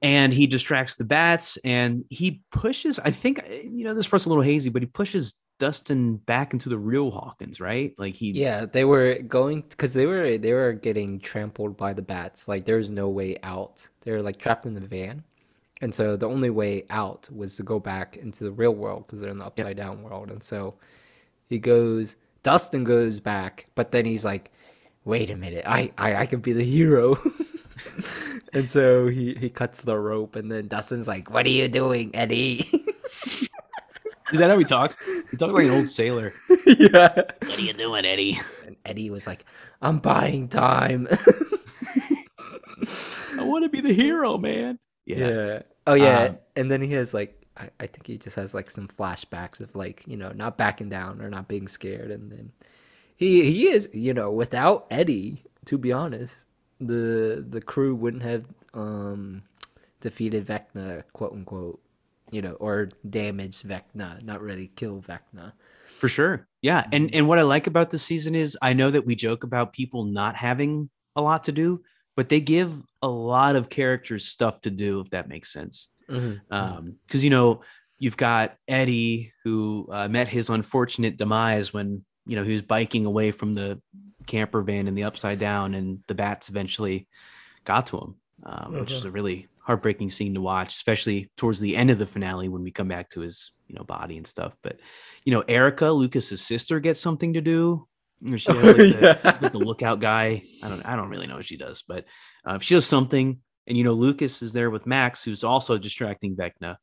And 0.00 0.32
he 0.32 0.46
distracts 0.46 0.94
the 0.96 1.04
bats, 1.04 1.56
and 1.64 2.04
he 2.08 2.42
pushes. 2.52 3.00
I 3.00 3.10
think 3.10 3.42
you 3.64 3.84
know 3.84 3.94
this 3.94 4.06
part's 4.06 4.26
a 4.26 4.28
little 4.28 4.44
hazy, 4.44 4.70
but 4.70 4.80
he 4.82 4.86
pushes 4.86 5.34
Dustin 5.58 6.16
back 6.16 6.52
into 6.52 6.68
the 6.68 6.78
real 6.78 7.10
Hawkins, 7.10 7.60
right? 7.60 7.92
Like 7.98 8.14
he, 8.14 8.30
Yeah, 8.30 8.64
they 8.64 8.84
were 8.84 9.18
going 9.22 9.64
because 9.68 9.92
they 9.92 10.06
were 10.06 10.38
they 10.38 10.52
were 10.52 10.72
getting 10.72 11.20
trampled 11.20 11.76
by 11.76 11.92
the 11.92 12.02
bats. 12.02 12.48
Like 12.48 12.64
there's 12.64 12.90
no 12.90 13.08
way 13.08 13.38
out. 13.42 13.86
They 14.02 14.12
were 14.12 14.22
like 14.22 14.38
trapped 14.38 14.66
in 14.66 14.74
the 14.74 14.80
van, 14.80 15.24
and 15.80 15.94
so 15.94 16.16
the 16.16 16.28
only 16.28 16.50
way 16.50 16.84
out 16.90 17.28
was 17.34 17.56
to 17.56 17.62
go 17.62 17.80
back 17.80 18.16
into 18.16 18.44
the 18.44 18.52
real 18.52 18.74
world 18.74 19.06
because 19.06 19.20
they're 19.20 19.30
in 19.30 19.38
the 19.38 19.46
upside 19.46 19.76
down 19.76 20.02
world. 20.02 20.30
And 20.30 20.42
so 20.42 20.74
he 21.48 21.58
goes, 21.58 22.16
Dustin 22.42 22.84
goes 22.84 23.20
back, 23.20 23.66
but 23.74 23.90
then 23.90 24.04
he's 24.04 24.24
like, 24.24 24.52
"Wait 25.04 25.30
a 25.30 25.36
minute, 25.36 25.64
I 25.66 25.92
I, 25.98 26.14
I 26.16 26.26
could 26.26 26.42
be 26.42 26.52
the 26.52 26.64
hero." 26.64 27.18
and 28.52 28.70
so 28.70 29.08
he 29.08 29.34
he 29.34 29.50
cuts 29.50 29.80
the 29.80 29.98
rope, 29.98 30.36
and 30.36 30.50
then 30.50 30.68
Dustin's 30.68 31.08
like, 31.08 31.30
"What 31.30 31.46
are 31.46 31.50
you 31.50 31.68
doing, 31.68 32.14
Eddie?" 32.14 32.66
is 34.32 34.38
that 34.38 34.50
how 34.50 34.58
he 34.58 34.64
talks? 34.64 34.96
He 35.30 35.36
talks 35.36 35.54
like 35.54 35.64
an 35.64 35.70
old 35.70 35.90
sailor. 35.90 36.32
yeah. 36.66 37.14
What 37.14 37.58
are 37.58 37.60
you 37.60 37.72
doing, 37.72 38.04
Eddie? 38.04 38.40
And 38.66 38.76
Eddie 38.84 39.10
was 39.10 39.26
like, 39.26 39.44
"I'm 39.82 39.98
buying 39.98 40.48
time." 40.48 41.08
I 43.38 43.42
want 43.42 43.64
to 43.64 43.68
be 43.68 43.80
the 43.80 43.92
hero, 43.92 44.38
man. 44.38 44.78
Yeah. 45.06 45.62
Oh 45.86 45.94
yeah. 45.94 46.24
Um, 46.24 46.38
and 46.56 46.70
then 46.70 46.82
he 46.82 46.92
has 46.92 47.14
like 47.14 47.46
I, 47.56 47.70
I 47.80 47.86
think 47.86 48.06
he 48.06 48.18
just 48.18 48.36
has 48.36 48.54
like 48.54 48.70
some 48.70 48.88
flashbacks 48.88 49.60
of 49.60 49.74
like, 49.74 50.02
you 50.06 50.16
know, 50.16 50.32
not 50.32 50.58
backing 50.58 50.88
down 50.88 51.20
or 51.20 51.30
not 51.30 51.48
being 51.48 51.68
scared 51.68 52.10
and 52.10 52.30
then 52.30 52.52
he 53.16 53.50
he 53.50 53.68
is, 53.68 53.88
you 53.92 54.14
know, 54.14 54.30
without 54.30 54.86
Eddie, 54.90 55.42
to 55.66 55.76
be 55.76 55.92
honest, 55.92 56.34
the 56.80 57.44
the 57.48 57.60
crew 57.60 57.94
wouldn't 57.94 58.22
have 58.22 58.44
um 58.74 59.42
defeated 60.00 60.46
Vecna, 60.46 61.02
quote 61.12 61.32
unquote, 61.32 61.80
you 62.30 62.42
know, 62.42 62.52
or 62.52 62.90
damage 63.08 63.62
Vecna, 63.62 64.22
not 64.22 64.40
really 64.40 64.70
kill 64.76 65.00
Vecna. 65.00 65.52
For 65.98 66.08
sure. 66.08 66.46
Yeah. 66.62 66.86
And 66.92 67.12
and 67.14 67.26
what 67.26 67.38
I 67.38 67.42
like 67.42 67.66
about 67.66 67.90
this 67.90 68.02
season 68.02 68.34
is 68.34 68.56
I 68.62 68.72
know 68.72 68.90
that 68.90 69.04
we 69.04 69.14
joke 69.14 69.44
about 69.44 69.72
people 69.72 70.04
not 70.04 70.36
having 70.36 70.90
a 71.16 71.22
lot 71.22 71.44
to 71.44 71.52
do, 71.52 71.82
but 72.16 72.28
they 72.28 72.40
give 72.40 72.72
a 73.02 73.08
lot 73.08 73.56
of 73.56 73.68
characters 73.68 74.26
stuff 74.26 74.60
to 74.62 74.70
do, 74.70 75.00
if 75.00 75.10
that 75.10 75.28
makes 75.28 75.52
sense. 75.52 75.88
Mm-hmm. 76.08 76.52
Um, 76.54 76.96
because 77.06 77.24
you 77.24 77.30
know, 77.30 77.62
you've 77.98 78.16
got 78.16 78.56
Eddie 78.66 79.32
who 79.44 79.88
uh, 79.92 80.08
met 80.08 80.28
his 80.28 80.50
unfortunate 80.50 81.16
demise 81.16 81.72
when 81.72 82.04
you 82.26 82.36
know 82.36 82.44
he 82.44 82.52
was 82.52 82.62
biking 82.62 83.06
away 83.06 83.32
from 83.32 83.54
the 83.54 83.80
camper 84.26 84.62
van 84.62 84.86
in 84.86 84.94
the 84.94 85.04
upside 85.04 85.38
down, 85.38 85.74
and 85.74 86.00
the 86.06 86.14
bats 86.14 86.48
eventually 86.48 87.08
got 87.64 87.88
to 87.88 87.98
him, 87.98 88.14
um, 88.44 88.78
which 88.78 88.92
is 88.92 89.04
a 89.04 89.10
really 89.10 89.48
heartbreaking 89.68 90.08
scene 90.08 90.32
to 90.32 90.40
watch, 90.40 90.74
especially 90.74 91.30
towards 91.36 91.60
the 91.60 91.76
end 91.76 91.90
of 91.90 91.98
the 91.98 92.06
finale 92.06 92.48
when 92.48 92.62
we 92.62 92.70
come 92.72 92.88
back 92.88 93.10
to 93.10 93.20
his 93.20 93.52
you 93.66 93.74
know 93.76 93.84
body 93.84 94.16
and 94.16 94.26
stuff. 94.26 94.56
But 94.62 94.80
you 95.24 95.32
know, 95.32 95.42
Erica, 95.46 95.90
Lucas's 95.92 96.40
sister, 96.40 96.80
gets 96.80 96.98
something 97.00 97.34
to 97.34 97.42
do. 97.42 97.86
Or 98.32 98.38
She 98.38 98.50
has 98.50 98.64
like, 98.64 98.76
the, 98.76 99.20
Yeah. 99.24 99.38
like 99.42 99.52
the 99.52 99.58
lookout 99.58 100.00
guy. 100.00 100.42
I 100.62 100.68
don't 100.70 100.84
I 100.86 100.96
don't 100.96 101.10
really 101.10 101.26
know 101.26 101.36
what 101.36 101.44
she 101.44 101.58
does, 101.58 101.84
but 101.86 102.06
uh, 102.46 102.58
she 102.58 102.74
does 102.74 102.86
something. 102.86 103.38
And 103.66 103.76
you 103.76 103.84
know, 103.84 103.92
Lucas 103.92 104.40
is 104.40 104.54
there 104.54 104.70
with 104.70 104.86
Max, 104.86 105.22
who's 105.22 105.44
also 105.44 105.76
distracting 105.76 106.34
Vecna. 106.34 106.76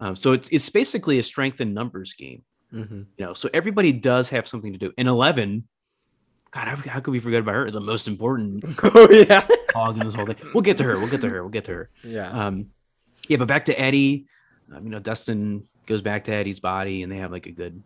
Um, 0.00 0.16
so 0.16 0.32
it's 0.32 0.48
it's 0.50 0.70
basically 0.70 1.18
a 1.18 1.22
strength 1.22 1.60
in 1.60 1.74
numbers 1.74 2.14
game. 2.14 2.42
Mm-hmm. 2.72 3.02
You 3.18 3.24
know, 3.26 3.34
so 3.34 3.50
everybody 3.52 3.92
does 3.92 4.30
have 4.30 4.48
something 4.48 4.72
to 4.72 4.78
do. 4.78 4.92
And 4.96 5.06
Eleven, 5.08 5.68
God, 6.52 6.66
how, 6.66 6.76
how 6.76 7.00
could 7.00 7.12
we 7.12 7.20
forget 7.20 7.40
about 7.40 7.54
her? 7.54 7.70
The 7.70 7.80
most 7.80 8.08
important 8.08 8.64
Oh 8.82 9.08
yeah. 9.10 9.46
hog 9.72 9.98
in 9.98 10.04
this 10.04 10.14
whole 10.14 10.26
thing. 10.26 10.36
We'll 10.52 10.62
get 10.62 10.76
to 10.78 10.84
her. 10.84 10.98
We'll 10.98 11.10
get 11.10 11.20
to 11.20 11.28
her. 11.28 11.42
We'll 11.42 11.50
get 11.50 11.64
to 11.66 11.72
her. 11.72 11.90
Yeah. 12.02 12.30
Um, 12.30 12.70
yeah, 13.28 13.36
but 13.36 13.46
back 13.46 13.66
to 13.66 13.80
Eddie. 13.80 14.26
Um, 14.74 14.84
you 14.84 14.90
know, 14.90 14.98
Dustin 14.98 15.68
goes 15.86 16.02
back 16.02 16.24
to 16.24 16.32
Eddie's 16.32 16.60
body, 16.60 17.02
and 17.02 17.12
they 17.12 17.18
have 17.18 17.30
like 17.30 17.46
a 17.46 17.52
good, 17.52 17.82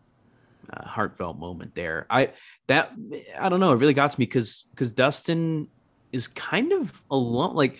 uh, 0.72 0.86
heartfelt 0.86 1.38
moment 1.38 1.74
there. 1.74 2.06
I 2.08 2.30
that 2.68 2.92
I 3.38 3.48
don't 3.50 3.60
know. 3.60 3.72
It 3.72 3.76
really 3.76 3.94
got 3.94 4.12
to 4.12 4.20
me 4.20 4.24
because 4.24 4.64
because 4.70 4.90
Dustin 4.90 5.68
is 6.12 6.28
kind 6.28 6.72
of 6.72 7.02
alone. 7.10 7.54
Like 7.54 7.78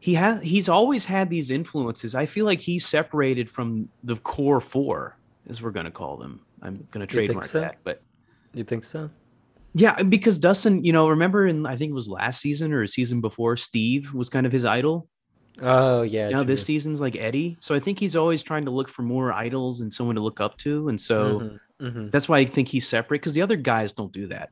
he 0.00 0.14
has, 0.14 0.42
he's 0.42 0.68
always 0.68 1.04
had 1.04 1.30
these 1.30 1.50
influences. 1.50 2.14
I 2.14 2.26
feel 2.26 2.44
like 2.44 2.60
he's 2.60 2.84
separated 2.84 3.50
from 3.50 3.88
the 4.02 4.16
core 4.16 4.60
four, 4.60 5.16
as 5.48 5.62
we're 5.62 5.70
gonna 5.70 5.90
call 5.90 6.16
them. 6.16 6.40
I'm 6.60 6.86
gonna 6.90 7.06
trademark 7.06 7.46
so? 7.46 7.60
that, 7.60 7.78
but 7.84 8.02
you 8.52 8.64
think 8.64 8.84
so? 8.84 9.08
Yeah, 9.74 10.02
because 10.02 10.38
Dustin, 10.38 10.84
you 10.84 10.92
know, 10.92 11.08
remember 11.08 11.46
in 11.46 11.66
I 11.66 11.76
think 11.76 11.90
it 11.90 11.94
was 11.94 12.08
last 12.08 12.40
season 12.40 12.72
or 12.72 12.82
a 12.82 12.88
season 12.88 13.20
before, 13.20 13.56
Steve 13.56 14.12
was 14.12 14.28
kind 14.28 14.46
of 14.46 14.52
his 14.52 14.64
idol. 14.64 15.08
Oh 15.62 16.02
yeah. 16.02 16.30
now 16.30 16.42
this 16.42 16.64
season's 16.64 17.00
like 17.02 17.16
Eddie, 17.16 17.58
so 17.60 17.74
I 17.74 17.80
think 17.80 17.98
he's 17.98 18.16
always 18.16 18.42
trying 18.42 18.64
to 18.64 18.70
look 18.70 18.88
for 18.88 19.02
more 19.02 19.32
idols 19.32 19.80
and 19.82 19.92
someone 19.92 20.16
to 20.16 20.22
look 20.22 20.40
up 20.40 20.56
to, 20.58 20.88
and 20.88 20.98
so 20.98 21.40
Mhm, 21.80 21.92
mhm. 21.92 22.10
that's 22.10 22.28
why 22.28 22.38
I 22.38 22.44
think 22.46 22.68
he's 22.68 22.88
separate 22.88 23.20
because 23.20 23.34
the 23.34 23.42
other 23.42 23.56
guys 23.56 23.92
don't 23.92 24.12
do 24.12 24.26
that. 24.28 24.50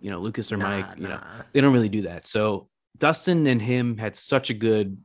You 0.00 0.10
know, 0.10 0.20
Lucas 0.20 0.52
or 0.52 0.56
Nah, 0.56 0.68
Mike, 0.68 0.98
you 0.98 1.08
know, 1.08 1.20
they 1.52 1.60
don't 1.60 1.72
really 1.72 1.88
do 1.88 2.02
that. 2.02 2.26
So 2.26 2.68
Dustin 2.98 3.46
and 3.48 3.60
him 3.60 3.96
had 3.98 4.14
such 4.14 4.50
a 4.50 4.54
good 4.54 4.96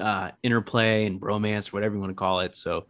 uh, 0.00 0.30
interplay 0.42 1.06
and 1.06 1.20
bromance, 1.20 1.72
whatever 1.72 1.94
you 1.94 2.00
want 2.00 2.10
to 2.10 2.14
call 2.14 2.40
it. 2.40 2.54
So 2.54 2.86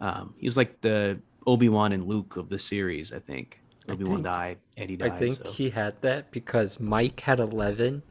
um, 0.00 0.34
he 0.38 0.46
was 0.46 0.56
like 0.56 0.80
the 0.80 1.20
Obi 1.46 1.68
Wan 1.68 1.92
and 1.92 2.06
Luke 2.06 2.36
of 2.36 2.48
the 2.48 2.58
series, 2.58 3.12
I 3.12 3.18
think. 3.20 3.60
I 3.88 3.92
Obi 3.92 4.04
Wan 4.04 4.16
think- 4.16 4.24
died, 4.24 4.58
Eddie 4.76 4.96
died. 4.96 5.12
I 5.12 5.16
think 5.16 5.34
so. 5.34 5.50
he 5.52 5.70
had 5.70 6.00
that 6.02 6.30
because 6.30 6.80
Mike 6.80 7.20
had 7.20 7.38
11, 7.40 8.02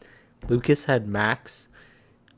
Lucas 0.50 0.86
had 0.86 1.08
Max, 1.08 1.68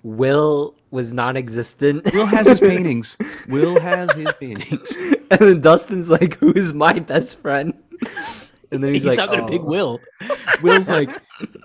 Will 0.03 0.75
was 0.91 1.11
non-existent. 1.11 2.13
Will 2.13 2.27
has 2.27 2.47
his 2.47 2.59
paintings. 2.71 3.17
Will 3.49 3.79
has 3.79 4.11
his 4.13 4.27
paintings. 4.39 4.95
and 5.31 5.39
then 5.41 5.61
Dustin's 5.61 6.09
like, 6.09 6.36
"Who 6.36 6.53
is 6.53 6.73
my 6.73 6.93
best 6.99 7.41
friend?" 7.41 7.73
And 8.71 8.83
then 8.83 8.93
he's, 8.93 9.01
He's, 9.01 9.09
like, 9.09 9.17
not 9.17 9.31
gonna 9.31 9.45
"Oh." 9.45 9.47
pick 9.47 9.63
Will. 9.63 9.99
Will's 10.61 10.88
like, 10.88 11.09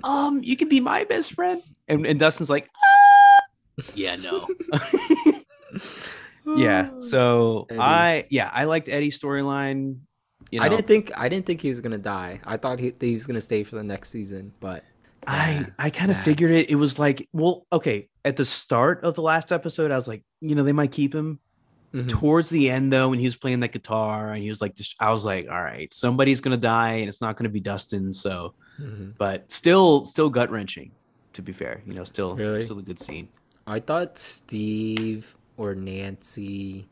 um, 0.04 0.42
you 0.42 0.56
can 0.56 0.68
be 0.70 0.80
my 0.80 1.04
best 1.04 1.34
friend, 1.34 1.62
and 1.86 2.06
and 2.06 2.18
Dustin's 2.18 2.48
like, 2.48 2.70
"Ah." 2.74 3.84
yeah, 3.94 4.16
no, 4.16 4.46
yeah. 6.56 6.90
So 7.00 7.66
Eddie. 7.70 7.78
I, 7.80 8.26
yeah, 8.30 8.50
I 8.52 8.64
liked 8.64 8.88
Eddie's 8.88 9.18
storyline. 9.20 9.98
You 10.50 10.60
know, 10.60 10.66
I 10.66 10.68
didn't 10.68 10.86
think 10.86 11.12
I 11.16 11.28
didn't 11.28 11.46
think 11.46 11.60
he 11.60 11.68
was 11.68 11.80
gonna 11.80 11.98
die. 11.98 12.40
I 12.44 12.56
thought 12.56 12.78
he, 12.78 12.92
he 13.00 13.14
was 13.14 13.26
gonna 13.26 13.40
stay 13.40 13.62
for 13.64 13.76
the 13.76 13.84
next 13.84 14.10
season, 14.10 14.52
but 14.60 14.84
I 15.26 15.66
I 15.78 15.90
kind 15.90 16.10
of 16.10 16.20
figured 16.20 16.50
it. 16.50 16.70
It 16.70 16.74
was 16.76 16.98
like, 16.98 17.28
well, 17.32 17.66
okay. 17.72 18.08
At 18.24 18.36
the 18.36 18.44
start 18.44 19.04
of 19.04 19.14
the 19.14 19.22
last 19.22 19.52
episode, 19.52 19.90
I 19.90 19.96
was 19.96 20.08
like, 20.08 20.22
you 20.40 20.54
know, 20.54 20.62
they 20.64 20.72
might 20.72 20.92
keep 20.92 21.14
him. 21.14 21.38
Mhm. 21.94 22.08
Towards 22.08 22.50
the 22.50 22.70
end, 22.70 22.92
though, 22.92 23.08
when 23.08 23.18
he 23.18 23.24
was 23.24 23.34
playing 23.36 23.60
that 23.60 23.72
guitar 23.72 24.32
and 24.32 24.42
he 24.42 24.48
was 24.48 24.60
like, 24.60 24.76
I 25.00 25.10
was 25.10 25.24
like, 25.24 25.48
all 25.50 25.60
right, 25.62 25.92
somebody's 25.92 26.40
gonna 26.40 26.56
die, 26.56 26.94
and 26.94 27.08
it's 27.08 27.20
not 27.20 27.36
gonna 27.36 27.48
be 27.48 27.60
Dustin. 27.60 28.12
So, 28.12 28.54
Mhm. 28.80 29.14
but 29.18 29.50
still, 29.50 30.04
still 30.06 30.30
gut 30.30 30.50
wrenching. 30.50 30.92
To 31.34 31.42
be 31.42 31.52
fair, 31.52 31.80
you 31.86 31.94
know, 31.94 32.04
still, 32.04 32.34
Really? 32.36 32.62
still 32.64 32.78
a 32.78 32.82
good 32.82 32.98
scene. 33.00 33.28
I 33.66 33.78
thought 33.80 34.18
Steve 34.18 35.36
or 35.56 35.74
Nancy 35.74 36.88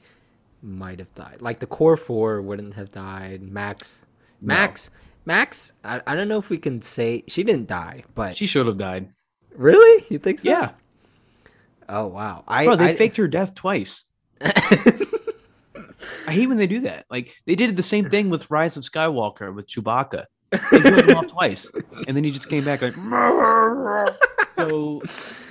might 0.62 0.98
have 0.98 1.14
died. 1.14 1.38
Like 1.40 1.60
the 1.60 1.66
core 1.66 1.96
four 1.96 2.40
wouldn't 2.42 2.74
have 2.74 2.90
died. 2.90 3.42
Max, 3.42 4.02
No. 4.40 4.48
Max, 4.54 4.90
Max. 5.24 5.72
I, 5.84 6.00
I 6.06 6.14
don't 6.14 6.28
know 6.28 6.38
if 6.38 6.50
we 6.50 6.58
can 6.58 6.82
say 6.82 7.24
she 7.28 7.42
didn't 7.44 7.66
die, 7.68 8.04
but 8.14 8.36
She 8.36 8.46
should 8.46 8.66
have 8.66 8.78
died. 8.78 9.08
really, 9.54 10.04
you 10.08 10.18
think 10.18 10.40
so? 10.40 10.48
Yeah, 10.48 10.70
Oh 11.88 12.06
wow. 12.06 12.44
I 12.46 12.64
bro, 12.64 12.76
they 12.76 12.90
I, 12.90 12.96
faked 12.96 13.16
her 13.16 13.28
death 13.28 13.54
twice. 13.54 14.04
I 14.40 16.32
hate 16.32 16.46
when 16.46 16.58
they 16.58 16.66
do 16.66 16.80
that. 16.80 17.06
Like 17.10 17.34
they 17.46 17.54
did 17.54 17.76
the 17.76 17.82
same 17.82 18.08
thing 18.10 18.30
with 18.30 18.50
Rise 18.50 18.76
of 18.76 18.84
Skywalker 18.84 19.54
with 19.54 19.66
Chewbacca. 19.66 20.26
They 20.50 20.58
killed 20.80 21.08
him 21.08 21.16
off 21.16 21.28
twice, 21.28 21.70
and 22.06 22.16
then 22.16 22.24
he 22.24 22.30
just 22.30 22.48
came 22.48 22.64
back 22.64 22.80
like. 22.82 22.94
so, 24.54 25.02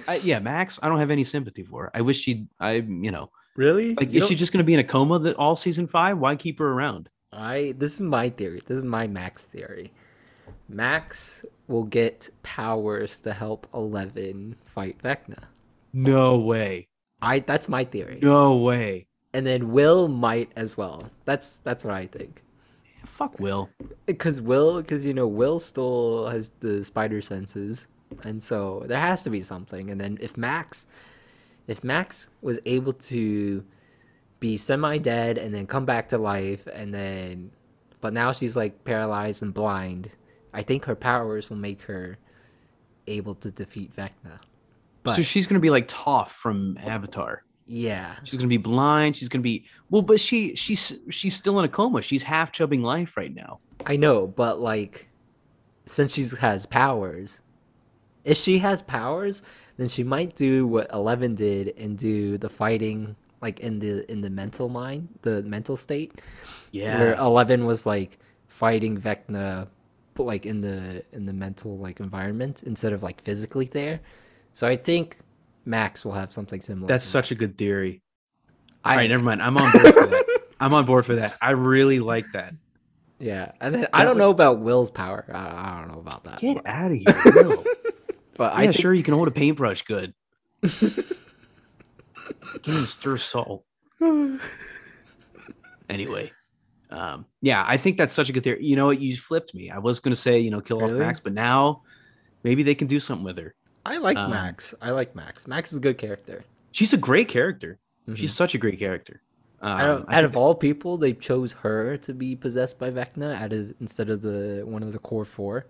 I, 0.08 0.16
yeah, 0.24 0.40
Max, 0.40 0.80
I 0.82 0.88
don't 0.90 0.98
have 1.00 1.12
any 1.12 1.24
sympathy 1.24 1.64
for 1.64 1.84
her. 1.84 1.92
I 1.94 2.02
wish 2.02 2.20
she, 2.20 2.48
I, 2.60 2.74
you 2.74 3.12
know, 3.12 3.30
really? 3.58 3.96
like, 3.96 4.14
You 4.14 4.22
is 4.22 4.28
she 4.28 4.36
just 4.36 4.54
going 4.54 4.60
to 4.60 4.64
be 4.64 4.74
in 4.74 4.80
a 4.80 4.84
coma 4.84 5.20
that 5.20 5.36
all 5.36 5.56
season 5.56 5.88
five? 5.88 6.18
Why 6.18 6.36
keep 6.36 6.60
her 6.60 6.72
around? 6.72 7.10
I 7.34 7.74
this 7.78 7.96
is 7.96 8.02
my 8.02 8.30
theory. 8.30 8.62
This 8.66 8.78
is 8.78 8.84
my 8.84 9.08
Max 9.08 9.44
theory. 9.44 9.92
Max 10.70 11.46
will 11.68 11.84
get 11.84 12.30
powers 12.44 13.20
to 13.20 13.34
help 13.34 13.68
Eleven 13.74 14.56
fight 14.66 14.98
Vecna. 15.04 15.44
No 15.92 16.38
way. 16.38 16.88
I 17.22 17.40
that's 17.40 17.68
my 17.68 17.84
theory. 17.84 18.20
No 18.22 18.56
way. 18.56 19.08
And 19.34 19.46
then 19.46 19.72
Will 19.72 20.08
might 20.08 20.52
as 20.56 20.78
well. 20.78 21.10
That's 21.26 21.58
that's 21.58 21.84
what 21.84 21.94
I 21.94 22.08
think. 22.08 22.44
Fuck 23.06 23.40
Will. 23.40 23.70
Because 24.06 24.42
Will, 24.42 24.82
because 24.82 25.06
you 25.06 25.14
know, 25.14 25.28
Will 25.28 25.60
still 25.60 26.28
has 26.28 26.52
the 26.60 26.84
spider 26.84 27.22
senses, 27.22 27.88
and 28.24 28.44
so 28.44 28.84
there 28.88 29.00
has 29.00 29.24
to 29.24 29.30
be 29.30 29.42
something. 29.42 29.92
And 29.92 30.00
then 30.00 30.18
if 30.22 30.38
Max, 30.38 30.86
if 31.68 31.84
Max 31.84 32.30
was 32.42 32.60
able 32.66 32.94
to 32.94 33.64
be 34.40 34.58
semi-dead 34.58 35.38
and 35.38 35.54
then 35.54 35.66
come 35.68 35.86
back 35.86 36.10
to 36.10 36.18
life 36.18 36.68
and 36.74 36.94
then 36.94 37.52
but 38.02 38.14
now 38.14 38.32
she's 38.32 38.56
like 38.56 38.84
paralyzed 38.86 39.42
and 39.42 39.54
blind. 39.54 40.10
I 40.54 40.62
think 40.64 40.86
her 40.86 40.96
powers 40.96 41.50
will 41.50 41.58
make 41.58 41.82
her 41.84 42.18
able 43.08 43.36
to 43.36 43.52
defeat 43.52 43.96
Vecna. 43.96 44.40
But 45.04 45.16
so 45.16 45.22
she's 45.22 45.48
gonna 45.48 45.60
be 45.60 45.70
like 45.72 45.88
Toph 45.88 46.30
from 46.30 46.78
Avatar. 46.82 47.44
yeah, 47.66 48.16
She's 48.24 48.38
gonna 48.38 48.48
be 48.48 48.58
blind. 48.58 49.16
She's 49.16 49.30
gonna 49.30 49.42
be 49.42 49.66
well, 49.90 50.02
but 50.04 50.20
she 50.20 50.56
she's 50.56 51.00
she's 51.10 51.36
still 51.36 51.58
in 51.60 51.66
a 51.66 51.70
coma. 51.70 52.02
She's 52.02 52.24
half 52.24 52.52
chubbing 52.52 52.84
life 52.84 53.18
right 53.18 53.34
now. 53.34 53.60
I 53.86 53.96
know, 53.96 54.28
but 54.28 54.60
like, 54.60 55.08
since 55.86 56.14
she 56.14 56.24
has 56.40 56.66
powers, 56.66 57.40
if 58.26 58.38
she 58.38 58.60
has 58.60 58.82
powers, 58.82 59.42
then 59.78 59.88
she 59.88 60.04
might 60.04 60.36
do 60.36 60.68
what 60.68 60.92
Eleven 60.92 61.36
did 61.36 61.74
and 61.78 61.98
do 61.98 62.38
the 62.38 62.50
fighting 62.50 63.16
like 63.42 63.60
in 63.60 63.80
the 63.80 64.10
in 64.12 64.22
the 64.22 64.30
mental 64.30 64.68
mind, 64.70 65.08
the 65.22 65.42
mental 65.44 65.78
state, 65.78 66.20
Yeah. 66.72 67.00
where 67.00 67.16
Eleven 67.16 67.66
was 67.66 67.86
like 67.86 68.18
fighting 68.48 69.00
Vecna, 69.00 69.68
but 70.16 70.24
like 70.24 70.46
in 70.46 70.62
the 70.62 71.04
in 71.12 71.26
the 71.26 71.34
mental 71.34 71.78
like 71.78 72.00
environment 72.00 72.64
instead 72.64 72.94
of 72.94 73.04
like 73.04 73.22
physically 73.22 73.66
there. 73.66 74.00
So 74.54 74.68
I 74.68 74.76
think 74.76 75.18
Max 75.66 76.04
will 76.04 76.14
have 76.14 76.34
something 76.34 76.62
similar. 76.62 76.88
that's 76.88 77.06
such 77.06 77.30
a 77.32 77.36
good 77.36 77.58
theory. 77.58 78.02
that. 78.84 78.90
All 78.92 78.96
right, 78.98 79.10
never 79.10 79.24
mind. 79.24 79.44
I'm 79.44 79.58
on 79.58 79.72
board 79.72 79.94
for 79.94 80.08
that. 80.08 80.26
I'm 80.60 80.74
on 80.74 80.86
board 80.86 81.06
for 81.06 81.16
that. 81.16 81.38
I 81.42 81.52
really 81.52 82.00
like 82.00 82.26
that. 82.34 82.56
Yeah, 83.20 83.52
and 83.62 83.76
then 83.76 83.88
I 83.94 84.04
don't 84.04 84.16
would- 84.16 84.22
know 84.22 84.30
about 84.32 84.60
Will's 84.60 84.90
power. 84.90 85.26
I, 85.32 85.76
I 85.76 85.80
don't 85.80 85.92
know 85.92 86.00
about 86.00 86.24
that. 86.24 86.40
Get 86.40 86.66
out 86.66 86.92
of 86.92 86.98
here. 86.98 87.22
Will. 87.44 87.64
but 88.38 88.54
yeah, 88.54 88.60
I 88.60 88.62
think, 88.64 88.76
sure. 88.76 88.94
You 88.94 89.04
can 89.04 89.14
hold 89.14 89.28
a 89.28 89.32
paintbrush 89.32 89.82
good. 89.84 90.14
Can't 92.64 92.88
stir 92.88 93.18
salt. 93.18 93.64
Anyway, 95.90 96.30
um, 96.90 97.26
yeah, 97.42 97.64
I 97.66 97.78
think 97.78 97.98
that's 97.98 98.12
such 98.12 98.28
a 98.30 98.34
good 98.34 98.44
theory. 98.44 98.62
You 98.66 98.76
know 98.76 98.88
what? 98.88 99.00
You 99.00 99.16
flipped 99.16 99.56
me. 99.56 99.72
I 99.72 99.78
was 99.78 100.02
going 100.02 100.14
to 100.14 100.20
say, 100.20 100.38
you 100.40 100.52
know, 100.52 100.60
kill 100.60 100.78
off 100.84 100.90
Really? 100.90 101.00
Max, 101.00 101.22
but 101.22 101.32
now 101.34 101.84
maybe 102.44 102.62
they 102.62 102.76
can 102.76 102.88
do 102.88 103.00
something 103.00 103.24
with 103.24 103.38
her. 103.38 103.56
I 103.86 103.98
like 104.00 104.18
Um, 104.18 104.32
Max. 104.32 104.74
I 104.82 104.92
like 104.92 105.16
Max. 105.16 105.48
Max 105.48 105.72
is 105.72 105.78
a 105.78 105.82
good 105.82 105.98
character. 105.98 106.44
She's 106.74 106.92
a 106.92 106.98
great 106.98 107.30
character. 107.30 107.80
Mhm. 108.10 108.18
She's 108.18 108.34
such 108.34 108.54
a 108.54 108.58
great 108.58 108.80
character. 108.80 109.22
Um, 109.62 109.72
out 109.80 109.90
of, 109.90 110.06
out 110.10 110.24
of 110.26 110.36
all 110.36 110.54
people, 110.54 110.98
they 110.98 111.14
chose 111.14 111.54
her 111.54 111.96
to 111.98 112.14
be 112.14 112.36
possessed 112.36 112.78
by 112.78 112.92
Vecna 112.92 113.34
out 113.42 113.54
of, 113.54 113.74
instead 113.80 114.10
of 114.10 114.22
the 114.22 114.64
one 114.66 114.84
of 114.84 114.92
the 114.92 115.00
core 115.00 115.24
four. 115.26 115.68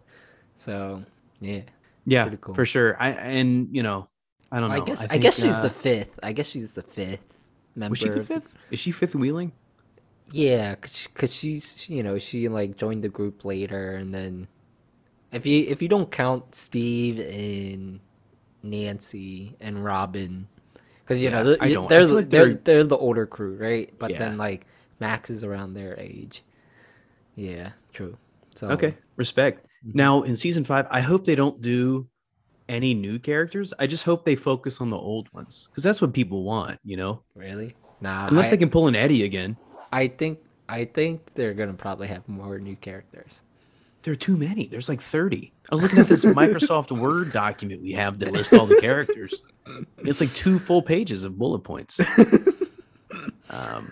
So 0.58 1.04
yeah, 1.40 1.62
yeah, 2.08 2.24
pretty 2.24 2.40
cool. 2.42 2.56
for 2.56 2.66
sure. 2.66 2.98
I 3.02 3.12
and 3.12 3.70
you 3.76 3.84
know, 3.84 4.10
I 4.52 4.60
don't 4.62 4.74
know. 4.74 4.76
I 4.76 4.80
guess 4.82 5.04
I, 5.04 5.08
think, 5.08 5.22
guess 5.24 5.40
she's 5.40 5.60
uh, 5.60 5.62
the 5.62 5.70
fifth. 5.70 6.20
I 6.24 6.34
guess 6.34 6.48
she's 6.48 6.74
the 6.74 6.84
fifth 6.84 7.38
member. 7.76 7.92
Was 7.92 8.00
she 8.00 8.10
the 8.10 8.22
fifth? 8.22 8.56
Is 8.72 8.80
she 8.80 8.92
fifth 8.92 9.16
wheeling? 9.16 9.54
Yeah, 10.32 10.76
cause, 10.76 11.08
cause 11.14 11.34
she's 11.34 11.90
you 11.90 12.04
know 12.04 12.20
she 12.20 12.50
like 12.50 12.78
joined 12.78 13.04
the 13.04 13.10
group 13.10 13.46
later, 13.46 13.96
and 13.96 14.14
then 14.14 14.48
if 15.32 15.46
you 15.46 15.66
if 15.68 15.82
you 15.82 15.88
don't 15.88 16.12
count 16.12 16.56
Steve 16.56 17.20
and 17.20 18.00
Nancy 18.64 19.56
and 19.62 19.84
Robin, 19.84 20.48
because 21.04 21.24
you 21.24 21.30
Yeah, 21.30 21.32
know 21.32 21.58
I 21.60 21.70
they're 21.70 21.74
don't. 21.74 21.90
They're, 21.90 22.06
feel 22.08 22.16
like 22.16 22.30
they're 22.30 22.50
they're- 22.50 22.62
they're 22.64 22.84
the 22.84 22.98
older 22.98 23.26
crew, 23.26 23.58
right? 23.58 23.94
But 24.00 24.12
Yeah. 24.12 24.20
then 24.20 24.38
like 24.38 24.66
Max 25.00 25.30
is 25.30 25.44
around 25.44 25.74
their 25.74 26.00
age. 26.00 26.44
Yeah, 27.36 27.72
true. 27.94 28.18
So 28.56 28.68
Okay, 28.70 28.98
respect. 29.16 29.66
Mhm. 29.88 29.96
Now 29.96 30.24
in 30.24 30.36
season 30.36 30.64
five, 30.64 30.86
I 30.92 31.02
hope 31.02 31.26
they 31.26 31.36
don't 31.36 31.62
do 31.62 32.08
any 32.70 32.94
new 32.94 33.18
characters. 33.20 33.74
I 33.80 33.88
just 33.88 34.04
hope 34.04 34.26
they 34.26 34.36
focus 34.36 34.82
on 34.82 34.90
the 34.90 34.98
old 34.98 35.32
ones 35.34 35.68
because 35.72 35.84
that's 35.84 36.02
what 36.02 36.14
people 36.14 36.44
want, 36.44 36.80
you 36.84 36.98
know. 36.98 37.22
really, 37.36 37.76
nah. 38.02 38.28
Unless 38.28 38.48
I, 38.48 38.52
they 38.52 38.58
can 38.58 38.70
pull 38.70 38.88
an 38.88 38.96
Eddie 38.96 39.24
again. 39.24 39.56
I 39.92 40.08
think 40.10 40.40
I 40.70 40.84
think 40.86 41.34
they're 41.36 41.54
gonna 41.54 41.74
probably 41.74 42.08
have 42.08 42.28
more 42.28 42.60
new 42.60 42.76
characters. 42.76 43.42
There 44.04 44.12
are 44.14 44.18
too 44.18 44.38
many. 44.38 44.68
There's 44.68 44.88
like 44.90 45.02
30. 45.02 45.52
I 45.70 45.76
was 45.76 45.82
looking 45.84 46.00
at 46.00 46.08
this 46.08 46.24
Microsoft 46.24 46.92
Word 46.98 47.32
document 47.34 47.82
we 47.82 47.92
have 47.94 48.20
that 48.20 48.32
lists 48.32 48.54
all 48.54 48.66
the 48.66 48.80
characters. 48.80 49.42
It's 50.00 50.22
like 50.22 50.34
two 50.34 50.60
full 50.60 50.82
pages 50.82 51.24
of 51.24 51.38
bullet 51.38 51.60
points. 51.60 52.00
Um, 53.50 53.92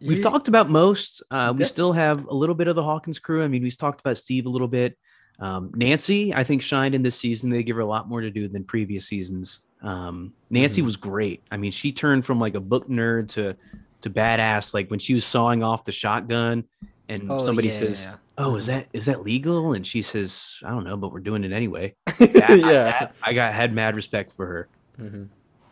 we've 0.00 0.18
You- 0.18 0.22
talked 0.22 0.48
about 0.48 0.70
most. 0.70 1.22
Uh, 1.30 1.52
we 1.56 1.64
still 1.64 1.92
have 1.92 2.26
a 2.26 2.34
little 2.34 2.54
bit 2.54 2.68
of 2.68 2.76
the 2.76 2.82
Hawkins 2.82 3.18
crew. 3.18 3.42
I 3.42 3.48
mean, 3.48 3.62
we've 3.62 3.76
talked 3.76 4.00
about 4.00 4.16
Steve 4.16 4.46
a 4.46 4.48
little 4.48 4.68
bit. 4.68 4.96
Um, 5.40 5.70
Nancy, 5.74 6.32
I 6.34 6.44
think, 6.44 6.62
shined 6.62 6.94
in 6.94 7.02
this 7.02 7.16
season. 7.16 7.50
They 7.50 7.62
give 7.62 7.76
her 7.76 7.82
a 7.82 7.86
lot 7.86 8.08
more 8.08 8.20
to 8.20 8.30
do 8.30 8.48
than 8.48 8.64
previous 8.64 9.06
seasons. 9.06 9.60
Um, 9.82 10.32
Nancy 10.50 10.80
Mhm. 10.82 10.84
was 10.84 10.96
great. 10.96 11.42
I 11.50 11.56
mean, 11.56 11.72
she 11.72 11.90
turned 11.90 12.24
from 12.24 12.38
like 12.38 12.54
a 12.54 12.60
book 12.60 12.88
nerd 12.88 13.28
to 13.30 13.56
to 14.02 14.10
badass. 14.10 14.74
Like 14.74 14.90
when 14.90 14.98
she 14.98 15.14
was 15.14 15.24
sawing 15.24 15.62
off 15.62 15.84
the 15.84 15.92
shotgun, 15.92 16.64
and 17.08 17.30
Oh, 17.30 17.38
somebody 17.38 17.68
yeah, 17.68 17.74
says, 17.74 18.04
yeah. 18.04 18.16
"Oh, 18.38 18.56
is 18.56 18.66
that 18.66 18.86
is 18.92 19.06
that 19.06 19.22
legal?" 19.24 19.72
And 19.74 19.84
she 19.86 20.02
says, 20.02 20.54
"I 20.64 20.70
don't 20.70 20.84
know, 20.84 20.96
but 20.96 21.12
we're 21.12 21.20
doing 21.20 21.42
it 21.44 21.52
anyway." 21.52 21.94
yeah. 22.20 22.46
I, 22.48 22.56
that- 22.60 23.14
I 23.22 23.32
got 23.32 23.52
had 23.54 23.72
mad 23.72 23.94
respect 23.96 24.32
for 24.32 24.46
her. 24.46 24.68
Mhm. 25.00 25.28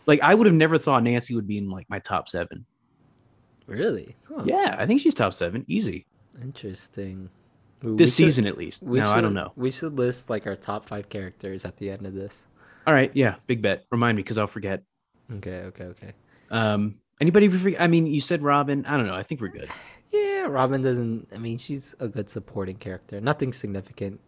Like 0.07 0.21
I 0.23 0.35
would 0.35 0.47
have 0.47 0.55
never 0.57 0.79
thought 0.79 1.03
Nancy 1.05 1.35
would 1.37 1.47
be 1.47 1.59
in 1.59 1.71
like 1.71 1.89
my 1.91 1.99
top 2.01 2.29
seven. 2.29 2.65
Really? 3.67 4.17
Huh. 4.29 4.43
Yeah, 4.45 4.75
I 4.79 4.87
think 4.87 5.01
she's 5.01 5.15
top 5.15 5.33
seven, 5.35 5.65
easy 5.69 6.07
Interesting. 6.43 7.29
Ooh, 7.85 7.97
this 7.97 8.11
should- 8.11 8.25
season 8.25 8.47
at 8.47 8.59
least. 8.59 8.83
No, 8.83 9.01
should, 9.01 9.05
I 9.05 9.21
don't 9.21 9.35
know. 9.35 9.53
We 9.57 9.71
should 9.71 9.97
list 9.99 10.31
like 10.31 10.47
our 10.47 10.57
top 10.57 10.87
five 10.87 11.09
characters 11.09 11.65
at 11.65 11.77
the 11.77 11.91
end 11.91 12.07
of 12.07 12.15
this. 12.15 12.47
All 12.87 12.95
right, 12.95 13.11
yeah, 13.15 13.37
big 13.47 13.63
bet. 13.63 13.85
Remind 13.91 14.17
me 14.17 14.23
because 14.23 14.39
I'll 14.39 14.47
forget. 14.47 14.83
Okay, 15.35 15.61
okay, 15.67 15.85
okay. 15.85 16.13
Um, 16.51 16.97
anybody? 17.21 17.79
I 17.79 17.87
mean, 17.87 18.07
you 18.07 18.21
said 18.21 18.43
Robin. 18.43 18.85
I 18.87 18.97
don't 18.97 19.07
know. 19.07 19.15
I 19.15 19.23
think 19.23 19.41
we're 19.41 19.49
good. 19.49 19.69
Yeah, 20.13 20.47
Robin 20.47 20.83
doesn't. 20.83 21.29
I 21.33 21.39
mean, 21.39 21.59
she's 21.59 21.95
a 22.01 22.09
good 22.09 22.29
supporting 22.29 22.77
character. 22.77 23.21
Nothing 23.21 23.53
significant 23.53 24.19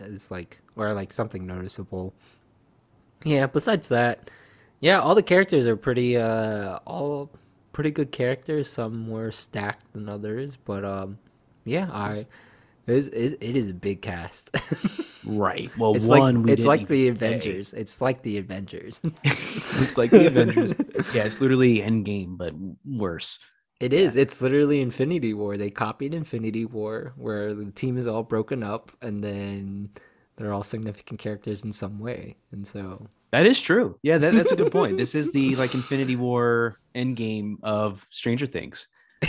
is 0.00 0.30
like, 0.30 0.58
or 0.74 0.92
like 0.94 1.12
something 1.12 1.46
noticeable. 1.46 2.12
Yeah. 3.24 3.46
Besides 3.46 3.88
that, 3.88 4.30
yeah, 4.80 4.98
all 5.00 5.14
the 5.14 5.22
characters 5.22 5.66
are 5.66 5.76
pretty, 5.76 6.16
uh, 6.16 6.78
all 6.86 7.30
pretty 7.72 7.90
good 7.90 8.10
characters. 8.10 8.68
Some 8.68 8.96
more 9.06 9.30
stacked 9.30 9.92
than 9.92 10.08
others, 10.08 10.56
but 10.64 10.84
um, 10.84 11.18
yeah, 11.64 11.88
I. 11.92 12.26
It 12.86 12.94
is, 12.94 13.08
it 13.08 13.56
is 13.56 13.68
a 13.68 13.74
big 13.74 14.02
cast. 14.02 14.50
Right. 15.24 15.70
Well, 15.78 15.94
it's 15.94 16.06
one. 16.06 16.36
like 16.36 16.44
we 16.44 16.52
it's 16.52 16.64
like 16.64 16.88
the. 16.88 17.08
Avengers. 17.08 17.72
It's 17.72 18.00
like 18.00 18.22
the 18.22 18.38
Avengers. 18.38 19.00
it's 19.24 19.96
like 19.96 20.10
the 20.10 20.26
Avengers. 20.26 20.72
Yeah, 21.14 21.24
it's 21.24 21.40
literally 21.40 21.78
Endgame, 21.78 22.36
but 22.36 22.54
worse. 22.84 23.38
It 23.80 23.92
is. 23.92 24.16
It's 24.16 24.40
literally 24.40 24.80
Infinity 24.80 25.34
War. 25.34 25.56
They 25.56 25.70
copied 25.70 26.14
Infinity 26.14 26.64
War, 26.64 27.12
where 27.16 27.54
the 27.54 27.70
team 27.72 27.96
is 27.98 28.06
all 28.06 28.22
broken 28.22 28.62
up, 28.62 28.92
and 29.02 29.22
then 29.22 29.90
they're 30.36 30.52
all 30.52 30.62
significant 30.62 31.20
characters 31.20 31.64
in 31.64 31.72
some 31.72 31.98
way. 31.98 32.36
And 32.52 32.66
so, 32.66 33.06
That 33.32 33.46
is 33.46 33.60
true. 33.60 33.98
Yeah, 34.02 34.18
that, 34.18 34.34
that's 34.34 34.52
a 34.52 34.56
good 34.56 34.72
point. 34.72 34.98
This 34.98 35.14
is 35.14 35.32
the 35.32 35.56
like 35.56 35.74
Infinity 35.74 36.16
War 36.16 36.78
Endgame 36.94 37.56
of 37.62 38.06
Stranger 38.10 38.46
Things. 38.46 38.86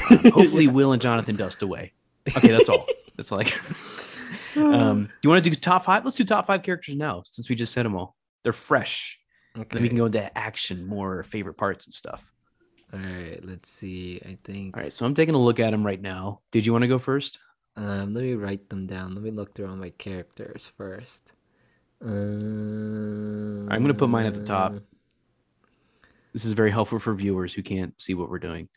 Um, 0.10 0.18
hopefully, 0.32 0.68
Will 0.68 0.92
and 0.92 1.02
Jonathan 1.02 1.36
dust 1.36 1.62
away. 1.62 1.94
Okay, 2.36 2.50
that's 2.50 2.70
all. 2.70 2.86
That's 3.16 3.32
all. 3.32 3.38
Like, 3.38 3.54
um, 4.56 5.10
you 5.22 5.30
want 5.30 5.44
to 5.44 5.50
do 5.50 5.56
top 5.56 5.86
five? 5.86 6.06
Let's 6.06 6.18
do 6.18 6.24
top 6.24 6.48
five 6.48 6.64
characters 6.64 6.96
now, 6.96 7.24
since 7.26 7.50
we 7.50 7.56
just 7.56 7.74
said 7.74 7.86
them 7.86 7.96
all. 7.96 8.16
They're 8.44 8.54
fresh. 8.54 9.20
okay. 9.58 9.68
Then 9.72 9.82
we 9.82 9.88
can 9.88 9.98
go 9.98 10.06
into 10.06 10.38
action, 10.38 10.86
more 10.86 11.24
favorite 11.24 11.56
parts 11.56 11.86
and 11.86 11.94
stuff. 11.94 12.24
All 12.94 13.00
right. 13.00 13.44
Let's 13.44 13.70
see. 13.70 14.22
I 14.26 14.38
think. 14.44 14.78
All 14.78 14.84
right, 14.84 14.94
so 14.94 15.06
I'm 15.06 15.14
taking 15.14 15.36
a 15.36 15.40
look 15.40 15.60
at 15.60 15.72
them 15.72 15.86
right 15.86 16.02
now. 16.02 16.42
Did 16.52 16.66
you 16.66 16.72
want 16.72 16.84
to 16.84 16.88
go 16.88 17.00
first? 17.00 17.40
Um, 17.76 18.14
let 18.14 18.24
me 18.24 18.36
write 18.36 18.70
them 18.70 18.86
down. 18.86 19.16
Let 19.16 19.24
me 19.24 19.32
look 19.32 19.56
through 19.56 19.68
all 19.68 19.76
my 19.76 19.90
characters 19.92 20.72
first. 20.78 21.32
Um, 22.02 23.68
I'm 23.72 23.82
gonna 23.82 23.94
put 23.94 24.10
mine 24.10 24.26
at 24.26 24.36
the 24.36 24.44
top. 24.44 24.76
This 26.34 26.46
is 26.46 26.54
very 26.54 26.72
helpful 26.72 27.00
for 27.00 27.14
viewers 27.14 27.54
who 27.54 27.64
can't 27.64 27.94
see 28.02 28.14
what 28.14 28.30
we're 28.30 28.40
doing. 28.40 28.68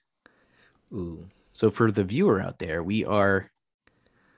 Ooh. 0.93 1.27
So 1.53 1.71
for 1.71 1.91
the 1.91 2.05
viewer 2.05 2.41
out 2.41 2.59
there, 2.59 2.83
we 2.83 3.05
are 3.05 3.51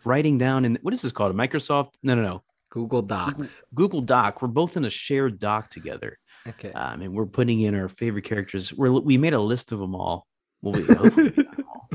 writing 0.04 0.38
down 0.38 0.64
in 0.64 0.78
what 0.82 0.94
is 0.94 1.02
this 1.02 1.12
called? 1.12 1.32
A 1.32 1.34
Microsoft? 1.34 1.94
No, 2.02 2.14
no, 2.14 2.22
no. 2.22 2.42
Google 2.70 3.02
Docs. 3.02 3.62
Google 3.74 4.00
Doc. 4.02 4.42
We're 4.42 4.48
both 4.48 4.76
in 4.76 4.84
a 4.84 4.90
shared 4.90 5.38
doc 5.38 5.70
together, 5.70 6.18
Okay. 6.46 6.70
um, 6.72 7.00
and 7.00 7.12
we're 7.14 7.24
putting 7.26 7.62
in 7.62 7.74
our 7.74 7.88
favorite 7.88 8.24
characters. 8.24 8.72
We're 8.74 8.90
we 8.92 9.16
made 9.16 9.32
a 9.32 9.40
list 9.40 9.72
of 9.72 9.78
them 9.78 9.94
all. 9.94 10.26
Well, 10.60 10.74
we, 10.74 10.82
hopefully 10.94 11.32
we 11.36 11.42
got 11.44 11.56
them 11.56 11.66
all. 11.66 11.88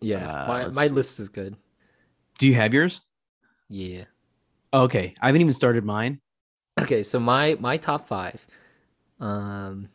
yeah. 0.00 0.44
uh, 0.44 0.48
my 0.48 0.68
my 0.68 0.86
list 0.86 1.20
is 1.20 1.28
good. 1.28 1.56
Do 2.38 2.46
you 2.46 2.54
have 2.54 2.72
yours? 2.72 3.02
Yeah. 3.68 4.04
Oh, 4.72 4.82
okay, 4.84 5.14
I 5.20 5.26
haven't 5.26 5.42
even 5.42 5.52
started 5.52 5.84
mine. 5.84 6.20
Okay, 6.80 7.02
so 7.02 7.20
my 7.20 7.56
my 7.60 7.76
top 7.76 8.06
five, 8.08 8.44
um, 9.20 9.88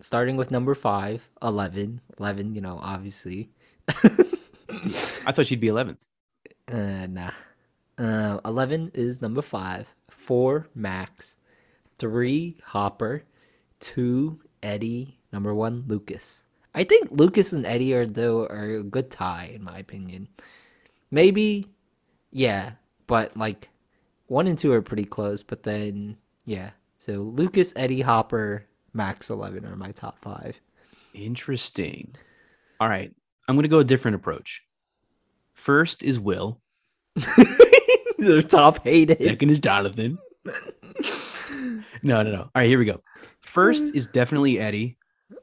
starting 0.00 0.36
with 0.36 0.50
number 0.50 0.74
five, 0.74 1.28
11. 1.42 2.00
11, 2.18 2.54
you 2.54 2.60
know, 2.62 2.78
obviously. 2.80 3.50
I 5.26 5.32
thought 5.32 5.46
she'd 5.46 5.60
be 5.60 5.68
11th. 5.68 5.96
uh, 6.72 7.06
nah. 7.06 7.30
Uh, 7.96 8.40
11 8.44 8.90
is 8.94 9.22
number 9.22 9.42
five. 9.42 9.86
Four, 10.10 10.68
Max. 10.74 11.36
Three, 11.98 12.58
Hopper. 12.64 13.22
Two, 13.80 14.40
Eddie. 14.62 15.18
Number 15.32 15.54
one, 15.54 15.84
Lucas. 15.86 16.42
I 16.74 16.84
think 16.84 17.08
Lucas 17.12 17.52
and 17.52 17.64
Eddie 17.66 17.94
are 17.94 18.06
though 18.06 18.46
are 18.46 18.76
a 18.76 18.82
good 18.82 19.10
tie 19.10 19.52
in 19.54 19.62
my 19.62 19.78
opinion. 19.78 20.26
Maybe, 21.10 21.66
yeah, 22.32 22.72
but 23.06 23.36
like 23.36 23.68
one 24.26 24.48
and 24.48 24.58
two 24.58 24.72
are 24.72 24.82
pretty 24.82 25.04
close. 25.04 25.42
But 25.42 25.62
then 25.62 26.16
yeah, 26.46 26.70
so 26.98 27.12
Lucas, 27.12 27.72
Eddie, 27.76 28.00
Hopper, 28.00 28.66
Max 28.92 29.30
Eleven 29.30 29.64
are 29.66 29.76
my 29.76 29.92
top 29.92 30.18
five. 30.20 30.58
Interesting. 31.14 32.14
All 32.80 32.88
right. 32.88 33.12
I'm 33.46 33.54
going 33.54 33.62
to 33.64 33.68
go 33.68 33.78
a 33.78 33.84
different 33.84 34.16
approach. 34.16 34.62
First 35.54 36.02
is 36.02 36.18
Will. 36.20 36.60
They're 38.18 38.42
top 38.42 38.82
hated. 38.84 39.18
Second 39.18 39.50
is 39.50 39.58
Jonathan. 39.58 40.18
no, 42.02 42.22
no, 42.22 42.30
no. 42.30 42.40
All 42.42 42.50
right, 42.54 42.66
here 42.68 42.78
we 42.78 42.84
go. 42.84 43.00
First 43.40 43.94
is 43.94 44.06
definitely 44.06 44.58
Eddie. 44.58 44.96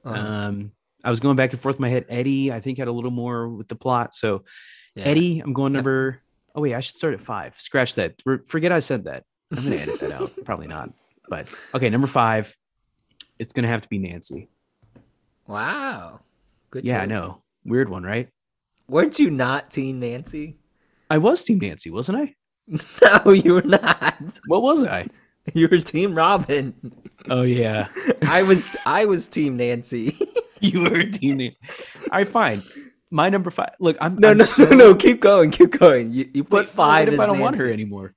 Uh, 0.06 0.10
Um, 0.10 0.72
I 1.04 1.10
was 1.10 1.20
going 1.20 1.36
back 1.36 1.52
and 1.54 1.62
forth 1.62 1.78
in 1.78 1.82
my 1.82 1.90
head. 1.90 2.06
Eddie, 2.10 2.52
I 2.52 2.60
think, 2.60 2.78
had 2.78 2.88
a 2.88 2.92
little 2.92 3.12
more 3.12 3.50
with 3.50 3.68
the 3.68 3.76
plot. 3.76 4.14
So 4.16 4.44
yeah. 4.96 5.06
Eddie, 5.06 5.40
I'm 5.40 5.54
going 5.54 5.74
number. 5.74 6.22
Oh 6.54 6.62
wait, 6.62 6.74
I 6.76 6.80
should 6.82 6.98
start 6.98 7.14
at 7.14 7.22
five. 7.22 7.56
Scratch 7.60 7.96
that. 7.96 8.22
For- 8.24 8.44
Forget 8.46 8.72
I 8.72 8.80
said 8.80 9.06
that. 9.06 9.24
I'm 9.56 9.64
gonna 9.64 9.78
edit 9.78 10.00
that 10.02 10.12
out. 10.12 10.32
Probably 10.46 10.68
not. 10.68 10.92
But 11.30 11.48
okay, 11.74 11.90
number 11.90 12.08
five. 12.08 12.56
It's 13.40 13.54
gonna 13.54 13.68
have 13.70 13.82
to 13.82 13.88
be 13.90 13.98
Nancy. 13.98 14.50
Wow. 15.48 16.20
Good. 16.70 16.86
Yeah, 16.86 17.02
I 17.02 17.06
know. 17.06 17.42
Weird 17.66 17.90
one, 17.90 18.04
right? 18.04 18.30
Weren't 18.92 19.20
you 19.20 19.32
not 19.32 19.72
Team 19.72 20.02
Nancy? 20.02 20.58
I 21.10 21.18
was 21.18 21.44
Team 21.46 21.60
Nancy, 21.60 21.90
wasn't 21.90 22.18
I? 22.18 22.36
No, 23.26 23.32
you 23.32 23.54
were 23.56 23.62
not. 23.62 24.16
What 24.48 24.62
was 24.62 24.84
I? 24.84 25.08
You 25.56 25.68
were 25.72 25.80
Team 25.80 26.14
Robin. 26.14 26.76
Oh 27.28 27.42
yeah, 27.42 27.88
I 28.28 28.44
was 28.44 28.70
I 28.86 29.06
was 29.06 29.26
Team 29.26 29.58
Nancy. 29.58 30.16
you 30.62 30.82
were 30.84 31.04
Team 31.06 31.38
Nancy. 31.38 31.58
All 32.12 32.20
right, 32.20 32.28
fine. 32.28 32.62
My 33.10 33.30
number 33.30 33.50
five. 33.50 33.72
Look, 33.80 33.98
I'm 34.00 34.18
No, 34.18 34.30
I'm 34.32 34.38
no, 34.38 34.44
so- 34.46 34.66
no, 34.66 34.76
no. 34.76 34.96
Keep 34.96 35.20
going, 35.20 35.50
keep 35.50 35.72
going. 35.80 36.12
You 36.12 36.30
you 36.34 36.44
put 36.44 36.66
Wait, 36.68 36.70
five 36.70 37.08
What 37.08 37.14
if 37.16 37.20
as 37.20 37.20
I 37.22 37.26
don't 37.26 37.40
want 37.40 37.56
her 37.56 37.72
anymore? 37.72 38.14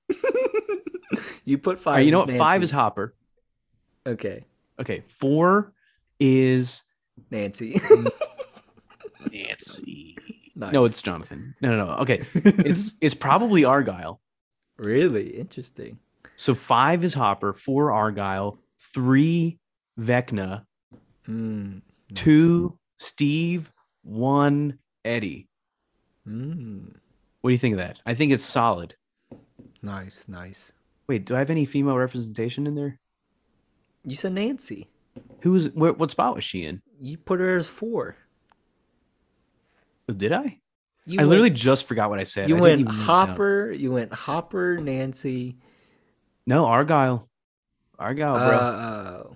You 1.47 1.57
put 1.57 1.81
five. 1.81 1.95
right, 1.97 2.05
you 2.05 2.11
know 2.13 2.21
what? 2.21 2.31
Five 2.33 2.63
is 2.63 2.71
Hopper. 2.71 3.15
okay. 4.07 4.45
Okay, 4.79 5.03
four 5.19 5.73
is 6.21 6.83
Nancy. 7.31 7.81
Nancy. 9.33 10.17
Nice. 10.55 10.73
No, 10.73 10.85
it's 10.85 11.01
Jonathan. 11.03 11.55
No, 11.61 11.71
no, 11.77 11.87
no. 11.87 11.93
Okay, 11.99 12.23
it's 12.35 12.95
it's 13.01 13.15
probably 13.15 13.65
Argyle. 13.65 14.21
really 14.79 15.29
interesting. 15.37 15.99
So 16.37 16.55
five 16.55 17.05
is 17.05 17.15
Hopper, 17.15 17.53
four 17.53 17.93
Argyle, 17.93 18.59
three 18.93 19.59
Vecna, 19.99 20.65
Mm. 21.29 21.81
two 22.15 22.77
Steve, 22.99 23.73
one 24.03 24.79
Eddie. 25.05 25.49
Mm. 26.29 26.95
What 27.41 27.49
do 27.51 27.53
you 27.53 27.59
think 27.59 27.73
of 27.75 27.79
that? 27.79 27.99
I 28.05 28.15
think 28.15 28.33
it's 28.33 28.45
solid. 28.45 28.95
Nice, 29.83 30.27
nice. 30.29 30.73
Wait, 31.07 31.25
do 31.27 31.35
I 31.35 31.39
have 31.39 31.51
any 31.51 31.65
female 31.65 31.97
representation 31.97 32.67
in 32.67 32.75
there? 32.75 32.99
You 34.05 34.17
said 34.17 34.33
Nancy. 34.33 34.89
Who 35.43 35.53
was 35.53 35.69
where, 35.75 35.93
what 35.93 36.11
spot 36.11 36.35
was 36.35 36.45
she 36.45 36.65
in? 36.65 36.83
You 36.99 37.17
put 37.19 37.41
her 37.41 37.57
as 37.57 37.69
four. 37.69 38.17
Did 40.15 40.33
I? 40.33 40.61
You 41.07 41.19
I 41.19 41.23
went- 41.23 41.29
literally 41.31 41.51
just 41.51 41.87
forgot 41.87 42.11
what 42.11 42.19
I 42.19 42.25
said. 42.25 42.49
You 42.49 42.57
I 42.57 42.61
went 42.61 42.79
didn't 42.79 42.93
even 42.95 43.01
write 43.01 43.05
it 43.05 43.07
down. 43.07 43.29
Hopper. 43.29 43.73
You 43.73 43.93
went 43.93 44.13
Hopper, 44.13 44.77
Nancy. 44.79 45.57
No, 46.47 46.67
Argyle. 46.67 47.29
Argyle, 47.99 48.35
bro. 48.39 48.59
uh, 48.59 49.35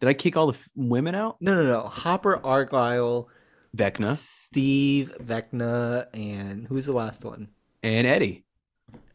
Did 0.00 0.08
I 0.08 0.14
kick 0.14 0.36
all 0.36 0.46
the 0.48 0.52
f- 0.58 0.68
women 0.76 1.14
out? 1.14 1.36
no, 1.40 1.54
no, 1.54 1.62
no. 1.64 1.82
Hopper, 1.88 2.36
Argyle, 2.44 3.28
Vecna 3.76 4.14
Steve, 4.14 5.16
Vecna, 5.22 6.06
and 6.14 6.66
who's 6.66 6.86
the 6.86 6.92
last 6.92 7.24
one? 7.24 7.48
and 7.82 8.06
Eddie. 8.06 8.44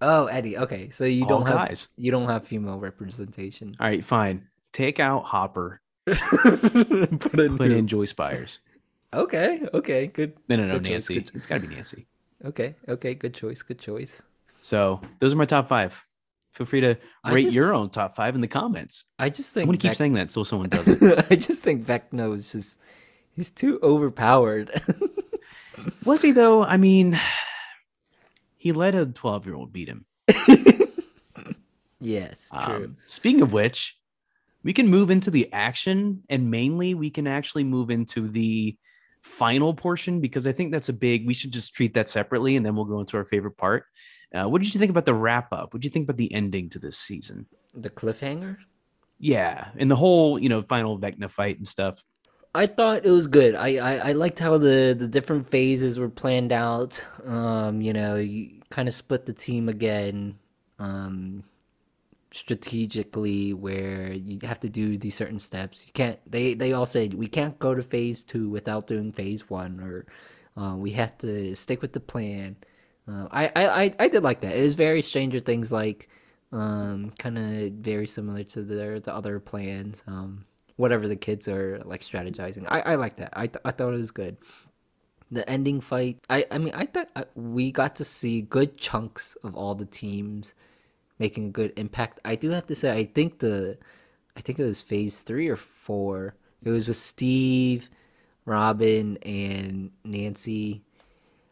Oh, 0.02 0.26
Eddie. 0.28 0.58
Okay, 0.58 0.90
so 0.90 1.06
you 1.06 1.24
All 1.24 1.30
don't 1.44 1.46
have 1.48 1.88
you 1.98 2.12
don't 2.12 2.28
have 2.28 2.46
female 2.48 2.78
representation. 2.80 3.76
All 3.80 3.88
right, 3.88 4.04
fine. 4.04 4.48
Take 4.74 5.00
out 5.00 5.24
Hopper. 5.26 5.82
put 6.06 7.40
in, 7.40 7.58
Put 7.58 7.72
in 7.72 7.88
Joyce 7.88 8.14
Byers. 8.14 8.60
Okay, 9.14 9.62
okay, 9.74 10.08
good. 10.08 10.34
No, 10.50 10.56
no, 10.56 10.68
no, 10.68 10.74
Good 10.80 10.84
Nancy. 10.92 11.22
choice. 11.22 11.32
It's 11.34 11.48
got 11.48 11.62
to 11.62 11.68
be 11.68 11.74
Nancy. 11.76 12.06
Okay, 12.46 12.76
okay, 12.88 13.16
good 13.16 13.34
choice, 13.34 13.62
good 13.62 13.80
choice. 13.80 14.22
So 14.62 15.02
those 15.20 15.34
are 15.34 15.36
my 15.36 15.46
top 15.46 15.68
five. 15.68 15.96
Feel 16.54 16.66
free 16.66 16.82
to 16.82 16.98
rate 17.26 17.44
just- 17.44 17.56
your 17.56 17.74
own 17.74 17.90
top 17.90 18.16
five 18.16 18.36
in 18.36 18.42
the 18.42 18.48
comments. 18.48 19.06
I 19.18 19.30
just 19.30 19.52
think 19.54 19.64
I'm 19.64 19.68
gonna 19.70 19.78
keep 19.78 19.96
saying 19.96 20.14
that 20.14 20.32
so 20.32 20.44
someone 20.44 20.70
does 20.70 20.88
it. 20.88 21.26
I 21.32 21.36
just 21.36 21.62
think 21.62 21.86
Vecna 21.86 22.36
is 22.38 22.52
just 22.52 22.78
he's 23.36 23.50
too 23.50 23.80
overpowered. 23.82 24.82
Was 26.06 26.22
he 26.22 26.32
though? 26.32 26.64
I 26.64 26.78
mean, 26.78 27.20
he 28.58 28.72
let 28.74 28.96
a 28.96 29.06
12 29.06 29.46
year 29.46 29.56
old 29.56 29.72
beat 29.74 29.88
him. 29.90 30.06
yes, 32.00 32.50
true. 32.66 32.76
Um, 32.86 32.98
speaking 33.08 33.42
of 33.42 33.54
which, 33.54 33.98
we 34.64 34.74
can 34.74 34.88
move 34.88 35.10
into 35.10 35.32
the 35.32 35.52
action, 35.54 36.24
and 36.30 36.52
mainly 36.52 36.94
we 36.94 37.10
can 37.10 37.28
actually 37.28 37.64
move 37.64 37.90
into 37.90 38.28
the 38.28 38.78
final 39.30 39.74
portion 39.74 40.20
because 40.20 40.48
I 40.48 40.52
think 40.52 40.72
that's 40.72 40.90
a 40.90 40.94
big. 40.94 41.26
We 41.26 41.34
should 41.34 41.52
just 41.52 41.74
treat 41.74 41.94
that 41.94 42.10
separately, 42.10 42.56
and 42.56 42.66
then 42.66 42.76
we'll 42.76 42.86
go 42.86 43.00
into 43.00 43.18
our 43.18 43.26
favorite 43.26 43.58
part. 43.58 43.86
Uh, 44.34 44.48
what 44.48 44.62
did 44.62 44.74
you 44.74 44.80
think 44.80 44.92
about 44.92 45.06
the 45.06 45.14
wrap 45.14 45.52
up? 45.52 45.74
What 45.74 45.82
did 45.82 45.86
you 45.86 45.92
think 45.92 46.06
about 46.06 46.18
the 46.18 46.34
ending 46.34 46.70
to 46.72 46.80
this 46.80 46.98
season? 46.98 47.48
the 47.74 47.90
cliffhanger. 47.90 48.58
Yeah, 49.20 49.70
and 49.78 49.90
the 49.90 49.96
whole 49.96 50.40
you 50.40 50.50
know 50.50 50.62
final 50.62 50.98
Vecna 50.98 51.30
fight 51.30 51.58
and 51.58 51.68
stuff. 51.68 52.04
I 52.56 52.66
thought 52.66 53.06
it 53.06 53.12
was 53.12 53.28
good. 53.28 53.54
I, 53.54 53.76
I, 53.76 53.96
I 54.10 54.12
liked 54.14 54.40
how 54.40 54.58
the, 54.58 54.96
the 54.98 55.08
different 55.08 55.48
phases 55.48 56.00
were 56.00 56.10
planned 56.10 56.52
out. 56.52 57.00
Um, 57.24 57.80
you 57.80 57.94
know, 57.94 58.16
you 58.16 58.62
kind 58.72 58.88
of 58.88 58.96
split 58.96 59.28
the 59.28 59.34
team 59.34 59.70
again, 59.70 60.36
um, 60.80 61.44
strategically, 62.32 63.54
where 63.54 64.12
you 64.12 64.40
have 64.44 64.60
to 64.62 64.70
do 64.70 64.98
these 64.98 65.16
certain 65.16 65.40
steps. 65.40 65.86
You 65.86 65.94
can't. 65.94 66.20
They 66.30 66.54
they 66.54 66.74
all 66.74 66.86
said 66.86 67.14
we 67.14 67.28
can't 67.28 67.58
go 67.60 67.74
to 67.76 67.84
phase 67.84 68.24
two 68.24 68.50
without 68.50 68.88
doing 68.88 69.12
phase 69.12 69.50
one, 69.50 69.80
or 69.80 70.06
uh, 70.62 70.76
we 70.76 70.92
have 70.92 71.18
to 71.20 71.56
stick 71.56 71.82
with 71.82 71.94
the 71.94 72.00
plan. 72.00 72.56
Uh, 73.08 73.28
I, 73.32 73.48
I, 73.56 73.84
I 73.84 73.96
I 74.00 74.08
did 74.08 74.24
like 74.24 74.42
that. 74.42 74.56
It 74.56 74.62
was 74.62 74.76
very 74.76 75.02
Stranger 75.02 75.40
Things 75.40 75.72
like, 75.72 76.10
um, 76.52 77.12
kind 77.18 77.38
of 77.38 77.72
very 77.74 78.08
similar 78.08 78.44
to 78.46 78.62
their 78.64 79.00
the 79.00 79.14
other 79.14 79.40
plans. 79.40 80.04
Um, 80.08 80.46
whatever 80.80 81.10
the 81.10 81.16
kids 81.16 81.48
are 81.48 81.82
like 81.84 82.02
strategizing. 82.02 82.66
I, 82.70 82.80
I 82.82 82.96
like 82.96 83.18
that. 83.18 83.34
I, 83.34 83.48
th- 83.48 83.62
I 83.66 83.72
thought 83.72 83.94
it 83.94 83.98
was 83.98 84.12
good. 84.12 84.38
The 85.30 85.48
ending 85.50 85.82
fight. 85.82 86.20
I, 86.30 86.46
I 86.50 86.58
mean 86.58 86.74
I 86.74 86.86
thought 86.86 87.10
uh, 87.16 87.26
we 87.36 87.72
got 87.72 87.98
to 87.98 88.06
see 88.06 88.42
good 88.42 88.78
chunks 88.78 89.36
of 89.44 89.56
all 89.56 89.76
the 89.76 89.86
teams 89.86 90.54
making 91.20 91.48
a 91.48 91.52
good 91.52 91.74
impact. 91.78 92.20
I 92.26 92.36
do 92.36 92.50
have 92.52 92.66
to 92.68 92.76
say 92.76 92.92
I 92.92 93.06
think 93.06 93.40
the 93.40 93.78
I 94.36 94.42
think 94.42 94.60
it 94.60 94.64
was 94.64 94.82
phase 94.82 95.22
three 95.22 95.48
or 95.48 95.58
four. 95.58 96.36
It 96.64 96.70
was 96.70 96.88
with 96.88 96.98
Steve, 96.98 97.90
Robin, 98.46 99.18
and 99.18 99.92
Nancy. 100.04 100.82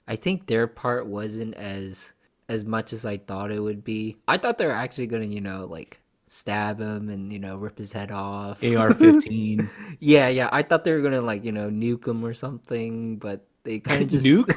I 0.08 0.16
think 0.16 0.48
their 0.48 0.68
part 0.68 1.08
wasn't 1.08 1.56
as 1.56 2.12
as 2.50 2.64
much 2.64 2.94
as 2.94 3.06
I 3.06 3.18
thought 3.18 3.52
it 3.52 3.60
would 3.60 3.84
be. 3.84 4.18
I 4.28 4.38
thought 4.38 4.58
they 4.58 4.66
were 4.66 4.72
actually 4.72 5.08
gonna, 5.08 5.26
you 5.26 5.42
know, 5.42 5.68
like 5.70 6.00
stab 6.30 6.80
him 6.80 7.10
and 7.10 7.32
you 7.32 7.40
know 7.40 7.58
rip 7.58 7.78
his 7.78 7.92
head 7.92 8.12
off. 8.12 8.64
AR 8.64 8.94
15. 8.94 9.70
yeah, 10.00 10.30
yeah. 10.30 10.50
I 10.52 10.64
thought 10.64 10.84
they 10.84 10.94
were 10.94 11.02
gonna 11.02 11.22
like 11.22 11.44
you 11.44 11.52
know 11.52 11.70
nuke 11.70 12.08
him 12.08 12.24
or 12.24 12.34
something, 12.34 13.18
but 13.18 13.46
they 13.64 13.80
kind 13.82 14.04
of 14.04 14.10
just 14.10 14.26
Nuke? 14.26 14.56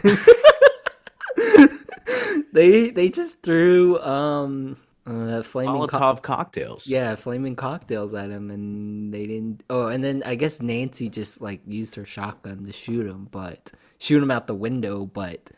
they 2.52 2.90
they 2.90 3.08
just 3.08 3.42
threw 3.42 3.98
um 4.00 4.76
uh 5.06 5.42
flaming 5.42 5.86
co- 5.88 6.14
cocktails. 6.16 6.86
yeah 6.86 7.14
flaming 7.14 7.56
cocktails 7.56 8.12
at 8.12 8.28
him 8.30 8.50
and 8.50 9.12
they 9.12 9.26
didn't 9.26 9.62
oh 9.70 9.86
and 9.86 10.04
then 10.04 10.22
i 10.26 10.34
guess 10.34 10.60
nancy 10.60 11.08
just 11.08 11.40
like 11.40 11.60
used 11.66 11.94
her 11.94 12.04
shotgun 12.04 12.66
to 12.66 12.72
shoot 12.72 13.06
him 13.06 13.26
but 13.30 13.72
shoot 13.98 14.22
him 14.22 14.30
out 14.30 14.46
the 14.46 14.54
window 14.54 15.06
but 15.06 15.50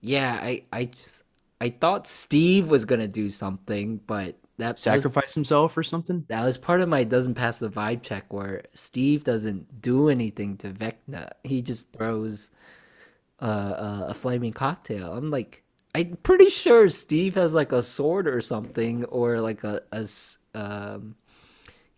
yeah 0.00 0.32
i 0.42 0.64
i 0.72 0.86
just 0.86 1.22
i 1.60 1.70
thought 1.70 2.08
steve 2.08 2.68
was 2.68 2.84
gonna 2.84 3.06
do 3.08 3.30
something 3.30 4.00
but 4.06 4.34
that, 4.58 4.66
that 4.66 4.72
was, 4.74 4.82
Sacrifice 4.82 5.34
himself 5.34 5.74
or 5.76 5.82
something? 5.82 6.26
that 6.28 6.44
was 6.44 6.58
part 6.58 6.82
of 6.82 6.88
my 6.88 7.02
doesn't 7.04 7.34
pass 7.34 7.58
the 7.58 7.70
vibe 7.70 8.02
check 8.02 8.32
where 8.32 8.62
steve 8.74 9.22
doesn't 9.22 9.80
do 9.80 10.08
anything 10.08 10.56
to 10.58 10.68
vecna 10.70 11.30
he 11.44 11.62
just 11.62 11.92
throws 11.92 12.50
uh, 13.40 13.44
uh, 13.44 14.06
a 14.08 14.14
flaming 14.14 14.52
cocktail 14.52 15.12
i'm 15.12 15.30
like 15.30 15.62
i'm 15.94 16.16
pretty 16.22 16.48
sure 16.48 16.88
steve 16.88 17.34
has 17.34 17.52
like 17.52 17.72
a 17.72 17.82
sword 17.82 18.26
or 18.26 18.40
something 18.40 19.04
or 19.06 19.40
like 19.40 19.64
a, 19.64 19.82
a 19.92 20.06
um 20.54 21.14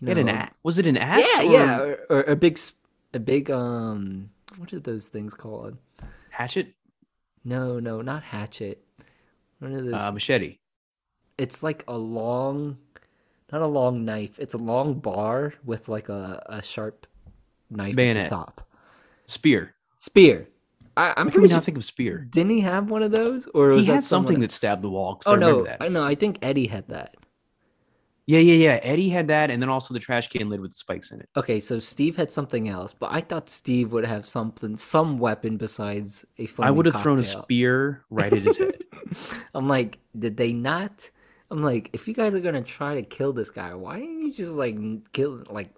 you 0.02 0.09
had 0.09 0.19
an 0.19 0.27
know, 0.27 0.32
axe. 0.32 0.55
Was 0.64 0.78
it 0.81 0.86
an 0.89 0.97
axe? 0.97 1.28
yeah, 1.36 1.40
or 1.40 1.52
yeah, 1.52 1.78
or, 1.78 1.98
or 2.10 2.23
a 2.23 2.35
big, 2.35 2.59
a 3.14 3.20
big, 3.20 3.52
um, 3.52 4.31
what 4.56 4.73
are 4.73 4.81
those 4.81 5.06
things 5.06 5.32
called? 5.32 5.77
Hatchet? 6.31 6.74
No, 7.44 7.78
no, 7.78 8.02
not 8.02 8.24
hatchet. 8.24 8.85
One 9.60 9.77
of 9.77 9.85
those. 9.85 9.94
Uh, 9.94 10.10
machete. 10.10 10.59
it's 11.39 11.62
like 11.62 11.85
a 11.86 11.97
long, 11.97 12.78
not 13.52 13.62
a 13.62 13.66
long 13.66 14.05
knife. 14.05 14.40
It's 14.40 14.55
a 14.55 14.59
long 14.59 14.94
bar 14.94 15.55
with 15.64 15.89
like 15.89 16.09
a, 16.09 16.43
a 16.47 16.62
sharp 16.62 17.06
knife 17.70 17.90
at 17.90 17.97
Bayonet. 17.97 18.28
the 18.28 18.35
top. 18.35 18.69
Spear. 19.27 19.74
Spear. 20.01 20.48
I, 20.97 21.14
I'm 21.16 21.27
Why 21.27 21.32
can 21.32 21.43
we 21.43 21.48
not 21.48 21.64
think 21.64 21.77
of 21.78 21.85
Spear? 21.85 22.27
Didn't 22.31 22.51
he 22.51 22.60
have 22.60 22.90
one 22.90 23.02
of 23.02 23.10
those, 23.10 23.47
or 23.55 23.69
was 23.69 23.81
He 23.81 23.86
that 23.86 23.94
had 23.94 24.05
something 24.05 24.28
someone- 24.35 24.40
that 24.43 24.52
stabbed 24.52 24.82
the 24.82 24.90
wall. 24.90 25.20
Oh 25.27 25.35
I 25.35 25.36
no, 25.36 25.64
that. 25.64 25.78
I 25.81 25.89
know. 25.89 26.02
I 26.02 26.14
think 26.14 26.39
Eddie 26.43 26.66
had 26.66 26.89
that. 26.89 27.14
Yeah, 28.27 28.39
yeah, 28.39 28.55
yeah. 28.55 28.81
Eddie 28.85 29.09
had 29.09 29.27
that, 29.28 29.51
and 29.51 29.60
then 29.60 29.69
also 29.69 29.94
the 29.94 30.01
trash 30.01 30.28
can 30.28 30.48
lid 30.48 30.60
with 30.60 30.70
the 30.70 30.77
spikes 30.77 31.10
in 31.10 31.19
it. 31.20 31.28
Okay, 31.36 31.59
so 31.59 31.81
Steve 31.81 32.16
had 32.16 32.31
something 32.31 32.69
else, 32.69 32.93
but 32.93 33.10
I 33.10 33.20
thought 33.20 33.51
Steve 33.51 33.90
would 33.93 34.05
have 34.05 34.27
something, 34.27 34.77
some 34.77 35.19
weapon 35.19 35.56
besides 35.56 36.24
a. 36.39 36.48
I 36.60 36.70
would 36.70 36.86
have 36.86 37.02
thrown 37.02 37.19
a 37.19 37.23
spear 37.24 38.05
right 38.10 38.32
at 38.32 38.43
his 38.43 38.59
head. 38.59 38.85
I'm 39.55 39.66
like, 39.66 39.98
did 40.16 40.36
they 40.36 40.52
not? 40.52 41.10
I'm 41.51 41.62
like, 41.62 41.90
if 41.93 42.06
you 42.06 42.14
guys 42.14 42.32
are 42.35 42.40
gonna 42.40 42.62
try 42.62 42.94
to 42.94 43.02
kill 43.02 43.32
this 43.32 43.51
guy, 43.51 43.74
why 43.74 43.98
didn't 43.98 44.23
you 44.23 44.32
just 44.32 44.52
like 44.52 44.77
kill, 45.12 45.43
like, 45.51 45.74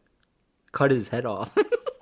cut 0.72 0.90
his 0.90 1.08
head 1.08 1.24
off? 1.24 1.50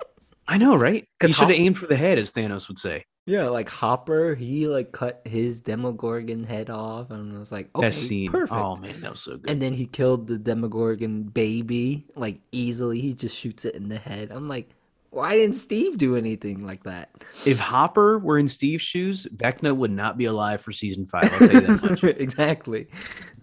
I 0.47 0.57
know, 0.57 0.75
right? 0.75 1.05
'Cause 1.19 1.29
He 1.29 1.33
should 1.33 1.41
have 1.47 1.49
Hop- 1.51 1.59
aimed 1.59 1.77
for 1.77 1.87
the 1.87 1.95
head, 1.95 2.17
as 2.17 2.31
Thanos 2.33 2.67
would 2.67 2.79
say. 2.79 3.05
yeah, 3.25 3.47
like 3.47 3.69
Hopper, 3.69 4.35
he 4.35 4.67
like 4.67 4.91
cut 4.91 5.21
his 5.25 5.61
Demogorgon 5.61 6.43
head 6.43 6.69
off, 6.69 7.09
and 7.11 7.35
I 7.35 7.39
was 7.39 7.51
like, 7.51 7.69
okay, 7.75 7.87
that 7.87 7.93
scene. 7.93 8.29
perfect. 8.31 8.51
Oh 8.51 8.75
man, 8.75 8.99
that 9.01 9.11
was 9.11 9.21
so 9.21 9.37
good. 9.37 9.49
And 9.49 9.61
then 9.61 9.73
he 9.73 9.85
killed 9.85 10.27
the 10.27 10.37
Demogorgon 10.37 11.23
baby, 11.23 12.05
like 12.15 12.39
easily. 12.51 12.99
He 12.99 13.13
just 13.13 13.35
shoots 13.37 13.63
it 13.65 13.75
in 13.75 13.87
the 13.87 13.97
head. 13.97 14.29
I'm 14.31 14.49
like, 14.49 14.69
why 15.11 15.37
didn't 15.37 15.55
Steve 15.55 15.97
do 15.97 16.15
anything 16.17 16.65
like 16.65 16.83
that? 16.83 17.09
if 17.45 17.59
Hopper 17.59 18.17
were 18.19 18.37
in 18.39 18.47
Steve's 18.49 18.81
shoes, 18.83 19.25
Vecna 19.35 19.73
would 19.73 19.91
not 19.91 20.17
be 20.17 20.25
alive 20.25 20.59
for 20.59 20.71
season 20.73 21.05
five. 21.05 21.31
I'll 21.31 21.47
tell 21.47 21.53
you 21.53 21.61
that 21.77 21.81
much. 21.83 22.03
exactly. 22.03 22.87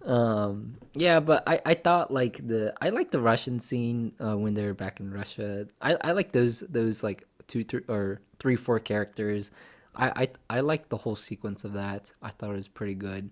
Um, 0.04 0.76
yeah, 0.94 1.20
but 1.20 1.42
I, 1.46 1.60
I 1.64 1.74
thought 1.74 2.10
like 2.10 2.46
the 2.46 2.72
I 2.80 2.90
like 2.90 3.10
the 3.10 3.20
Russian 3.20 3.60
scene 3.60 4.12
uh, 4.18 4.36
when 4.36 4.54
they're 4.54 4.74
back 4.74 5.00
in 5.00 5.12
Russia. 5.12 5.66
I, 5.80 5.96
I 6.00 6.12
like 6.12 6.32
those 6.32 6.60
those 6.60 7.02
like 7.02 7.26
two 7.46 7.64
three 7.64 7.82
or 7.88 8.20
three 8.38 8.56
four 8.56 8.78
characters. 8.78 9.50
I, 9.94 10.08
I 10.50 10.56
I 10.58 10.60
like 10.60 10.88
the 10.88 10.96
whole 10.96 11.16
sequence 11.16 11.64
of 11.64 11.74
that. 11.74 12.12
I 12.22 12.30
thought 12.30 12.50
it 12.50 12.56
was 12.56 12.68
pretty 12.68 12.94
good, 12.94 13.30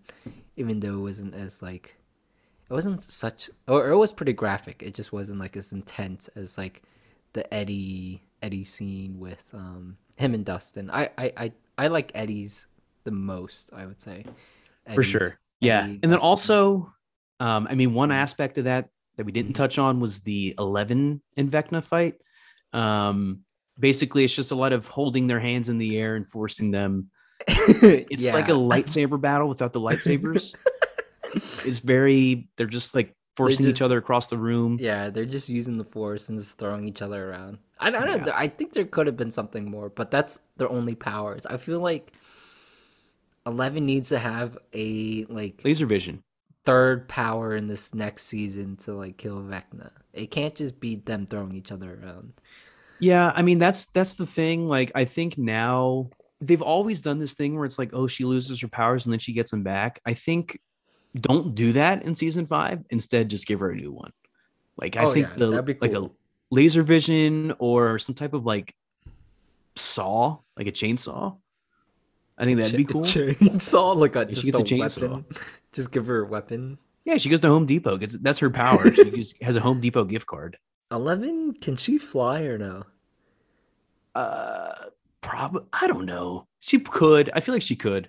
even 0.56 0.80
though 0.80 0.94
it 0.94 1.02
wasn't 1.02 1.34
as 1.34 1.62
like 1.62 1.96
it 2.68 2.72
wasn't 2.72 3.02
such 3.02 3.50
or 3.66 3.88
it 3.88 3.96
was 3.96 4.12
pretty 4.12 4.34
graphic. 4.34 4.82
It 4.82 4.94
just 4.94 5.12
wasn't 5.12 5.38
like 5.38 5.56
as 5.56 5.72
intense 5.72 6.28
as 6.36 6.58
like 6.58 6.82
the 7.32 7.52
Eddie 7.52 8.22
Eddie 8.42 8.64
scene 8.64 9.18
with 9.18 9.44
um 9.54 9.96
him 10.16 10.34
and 10.34 10.44
Dustin. 10.44 10.90
I 10.90 11.10
I 11.16 11.32
I, 11.36 11.52
I 11.78 11.88
like 11.88 12.12
Eddie's 12.14 12.66
the 13.04 13.10
most. 13.10 13.70
I 13.72 13.86
would 13.86 14.00
say 14.00 14.26
for 14.94 15.02
sure. 15.02 15.38
Yeah, 15.60 15.84
and 15.84 16.02
then 16.02 16.18
also, 16.18 16.92
um, 17.40 17.66
I 17.68 17.74
mean, 17.74 17.94
one 17.94 18.12
aspect 18.12 18.58
of 18.58 18.64
that 18.64 18.88
that 19.16 19.26
we 19.26 19.32
didn't 19.32 19.54
touch 19.54 19.78
on 19.78 20.00
was 20.00 20.20
the 20.20 20.54
Eleven 20.58 21.20
and 21.36 21.50
Vecna 21.50 21.82
fight. 21.82 22.14
Um, 22.72 23.40
basically, 23.78 24.24
it's 24.24 24.34
just 24.34 24.52
a 24.52 24.54
lot 24.54 24.72
of 24.72 24.86
holding 24.86 25.26
their 25.26 25.40
hands 25.40 25.68
in 25.68 25.78
the 25.78 25.98
air 25.98 26.16
and 26.16 26.28
forcing 26.28 26.70
them. 26.70 27.10
It's 27.48 28.24
like 28.26 28.48
a 28.48 28.52
lightsaber 28.52 29.20
battle 29.20 29.48
without 29.48 29.72
the 29.72 29.80
lightsabers. 29.80 30.54
it's 31.64 31.78
very. 31.80 32.48
They're 32.56 32.66
just 32.66 32.94
like 32.94 33.14
forcing 33.36 33.66
just- 33.66 33.76
each 33.76 33.82
other 33.82 33.98
across 33.98 34.28
the 34.28 34.38
room. 34.38 34.78
Yeah, 34.80 35.10
they're 35.10 35.24
just 35.24 35.48
using 35.48 35.78
the 35.78 35.84
force 35.84 36.28
and 36.28 36.38
just 36.38 36.58
throwing 36.58 36.86
each 36.88 37.02
other 37.02 37.30
around. 37.30 37.58
I, 37.78 37.88
I 37.88 37.90
don't. 37.90 38.26
Yeah. 38.26 38.32
I 38.34 38.48
think 38.48 38.72
there 38.72 38.84
could 38.84 39.06
have 39.06 39.16
been 39.16 39.30
something 39.30 39.70
more, 39.70 39.88
but 39.88 40.10
that's 40.10 40.38
their 40.56 40.70
only 40.70 40.94
powers. 40.94 41.46
I 41.46 41.56
feel 41.56 41.80
like 41.80 42.12
Eleven 43.48 43.84
needs 43.86 44.10
to 44.10 44.18
have 44.18 44.56
a 44.72 45.24
like 45.24 45.60
Laser 45.64 45.86
vision. 45.86 46.22
third 46.64 47.08
power 47.08 47.56
in 47.56 47.66
this 47.66 47.94
next 47.94 48.24
season 48.26 48.76
to 48.84 48.92
like 48.94 49.16
kill 49.16 49.40
Vecna. 49.40 49.90
It 50.12 50.30
can't 50.30 50.54
just 50.54 50.78
be 50.78 50.96
them 50.96 51.26
throwing 51.26 51.54
each 51.54 51.72
other 51.72 51.98
around. 52.02 52.34
Yeah, 53.00 53.32
I 53.34 53.42
mean 53.42 53.58
that's 53.58 53.86
that's 53.86 54.14
the 54.14 54.26
thing. 54.26 54.68
Like 54.68 54.92
I 54.94 55.04
think 55.04 55.38
now 55.38 56.10
they've 56.40 56.62
always 56.62 57.02
done 57.02 57.18
this 57.18 57.34
thing 57.34 57.56
where 57.56 57.64
it's 57.64 57.78
like, 57.78 57.90
oh, 57.92 58.06
she 58.06 58.24
loses 58.24 58.60
her 58.60 58.68
powers 58.68 59.06
and 59.06 59.12
then 59.12 59.18
she 59.18 59.32
gets 59.32 59.50
them 59.50 59.62
back. 59.62 60.00
I 60.06 60.14
think 60.14 60.60
don't 61.18 61.54
do 61.54 61.72
that 61.72 62.04
in 62.04 62.14
season 62.14 62.46
five. 62.46 62.84
Instead, 62.90 63.30
just 63.30 63.46
give 63.46 63.60
her 63.60 63.70
a 63.70 63.76
new 63.76 63.92
one. 63.92 64.12
Like 64.76 64.96
I 64.96 65.04
Oh, 65.04 65.12
think 65.12 65.28
yeah, 65.28 65.46
the 65.46 65.62
be 65.62 65.76
like 65.80 65.92
a 65.92 66.10
laser 66.50 66.82
vision 66.82 67.54
or 67.58 67.98
some 67.98 68.14
type 68.14 68.34
of 68.34 68.46
like 68.46 68.74
saw, 69.76 70.38
like 70.56 70.66
a 70.66 70.72
chainsaw. 70.72 71.36
I 72.38 72.44
think 72.44 72.58
that'd 72.58 72.76
be 72.76 72.84
cool. 72.84 73.02
Chainsaw, 73.02 73.96
like 74.04 74.14
a 74.16 74.28
she 74.28 74.34
just 74.34 74.46
gets 74.46 74.58
a, 74.58 74.62
a 74.62 74.64
chainsaw. 74.64 75.10
weapon. 75.10 75.24
Just 75.72 75.90
give 75.90 76.06
her 76.06 76.22
a 76.22 76.26
weapon. 76.26 76.78
Yeah, 77.04 77.16
she 77.18 77.28
goes 77.28 77.40
to 77.40 77.48
Home 77.48 77.66
Depot. 77.66 77.96
Gets 77.96 78.16
that's 78.18 78.38
her 78.38 78.50
power. 78.50 78.90
She 78.92 79.10
just 79.16 79.42
has 79.42 79.56
a 79.56 79.60
Home 79.60 79.80
Depot 79.80 80.04
gift 80.04 80.26
card. 80.26 80.56
Eleven, 80.92 81.52
can 81.54 81.76
she 81.76 81.98
fly 81.98 82.42
or 82.42 82.56
no? 82.58 82.84
Uh, 84.14 84.72
probably. 85.20 85.62
I 85.72 85.86
don't 85.86 86.06
know. 86.06 86.46
She 86.60 86.78
could. 86.78 87.30
I 87.34 87.40
feel 87.40 87.54
like 87.54 87.62
she 87.62 87.76
could. 87.76 88.08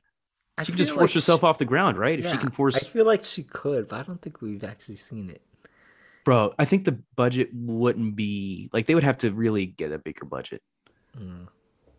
I 0.58 0.64
She 0.64 0.72
could 0.74 0.78
just 0.78 0.92
force 0.92 1.12
like 1.12 1.14
herself 1.16 1.42
she- 1.42 1.46
off 1.46 1.58
the 1.58 1.66
ground, 1.66 1.98
right? 1.98 2.20
If 2.20 2.26
she 2.26 2.32
Yeah, 2.32 2.38
can 2.38 2.50
I 2.50 2.52
force, 2.52 2.86
feel 2.88 3.06
like 3.06 3.24
she 3.24 3.44
could, 3.44 3.88
but 3.88 4.00
I 4.00 4.04
don't 4.04 4.22
think 4.22 4.42
we've 4.42 4.64
actually 4.64 4.98
seen 4.98 5.30
it. 5.30 5.42
bro. 6.26 6.54
I 6.60 6.66
think 6.66 6.84
the 6.86 7.00
budget 7.16 7.50
wouldn't 7.54 8.16
be 8.16 8.70
like 8.74 8.86
they 8.86 8.94
would 8.96 9.04
have 9.04 9.18
to 9.20 9.32
really 9.32 9.68
get 9.68 9.92
a 9.92 9.98
bigger 10.00 10.26
budget. 10.26 10.62
Mm. 11.18 11.48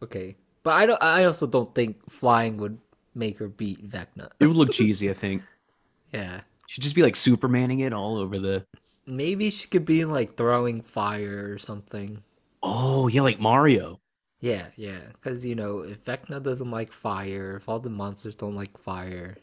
Okay, 0.02 0.36
but 0.62 0.70
I 0.72 0.86
don't. 0.86 1.02
I 1.02 1.24
also 1.24 1.46
don't 1.46 1.74
think 1.74 1.96
flying 2.10 2.56
would 2.58 2.78
make 3.14 3.38
her 3.38 3.48
beat 3.48 3.88
Vecna. 3.88 4.30
It 4.40 4.46
would 4.46 4.56
look 4.56 4.72
cheesy. 4.72 5.10
I 5.10 5.14
think 5.14 5.42
Yeah, 6.12 6.40
she'd 6.66 6.82
just 6.82 6.94
be 6.94 7.02
like 7.02 7.14
Supermaning 7.14 7.80
it 7.86 7.92
all 7.92 8.16
over 8.18 8.38
the. 8.38 8.64
maybe 9.06 9.50
she 9.50 9.68
could 9.68 9.84
be 9.84 10.04
like 10.04 10.36
throwing 10.36 10.82
fire 10.82 11.52
or 11.52 11.58
something. 11.58 12.22
Oh 12.62 13.08
yeah, 13.08 13.22
like 13.22 13.40
Mario. 13.40 14.00
Yeah, 14.40 14.68
yeah, 14.76 15.00
because 15.12 15.44
you 15.44 15.54
know 15.54 15.80
if 15.80 16.04
Vecna 16.04 16.42
doesn't 16.42 16.70
like 16.70 16.92
fire, 16.92 17.56
if 17.56 17.68
all 17.68 17.78
the 17.80 17.90
monsters 17.90 18.34
don't 18.34 18.56
like 18.56 18.76
fire, 18.78 19.36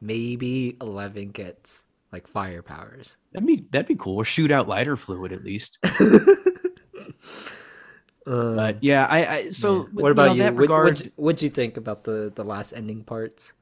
maybe 0.00 0.76
Eleven 0.80 1.30
gets 1.30 1.82
like 2.12 2.28
fire 2.28 2.62
powers. 2.62 3.16
That'd 3.32 3.46
be 3.46 3.66
that'd 3.70 3.88
be 3.88 3.96
cool. 3.96 4.16
Or 4.16 4.24
shoot 4.24 4.50
out 4.52 4.68
lighter 4.68 4.96
fluid 4.96 5.32
at 5.32 5.44
least. 5.44 5.78
Um, 8.26 8.56
But 8.56 8.82
yeah, 8.82 9.06
I, 9.06 9.26
I 9.36 9.50
so 9.50 9.76
yeah. 9.76 9.82
what 9.92 10.02
know, 10.04 10.22
about 10.22 10.36
you? 10.36 10.42
That 10.42 10.54
What, 10.54 10.60
regard, 10.60 10.84
what'd, 10.84 11.04
you- 11.06 11.12
what'd 11.16 11.42
you 11.42 11.50
think 11.50 11.76
about 11.76 12.04
the 12.04 12.32
the 12.34 12.44
last 12.44 12.72
ending 12.72 13.04
parts? 13.04 13.52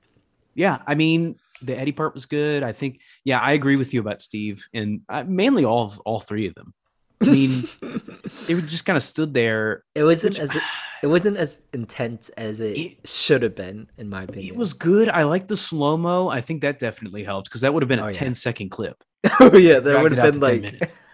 yeah, 0.55 0.79
I 0.87 0.95
mean 0.95 1.37
the 1.63 1.79
Eddie 1.79 1.93
part 1.93 2.15
was 2.15 2.27
good. 2.27 2.63
I 2.63 2.73
think 2.73 3.01
yeah, 3.25 3.39
I 3.41 3.53
agree 3.53 3.77
with 3.77 3.95
you 3.95 4.01
about 4.01 4.23
Steve 4.23 4.65
and 4.75 5.01
uh, 5.09 5.25
mainly 5.27 5.65
all 5.65 5.85
of 5.85 5.99
all 6.01 6.21
three 6.21 6.47
of 6.47 6.55
them. 6.55 6.75
I 7.23 7.27
mean, 7.27 7.65
they 8.47 8.55
just 8.63 8.85
kind 8.85 8.97
of 8.97 9.03
stood 9.03 9.33
there. 9.33 9.85
It 9.95 10.03
wasn't 10.05 10.35
which- 10.39 10.41
as 10.43 10.57
it 11.03 11.07
wasn't 11.07 11.37
as 11.39 11.59
intense 11.73 12.29
as 12.31 12.61
it, 12.61 12.79
It- 12.79 13.09
should 13.09 13.43
have 13.43 13.55
been, 13.55 13.89
in 13.97 14.09
my 14.09 14.25
opinion. 14.25 14.55
It 14.55 14.57
was 14.57 14.73
good. 14.73 15.09
I 15.09 15.23
like 15.25 15.47
the 15.49 15.57
slow 15.57 15.97
mo. 15.97 16.29
I 16.29 16.41
think 16.41 16.63
that 16.63 16.79
definitely 16.79 17.23
helped 17.25 17.49
because 17.49 17.61
that 17.63 17.73
would 17.75 17.83
have 17.83 17.89
been 17.89 17.99
a 18.01 18.05
Oh, 18.05 18.07
yeah. 18.07 18.13
10 18.13 18.35
second 18.35 18.71
clip. 18.71 18.97
oh 19.41 19.57
yeah, 19.57 19.79
that 19.79 20.03
would 20.03 20.13
have 20.13 20.33
been 20.33 20.41
to 20.41 20.41
10 20.41 20.41
like 20.41 20.63
minutes. 20.63 20.93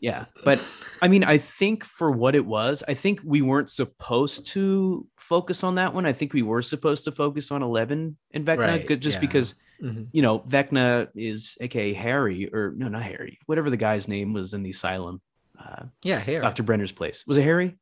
Yeah. 0.00 0.26
But 0.44 0.60
I 1.00 1.08
mean, 1.08 1.24
I 1.24 1.38
think 1.38 1.84
for 1.84 2.10
what 2.10 2.34
it 2.34 2.44
was, 2.44 2.82
I 2.86 2.94
think 2.94 3.20
we 3.24 3.42
weren't 3.42 3.70
supposed 3.70 4.46
to 4.48 5.06
focus 5.18 5.64
on 5.64 5.76
that 5.76 5.94
one. 5.94 6.06
I 6.06 6.12
think 6.12 6.32
we 6.32 6.42
were 6.42 6.62
supposed 6.62 7.04
to 7.04 7.12
focus 7.12 7.50
on 7.50 7.62
11 7.62 8.16
and 8.32 8.46
Vecna 8.46 8.58
Right, 8.88 9.00
just 9.00 9.16
yeah. 9.16 9.20
because, 9.20 9.54
Mhm. 9.82 10.08
you 10.12 10.22
know, 10.22 10.40
Vecna 10.40 11.08
is 11.14 11.56
aka 11.60 11.92
Harry 11.92 12.48
or 12.52 12.72
no, 12.76 12.88
not 12.88 13.02
Harry, 13.02 13.38
whatever 13.46 13.70
the 13.70 13.76
guy's 13.76 14.06
name 14.08 14.32
was 14.32 14.54
in 14.54 14.62
the 14.62 14.70
asylum. 14.70 15.20
Uh, 15.58 15.84
yeah, 16.04 16.18
Harry 16.18 16.42
Dr. 16.42 16.62
Brenner's 16.62 16.92
place. 16.92 17.24
Was 17.26 17.36
it 17.38 17.42
Harry? 17.42 17.76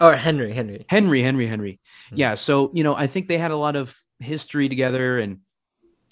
or 0.00 0.16
Henry, 0.16 0.52
Henry. 0.52 0.84
Henry, 0.88 1.22
Henry, 1.22 1.46
Henry. 1.46 1.78
Hmm. 2.08 2.16
Yeah. 2.16 2.34
So, 2.34 2.72
you 2.74 2.82
know, 2.82 2.94
I 2.96 3.06
think 3.06 3.28
they 3.28 3.38
had 3.38 3.52
a 3.52 3.56
lot 3.56 3.76
of 3.76 3.96
history 4.18 4.68
together. 4.68 5.20
And, 5.20 5.40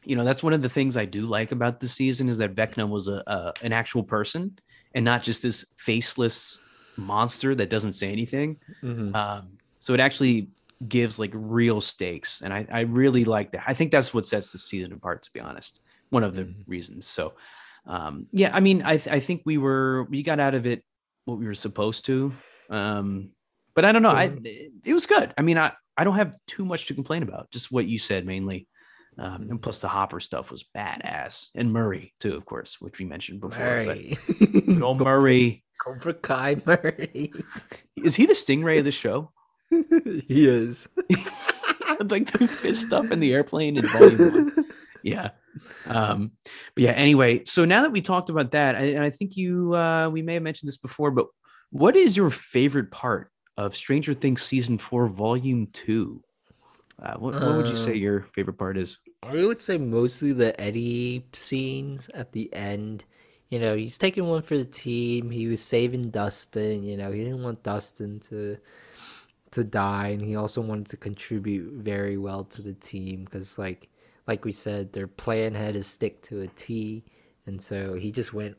you 0.04 0.14
know, 0.14 0.24
that's 0.24 0.42
one 0.44 0.52
of 0.52 0.62
the 0.62 0.68
things 0.68 0.96
I 0.96 1.06
do 1.06 1.22
like 1.22 1.50
about 1.50 1.80
the 1.80 1.88
season 1.88 2.28
is 2.28 2.38
that 2.38 2.54
Vecna 2.54 2.88
was 2.88 3.08
a, 3.08 3.22
a 3.26 3.52
an 3.62 3.72
actual 3.72 4.04
person 4.04 4.56
and 4.94 5.04
not 5.04 5.22
just 5.22 5.42
this 5.42 5.64
faceless 5.76 6.58
monster 6.96 7.54
that 7.54 7.70
doesn't 7.70 7.92
say 7.94 8.10
anything. 8.12 8.56
Mhm. 8.82 9.14
Um, 9.14 9.58
so 9.78 9.94
it 9.94 10.00
actually 10.00 10.48
gives 10.88 11.18
like 11.18 11.30
real 11.34 11.80
stakes. 11.80 12.40
And 12.42 12.52
I, 12.52 12.66
I 12.70 12.80
really 12.80 13.24
like 13.24 13.52
that. 13.52 13.64
I 13.66 13.74
think 13.74 13.92
that's 13.92 14.12
what 14.12 14.26
sets 14.26 14.52
the 14.52 14.58
season 14.58 14.92
apart, 14.92 15.22
to 15.24 15.30
be 15.32 15.40
honest. 15.40 15.80
One 16.10 16.24
of 16.24 16.34
the 16.34 16.44
Mhm. 16.44 16.64
reasons. 16.66 17.06
So, 17.06 17.34
um, 17.86 18.26
yeah, 18.32 18.50
I 18.54 18.60
mean, 18.60 18.82
I, 18.82 18.96
th- 18.96 19.14
I 19.14 19.20
think 19.20 19.42
we 19.44 19.58
were, 19.58 20.04
we 20.04 20.22
got 20.22 20.40
out 20.40 20.54
of 20.54 20.66
it 20.66 20.82
what 21.24 21.38
we 21.38 21.46
were 21.46 21.54
supposed 21.54 22.04
to. 22.06 22.32
Um, 22.68 23.30
but 23.74 23.84
I 23.84 23.92
don't 23.92 24.02
know. 24.02 24.10
I, 24.10 24.28
Mhm. 24.28 24.46
it, 24.46 24.72
it 24.86 24.94
was 24.94 25.06
good. 25.06 25.32
I 25.38 25.42
mean, 25.42 25.58
I, 25.58 25.72
I 25.96 26.04
don't 26.04 26.16
have 26.16 26.34
too 26.46 26.64
much 26.64 26.86
to 26.86 26.94
complain 26.94 27.22
about. 27.22 27.50
Just 27.50 27.70
what 27.70 27.86
you 27.86 27.98
said 27.98 28.24
mainly. 28.26 28.66
Um, 29.20 29.48
and 29.50 29.60
plus 29.60 29.80
the 29.80 29.88
Hopper 29.88 30.18
stuff 30.18 30.50
was 30.50 30.64
badass, 30.74 31.50
and 31.54 31.70
Murray 31.72 32.14
too, 32.20 32.34
of 32.34 32.46
course, 32.46 32.80
which 32.80 32.98
we 32.98 33.04
mentioned 33.04 33.40
before. 33.40 33.62
Murray. 33.64 34.16
But 34.80 34.94
Murray, 34.96 35.62
Cobra 35.84 36.14
Kai 36.28 36.56
Murray. 36.64 37.30
is 38.02 38.16
he 38.16 38.24
the 38.24 38.32
stingray 38.32 38.78
of 38.78 38.84
the 38.86 38.92
show? 38.92 39.30
he 39.70 40.48
is. 40.48 40.88
like 42.00 42.32
the 42.32 42.48
fist 42.48 42.82
stuff 42.86 43.10
in 43.10 43.20
the 43.20 43.34
airplane 43.34 43.76
in 43.76 43.86
volume 43.88 44.32
one. 44.32 44.64
Yeah. 45.02 45.30
Um, 45.86 46.32
but 46.74 46.84
yeah, 46.84 46.92
anyway, 46.92 47.42
so 47.44 47.64
now 47.66 47.82
that 47.82 47.92
we 47.92 48.00
talked 48.00 48.30
about 48.30 48.52
that, 48.52 48.74
I- 48.76 48.92
and 48.94 49.04
I 49.04 49.10
think 49.10 49.36
you 49.36 49.74
uh 49.76 50.08
we 50.08 50.22
may 50.22 50.34
have 50.34 50.42
mentioned 50.42 50.68
this 50.68 50.78
before, 50.78 51.10
but 51.10 51.26
what 51.70 51.94
is 51.94 52.16
your 52.16 52.30
favorite 52.30 52.90
part 52.90 53.30
of 53.58 53.76
Stranger 53.76 54.14
Things 54.14 54.40
season 54.42 54.78
four, 54.78 55.06
volume 55.08 55.68
two. 55.72 56.22
Uh, 57.02 57.14
what, 57.18 57.34
what 57.34 57.56
would 57.56 57.68
you 57.68 57.76
say 57.76 57.92
Um, 57.92 57.96
your 57.98 58.22
favorite 58.34 58.58
part 58.58 58.76
is? 58.78 58.98
I 59.22 59.44
would 59.44 59.60
say 59.60 59.76
mostly 59.76 60.32
the 60.32 60.58
Eddie 60.60 61.26
scenes 61.34 62.08
at 62.14 62.32
the 62.32 62.52
end. 62.54 63.04
You 63.50 63.58
know, 63.58 63.76
he's 63.76 63.98
taking 63.98 64.26
one 64.26 64.42
for 64.42 64.56
the 64.56 64.64
team. 64.64 65.30
He 65.30 65.46
was 65.46 65.60
saving 65.62 66.10
Dustin. 66.10 66.82
You 66.84 66.96
know, 66.96 67.12
he 67.12 67.24
didn't 67.24 67.42
want 67.42 67.62
Dustin 67.62 68.20
to 68.30 68.58
to 69.50 69.64
die, 69.64 70.08
and 70.08 70.22
he 70.22 70.36
also 70.36 70.60
wanted 70.60 70.88
to 70.90 70.96
contribute 70.96 71.72
very 71.72 72.16
well 72.16 72.44
to 72.44 72.62
the 72.62 72.74
team 72.74 73.24
because, 73.24 73.58
like, 73.58 73.88
like 74.26 74.44
we 74.44 74.52
said, 74.52 74.92
their 74.92 75.08
plan 75.08 75.54
had 75.54 75.74
to 75.74 75.82
stick 75.82 76.22
to 76.22 76.42
a 76.42 76.46
T, 76.48 77.04
and 77.46 77.60
so 77.60 77.94
he 77.94 78.12
just 78.12 78.32
went 78.32 78.56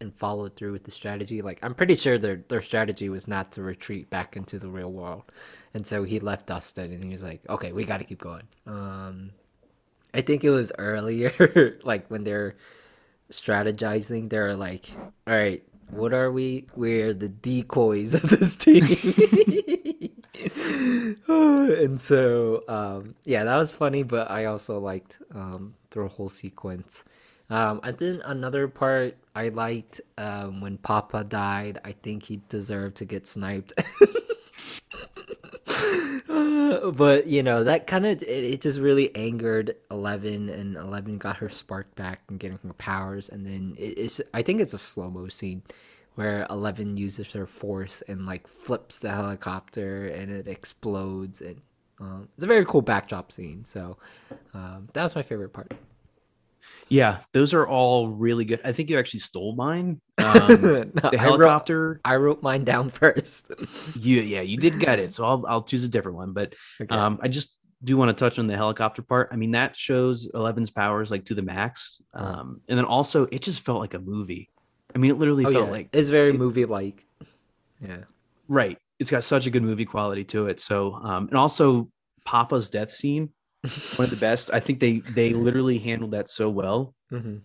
and 0.00 0.14
followed 0.14 0.54
through 0.54 0.70
with 0.72 0.84
the 0.84 0.92
strategy. 0.92 1.42
Like, 1.42 1.58
I'm 1.62 1.74
pretty 1.74 1.96
sure 1.96 2.18
their 2.18 2.44
their 2.48 2.62
strategy 2.62 3.08
was 3.08 3.28
not 3.28 3.52
to 3.52 3.62
retreat 3.62 4.08
back 4.10 4.36
into 4.36 4.58
the 4.58 4.68
real 4.70 4.92
world, 4.92 5.24
and 5.74 5.86
so 5.86 6.04
he 6.04 6.20
left 6.20 6.46
Dustin, 6.46 6.92
and 6.92 7.04
he 7.04 7.10
was 7.10 7.22
like, 7.22 7.42
"Okay, 7.48 7.72
we 7.72 7.84
got 7.84 7.98
to 7.98 8.04
keep 8.04 8.20
going." 8.20 8.44
Um, 8.66 9.32
I 10.14 10.22
think 10.22 10.44
it 10.44 10.50
was 10.50 10.72
earlier, 10.78 11.78
like 11.84 12.08
when 12.08 12.24
they're 12.24 12.56
strategizing, 13.30 14.30
they're 14.30 14.54
like, 14.54 14.90
all 15.26 15.34
right, 15.34 15.62
what 15.90 16.12
are 16.12 16.30
we? 16.30 16.66
We're 16.74 17.14
the 17.14 17.28
decoys 17.28 18.14
of 18.14 18.22
this 18.22 18.56
team. 18.56 18.84
and 21.28 22.00
so, 22.00 22.64
um, 22.68 23.14
yeah, 23.24 23.44
that 23.44 23.56
was 23.56 23.74
funny, 23.74 24.02
but 24.02 24.30
I 24.30 24.46
also 24.46 24.78
liked 24.78 25.18
um, 25.34 25.74
the 25.90 26.06
whole 26.08 26.28
sequence. 26.28 27.04
Um, 27.50 27.80
I 27.82 27.92
think 27.92 28.20
another 28.24 28.68
part 28.68 29.16
I 29.34 29.48
liked 29.48 30.00
um, 30.18 30.60
when 30.60 30.76
Papa 30.78 31.24
died. 31.24 31.80
I 31.84 31.92
think 31.92 32.24
he 32.24 32.42
deserved 32.48 32.96
to 32.96 33.04
get 33.04 33.26
sniped. 33.26 33.72
But 36.92 37.26
you 37.26 37.42
know 37.42 37.64
that 37.64 37.86
kind 37.86 38.06
of 38.06 38.22
it, 38.22 38.28
it 38.28 38.60
just 38.60 38.78
really 38.78 39.14
angered 39.16 39.76
Eleven, 39.90 40.48
and 40.48 40.76
Eleven 40.76 41.18
got 41.18 41.36
her 41.36 41.48
spark 41.48 41.94
back 41.96 42.20
and 42.28 42.38
getting 42.38 42.58
her 42.58 42.72
powers, 42.74 43.28
and 43.28 43.44
then 43.44 43.74
it, 43.78 43.98
it's 43.98 44.20
I 44.32 44.42
think 44.42 44.60
it's 44.60 44.74
a 44.74 44.78
slow 44.78 45.10
mo 45.10 45.28
scene 45.28 45.62
where 46.14 46.46
Eleven 46.50 46.96
uses 46.96 47.32
her 47.32 47.46
force 47.46 48.02
and 48.08 48.26
like 48.26 48.46
flips 48.46 48.98
the 48.98 49.10
helicopter 49.10 50.08
and 50.08 50.30
it 50.30 50.46
explodes, 50.46 51.40
and 51.40 51.60
um, 52.00 52.28
it's 52.36 52.44
a 52.44 52.48
very 52.48 52.64
cool 52.64 52.82
backdrop 52.82 53.32
scene. 53.32 53.64
So 53.64 53.96
um, 54.54 54.88
that 54.92 55.02
was 55.02 55.14
my 55.14 55.22
favorite 55.22 55.52
part. 55.52 55.72
Yeah, 56.90 57.18
those 57.32 57.52
are 57.54 57.66
all 57.66 58.08
really 58.08 58.44
good. 58.44 58.60
I 58.64 58.72
think 58.72 58.88
you 58.90 58.98
actually 58.98 59.20
stole 59.20 59.54
mine. 59.54 60.00
Um, 60.18 60.48
No, 60.48 60.58
the 60.60 60.90
I 61.04 61.10
wrote, 61.10 61.18
helicopter. 61.20 62.00
I 62.04 62.16
wrote 62.16 62.42
mine 62.42 62.64
down 62.64 62.90
first. 63.00 63.50
You, 63.98 64.20
yeah, 64.20 64.40
you 64.40 64.56
did 64.58 64.78
get 64.80 64.98
it. 64.98 65.14
So 65.14 65.24
I'll 65.24 65.44
I'll 65.48 65.62
choose 65.62 65.84
a 65.84 65.88
different 65.88 66.16
one. 66.18 66.32
But 66.32 66.54
Okay. 66.80 66.94
um, 66.94 67.18
I 67.22 67.28
just 67.28 67.56
do 67.84 67.96
want 67.96 68.08
to 68.08 68.12
touch 68.14 68.38
on 68.38 68.46
the 68.48 68.56
helicopter 68.56 69.00
part. 69.02 69.28
I 69.32 69.36
mean, 69.36 69.52
that 69.52 69.76
shows 69.76 70.28
Eleven's 70.34 70.70
powers 70.70 71.10
like 71.12 71.24
to 71.26 71.34
the 71.34 71.42
max. 71.42 72.00
Uh-huh. 72.14 72.26
Um, 72.40 72.60
and 72.68 72.76
then 72.76 72.84
also 72.84 73.26
it 73.30 73.42
just 73.42 73.60
felt 73.60 73.78
like 73.80 73.94
a 73.94 73.98
movie. 74.00 74.50
I 74.94 74.98
mean, 74.98 75.12
it 75.12 75.18
literally 75.18 75.46
oh 75.46 75.52
felt 75.52 75.66
yeah, 75.66 75.70
like 75.72 75.88
it's 75.92 76.08
very 76.08 76.30
it- 76.30 76.36
movie 76.38 76.64
like. 76.64 77.04
Yeah. 77.80 77.98
right. 78.48 78.76
It's 78.98 79.10
got 79.12 79.22
such 79.22 79.46
a 79.46 79.50
good 79.50 79.62
movie 79.62 79.84
quality 79.84 80.24
to 80.24 80.48
it. 80.48 80.58
So 80.58 80.94
um, 80.94 81.28
and 81.28 81.36
also 81.36 81.90
Papa's 82.24 82.68
death 82.70 82.90
scene, 82.90 83.30
one 83.96 84.04
of 84.04 84.10
the 84.10 84.16
best. 84.16 84.50
I 84.52 84.60
think 84.60 84.80
they 84.80 84.98
they 84.98 85.30
literally 85.30 85.78
handled 85.78 86.12
that 86.12 86.30
so 86.30 86.50
well. 86.50 86.94
hmm 87.10 87.38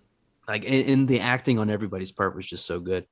like 0.45 0.65
and, 0.65 0.89
and 0.89 1.07
the 1.07 1.21
acting 1.21 1.57
on 1.57 1.69
everybody's 1.69 2.11
part 2.11 2.35
was 2.35 2.45
just 2.45 2.65
so 2.65 2.79
good. 2.79 3.05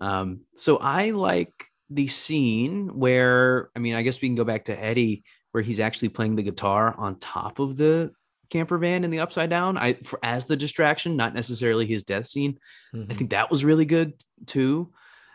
Um 0.00 0.40
so 0.56 0.78
i 0.78 1.10
like 1.10 1.52
the 1.90 2.06
scene 2.06 2.98
where 2.98 3.70
i 3.74 3.78
mean 3.78 3.94
i 3.94 4.02
guess 4.02 4.20
we 4.20 4.28
can 4.28 4.34
go 4.34 4.44
back 4.44 4.66
to 4.66 4.78
eddie 4.78 5.24
where 5.52 5.62
he's 5.62 5.80
actually 5.80 6.10
playing 6.10 6.36
the 6.36 6.42
guitar 6.42 6.94
on 6.98 7.18
top 7.18 7.58
of 7.58 7.76
the 7.76 8.12
camper 8.50 8.78
van 8.78 9.04
in 9.04 9.10
the 9.10 9.20
upside 9.20 9.50
down. 9.50 9.76
I 9.76 9.94
for 9.94 10.18
as 10.22 10.46
the 10.46 10.56
distraction 10.56 11.16
not 11.16 11.34
necessarily 11.34 11.86
his 11.86 12.02
death 12.02 12.26
scene. 12.26 12.58
I 13.10 13.14
think 13.14 13.30
that 13.30 13.50
was 13.50 13.64
really 13.64 13.84
good 13.84 14.14
too 14.46 14.92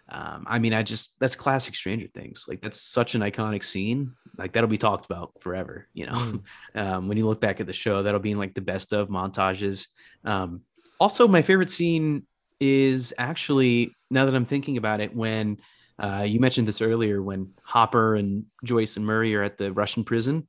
um 0.09 0.45
i 0.47 0.59
mean 0.59 0.73
i 0.73 0.83
just 0.83 1.17
that's 1.19 1.35
classic 1.35 1.75
stranger 1.75 2.07
things. 2.13 2.45
Like 2.47 2.61
that's 2.61 2.81
such 2.81 3.15
an 3.15 3.21
iconic 3.21 3.63
scene. 3.63 4.13
Like 4.37 4.53
that'll 4.53 4.69
be 4.69 4.77
talked 4.77 5.05
about 5.05 5.31
forever 5.39 5.87
you 5.93 6.05
know? 6.05 6.13
Mhm. 6.13 6.41
um, 6.75 7.07
when 7.07 7.17
you 7.17 7.25
look 7.25 7.39
back 7.39 7.59
at 7.59 7.67
the 7.67 7.73
show 7.73 8.03
that'll 8.03 8.19
be 8.19 8.31
in 8.31 8.37
like 8.37 8.53
the 8.53 8.61
best 8.61 8.93
of 8.93 9.09
montages. 9.09 9.87
Um, 10.25 10.61
also 10.99 11.27
my 11.27 11.41
favorite 11.41 11.69
scene 11.69 12.23
is 12.59 13.13
actually 13.17 13.93
now 14.09 14.25
that 14.25 14.35
i'm 14.35 14.45
thinking 14.45 14.77
about 14.77 15.01
it 15.01 15.15
when 15.15 15.57
uh, 15.99 16.23
you 16.23 16.39
mentioned 16.39 16.67
this 16.67 16.81
earlier 16.81 17.21
when 17.21 17.53
hopper 17.63 18.15
and 18.15 18.45
joyce 18.63 18.97
and 18.97 19.05
murray 19.05 19.35
are 19.35 19.43
at 19.43 19.57
the 19.57 19.71
russian 19.73 20.03
prison 20.03 20.47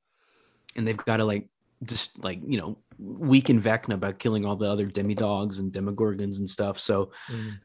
and 0.76 0.86
they've 0.86 0.97
got 0.97 1.18
to 1.18 1.24
like 1.24 1.48
just 1.82 2.22
like 2.22 2.39
you 2.47 2.59
know 2.59 2.78
weaken 2.98 3.60
vecna 3.60 3.98
by 3.98 4.12
killing 4.12 4.44
all 4.44 4.56
the 4.56 4.66
other 4.66 4.86
demodogs 4.89 5.59
and 5.59 5.72
demogorgons 5.72 6.39
and 6.39 6.48
stuff. 6.48 6.78
So 6.78 7.10
Mhm. 7.28 7.59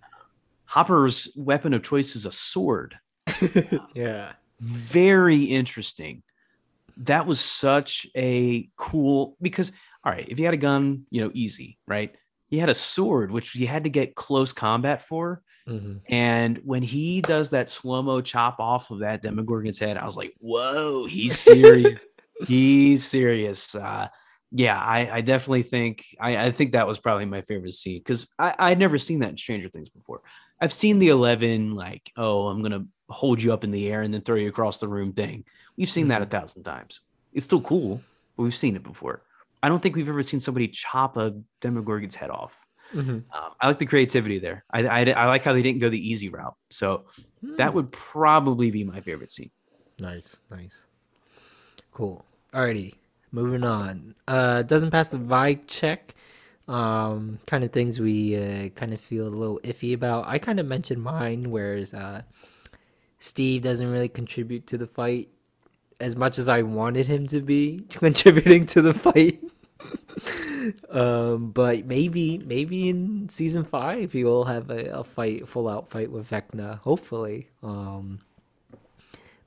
Hopper's 0.69 1.27
weapon 1.35 1.73
of 1.73 1.81
choice 1.81 2.15
is 2.15 2.25
a 2.27 2.31
sword 2.31 2.95
yeah. 3.95 4.33
very 4.59 5.43
interesting. 5.43 6.23
That 6.97 7.25
was 7.25 7.39
such 7.39 8.07
a 8.15 8.69
cool 8.75 9.37
because 9.41 9.71
all 10.03 10.11
right, 10.11 10.27
if 10.29 10.39
you 10.39 10.45
had 10.45 10.53
a 10.53 10.57
gun, 10.57 11.05
you 11.09 11.21
know, 11.21 11.31
easy, 11.33 11.77
right? 11.87 12.13
You 12.49 12.59
had 12.59 12.69
a 12.69 12.75
sword, 12.75 13.31
which 13.31 13.55
you 13.55 13.67
had 13.67 13.83
to 13.83 13.89
get 13.89 14.15
close 14.15 14.53
combat 14.53 15.01
for. 15.01 15.41
hmm 15.67 15.97
And 16.07 16.59
when 16.63 16.83
he 16.83 17.21
does 17.21 17.51
that 17.51 17.69
slow 17.69 18.01
mo 18.01 18.21
chop 18.21 18.59
off 18.59 18.91
of 18.91 18.99
that 18.99 19.23
Demogorgon's 19.23 19.79
head, 19.79 19.97
I 19.97 20.05
was 20.05 20.17
like, 20.17 20.33
whoa, 20.39 21.05
he's 21.05 21.37
serious. 21.37 22.05
he's 22.47 23.05
serious. 23.05 23.73
Uh, 23.75 24.07
yeah, 24.51 24.79
I, 24.79 25.17
I 25.17 25.21
definitely 25.21 25.63
think 25.63 26.05
I, 26.19 26.45
I 26.45 26.51
think 26.51 26.71
that 26.71 26.87
was 26.87 26.97
probably 26.97 27.25
my 27.25 27.41
favorite 27.41 27.73
scene 27.73 27.99
because 27.99 28.27
I 28.39 28.55
I'd 28.57 28.79
never 28.79 28.97
seen 28.97 29.19
that 29.19 29.29
in 29.29 29.37
Stranger 29.37 29.69
Things 29.69 29.89
before. 29.89 30.21
I've 30.61 30.73
seen 30.73 30.99
the 30.99 31.09
Eleven 31.09 31.75
like, 31.75 32.11
oh, 32.17 32.47
I'm 32.47 32.61
gonna 32.61 32.85
hold 33.09 33.41
you 33.41 33.53
up 33.53 33.63
in 33.63 33.71
the 33.71 33.91
air 33.91 34.01
and 34.01 34.13
then 34.13 34.21
throw 34.21 34.35
you 34.35 34.49
across 34.49 34.77
the 34.77 34.87
room 34.87 35.13
thing. 35.13 35.45
We've 35.77 35.89
seen 35.89 36.09
that 36.09 36.21
a 36.21 36.25
thousand 36.25 36.63
times. 36.63 37.01
It's 37.33 37.45
still 37.45 37.61
cool, 37.61 38.01
but 38.35 38.43
we've 38.43 38.55
seen 38.55 38.75
it 38.75 38.83
before. 38.83 39.23
I 39.61 39.69
don't 39.69 39.81
think 39.81 39.95
we've 39.95 40.09
ever 40.09 40.23
seen 40.23 40.39
somebody 40.39 40.67
chop 40.67 41.17
a 41.17 41.33
Demogorgon's 41.61 42.15
head 42.15 42.29
off. 42.29 42.57
hmm 42.91 42.99
Um, 42.99 43.23
I 43.61 43.67
like 43.67 43.77
the 43.77 43.85
creativity 43.85 44.39
there. 44.39 44.63
I, 44.71 44.85
I 44.85 44.99
I 45.11 45.25
like 45.25 45.43
how 45.43 45.53
they 45.53 45.61
didn't 45.61 45.79
go 45.79 45.89
the 45.89 46.09
easy 46.09 46.29
route. 46.29 46.55
So 46.69 47.05
that 47.57 47.73
would 47.73 47.91
probably 47.91 48.71
be 48.71 48.83
my 48.83 49.01
favorite 49.01 49.31
scene. 49.31 49.51
Nice, 49.99 50.39
nice. 50.49 50.85
Cool. 51.91 52.23
Alrighty, 52.53 52.93
moving 53.31 53.63
on. 53.63 54.15
Uh, 54.27 54.61
doesn't 54.63 54.91
pass 54.91 55.11
the 55.11 55.17
vibe 55.17 55.61
check. 55.67 56.15
Um, 56.69 57.39
kind 57.47 57.63
of 57.63 57.71
things 57.71 57.99
we 57.99 58.37
uh, 58.37 58.69
kind 58.69 58.93
of 58.93 59.01
feel 59.01 59.27
a 59.27 59.29
little 59.29 59.59
iffy 59.63 59.95
about. 59.95 60.27
I 60.27 60.37
kind 60.37 60.59
of 60.59 60.67
mentioned 60.67 61.01
mine, 61.01 61.49
whereas 61.49 61.95
uh, 61.95 62.21
Steve 63.17 63.63
doesn't 63.63 63.89
really 63.89 64.07
contribute 64.07 64.67
to 64.67 64.77
the 64.77 64.85
fight 64.85 65.29
as 65.99 66.15
much 66.15 66.37
as 66.37 66.47
I 66.47 66.61
wanted 66.61 67.07
him 67.07 67.25
to 67.29 67.41
be 67.41 67.85
contributing 67.89 68.67
to 68.67 68.83
the 68.83 68.93
fight. 68.93 69.43
um, 70.91 71.49
but 71.49 71.87
maybe, 71.87 72.37
maybe 72.37 72.89
in 72.89 73.29
season 73.29 73.63
five 73.63 74.13
will 74.13 74.45
have 74.45 74.69
a, 74.69 74.91
a 74.91 75.03
fight, 75.03 75.47
full 75.47 75.67
out 75.67 75.89
fight 75.89 76.11
with 76.11 76.29
Vecna. 76.29 76.77
Hopefully. 76.81 77.49
Um, 77.63 78.19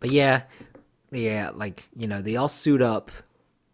but 0.00 0.10
yeah, 0.10 0.42
yeah, 1.12 1.50
like 1.54 1.88
you 1.94 2.08
know, 2.08 2.20
they 2.20 2.34
all 2.34 2.48
suit 2.48 2.82
up, 2.82 3.12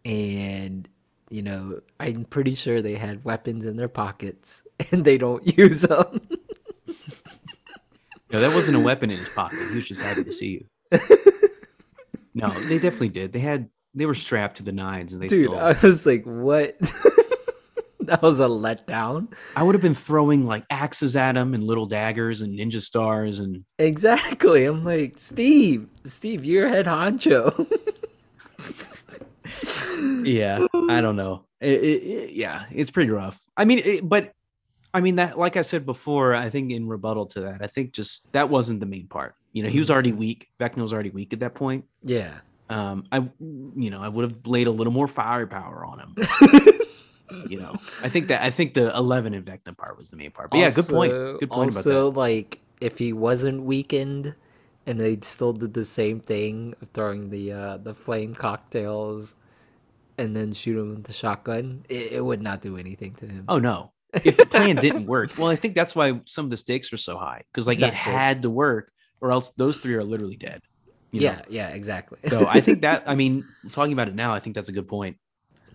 and 0.05 0.87
you 1.29 1.41
know, 1.41 1.79
I'm 1.99 2.25
pretty 2.25 2.55
sure 2.55 2.81
they 2.81 2.95
had 2.95 3.23
weapons 3.23 3.65
in 3.65 3.77
their 3.77 3.87
pockets, 3.89 4.63
and 4.91 5.03
they 5.05 5.17
don't 5.17 5.45
use 5.57 5.81
them. 5.81 6.21
No, 8.31 8.39
that 8.39 8.53
wasn't 8.53 8.77
a 8.77 8.79
weapon 8.79 9.09
in 9.09 9.17
his 9.17 9.29
pocket. 9.29 9.59
He 9.69 9.75
was 9.75 9.87
just 9.87 10.01
happy 10.01 10.23
to 10.23 10.31
see 10.31 10.65
you. 10.91 10.99
No, 12.35 12.49
they 12.51 12.77
definitely 12.77 13.09
did. 13.09 13.33
They 13.33 13.39
had 13.39 13.69
they 13.95 14.05
were 14.05 14.13
strapped 14.13 14.57
to 14.57 14.63
the 14.63 14.71
nines 14.71 15.13
and 15.13 15.21
they 15.21 15.27
Dude, 15.27 15.45
still 15.45 15.59
I 15.59 15.73
was 15.81 16.05
like, 16.05 16.23
what? 16.25 16.77
that 18.01 18.21
was 18.21 18.39
a 18.39 18.43
letdown. 18.43 19.33
I 19.55 19.63
would 19.63 19.73
have 19.75 19.81
been 19.81 19.95
throwing 19.95 20.45
like 20.45 20.63
axes 20.69 21.17
at 21.17 21.35
him 21.35 21.53
and 21.53 21.63
little 21.63 21.87
daggers 21.87 22.41
and 22.41 22.57
ninja 22.57 22.81
stars 22.81 23.39
and 23.39 23.65
Exactly. 23.79 24.65
I'm 24.65 24.85
like, 24.85 25.15
Steve, 25.17 25.87
Steve, 26.05 26.45
you're 26.45 26.69
head 26.69 26.85
honcho. 26.85 27.67
Yeah, 30.23 30.65
I 30.89 31.01
don't 31.01 31.15
know. 31.15 31.45
It- 31.61 31.83
it- 31.83 32.03
it- 32.03 32.29
yeah, 32.31 32.65
it's 32.71 32.91
pretty 32.91 33.09
rough. 33.11 33.39
I 33.57 33.65
mean, 33.65 34.07
but 34.07 34.33
I 34.93 35.01
mean 35.01 35.17
that 35.17 35.37
like 35.37 35.57
I 35.57 35.61
said 35.61 35.85
before, 35.85 36.33
I 36.35 36.49
think 36.49 36.71
in 36.71 36.87
rebuttal 36.87 37.25
to 37.27 37.41
that, 37.41 37.61
I 37.61 37.67
think 37.67 37.91
just 37.93 38.31
that 38.31 38.49
wasn't 38.49 38.79
the 38.79 38.85
main 38.85 39.07
part. 39.07 39.35
You 39.53 39.63
know, 39.63 39.69
he 39.69 39.79
was 39.79 39.89
already 39.91 40.11
weak. 40.11 40.49
Vecna 40.59 40.77
was 40.81 40.93
already 40.93 41.09
weak 41.09 41.33
at 41.33 41.39
that 41.41 41.55
point. 41.55 41.85
yeah. 42.03 42.39
Um, 42.71 43.05
I 43.11 43.17
you 43.39 43.89
know, 43.89 43.99
I 44.01 44.07
would 44.09 44.29
have 44.29 44.45
laid 44.45 44.67
a 44.67 44.71
little 44.71 44.93
more 44.93 45.07
firepower 45.07 45.83
on 45.83 45.99
him. 45.99 46.15
you 47.49 47.59
know, 47.59 47.75
I 48.03 48.09
think 48.09 48.27
that 48.27 48.43
I 48.43 48.51
think 48.51 48.75
the 48.75 48.95
eleven 48.95 49.33
in 49.33 49.41
Vecna 49.43 49.75
part 49.75 49.97
was 49.97 50.09
the 50.11 50.17
main 50.17 50.29
part. 50.31 50.51
But 50.51 50.59
yeah, 50.59 50.69
good 50.69 50.87
point. 50.87 51.11
Good 51.39 51.49
point 51.49 51.71
about 51.71 51.77
also, 51.79 52.11
like, 52.11 52.59
if 52.79 52.99
he 52.99 53.11
wasn't 53.11 53.63
weakened 53.63 54.35
and 54.85 54.99
they 55.01 55.17
still 55.23 55.51
did 55.53 55.73
the 55.73 55.83
same 55.83 56.19
thing 56.19 56.75
of 56.81 56.89
throwing 56.89 57.31
the 57.31 57.51
uh, 57.51 57.77
the 57.77 57.95
flame 57.95 58.35
cocktails 58.35 59.35
and 60.19 60.35
then 60.35 60.53
shoot 60.53 60.77
him 60.79 60.95
with 60.95 61.03
the 61.05 61.13
shotgun, 61.13 61.85
it, 61.89 62.13
it 62.13 62.25
would 62.25 62.41
not 62.41 62.61
do 62.61 62.77
anything 62.77 63.15
to 63.15 63.25
him. 63.25 63.45
Oh 63.47 63.59
no. 63.59 63.91
If 64.11 64.37
the 64.37 64.45
plan 64.45 64.75
didn't 64.75 65.05
work, 65.05 65.37
well, 65.37 65.49
I 65.49 65.55
think 65.55 65.75
that's 65.75 65.95
why 65.95 66.19
some 66.25 66.45
of 66.45 66.49
the 66.49 66.57
stakes 66.57 66.91
were 66.91 66.97
so 66.97 67.17
high 67.17 67.43
because 67.51 67.67
like 67.67 67.77
it 67.77 67.81
That's 67.81 67.93
it. 67.93 67.97
had 67.97 68.41
to 68.41 68.49
work, 68.49 68.91
or 69.21 69.31
else 69.31 69.51
those 69.51 69.77
three 69.77 69.93
are 69.93 70.03
literally 70.03 70.35
dead. 70.35 70.61
you 71.11 71.21
know? 71.21 71.25
yeah, 71.27 71.41
yeah, 71.47 71.67
exactly. 71.69 72.17
So 72.27 72.47
I 72.47 72.59
think 72.59 72.81
that 72.81 73.03
I 73.05 73.13
mean, 73.15 73.45
talking 73.71 73.93
about 73.93 74.07
it 74.07 74.15
now, 74.15 74.33
I 74.33 74.39
think 74.39 74.55
that's 74.55 74.69
a 74.69 74.71
good 74.71 74.87
point. 74.87 75.17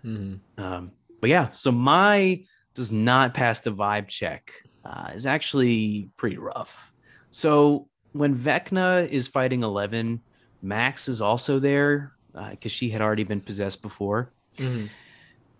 Mhm. 0.05 0.41
Um, 0.59 0.91
but 1.21 1.31
yeah, 1.31 1.51
so 1.53 1.71
my 1.73 2.45
does 2.75 2.91
not 2.91 3.35
pass 3.35 3.61
the 3.61 3.71
vibe 3.71 4.09
check. 4.09 4.51
Uh, 4.85 5.13
is 5.15 5.25
actually 5.27 6.11
pretty 6.19 6.37
rough. 6.37 6.93
So 7.31 7.89
when 8.13 8.37
Vecna 8.37 9.09
is 9.09 9.29
fighting 9.29 9.63
Eleven, 9.63 10.21
Max 10.61 11.09
is 11.09 11.21
also 11.21 11.59
there 11.59 12.13
because 12.51 12.73
she 12.73 12.91
had 12.91 13.01
already 13.01 13.23
been 13.25 13.41
possessed 13.41 13.81
before. 13.81 14.33
Mhm. 14.59 14.89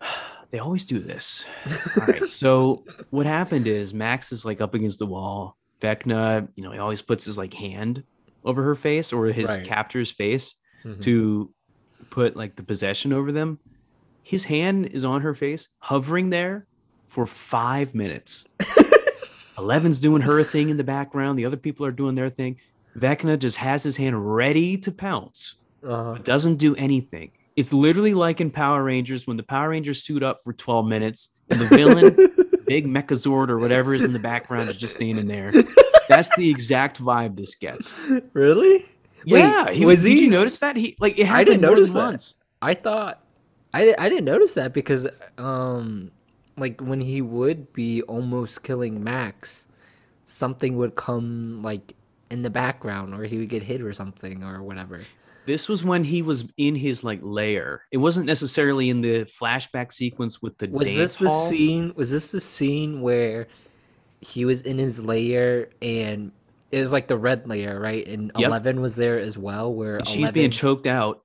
They 0.51 0.61
always 0.61 0.87
do 0.87 1.01
this. 1.01 1.45
All 1.67 2.07
right. 2.07 2.31
So 2.31 2.85
what 3.11 3.27
happened 3.27 3.67
is 3.67 3.93
Max 3.93 4.31
is 4.31 4.45
like 4.45 4.61
up 4.61 4.73
against 4.75 5.01
the 5.01 5.07
wall. 5.07 5.57
Vecna, 5.81 6.47
you 6.55 6.63
know, 6.63 6.71
he 6.71 6.79
always 6.79 7.03
puts 7.03 7.25
his 7.25 7.37
like 7.37 7.53
hand 7.53 8.05
over 8.45 8.63
her 8.63 8.77
face 8.77 9.13
or 9.13 9.27
his 9.27 9.49
Right. 9.49 9.65
captor's 9.67 10.13
face 10.13 10.55
Mhm. 10.85 11.01
to 11.01 11.51
put 12.11 12.37
like 12.37 12.55
the 12.55 12.63
possession 12.63 13.13
over 13.13 13.33
them. 13.33 13.59
His 14.23 14.45
hand 14.45 14.87
is 14.87 15.05
on 15.05 15.23
her 15.23 15.35
face, 15.35 15.69
hovering 15.81 16.31
there 16.31 16.67
for 17.09 17.27
five 17.27 17.93
minutes. 17.93 18.45
Eleven's 19.59 19.99
doing 20.01 20.23
her 20.23 20.43
thing 20.45 20.69
in 20.69 20.77
the 20.77 20.85
background. 20.85 21.37
The 21.39 21.47
other 21.47 21.57
people 21.57 21.85
are 21.87 21.91
doing 21.93 22.15
their 22.15 22.31
thing. 22.31 22.59
Vecna 22.97 23.39
just 23.39 23.57
has 23.57 23.83
his 23.83 23.97
hand 23.97 24.35
ready 24.37 24.77
to 24.79 24.93
pounce, 24.93 25.55
Uh-huh. 25.83 26.19
doesn't 26.23 26.57
do 26.57 26.77
anything. 26.77 27.33
It's 27.57 27.73
literally 27.73 28.15
like 28.15 28.41
in 28.41 28.51
Power 28.51 28.83
Rangers 28.83 29.27
when 29.27 29.37
the 29.37 29.43
Power 29.45 29.69
Rangers 29.71 30.03
suit 30.03 30.23
up 30.23 30.39
for 30.43 30.53
12 30.53 30.87
minutes 30.87 31.29
and 31.49 31.61
the 31.61 31.67
villain, 31.67 32.15
big 32.67 32.87
Megazord 32.87 33.49
or 33.49 33.59
whatever 33.59 33.95
is 33.95 34.03
in 34.03 34.13
the 34.13 34.19
background, 34.19 34.69
is 34.71 34.77
just 34.77 34.95
standing 34.97 35.27
there. 35.29 35.53
That's 36.09 36.35
the 36.37 36.51
exact 36.51 37.01
vibe 37.01 37.37
this 37.37 37.55
gets. 37.55 37.95
really? 38.33 38.85
Yeah, 39.25 39.67
Wait, 39.67 39.75
he 39.75 39.87
was 39.87 40.03
Did 40.03 40.09
he- 40.13 40.25
you 40.25 40.31
notice 40.31 40.59
that? 40.59 40.77
He 40.77 40.97
like 41.01 41.19
it 41.19 41.23
I 41.23 41.27
happened 41.27 41.47
didn't 41.47 41.61
more 41.63 41.71
than 41.71 41.77
notice 41.79 41.93
that. 41.93 41.99
once. 41.99 42.35
I 42.61 42.75
thought 42.75 43.25
I 43.73 43.95
I 43.99 44.09
didn't 44.11 44.27
notice 44.27 44.53
that 44.55 44.73
because 44.75 45.07
um 45.39 46.11
like 46.59 46.81
when 46.81 47.01
he 47.01 47.23
would 47.23 47.73
be 47.73 48.03
almost 48.03 48.63
killing 48.63 49.03
Max, 49.03 49.67
something 50.27 50.77
would 50.77 50.95
come 50.97 51.63
like 51.63 51.95
in 52.31 52.43
the 52.43 52.51
background 52.51 53.15
or 53.15 53.25
he 53.25 53.39
would 53.39 53.49
get 53.49 53.63
hit 53.63 53.81
or 53.81 53.93
something 53.95 54.43
or 54.43 54.63
whatever. 54.63 55.01
This 55.47 55.69
was 55.69 55.85
when 55.85 56.05
he 56.05 56.23
was 56.23 56.47
in 56.57 56.75
his 56.75 57.05
like 57.05 57.21
lair. 57.23 57.83
It 57.93 57.99
wasn't 57.99 58.27
necessarily 58.27 58.89
in 58.91 59.01
the 59.03 59.25
flashback 59.25 59.93
sequence 59.93 60.41
with 60.41 60.57
the 60.59 60.69
Was 60.71 60.87
dance 60.89 60.99
this 60.99 61.17
the 61.19 61.29
hall. 61.29 61.47
scene 61.47 61.93
was 61.97 62.11
this 62.11 62.31
the 62.31 62.41
scene 62.41 63.03
where 63.03 63.47
he 64.21 64.45
was 64.47 64.63
in 64.63 64.79
his 64.79 64.99
lair 64.99 65.69
and 65.83 66.33
it 66.73 66.81
was 66.81 66.93
like 66.93 67.09
the 67.09 67.17
red 67.19 67.47
layer, 67.47 67.79
right? 67.79 68.07
And 68.09 68.33
Yep. 68.39 68.49
Eleven 68.49 68.81
was 68.81 68.97
there 68.97 69.19
as 69.19 69.37
well 69.37 69.73
where 69.73 69.99
And 69.99 70.09
she's 70.09 70.17
11, 70.19 70.33
being 70.35 70.51
choked 70.51 70.87
out. 70.87 71.23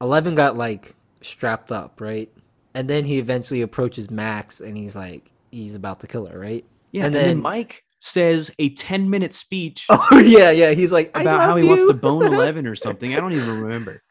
Eleven 0.00 0.34
got 0.34 0.56
like 0.56 0.94
strapped 1.20 1.70
up, 1.70 2.00
right? 2.00 2.32
And 2.74 2.88
then 2.88 3.04
he 3.04 3.18
eventually 3.18 3.60
approaches 3.62 4.10
Max 4.10 4.60
and 4.60 4.76
he's 4.76 4.96
like 4.96 5.30
he's 5.50 5.74
about 5.74 6.00
to 6.00 6.06
kill 6.06 6.24
her, 6.26 6.38
right? 6.38 6.64
Yeah, 6.92 7.04
And 7.04 7.14
and, 7.14 7.14
then, 7.14 7.24
then- 7.34 7.42
Mike 7.42 7.84
says 8.00 8.50
a 8.58 8.70
10 8.70 9.08
minute 9.08 9.32
speech 9.32 9.86
Oh 9.90 10.18
yeah, 10.18 10.50
yeah. 10.50 10.72
He's 10.72 10.90
like 10.90 11.10
about 11.14 11.40
how 11.40 11.56
he 11.56 11.64
wants 11.64 11.86
to 11.86 11.94
bone 11.94 12.24
11 12.34 12.66
or 12.66 12.74
something. 12.74 13.14
I 13.14 13.20
don't 13.20 13.32
even 13.32 13.62
remember. 13.62 14.02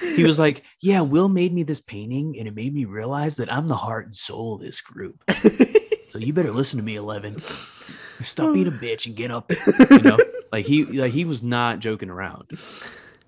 He 0.00 0.24
was 0.24 0.38
like, 0.38 0.62
Yeah, 0.80 1.00
Will 1.02 1.28
made 1.28 1.52
me 1.52 1.62
this 1.62 1.80
painting 1.80 2.36
and 2.38 2.48
it 2.48 2.54
made 2.54 2.72
me 2.74 2.84
realize 2.86 3.36
that 3.36 3.52
I'm 3.52 3.68
the 3.68 3.76
heart 3.76 4.06
and 4.06 4.16
soul 4.16 4.54
of 4.54 4.60
this 4.60 4.80
group. 4.80 5.22
So 6.08 6.18
you 6.18 6.32
better 6.32 6.52
listen 6.52 6.78
to 6.78 6.84
me, 6.84 6.96
11. 6.96 7.42
Stop 8.20 8.52
being 8.52 8.66
a 8.68 8.70
bitch 8.70 9.06
and 9.06 9.16
get 9.16 9.30
up 9.30 9.48
there. 9.48 9.58
You 9.90 9.98
know, 10.00 10.18
like 10.52 10.66
he 10.66 10.84
like 10.84 11.12
he 11.12 11.24
was 11.24 11.42
not 11.42 11.80
joking 11.80 12.10
around. 12.10 12.44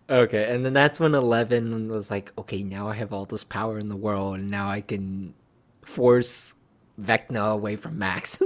okay, 0.08 0.54
and 0.54 0.64
then 0.64 0.72
that's 0.72 1.00
when 1.00 1.14
Eleven 1.14 1.88
was 1.88 2.10
like, 2.10 2.32
"Okay, 2.38 2.62
now 2.62 2.88
I 2.88 2.94
have 2.94 3.12
all 3.12 3.24
this 3.24 3.42
power 3.42 3.78
in 3.78 3.88
the 3.88 3.96
world, 3.96 4.36
and 4.36 4.50
now 4.50 4.68
I 4.68 4.82
can 4.82 5.34
force 5.82 6.54
Vecna 7.00 7.52
away 7.52 7.76
from 7.76 7.98
Max." 7.98 8.38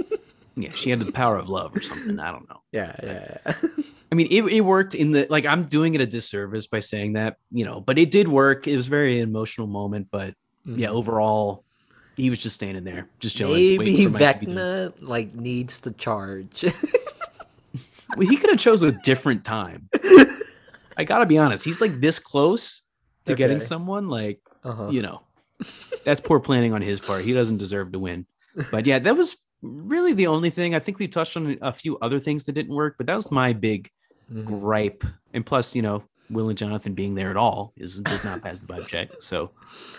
Yeah, 0.61 0.73
she 0.75 0.89
had 0.89 0.99
the 0.99 1.11
power 1.11 1.37
of 1.37 1.49
love 1.49 1.75
or 1.75 1.81
something. 1.81 2.19
I 2.19 2.31
don't 2.31 2.47
know. 2.49 2.61
yeah, 2.71 2.95
yeah, 3.01 3.37
yeah. 3.45 3.71
I 4.11 4.15
mean, 4.15 4.27
it, 4.31 4.43
it 4.45 4.61
worked 4.61 4.95
in 4.95 5.11
the 5.11 5.27
like 5.29 5.45
I'm 5.45 5.65
doing 5.65 5.95
it 5.95 6.01
a 6.01 6.05
disservice 6.05 6.67
by 6.67 6.79
saying 6.79 7.13
that, 7.13 7.37
you 7.51 7.65
know, 7.65 7.79
but 7.79 7.97
it 7.97 8.11
did 8.11 8.27
work. 8.27 8.67
It 8.67 8.75
was 8.75 8.87
a 8.87 8.89
very 8.89 9.19
emotional 9.19 9.67
moment, 9.67 10.07
but 10.11 10.33
yeah, 10.65 10.89
overall, 10.89 11.63
he 12.17 12.29
was 12.29 12.39
just 12.39 12.55
standing 12.55 12.83
there, 12.83 13.07
just 13.19 13.37
chilling. 13.37 13.77
Maybe 13.77 14.05
for 14.05 14.11
Mike 14.11 14.39
to 14.39 14.45
be 14.45 14.45
done. 14.47 14.55
Vecna 14.55 14.93
like 15.01 15.33
needs 15.35 15.79
to 15.81 15.91
charge. 15.91 16.65
Well, 18.17 18.27
he 18.27 18.37
could 18.37 18.49
have 18.49 18.59
chose 18.59 18.81
a 18.83 18.91
different 18.91 19.45
time. 19.45 19.89
I 20.97 21.03
gotta 21.05 21.25
be 21.25 21.37
honest, 21.37 21.63
he's 21.63 21.79
like 21.79 21.99
this 21.99 22.19
close 22.19 22.81
to 23.25 23.35
getting 23.35 23.61
someone. 23.61 24.09
Like, 24.09 24.41
uh-huh. 24.63 24.89
you 24.89 25.01
know, 25.01 25.21
that's 26.03 26.19
poor 26.19 26.39
planning 26.39 26.73
on 26.73 26.81
his 26.81 26.99
part. 26.99 27.23
He 27.23 27.33
doesn't 27.33 27.57
deserve 27.57 27.91
to 27.91 27.99
win. 27.99 28.25
But 28.71 28.85
yeah, 28.85 28.99
that 28.99 29.15
was 29.15 29.37
really 29.61 30.13
the 30.13 30.27
only 30.27 30.49
thing. 30.49 30.73
I 30.75 30.79
think 30.79 30.99
we 30.99 31.07
touched 31.07 31.35
on 31.37 31.57
a 31.61 31.73
few 31.73 31.97
other 31.99 32.19
things 32.19 32.45
that 32.45 32.53
didn't 32.53 32.75
work, 32.75 32.95
but 32.97 33.07
that 33.07 33.15
was 33.15 33.31
my 33.31 33.53
big 33.53 33.89
Mhm. 34.33 34.45
gripe. 34.45 35.03
And 35.33 35.45
plus, 35.45 35.73
you 35.75 35.81
know, 35.81 36.03
Will 36.29 36.49
and 36.49 36.57
Jonathan 36.57 36.93
being 36.93 37.15
there 37.15 37.31
at 37.31 37.37
all 37.37 37.73
is 37.75 37.97
does 37.99 38.23
not 38.23 38.41
pass 38.43 38.59
the 38.59 38.67
vibe 38.67 38.85
check. 38.87 39.09
So 39.19 39.51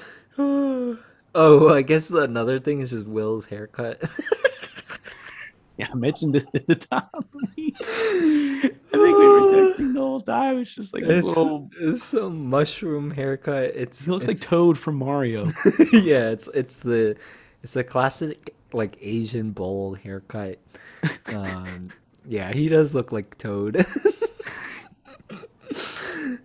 oh, 0.38 1.74
I 1.74 1.82
guess 1.82 2.10
another 2.10 2.58
thing 2.58 2.80
is 2.80 2.90
just 2.90 3.06
Will's 3.06 3.46
haircut. 3.46 4.00
yeah, 5.76 5.88
I 5.90 5.94
mentioned 5.94 6.34
this 6.34 6.46
at 6.54 6.66
the 6.66 6.76
top. 6.76 7.10
I 7.58 8.70
think 8.92 9.18
we 9.18 9.28
were 9.28 9.40
texting 9.52 9.94
the 9.94 10.00
whole 10.00 10.20
time. 10.20 10.58
It's 10.58 10.74
just 10.74 10.94
like 10.94 11.04
this 11.04 11.18
it's, 11.18 11.26
little. 11.26 11.68
it's 11.80 12.12
a 12.14 12.28
mushroom 12.30 13.10
haircut. 13.10 13.72
It's 13.74 14.04
He 14.04 14.10
looks 14.10 14.28
like 14.28 14.40
Toad 14.40 14.78
from 14.78 14.96
Mario. 14.96 15.46
yeah, 15.92 16.28
it's 16.30 16.48
it's 16.54 16.80
the 16.80 17.16
it's 17.62 17.76
a 17.76 17.82
classic 17.84 18.54
like 18.74 18.98
Asian 19.00 19.52
bowl 19.52 19.94
haircut. 19.94 20.58
Um, 21.26 21.88
yeah, 22.26 22.52
he 22.52 22.68
does 22.68 22.92
look 22.92 23.12
like 23.12 23.38
Toad. 23.38 23.86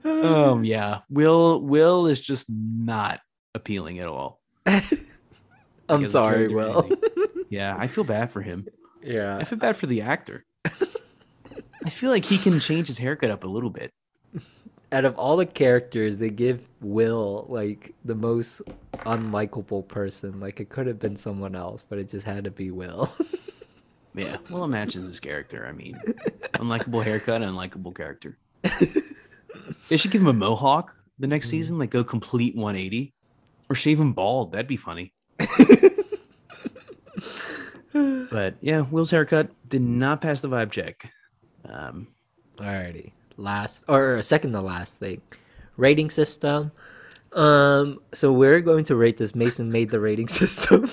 Um, 0.04 0.64
yeah, 0.64 1.00
Will 1.10 1.62
Will 1.62 2.08
is 2.08 2.20
just 2.20 2.48
not 2.50 3.20
appealing 3.54 4.00
at 4.00 4.08
all. 4.08 4.40
I'm 5.90 6.06
sorry, 6.06 6.48
Will. 6.48 6.90
Yeah, 7.50 7.76
I 7.78 7.88
feel 7.88 8.04
bad 8.04 8.32
for 8.32 8.42
him. 8.42 8.68
yeah, 9.04 9.36
I 9.38 9.44
feel 9.44 9.58
bad 9.60 9.78
for 9.78 9.88
the 9.88 10.02
actor. 10.02 10.46
I 10.64 11.90
feel 11.90 12.10
like 12.12 12.26
he 12.26 12.38
can 12.38 12.60
change 12.60 12.88
his 12.88 12.98
haircut 12.98 13.30
up 13.32 13.44
a 13.44 13.48
little 13.48 13.70
bit. 13.70 13.92
Out 14.96 15.06
of 15.06 15.18
all 15.18 15.36
the 15.36 15.46
characters, 15.46 16.18
they 16.18 16.30
give 16.30 16.68
Will 16.82 17.46
like 17.50 17.94
the 18.06 18.16
most 18.16 18.62
unlikable 19.06 19.88
person. 19.88 20.40
Like 20.40 20.60
it 20.60 20.70
could 20.70 20.88
have 20.88 21.00
been 21.00 21.18
someone 21.18 21.56
else, 21.56 21.86
but 21.88 22.00
it 22.00 22.10
just 22.10 22.26
had 22.26 22.46
to 22.46 22.52
be 22.52 22.72
Will. 22.72 23.12
Yeah, 24.18 24.38
Will 24.50 24.66
matches 24.70 25.06
his 25.06 25.20
character. 25.20 25.68
I 25.68 25.74
mean, 25.74 26.00
unlikable 26.54 27.04
haircut, 27.04 27.42
unlikable 27.42 27.94
character. 27.94 28.38
They 29.90 29.98
should 29.98 30.12
give 30.12 30.22
him 30.22 30.28
a 30.28 30.34
mohawk 30.34 30.96
the 31.20 31.28
next 31.28 31.50
season, 31.50 31.78
like 31.78 31.90
go 31.90 32.02
complete 32.02 32.56
180, 32.56 33.14
or 33.70 33.76
shave 33.76 34.00
him 34.00 34.14
bald. 34.14 34.54
That'd 34.54 34.68
be 34.68 34.78
funny. 34.78 35.14
But 37.92 38.56
yeah, 38.62 38.82
Will's 38.82 39.12
haircut 39.12 39.50
did 39.70 39.82
not 39.82 40.22
pass 40.22 40.42
the 40.42 40.50
vibe 40.50 40.72
check. 40.72 41.10
Um, 41.68 42.08
Alrighty, 42.58 43.12
last 43.38 43.84
or 43.88 44.22
second 44.24 44.54
to 44.54 44.62
last 44.62 44.96
thing, 44.96 45.22
rating 45.78 46.10
system. 46.10 46.72
Um, 47.34 48.00
so 48.14 48.32
we're 48.32 48.62
going 48.62 48.86
to 48.86 48.96
rate 48.96 49.18
this. 49.18 49.36
Mason 49.36 49.72
made 49.72 49.90
the 49.90 50.00
rating 50.00 50.28
system. 50.42 50.90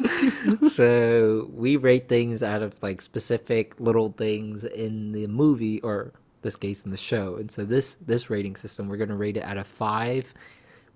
so 0.70 1.48
we 1.52 1.76
rate 1.76 2.08
things 2.08 2.42
out 2.42 2.62
of 2.62 2.80
like 2.82 3.00
specific 3.00 3.74
little 3.80 4.12
things 4.12 4.64
in 4.64 5.12
the 5.12 5.26
movie, 5.26 5.80
or 5.80 6.12
this 6.42 6.56
case 6.56 6.82
in 6.82 6.90
the 6.90 6.96
show. 6.96 7.36
And 7.36 7.50
so 7.50 7.64
this 7.64 7.96
this 8.06 8.28
rating 8.28 8.56
system, 8.56 8.88
we're 8.88 8.98
gonna 8.98 9.16
rate 9.16 9.36
it 9.36 9.44
out 9.44 9.56
of 9.56 9.66
five 9.66 10.32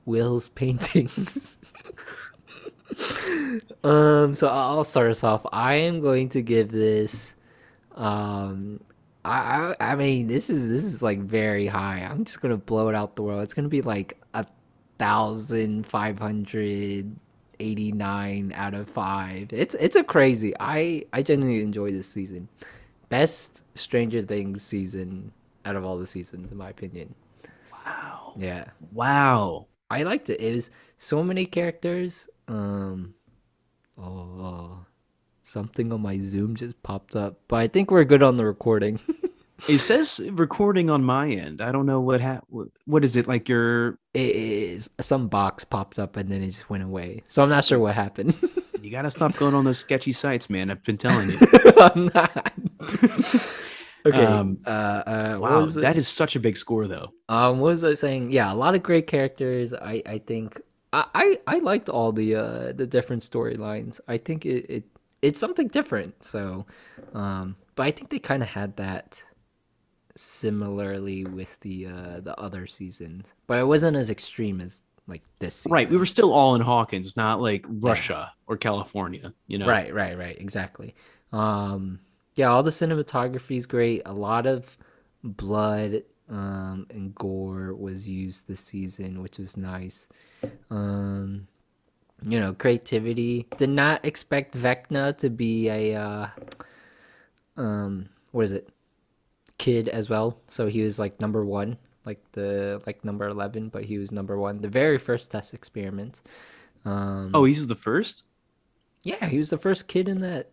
Will's 0.04 0.48
paintings. 0.50 1.56
um, 3.84 4.34
so 4.34 4.48
I'll 4.48 4.84
start 4.84 5.10
us 5.10 5.24
off. 5.24 5.46
I 5.52 5.74
am 5.74 6.00
going 6.00 6.28
to 6.30 6.42
give 6.42 6.70
this. 6.70 7.34
Um, 7.94 8.80
I, 9.30 9.76
I 9.92 9.94
mean 9.96 10.26
this 10.28 10.50
is 10.50 10.68
this 10.68 10.84
is 10.84 11.02
like 11.02 11.20
very 11.20 11.66
high. 11.66 12.00
I'm 12.00 12.24
just 12.24 12.40
gonna 12.40 12.56
blow 12.56 12.88
it 12.88 12.94
out 12.94 13.16
the 13.16 13.22
world. 13.22 13.42
It's 13.42 13.54
gonna 13.54 13.68
be 13.68 13.82
like 13.82 14.16
a 14.34 14.46
thousand 14.98 15.86
five 15.86 16.18
hundred 16.18 17.10
eighty 17.60 17.92
nine 17.92 18.52
out 18.54 18.74
of 18.74 18.88
five. 18.88 19.52
It's 19.52 19.74
it's 19.76 19.96
a 19.96 20.04
crazy. 20.04 20.54
I 20.60 21.04
I 21.12 21.22
genuinely 21.22 21.62
enjoy 21.62 21.90
this 21.92 22.08
season. 22.08 22.48
Best 23.08 23.62
Stranger 23.74 24.22
Things 24.22 24.62
season 24.62 25.32
out 25.64 25.76
of 25.76 25.84
all 25.84 25.98
the 25.98 26.06
seasons, 26.06 26.50
in 26.52 26.58
my 26.58 26.70
opinion. 26.70 27.14
Wow. 27.72 28.32
Yeah, 28.36 28.66
Wow. 28.92 29.66
I 29.90 30.02
liked 30.02 30.30
it. 30.30 30.40
It 30.40 30.54
was 30.54 30.70
so 30.98 31.22
many 31.22 31.46
characters. 31.46 32.28
Um, 32.48 33.14
oh, 33.98 34.85
something 35.46 35.92
on 35.92 36.00
my 36.00 36.18
Zoom 36.20 36.56
just 36.56 36.82
popped 36.82 37.16
up, 37.16 37.38
but 37.48 37.56
I 37.56 37.68
think 37.68 37.90
we're 37.90 38.04
good 38.04 38.22
on 38.22 38.36
the 38.36 38.44
recording. 38.44 39.00
It 39.68 39.78
says 39.78 40.20
recording 40.32 40.90
on 40.90 41.02
my 41.02 41.30
end. 41.30 41.62
I 41.62 41.72
don't 41.72 41.86
know 41.86 42.00
what 42.00 42.20
ha- 42.20 42.42
what, 42.84 43.04
is 43.04 43.16
it 43.16 43.26
like 43.26 43.48
your 43.48 43.98
it 44.12 44.36
is 44.36 44.90
some 45.00 45.28
box 45.28 45.64
popped 45.64 45.98
up 45.98 46.16
and 46.16 46.30
then 46.30 46.42
it 46.42 46.50
just 46.50 46.68
went 46.68 46.82
away. 46.82 47.22
So 47.28 47.42
I'm 47.42 47.48
not 47.48 47.64
sure 47.64 47.78
what 47.78 47.94
happened. 47.94 48.36
you 48.82 48.90
got 48.90 49.02
to 49.02 49.10
stop 49.10 49.34
going 49.36 49.54
on 49.54 49.64
those 49.64 49.78
sketchy 49.78 50.12
sites, 50.12 50.50
man. 50.50 50.70
I've 50.70 50.84
been 50.84 50.98
telling 50.98 51.30
you. 51.30 51.38
I'm 51.78 52.10
not. 52.14 52.52
okay. 54.04 54.24
Um, 54.24 54.58
uh, 54.66 54.68
uh, 54.68 55.38
wow, 55.40 55.64
that 55.64 55.96
is 55.96 56.06
such 56.06 56.36
a 56.36 56.40
big 56.40 56.58
score 56.58 56.86
though. 56.86 57.12
Um, 57.28 57.58
what 57.58 57.70
was 57.70 57.82
I 57.82 57.94
saying? 57.94 58.30
Yeah, 58.32 58.52
a 58.52 58.54
lot 58.54 58.74
of 58.74 58.82
great 58.82 59.06
characters. 59.06 59.72
I 59.72 60.02
I 60.06 60.18
think 60.18 60.60
I 60.92 61.06
I, 61.14 61.38
I 61.46 61.58
liked 61.60 61.88
all 61.88 62.12
the 62.12 62.36
uh 62.36 62.72
the 62.72 62.86
different 62.86 63.22
storylines. 63.22 64.00
I 64.06 64.18
think 64.18 64.44
it, 64.44 64.66
it 64.68 64.84
it's 65.26 65.40
something 65.40 65.68
different. 65.68 66.22
So, 66.24 66.66
um, 67.14 67.56
but 67.74 67.84
I 67.84 67.90
think 67.90 68.10
they 68.10 68.18
kind 68.18 68.42
of 68.42 68.48
had 68.48 68.76
that 68.76 69.22
similarly 70.18 71.26
with 71.26 71.60
the 71.60 71.86
uh 71.86 72.20
the 72.20 72.34
other 72.40 72.66
seasons, 72.66 73.26
but 73.46 73.58
it 73.58 73.66
wasn't 73.66 73.96
as 73.96 74.08
extreme 74.08 74.60
as 74.60 74.80
like 75.06 75.22
this 75.38 75.54
season. 75.54 75.72
Right, 75.72 75.90
we 75.90 75.96
were 75.96 76.06
still 76.06 76.32
all 76.32 76.54
in 76.54 76.60
Hawkins, 76.62 77.16
not 77.16 77.40
like 77.40 77.64
Russia 77.68 78.32
or 78.46 78.56
California, 78.56 79.34
you 79.46 79.58
know. 79.58 79.66
Right, 79.66 79.92
right, 79.92 80.16
right. 80.16 80.40
Exactly. 80.40 80.94
Um, 81.32 82.00
yeah, 82.34 82.48
all 82.48 82.62
the 82.62 82.70
cinematography 82.70 83.56
is 83.56 83.66
great. 83.66 84.02
A 84.06 84.12
lot 84.12 84.46
of 84.46 84.76
blood 85.22 86.02
um, 86.28 86.86
and 86.90 87.14
gore 87.14 87.74
was 87.74 88.08
used 88.08 88.48
this 88.48 88.60
season, 88.60 89.22
which 89.22 89.38
was 89.38 89.56
nice. 89.56 90.08
Um, 90.70 91.46
you 92.22 92.40
know, 92.40 92.54
creativity. 92.54 93.46
Did 93.58 93.70
not 93.70 94.04
expect 94.04 94.56
Vecna 94.56 95.16
to 95.18 95.30
be 95.30 95.68
a 95.68 95.94
uh, 95.94 96.26
um, 97.56 98.08
what 98.32 98.44
is 98.46 98.52
it? 98.52 98.68
Kid 99.58 99.88
as 99.88 100.08
well. 100.10 100.38
So 100.48 100.66
he 100.66 100.82
was 100.82 100.98
like 100.98 101.20
number 101.20 101.44
one, 101.44 101.78
like 102.04 102.20
the 102.32 102.82
like 102.86 103.04
number 103.04 103.26
eleven, 103.28 103.68
but 103.68 103.84
he 103.84 103.98
was 103.98 104.12
number 104.12 104.38
one. 104.38 104.60
The 104.60 104.68
very 104.68 104.98
first 104.98 105.30
test 105.30 105.54
experiment. 105.54 106.20
Um, 106.84 107.30
Oh, 107.34 107.44
he's 107.44 107.66
the 107.66 107.74
first? 107.74 108.22
yeah, 109.02 109.26
he 109.26 109.38
was 109.38 109.50
the 109.50 109.58
first 109.58 109.88
kid 109.88 110.08
in 110.08 110.20
that 110.20 110.50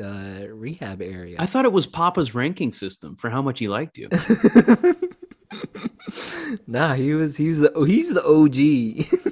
uh, 0.00 0.46
rehab 0.48 1.02
area. 1.02 1.36
I 1.38 1.46
thought 1.46 1.64
it 1.64 1.72
was 1.72 1.86
Papa's 1.86 2.34
ranking 2.34 2.72
system 2.72 3.16
for 3.16 3.30
how 3.30 3.42
much 3.42 3.58
he 3.58 3.68
liked 3.68 3.98
you. 3.98 4.08
nah, 6.66 6.94
he 6.94 7.14
was 7.14 7.36
he 7.36 7.48
was 7.48 7.58
the 7.58 7.72
oh, 7.74 7.84
he's 7.84 8.12
the 8.12 8.24
OG. 8.24 9.22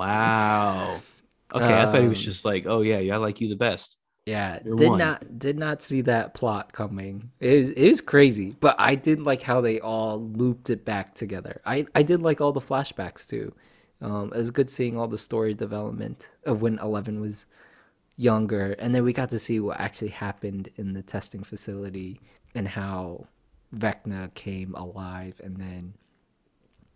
wow. 0.00 1.04
Okay, 1.54 1.74
I 1.74 1.86
thought 1.86 2.02
he 2.02 2.08
was 2.08 2.20
Um, 2.20 2.22
just 2.22 2.44
like, 2.44 2.66
"Oh 2.66 2.82
yeah, 2.82 2.98
I 3.14 3.18
like 3.18 3.40
you 3.40 3.48
the 3.48 3.56
best." 3.56 3.98
yeah, 4.26 4.60
You're 4.64 4.76
did 4.76 4.92
one. 4.92 4.94
not 4.94 5.38
did 5.38 5.58
not 5.58 5.82
see 5.82 6.02
that 6.02 6.34
plot 6.34 6.72
coming. 6.72 7.30
It 7.40 7.60
was, 7.60 7.70
it 7.70 7.88
was 7.88 8.00
crazy, 8.00 8.56
but 8.60 8.76
I 8.78 8.94
did 8.94 9.20
like 9.22 9.42
how 9.42 9.60
they 9.60 9.80
all 9.80 10.20
looped 10.22 10.70
it 10.70 10.84
back 10.84 11.14
together. 11.14 11.60
I 11.64 11.86
I 11.94 12.02
did 12.02 12.20
like 12.22 12.40
all 12.40 12.52
the 12.52 12.60
flashbacks 12.60 13.26
too. 13.26 13.54
Um, 14.02 14.32
it 14.34 14.38
was 14.38 14.50
good 14.50 14.70
seeing 14.70 14.96
all 14.98 15.08
the 15.08 15.18
story 15.18 15.54
development 15.54 16.28
of 16.44 16.62
when 16.62 16.78
Eleven 16.78 17.20
was 17.20 17.46
younger, 18.16 18.72
and 18.74 18.94
then 18.94 19.04
we 19.04 19.12
got 19.14 19.30
to 19.30 19.38
see 19.40 19.60
what 19.60 19.80
actually 19.80 20.10
happened 20.10 20.70
in 20.76 20.94
the 20.94 21.02
testing 21.02 21.44
facility 21.44 22.20
and 22.54 22.68
how 22.68 23.26
Vecna 23.74 24.32
came 24.34 24.74
alive, 24.74 25.40
and 25.44 25.56
then 25.58 25.94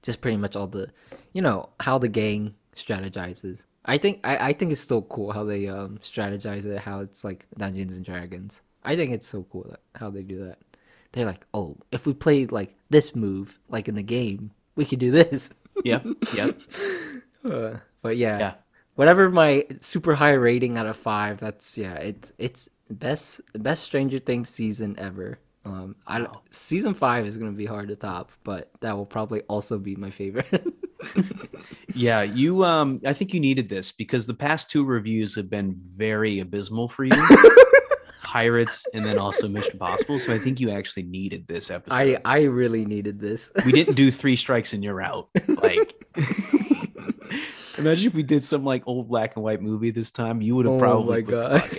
just 0.02 0.20
pretty 0.20 0.36
much 0.36 0.56
all 0.56 0.66
the, 0.66 0.90
you 1.32 1.42
know, 1.42 1.68
how 1.80 1.98
the 1.98 2.08
gang 2.08 2.54
strategizes. 2.76 3.60
I 3.86 3.98
think 3.98 4.20
I, 4.24 4.48
I 4.48 4.52
think 4.52 4.72
it's 4.72 4.80
still 4.80 5.02
cool 5.02 5.32
how 5.32 5.44
they 5.44 5.68
um 5.68 5.98
strategize 6.02 6.64
it, 6.64 6.78
how 6.78 7.00
it's 7.00 7.24
like 7.24 7.46
Dungeons 7.58 7.94
and 7.96 8.04
Dragons. 8.04 8.60
I 8.82 8.96
think 8.96 9.12
it's 9.12 9.26
so 9.26 9.46
cool 9.50 9.66
that 9.70 9.80
how 9.94 10.10
they 10.10 10.22
do 10.22 10.44
that. 10.46 10.58
They're 11.12 11.26
like, 11.26 11.46
oh, 11.54 11.76
if 11.92 12.06
we 12.06 12.12
played 12.14 12.50
like 12.52 12.74
this 12.90 13.14
move, 13.14 13.58
like 13.68 13.88
in 13.88 13.94
the 13.94 14.02
game, 14.02 14.50
we 14.76 14.84
could 14.84 14.98
do 14.98 15.10
this. 15.10 15.50
Yep, 15.84 16.06
yep. 16.36 16.60
Uh, 17.44 17.76
but 18.00 18.16
yeah, 18.16 18.38
Yeah. 18.38 18.54
whatever 18.94 19.28
my 19.30 19.66
super 19.80 20.14
high 20.14 20.32
rating 20.32 20.78
out 20.78 20.86
of 20.86 20.96
five, 20.96 21.38
that's 21.38 21.76
yeah, 21.76 21.94
it's 21.96 22.32
it's 22.38 22.68
best 22.88 23.40
best 23.54 23.84
Stranger 23.84 24.18
Things 24.18 24.48
season 24.48 24.94
ever. 24.98 25.38
Um, 25.66 25.96
I 26.06 26.20
Wow. 26.22 26.40
season 26.52 26.94
five 26.94 27.26
is 27.26 27.36
gonna 27.36 27.52
be 27.52 27.66
hard 27.66 27.88
to 27.88 27.96
top, 27.96 28.32
but 28.44 28.70
that 28.80 28.96
will 28.96 29.04
probably 29.04 29.42
also 29.42 29.78
be 29.78 29.94
my 29.96 30.10
favorite. 30.10 30.64
Yeah, 31.94 32.22
you 32.22 32.64
um 32.64 33.00
I 33.06 33.12
think 33.12 33.32
you 33.32 33.40
needed 33.40 33.68
this 33.68 33.92
because 33.92 34.26
the 34.26 34.34
past 34.34 34.70
two 34.70 34.84
reviews 34.84 35.34
have 35.36 35.48
been 35.48 35.76
very 35.78 36.40
abysmal 36.40 36.88
for 36.88 37.04
you. 37.04 37.12
Pirates 38.22 38.84
and 38.92 39.06
then 39.06 39.16
also 39.16 39.46
Mission 39.46 39.72
Impossible, 39.74 40.18
so 40.18 40.34
I 40.34 40.40
think 40.40 40.58
you 40.58 40.70
actually 40.70 41.04
needed 41.04 41.46
this 41.46 41.70
episode. 41.70 41.94
I 41.94 42.18
I 42.24 42.40
really 42.42 42.84
needed 42.84 43.20
this. 43.20 43.48
we 43.64 43.70
didn't 43.70 43.94
do 43.94 44.10
three 44.10 44.34
strikes 44.34 44.72
and 44.72 44.82
you're 44.82 45.00
out. 45.00 45.28
Like 45.46 45.94
Imagine 47.78 48.06
if 48.06 48.14
we 48.14 48.22
did 48.22 48.44
some 48.44 48.64
like 48.64 48.82
old 48.86 49.08
black 49.08 49.34
and 49.36 49.44
white 49.44 49.60
movie 49.62 49.90
this 49.90 50.10
time, 50.10 50.40
you 50.40 50.54
would 50.56 50.66
have 50.66 50.76
Oh 50.76 50.78
probably 50.78 51.22
my 51.22 51.30
God. 51.30 51.70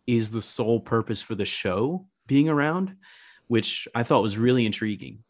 is 0.07 0.31
the 0.31 0.43
sole 0.43 0.81
purpose 0.81 1.21
for 1.23 1.35
the 1.35 1.45
show 1.45 2.07
being 2.27 2.49
around, 2.49 2.97
which 3.49 3.87
I 3.95 4.03
thought 4.03 4.23
was 4.23 4.39
really 4.39 4.65
intriguing. 4.67 5.23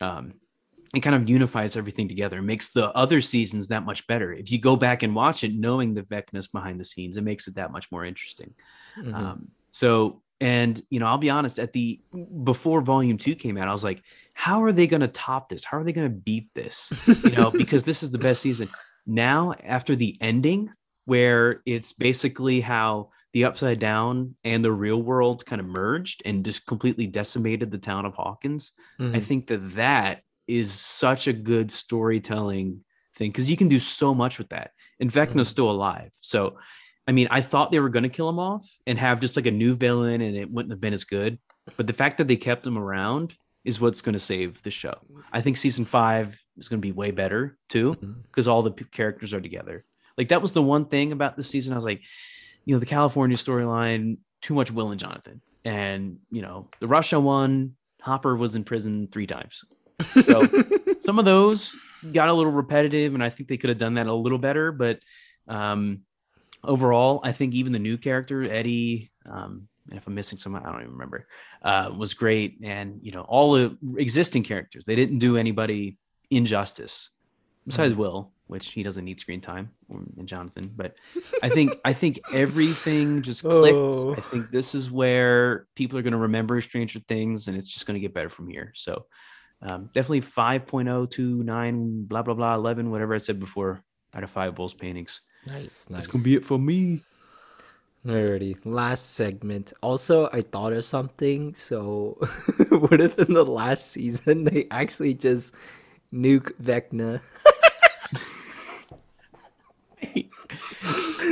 Um, 0.00 0.34
it 0.94 1.00
kind 1.00 1.16
of 1.16 1.28
unifies 1.28 1.76
everything 1.76 2.08
together, 2.08 2.38
and 2.38 2.46
makes 2.46 2.70
the 2.70 2.90
other 2.96 3.20
seasons 3.20 3.68
that 3.68 3.84
much 3.84 4.06
better. 4.06 4.32
If 4.32 4.50
you 4.50 4.58
go 4.58 4.76
back 4.76 5.02
and 5.02 5.14
watch 5.14 5.44
it, 5.44 5.54
knowing 5.54 5.94
the 5.94 6.02
Vecna's 6.02 6.46
behind 6.46 6.80
the 6.80 6.84
scenes, 6.84 7.16
it 7.16 7.22
makes 7.22 7.48
it 7.48 7.56
that 7.56 7.72
much 7.72 7.90
more 7.90 8.04
interesting. 8.04 8.54
Mhm. 8.98 9.14
Um, 9.14 9.48
so, 9.72 10.22
and 10.40 10.80
you 10.90 11.00
know, 11.00 11.06
I'll 11.06 11.18
be 11.18 11.30
honest. 11.30 11.58
At 11.58 11.72
the 11.72 12.00
before 12.44 12.80
Volume 12.82 13.18
Two 13.18 13.34
came 13.34 13.56
out, 13.58 13.68
I 13.68 13.72
was 13.72 13.84
like, 13.84 14.02
"How 14.34 14.62
are 14.64 14.72
they 14.72 14.86
going 14.86 15.00
to 15.00 15.08
top 15.08 15.48
this? 15.48 15.64
How 15.64 15.78
are 15.78 15.84
they 15.84 15.92
going 15.92 16.10
to 16.10 16.16
beat 16.16 16.48
this?" 16.54 16.92
You 17.24 17.32
know, 17.32 17.50
because 17.58 17.84
this 17.84 18.02
is 18.02 18.10
the 18.10 18.18
best 18.18 18.42
season. 18.42 18.68
Now, 19.06 19.54
after 19.64 19.96
the 19.96 20.16
ending, 20.20 20.70
where 21.04 21.62
it's 21.66 21.92
basically 21.92 22.60
how 22.60 23.10
the 23.32 23.44
Upside 23.44 23.78
Down 23.78 24.34
and 24.44 24.64
the 24.64 24.72
real 24.72 25.00
world 25.00 25.46
kind 25.46 25.60
of 25.60 25.66
merged 25.66 26.22
and 26.24 26.44
just 26.44 26.66
completely 26.66 27.06
decimated 27.06 27.70
the 27.70 27.78
town 27.78 28.04
of 28.04 28.14
Hawkins. 28.14 28.72
I 28.98 29.02
Mhm. 29.02 29.22
think 29.22 29.46
that 29.46 29.72
that 29.74 30.22
is 30.48 30.72
such 30.72 31.26
a 31.26 31.32
good 31.32 31.70
storytelling 31.72 32.84
thing 33.16 33.30
because 33.30 33.50
you 33.50 33.56
can 33.56 33.68
do 33.68 33.78
so 33.78 34.14
much 34.14 34.38
with 34.38 34.48
that. 34.50 34.70
And 35.00 35.10
Vecna's 35.10 35.48
Mhm. 35.48 35.50
still 35.50 35.70
alive. 35.70 36.12
So, 36.20 36.58
I 37.08 37.12
mean, 37.12 37.28
I 37.30 37.40
thought 37.40 37.70
they 37.70 37.80
were 37.80 37.88
going 37.88 38.02
to 38.02 38.08
kill 38.08 38.28
him 38.28 38.38
off 38.38 38.68
and 38.86 38.98
have 38.98 39.20
just 39.20 39.36
like 39.36 39.46
a 39.46 39.50
new 39.50 39.74
villain 39.74 40.20
and 40.20 40.36
it 40.36 40.50
wouldn't 40.50 40.72
have 40.72 40.80
been 40.80 40.92
as 40.94 41.04
good. 41.04 41.38
But 41.76 41.86
the 41.86 41.92
fact 41.92 42.18
that 42.18 42.28
they 42.28 42.36
kept 42.36 42.66
him 42.66 42.78
around 42.78 43.34
is 43.64 43.80
what's 43.80 44.00
going 44.00 44.12
to 44.12 44.18
save 44.20 44.62
the 44.62 44.70
show. 44.70 44.94
I 45.32 45.40
think 45.40 45.56
season 45.56 45.84
five 45.84 46.40
is 46.58 46.68
going 46.68 46.80
to 46.80 46.86
be 46.86 46.92
way 46.92 47.10
better 47.10 47.58
too 47.68 47.94
because 48.30 48.46
all 48.46 48.62
the 48.62 48.70
p- 48.70 48.84
characters 48.92 49.32
are 49.34 49.40
together. 49.40 49.84
Like 50.16 50.28
that 50.28 50.42
was 50.42 50.52
the 50.52 50.62
one 50.62 50.86
thing 50.86 51.10
about 51.12 51.36
this 51.36 51.48
season. 51.48 51.72
I 51.72 51.76
was 51.76 51.84
like, 51.84 52.02
you 52.64 52.74
know, 52.74 52.78
the 52.78 52.86
California 52.86 53.36
storyline, 53.36 54.18
too 54.42 54.54
much 54.54 54.70
Will 54.70 54.90
and 54.90 55.00
Jonathan. 55.00 55.40
And, 55.64 56.18
you 56.30 56.42
know, 56.42 56.68
the 56.80 56.86
Russia 56.86 57.18
one, 57.18 57.72
Hopper 58.00 58.36
was 58.36 58.54
in 58.54 58.62
prison 58.64 59.08
three 59.10 59.26
times. 59.26 59.64
So 60.24 60.46
some 61.00 61.18
of 61.18 61.24
those 61.24 61.74
got 62.12 62.28
a 62.28 62.32
little 62.32 62.52
repetitive, 62.52 63.14
and 63.14 63.22
I 63.22 63.30
think 63.30 63.48
they 63.48 63.56
could 63.56 63.70
have 63.70 63.78
done 63.78 63.94
that 63.94 64.06
a 64.06 64.14
little 64.14 64.38
better. 64.38 64.72
But 64.72 65.00
um, 65.48 66.02
overall, 66.62 67.20
I 67.24 67.32
think 67.32 67.54
even 67.54 67.72
the 67.72 67.78
new 67.78 67.96
character, 67.98 68.42
Eddie, 68.44 69.10
um, 69.24 69.68
and 69.88 69.98
if 69.98 70.06
I'm 70.06 70.14
missing 70.14 70.38
someone, 70.38 70.64
I 70.64 70.72
don't 70.72 70.80
even 70.80 70.92
remember. 70.92 71.26
Uh, 71.62 71.90
was 71.96 72.14
great, 72.14 72.58
and 72.62 73.00
you 73.02 73.12
know 73.12 73.22
all 73.22 73.52
the 73.52 73.76
existing 73.96 74.42
characters. 74.42 74.84
They 74.84 74.96
didn't 74.96 75.18
do 75.18 75.36
anybody 75.36 75.96
injustice, 76.30 77.10
besides 77.66 77.94
Mhm. 77.94 77.98
Will, 77.98 78.32
which 78.48 78.68
he 78.72 78.82
doesn't 78.82 79.04
need 79.04 79.20
screen 79.20 79.40
time, 79.40 79.70
and 79.88 80.26
Jonathan. 80.28 80.70
But 80.74 80.96
I 81.42 81.48
think 81.48 81.72
I 81.84 81.92
think 81.92 82.18
everything 82.32 83.22
just 83.22 83.42
clicked. 83.44 83.76
Oh. 83.76 84.14
I 84.16 84.20
think 84.20 84.50
this 84.50 84.74
is 84.74 84.90
where 84.90 85.66
people 85.76 85.98
are 85.98 86.02
going 86.02 86.12
to 86.12 86.18
remember 86.18 86.60
Stranger 86.60 86.98
Things, 87.00 87.46
and 87.48 87.56
it's 87.56 87.70
just 87.70 87.86
going 87.86 87.94
to 87.94 88.00
get 88.00 88.12
better 88.12 88.28
from 88.28 88.48
here. 88.48 88.72
So 88.74 89.06
um, 89.62 89.90
definitely 89.92 90.20
5.029 90.20 92.08
blah 92.08 92.22
blah 92.22 92.34
blah, 92.34 92.54
11, 92.54 92.90
whatever 92.90 93.14
I 93.14 93.18
said 93.18 93.40
before, 93.40 93.82
out 94.14 94.22
of 94.22 94.30
five 94.30 94.54
Bulls 94.54 94.74
paintings. 94.74 95.20
Nice, 95.46 95.86
nice. 95.88 96.02
That's 96.02 96.06
gonna 96.08 96.24
be 96.24 96.34
it 96.34 96.44
for 96.44 96.58
me. 96.58 97.02
Alrighty, 98.06 98.56
last 98.64 99.14
segment. 99.14 99.72
Also, 99.82 100.28
I 100.32 100.42
thought 100.42 100.72
of 100.72 100.84
something. 100.84 101.54
So, 101.56 102.18
what 102.68 103.00
if 103.00 103.18
in 103.18 103.34
the 103.34 103.44
last 103.44 103.90
season 103.90 104.44
they 104.44 104.68
actually 104.70 105.14
just 105.14 105.52
nuke 106.12 106.52
Vecna? 106.62 107.20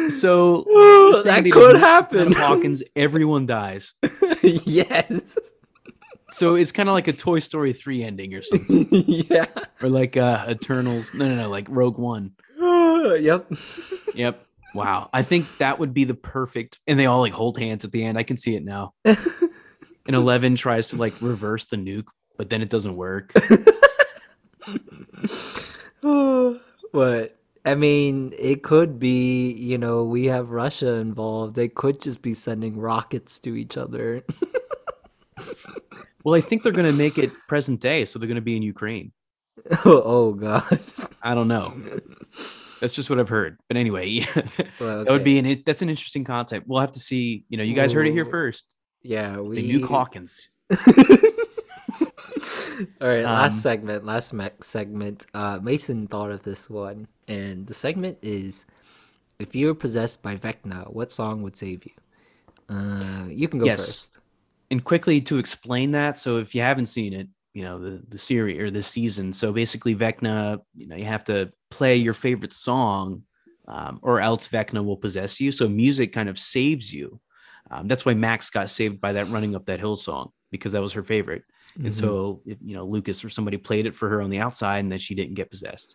so 0.11 0.67
Ooh, 0.69 1.13
you're 1.13 1.23
saying 1.23 1.45
that 1.45 1.53
could 1.53 1.77
happen. 1.77 2.33
Hawkins, 2.33 2.83
everyone 2.97 3.47
dies. 3.47 3.93
yes. 4.43 5.39
So 6.35 6.57
it's 6.57 6.73
kind 6.73 6.89
of 6.89 6.95
like 6.95 7.07
a 7.07 7.13
Toy 7.13 7.39
Story 7.39 7.73
3 7.73 8.03
ending 8.03 8.35
or 8.35 8.43
something. 8.43 8.89
yeah. 8.91 9.47
or 9.81 9.89
like 9.89 10.17
uh 10.17 10.45
Eternals. 10.49 11.15
No, 11.15 11.29
no, 11.29 11.37
no, 11.37 11.49
like 11.49 11.67
Rogue 11.69 11.97
One. 11.97 12.33
yep. 13.21 13.51
Yep. 14.15 14.47
Wow. 14.75 15.11
I 15.13 15.23
think 15.23 15.47
that 15.59 15.79
would 15.79 15.95
be 15.95 16.05
the 16.05 16.15
perfect 16.15 16.81
and 16.89 16.99
they 16.99 17.07
all 17.07 17.21
like 17.21 17.33
hold 17.33 17.59
hands 17.59 17.85
at 17.85 17.93
the 17.93 18.05
end. 18.05 18.19
I 18.19 18.25
can 18.25 18.37
see 18.37 18.57
it 18.57 18.65
now. 18.65 18.95
And 20.07 20.15
Eleven 20.15 20.55
tries 20.55 20.89
to 20.89 20.97
like 20.97 21.15
reverse 21.23 21.65
the 21.65 21.77
nuke, 21.77 22.09
but 22.37 22.51
then 22.51 22.61
it 22.61 22.69
doesn't 22.69 22.95
work. 22.95 23.33
but 26.93 27.39
I 27.65 27.75
mean, 27.75 28.35
it 28.39 28.63
could 28.63 28.99
be, 28.99 29.51
you 29.53 29.79
know, 29.79 30.05
we 30.05 30.27
have 30.27 30.51
Russia 30.51 30.97
involved. 30.97 31.55
They 31.55 31.69
could 31.69 32.03
just 32.03 32.21
be 32.21 32.35
sending 32.35 32.79
rockets 32.79 33.39
to 33.39 33.57
each 33.57 33.79
other. 33.79 34.25
Well, 36.25 36.35
I 36.35 36.41
think 36.41 36.63
they're 36.63 36.73
gonna 36.73 36.93
make 36.93 37.19
it 37.19 37.31
present 37.49 37.81
day, 37.81 38.05
so 38.07 38.19
they're 38.19 38.29
gonna 38.29 38.41
be 38.41 38.57
in 38.57 38.63
Ukraine. 38.63 39.13
oh, 39.85 40.03
oh 40.05 40.33
gosh. 40.33 40.81
I 41.23 41.35
don't 41.35 41.49
know. 41.49 41.75
That's 42.81 42.95
just 42.95 43.09
what 43.09 43.19
I've 43.21 43.29
heard. 43.29 43.59
But 43.69 43.77
anyway, 43.77 44.09
yeah, 44.09 44.27
Well, 44.81 45.05
that 45.05 45.11
would 45.13 45.25
be 45.25 45.39
an 45.39 45.63
that's 45.65 45.83
an 45.83 45.89
interesting 45.89 46.25
concept. 46.25 46.67
We'll 46.67 46.81
have 46.81 46.93
to 46.93 47.01
see. 47.01 47.45
You 47.49 47.57
know, 47.59 47.63
you 47.65 47.75
guys 47.75 47.93
heard 47.93 48.07
it 48.07 48.13
here 48.13 48.27
first. 48.27 48.75
yeah, 49.03 49.39
we 49.39 49.57
The 49.63 49.81
nuke 49.81 49.89
Hawkins. 49.89 50.49
All 53.01 53.07
right, 53.09 53.23
last 53.25 53.55
Um, 53.55 53.61
segment, 53.61 54.05
last 54.05 54.33
me- 54.33 54.51
segment. 54.61 55.27
Uh, 55.33 55.61
Mason 55.63 56.09
thought 56.09 56.33
of 56.33 56.43
this 56.43 56.69
one, 56.69 57.07
and 57.29 57.67
the 57.67 57.75
segment 57.75 58.19
is: 58.21 58.65
If 59.39 59.55
you 59.55 59.67
were 59.69 59.75
possessed 59.75 60.21
by 60.23 60.37
Vecna, 60.37 60.93
what 60.93 61.13
song 61.13 61.43
would 61.43 61.57
save 61.57 61.85
you? 61.87 61.93
Uh, 62.75 63.27
you 63.29 63.47
can 63.47 63.61
go 63.61 63.67
Yes. 63.67 63.87
first. 63.87 64.19
And 64.75 64.83
quickly 64.83 65.21
to 65.21 65.39
explain 65.39 65.93
that 65.93 66.19
so 66.19 66.39
if 66.39 66.53
you 66.53 66.61
haven't 66.61 66.87
seen 66.87 67.13
it 67.13 67.29
you 67.53 67.63
know 67.63 67.79
the 67.79 68.03
the 68.09 68.19
series 68.19 68.59
or 68.59 68.73
the 68.73 68.83
season 68.83 69.33
so 69.33 69.53
basically 69.53 69.95
vecna 69.95 70.59
you 70.75 70.89
know 70.89 70.97
you 70.97 71.05
have 71.05 71.23
to 71.23 71.49
play 71.71 71.95
your 71.95 72.13
favorite 72.13 72.53
song 72.53 73.23
um, 73.69 74.01
or 74.03 74.21
else 74.21 74.49
vecna 74.49 74.85
will 74.85 74.97
possess 74.97 75.41
you 75.41 75.53
so 75.53 75.69
music 75.69 76.13
kind 76.13 76.29
of 76.29 76.39
saves 76.39 76.93
you. 76.93 77.21
Um, 77.71 77.87
that's 77.87 78.05
why 78.05 78.15
max 78.15 78.51
got 78.51 78.69
saved 78.69 79.01
by 79.01 79.13
that 79.13 79.31
running 79.31 79.55
up 79.55 79.65
that 79.67 79.79
hill 79.79 79.95
song 79.95 80.31
because 80.51 80.73
that 80.73 80.83
was 80.83 80.93
her 80.93 81.05
favorite. 81.05 81.45
And 81.77 81.93
Mhm. 81.93 82.01
so 82.01 82.43
if, 82.45 82.59
you 82.61 82.75
know 82.75 82.85
lucas 82.85 83.25
or 83.25 83.31
somebody 83.31 83.57
played 83.57 83.87
it 83.87 83.95
for 83.95 84.09
her 84.09 84.21
on 84.21 84.31
the 84.31 84.41
outside 84.41 84.81
and 84.81 84.91
then 84.91 84.99
she 84.99 85.15
didn't 85.15 85.35
get 85.35 85.51
possessed. 85.51 85.95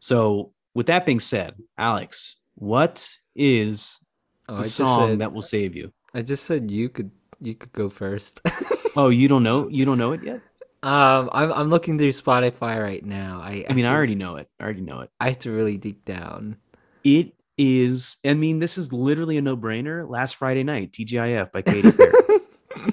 So 0.00 0.52
with 0.74 0.86
that 0.88 1.06
being 1.06 1.20
said 1.20 1.54
alex 1.78 2.36
what 2.56 3.10
is 3.34 3.98
Oh, 4.48 4.56
the 4.56 4.64
song 4.64 5.08
said, 5.08 5.18
that 5.20 5.32
will 5.32 5.48
save 5.56 5.74
you? 5.74 5.92
I 6.12 6.20
just 6.20 6.44
said 6.44 6.70
you 6.70 6.90
could 6.90 7.10
you 7.42 7.54
could 7.54 7.72
go 7.72 7.90
first. 7.90 8.40
oh 8.96 9.08
you 9.08 9.28
don't 9.28 9.42
know 9.42 9.68
you 9.68 9.84
don't 9.84 9.98
know 9.98 10.12
it 10.12 10.22
yet 10.22 10.40
um, 10.82 11.30
I'm 11.32 11.52
I'm 11.52 11.70
looking 11.70 11.96
through 11.96 12.10
Spotify 12.10 12.82
right 12.82 13.04
now. 13.04 13.40
I 13.40 13.64
I 13.68 13.72
mean, 13.72 13.84
I 13.84 13.88
have 13.88 13.92
to- 13.92 13.96
already 13.96 14.14
know 14.16 14.34
it. 14.36 14.48
I 14.58 14.64
already 14.64 14.80
know 14.80 15.00
it. 15.00 15.10
I 15.20 15.28
have 15.28 15.38
to 15.40 15.52
really 15.52 15.76
dig 15.78 16.04
down. 16.04 16.56
It 17.04 17.34
is. 17.56 18.16
I 18.26 18.34
mean, 18.34 18.58
this 18.58 18.76
is 18.78 18.92
literally 18.92 19.36
a 19.36 19.42
no-brainer. 19.42 20.08
Last 20.08 20.34
Friday 20.34 20.64
night, 20.64 20.90
TGIF 20.90 21.52
by 21.52 21.62
Katy 21.62 21.92
Perry. 21.92 22.92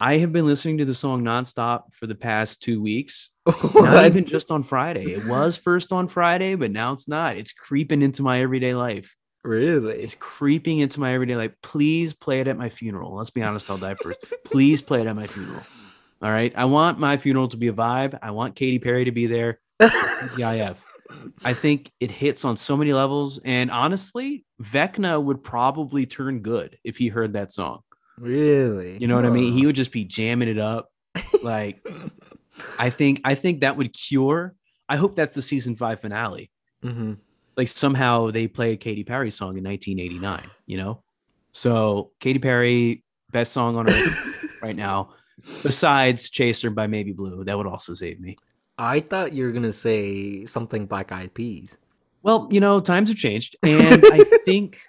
I 0.00 0.16
have 0.16 0.32
been 0.32 0.46
listening 0.46 0.78
to 0.78 0.84
the 0.84 0.94
song 0.94 1.22
nonstop 1.22 1.92
for 1.92 2.06
the 2.06 2.14
past 2.14 2.62
two 2.62 2.80
weeks. 2.82 3.30
Not 3.74 4.06
even 4.06 4.24
just 4.24 4.50
on 4.50 4.62
Friday. 4.62 5.12
It 5.12 5.26
was 5.26 5.56
first 5.56 5.92
on 5.92 6.08
Friday, 6.08 6.54
but 6.54 6.70
now 6.70 6.92
it's 6.94 7.06
not. 7.06 7.36
It's 7.36 7.52
creeping 7.52 8.00
into 8.00 8.22
my 8.22 8.40
everyday 8.40 8.74
life. 8.74 9.14
Really? 9.44 9.94
It's 10.02 10.14
creeping 10.14 10.78
into 10.80 11.00
my 11.00 11.14
everyday 11.14 11.36
life. 11.36 11.52
Please 11.62 12.12
play 12.12 12.40
it 12.40 12.48
at 12.48 12.56
my 12.56 12.68
funeral. 12.68 13.14
Let's 13.14 13.30
be 13.30 13.42
honest, 13.42 13.70
I'll 13.70 13.78
die 13.78 13.94
first. 14.02 14.24
Please 14.44 14.80
play 14.82 15.00
it 15.00 15.06
at 15.06 15.16
my 15.16 15.26
funeral. 15.26 15.62
All 16.22 16.30
right. 16.30 16.52
I 16.54 16.66
want 16.66 16.98
my 16.98 17.16
funeral 17.16 17.48
to 17.48 17.56
be 17.56 17.68
a 17.68 17.72
vibe. 17.72 18.18
I 18.22 18.30
want 18.32 18.54
Katy 18.56 18.78
Perry 18.78 19.04
to 19.06 19.12
be 19.12 19.26
there. 19.26 19.58
TGIF. 19.80 20.44
I 20.44 20.54
have. 20.56 20.84
I 21.42 21.54
think 21.54 21.90
it 21.98 22.10
hits 22.10 22.44
on 22.44 22.56
so 22.56 22.76
many 22.76 22.92
levels. 22.92 23.40
And 23.44 23.70
honestly, 23.70 24.44
Vecna 24.62 25.22
would 25.22 25.42
probably 25.42 26.06
turn 26.06 26.40
good 26.40 26.78
if 26.84 26.98
he 26.98 27.08
heard 27.08 27.32
that 27.32 27.52
song. 27.52 27.80
really? 28.18 28.98
You 28.98 29.08
know 29.08 29.16
what 29.16 29.24
I 29.24 29.30
mean? 29.30 29.52
He 29.52 29.64
would 29.66 29.74
just 29.76 29.92
be 29.92 30.04
jamming 30.04 30.48
it 30.48 30.58
up. 30.58 30.90
Like, 31.42 31.84
I 32.78 32.90
think 32.90 33.22
I 33.24 33.34
think 33.34 33.62
that 33.62 33.76
would 33.76 33.92
cure. 33.94 34.54
I 34.88 34.96
hope 34.96 35.14
that's 35.14 35.34
the 35.34 35.42
season 35.42 35.74
five 35.76 36.00
finale. 36.00 36.50
Mhm. 36.84 37.16
Like 37.60 37.68
somehow 37.68 38.30
they 38.30 38.48
play 38.48 38.72
a 38.72 38.76
Katy 38.78 39.04
Perry 39.04 39.30
song 39.30 39.58
in 39.58 39.64
1989, 39.64 40.50
you 40.64 40.78
know? 40.78 41.02
So 41.52 42.10
Katy 42.18 42.38
Perry, 42.38 43.04
best 43.32 43.52
song 43.52 43.76
on 43.76 43.86
earth 43.86 44.58
right 44.62 44.74
now, 44.74 45.12
besides 45.62 46.30
Chaser 46.30 46.70
by 46.70 46.86
Maybe 46.86 47.12
Blue. 47.12 47.44
That 47.44 47.58
would 47.58 47.66
also 47.66 47.92
save 47.92 48.18
me. 48.18 48.38
I 48.78 49.00
thought 49.00 49.34
you 49.34 49.44
were 49.44 49.52
gonna 49.52 49.74
say 49.74 50.46
something 50.46 50.86
Black 50.86 51.12
Eyed 51.12 51.34
Peas. 51.34 51.76
Well, 52.22 52.48
you 52.50 52.60
know, 52.60 52.80
times 52.80 53.10
have 53.10 53.18
changed, 53.18 53.56
and 53.62 54.06
I 54.06 54.24
think. 54.46 54.80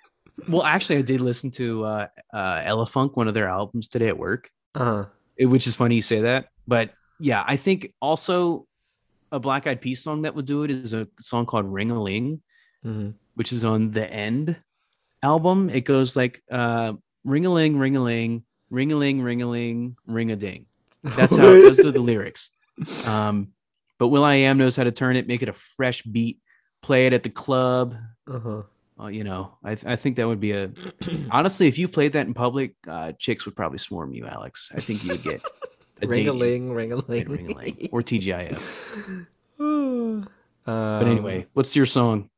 Well, 0.48 0.64
actually, 0.64 1.00
I 1.00 1.02
did 1.02 1.20
listen 1.20 1.52
to 1.52 1.84
uh, 1.84 2.08
uh, 2.34 2.62
Elephunk, 2.62 3.18
one 3.18 3.28
of 3.28 3.34
their 3.34 3.50
albums 3.50 3.90
today 3.90 4.08
at 4.08 4.18
work, 4.18 4.50
Uh 4.76 5.04
it- 5.36 5.48
which 5.48 5.68
is 5.68 5.76
funny 5.76 5.96
you 5.96 6.02
say 6.02 6.22
that. 6.22 6.46
But 6.70 6.92
yeah, 7.20 7.44
I 7.46 7.58
think 7.58 7.94
also 8.02 8.66
a 9.30 9.42
Black 9.42 9.68
Eyed 9.68 9.82
Peas 9.82 10.02
song 10.02 10.22
that 10.22 10.36
would 10.36 10.46
do 10.46 10.64
it 10.64 10.72
is 10.72 10.94
a 10.94 11.06
song 11.20 11.46
called 11.46 11.66
"Ring 11.66 11.92
a 11.92 12.02
Ling," 12.02 12.42
mhm. 12.86 13.14
which 13.36 13.54
is 13.54 13.66
on 13.66 13.92
the 13.92 14.10
End 14.12 14.58
album. 15.24 15.70
It 15.70 15.82
goes 15.82 16.16
like 16.16 16.42
uh, 16.52 16.94
"Ring 17.24 17.46
a 17.46 17.50
ling, 17.50 17.78
ring 17.78 17.96
a 17.96 18.02
ling, 18.02 18.44
ring 18.70 18.92
a 18.92 18.96
ling, 18.96 19.22
ring 19.22 19.42
a 19.42 19.48
ling, 19.48 19.98
ring 20.06 20.32
a 20.32 20.36
ding." 20.36 20.66
That's 21.04 21.36
how 21.36 21.44
those 21.44 21.80
are 21.86 21.92
the 21.92 22.00
lyrics. 22.00 22.50
Um, 23.06 23.50
but 24.02 24.08
will.i.am 24.08 24.58
knows 24.58 24.76
how 24.76 24.84
to 24.84 24.92
turn 24.92 25.16
it, 25.16 25.28
make 25.28 25.44
it 25.44 25.50
a 25.50 25.54
fresh 25.54 26.02
beat, 26.02 26.40
play 26.82 27.06
it 27.06 27.14
at 27.14 27.22
the 27.22 27.30
club. 27.30 27.96
Uh-huh. 28.28 28.64
Uh, 29.00 29.08
you 29.08 29.24
know, 29.24 29.58
I, 29.64 29.78
I 29.86 29.96
think 29.96 30.16
that 30.16 30.28
would 30.28 30.40
be 30.40 30.54
a 30.54 30.72
honestly, 31.32 31.68
if 31.68 31.78
you 31.78 31.88
played 31.88 32.14
that 32.14 32.26
in 32.26 32.34
public, 32.34 32.74
uh, 32.88 33.12
chicks 33.14 33.46
would 33.46 33.56
probably 33.56 33.78
swarm 33.78 34.12
you, 34.12 34.26
Alex. 34.26 34.72
I 34.76 34.82
think 34.82 35.04
you 35.04 35.12
would 35.12 35.22
get 35.22 35.44
a 36.02 36.08
ring-a-ling, 36.08 36.74
ring 36.74 36.94
a 36.94 36.96
ling, 36.96 37.30
Ring-a-Ling 37.30 37.90
or 37.92 38.02
TGIF. 38.02 39.28
but 39.60 40.28
But 40.66 41.08
anyway, 41.08 41.46
what's 41.54 41.76
your 41.76 41.86
song? 41.86 42.31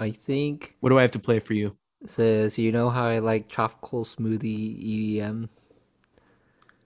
I 0.00 0.10
think 0.10 0.74
What 0.80 0.90
do 0.90 0.98
I 0.98 1.02
have 1.02 1.10
to 1.12 1.18
play 1.18 1.38
for 1.40 1.54
you? 1.54 1.76
it 2.02 2.10
says 2.10 2.58
you 2.58 2.70
know 2.72 2.90
how 2.90 3.04
I 3.06 3.18
like 3.18 3.48
tropical 3.48 4.04
smoothie 4.04 5.16
EDM, 5.18 5.48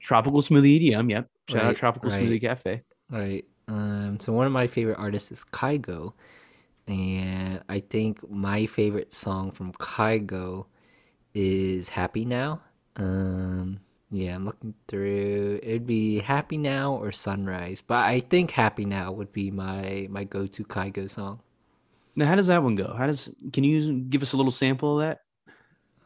Tropical 0.00 0.40
Smoothie 0.42 0.80
EDM. 0.80 1.10
Yep. 1.10 1.28
Shout 1.48 1.64
out 1.64 1.76
Tropical 1.76 2.10
right. 2.10 2.20
Smoothie 2.20 2.40
Cafe. 2.40 2.82
right? 3.10 3.44
Um, 3.68 4.18
so 4.20 4.32
one 4.32 4.46
of 4.46 4.52
my 4.52 4.66
favorite 4.66 4.98
artists 4.98 5.30
is 5.30 5.44
Kygo, 5.52 6.12
and 6.88 7.62
I 7.68 7.80
think 7.80 8.28
my 8.30 8.66
favorite 8.66 9.12
song 9.14 9.52
from 9.52 9.72
Kygo 9.74 10.66
is 11.34 11.88
"Happy 11.88 12.24
Now." 12.24 12.60
Um, 12.96 13.80
yeah, 14.10 14.34
I'm 14.34 14.44
looking 14.44 14.74
through. 14.88 15.60
It'd 15.62 15.86
be 15.86 16.18
"Happy 16.20 16.58
Now" 16.58 16.94
or 16.96 17.12
"Sunrise," 17.12 17.80
but 17.86 18.04
I 18.04 18.20
think 18.20 18.50
"Happy 18.50 18.84
Now" 18.84 19.12
would 19.12 19.32
be 19.32 19.50
my 19.50 20.06
my 20.10 20.24
go-to 20.24 20.64
Kygo 20.64 21.08
song. 21.10 21.40
Now, 22.14 22.26
how 22.26 22.34
does 22.34 22.48
that 22.48 22.62
one 22.62 22.76
go? 22.76 22.94
How 22.94 23.06
does? 23.06 23.28
Can 23.52 23.64
you 23.64 24.00
give 24.00 24.22
us 24.22 24.32
a 24.32 24.36
little 24.36 24.52
sample 24.52 25.00
of 25.00 25.06
that? 25.06 25.18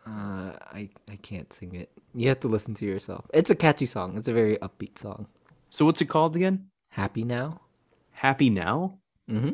Uh, 0.06 0.52
I 0.72 0.88
I 1.10 1.16
can't 1.16 1.52
sing 1.52 1.74
it. 1.74 1.90
You 2.14 2.28
have 2.28 2.40
to 2.40 2.48
listen 2.48 2.74
to 2.74 2.84
yourself. 2.84 3.24
It's 3.34 3.50
a 3.50 3.56
catchy 3.56 3.86
song. 3.86 4.16
It's 4.16 4.28
a 4.28 4.32
very 4.32 4.56
upbeat 4.58 4.98
song. 4.98 5.26
So, 5.70 5.84
what's 5.84 6.00
it 6.00 6.06
called 6.06 6.36
again? 6.36 6.66
Happy 6.90 7.24
now. 7.24 7.60
Happy 8.12 8.48
Now. 8.48 8.98
Mm-hmm. 9.30 9.50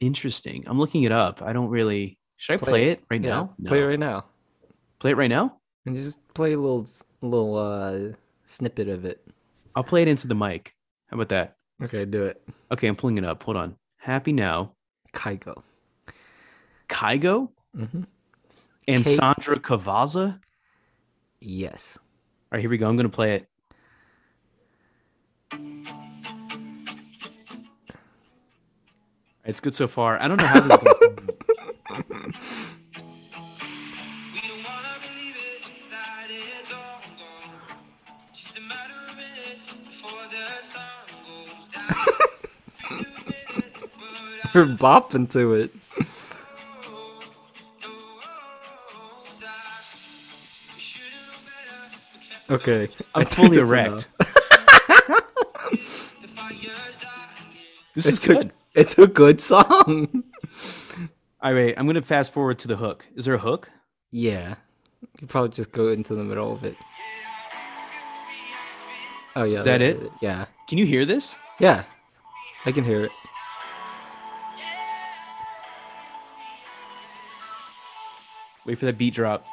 Interesting. 0.00 0.64
I'm 0.66 0.78
looking 0.78 1.02
it 1.02 1.12
up. 1.12 1.42
I 1.42 1.52
don't 1.52 1.68
really. 1.68 2.18
Should 2.36 2.54
I 2.54 2.56
play, 2.56 2.70
Play 2.70 2.90
it 2.90 3.04
right 3.10 3.20
now? 3.20 3.54
Play 3.66 3.80
it 3.80 3.84
right 3.84 3.98
now. 3.98 4.24
Play 4.98 5.10
it 5.10 5.16
right 5.16 5.30
now. 5.30 5.58
And 5.84 5.96
just 5.96 6.18
play 6.34 6.52
a 6.52 6.58
little 6.58 6.86
little 7.20 7.56
uh 7.56 8.14
snippet 8.46 8.88
of 8.88 9.04
it. 9.04 9.20
I'll 9.74 9.84
play 9.84 10.02
it 10.02 10.08
into 10.08 10.26
the 10.26 10.34
mic. 10.34 10.72
How 11.08 11.16
about 11.16 11.28
that? 11.28 11.56
Okay, 11.82 12.04
do 12.04 12.24
it. 12.24 12.42
Okay, 12.70 12.86
I'm 12.86 12.96
pulling 12.96 13.18
it 13.18 13.24
up. 13.24 13.42
Hold 13.42 13.56
on. 13.56 13.76
Happy 13.98 14.32
now. 14.32 14.72
Kygo. 15.12 15.62
Kygo 16.88 17.48
Mm-hmm. 17.76 18.02
and 18.88 19.04
Kate- 19.04 19.16
Sandro 19.16 19.56
Cavazza. 19.56 20.38
Yes. 21.40 21.96
All 21.96 22.02
right, 22.52 22.60
here 22.60 22.68
we 22.70 22.76
go. 22.78 22.86
I'm 22.88 22.96
gonna 22.96 23.08
play 23.08 23.34
it. 23.36 23.48
It's 29.44 29.60
good 29.60 29.74
so 29.74 29.88
far. 29.88 30.20
I 30.20 30.28
don't 30.28 30.38
know 30.40 30.46
how 30.46 30.60
this 30.60 30.72
is 30.72 30.78
going. 30.78 31.16
We 34.34 34.40
don't 34.48 34.64
wanna 34.64 34.88
Okay. 52.52 52.88
I'm 53.14 53.24
fully 53.26 53.58
erect. 53.58 53.88
enough. 53.88 54.08
the 56.20 56.28
fires 56.28 56.98
dying. 56.98 57.56
This 57.94 58.06
is 58.06 58.16
It's 58.18 58.26
good. 58.26 58.46
a, 58.48 58.80
it's 58.80 58.98
a 58.98 59.06
good 59.06 59.40
song. 59.40 60.24
All 61.40 61.52
right, 61.54 61.74
I'm 61.76 61.86
gonna 61.86 62.02
fast 62.02 62.32
forward 62.32 62.58
to 62.60 62.68
the 62.68 62.76
hook. 62.76 63.06
Is 63.16 63.24
there 63.24 63.34
a 63.34 63.38
hook? 63.38 63.70
yeah. 64.10 64.56
You 65.20 65.26
probably 65.26 65.50
just 65.50 65.72
go 65.72 65.88
into 65.88 66.14
the 66.14 66.22
middle 66.24 66.52
of 66.52 66.62
it. 66.64 66.76
Oh 69.34 69.42
yeah. 69.44 69.58
Is 69.58 69.64
that 69.64 69.78
that's 69.78 70.00
it? 70.00 70.10
Yeah. 70.20 70.46
Can 70.68 70.78
you 70.78 70.86
hear 70.86 71.04
this? 71.04 71.34
Yeah. 71.58 71.84
I 72.66 72.70
can 72.72 72.84
hear 72.84 73.00
it. 73.04 73.10
Wait 78.64 78.78
for 78.78 78.86
that 78.86 78.96
beat 78.98 79.14
drop. 79.14 79.44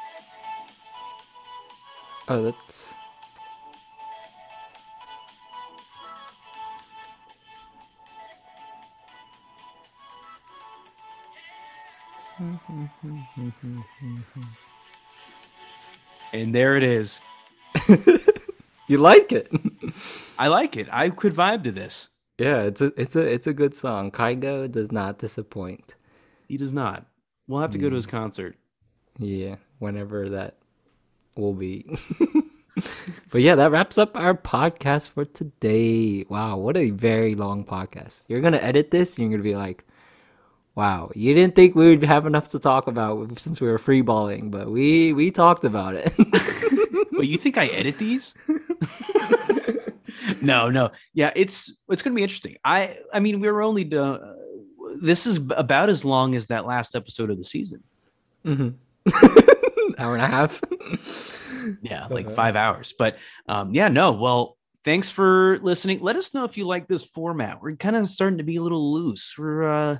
Oh, 2.28 2.42
that's. 2.44 2.89
And 16.32 16.54
there 16.54 16.76
it 16.76 16.82
is. 16.82 17.20
You 18.90 18.98
like 18.98 19.30
it? 19.30 19.48
I 20.36 20.48
like 20.48 20.76
it. 20.76 20.88
I 20.90 21.10
could 21.10 21.32
vibe 21.32 21.62
to 21.62 21.70
this. 21.70 22.08
yeah, 22.38 22.62
it's 22.62 22.80
a 22.80 22.86
it's 23.00 23.14
a 23.14 23.20
it's 23.20 23.46
a 23.46 23.52
good 23.52 23.76
song. 23.76 24.10
Kygo 24.10 24.68
does 24.68 24.90
not 24.90 25.20
disappoint. 25.20 25.94
He 26.48 26.56
does 26.56 26.72
not. 26.72 27.06
We'll 27.46 27.60
have 27.60 27.70
to 27.70 27.78
go 27.78 27.88
to 27.88 27.94
his 27.94 28.08
mm. 28.08 28.10
concert. 28.10 28.56
Yeah, 29.16 29.56
whenever 29.78 30.30
that 30.30 30.56
will 31.36 31.54
be. 31.54 31.86
but 33.30 33.42
yeah, 33.42 33.54
that 33.54 33.70
wraps 33.70 33.96
up 33.96 34.16
our 34.16 34.34
podcast 34.34 35.10
for 35.10 35.24
today. 35.24 36.26
Wow, 36.28 36.56
what 36.56 36.76
a 36.76 36.90
very 36.90 37.36
long 37.36 37.64
podcast. 37.64 38.22
You're 38.26 38.40
gonna 38.40 38.56
edit 38.56 38.90
this, 38.90 39.18
and 39.18 39.22
you're 39.22 39.38
gonna 39.38 39.48
be 39.48 39.54
like, 39.54 39.84
"Wow, 40.74 41.10
you 41.14 41.34
didn't 41.34 41.54
think 41.56 41.74
we 41.74 41.88
would 41.90 42.04
have 42.04 42.26
enough 42.26 42.48
to 42.50 42.58
talk 42.58 42.86
about 42.86 43.38
since 43.40 43.60
we 43.60 43.68
were 43.68 43.78
freeballing, 43.78 44.50
but 44.50 44.70
we 44.70 45.12
we 45.12 45.30
talked 45.30 45.64
about 45.64 45.94
it." 45.94 46.12
Wait, 47.12 47.28
you 47.28 47.36
think 47.38 47.58
I 47.58 47.66
edit 47.66 47.98
these? 47.98 48.34
no, 50.42 50.70
no. 50.70 50.90
Yeah, 51.14 51.32
it's 51.36 51.72
it's 51.88 52.02
gonna 52.02 52.14
be 52.16 52.22
interesting. 52.22 52.56
I 52.64 52.96
I 53.12 53.20
mean, 53.20 53.40
we 53.40 53.50
were 53.50 53.62
only 53.62 53.84
done. 53.84 54.20
this 55.02 55.26
is 55.26 55.36
about 55.56 55.88
as 55.88 56.04
long 56.04 56.34
as 56.34 56.48
that 56.48 56.66
last 56.66 56.94
episode 56.96 57.30
of 57.30 57.36
the 57.38 57.44
season. 57.44 57.82
hmm 58.44 58.70
Hour 59.98 60.14
and 60.14 60.22
a 60.22 60.26
half. 60.26 60.60
Yeah, 61.82 62.06
like 62.10 62.26
Uh-huh. 62.26 62.34
five 62.34 62.56
hours. 62.56 62.94
But 62.96 63.16
um, 63.48 63.74
yeah, 63.74 63.88
no. 63.88 64.12
Well, 64.12 64.56
thanks 64.84 65.10
for 65.10 65.58
listening. 65.62 66.00
Let 66.00 66.16
us 66.16 66.32
know 66.32 66.44
if 66.44 66.56
you 66.56 66.66
like 66.66 66.88
this 66.88 67.04
format. 67.04 67.60
We're 67.62 67.76
kind 67.76 67.96
of 67.96 68.08
starting 68.08 68.38
to 68.38 68.44
be 68.44 68.56
a 68.56 68.62
little 68.62 68.92
loose. 68.92 69.34
We're 69.38 69.68
uh, 69.68 69.98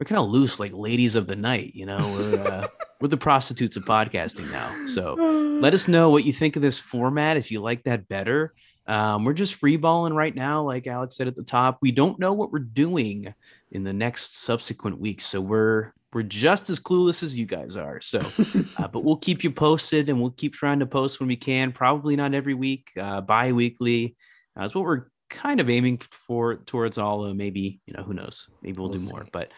we're 0.00 0.06
kind 0.06 0.18
of 0.18 0.30
loose, 0.30 0.58
like 0.58 0.72
ladies 0.72 1.14
of 1.14 1.26
the 1.26 1.36
night. 1.36 1.72
You 1.74 1.84
know, 1.84 1.98
we're 1.98 2.40
uh, 2.40 2.68
we're 3.00 3.08
the 3.08 3.18
prostitutes 3.18 3.76
of 3.76 3.84
podcasting 3.84 4.50
now. 4.50 4.86
So 4.86 5.14
let 5.60 5.74
us 5.74 5.88
know 5.88 6.08
what 6.08 6.24
you 6.24 6.32
think 6.32 6.56
of 6.56 6.62
this 6.62 6.78
format. 6.78 7.36
If 7.36 7.50
you 7.50 7.60
like 7.60 7.84
that 7.84 8.08
better. 8.08 8.54
Um, 8.86 9.24
we're 9.24 9.34
just 9.34 9.60
freeballing 9.60 10.16
right 10.16 10.34
now, 10.34 10.62
like 10.62 10.88
Alex 10.88 11.16
said 11.16 11.28
at 11.28 11.36
the 11.36 11.44
top. 11.44 11.78
We 11.80 11.92
don't 11.92 12.18
know 12.18 12.32
what 12.32 12.50
we're 12.50 12.58
doing 12.58 13.32
in 13.70 13.84
the 13.84 13.92
next 13.92 14.38
subsequent 14.38 14.98
weeks, 14.98 15.26
so 15.26 15.40
we're 15.40 15.92
we're 16.12 16.22
just 16.22 16.70
as 16.70 16.80
clueless 16.80 17.22
as 17.22 17.36
you 17.36 17.46
guys 17.46 17.76
are. 17.76 18.00
So, 18.00 18.18
uh, 18.78 18.88
but 18.88 19.04
we'll 19.04 19.18
keep 19.18 19.44
you 19.44 19.52
posted, 19.52 20.08
and 20.08 20.20
we'll 20.20 20.32
keep 20.32 20.54
trying 20.54 20.80
to 20.80 20.86
post 20.86 21.20
when 21.20 21.28
we 21.28 21.36
can. 21.36 21.70
Probably 21.72 22.16
not 22.16 22.34
every 22.34 22.54
week, 22.54 22.90
uh, 22.98 23.20
bi-weekly. 23.20 24.16
Uh, 24.56 24.62
that's 24.62 24.74
what 24.74 24.84
we're 24.84 25.06
kind 25.28 25.60
of 25.60 25.70
aiming 25.70 25.98
for 26.26 26.56
towards 26.56 26.98
all. 26.98 27.26
Uh, 27.26 27.34
maybe 27.34 27.80
you 27.86 27.94
know, 27.94 28.02
who 28.02 28.14
knows? 28.14 28.48
Maybe 28.62 28.78
we'll, 28.80 28.88
We'll 28.88 28.98
do 28.98 29.04
more. 29.04 29.26
But 29.32 29.52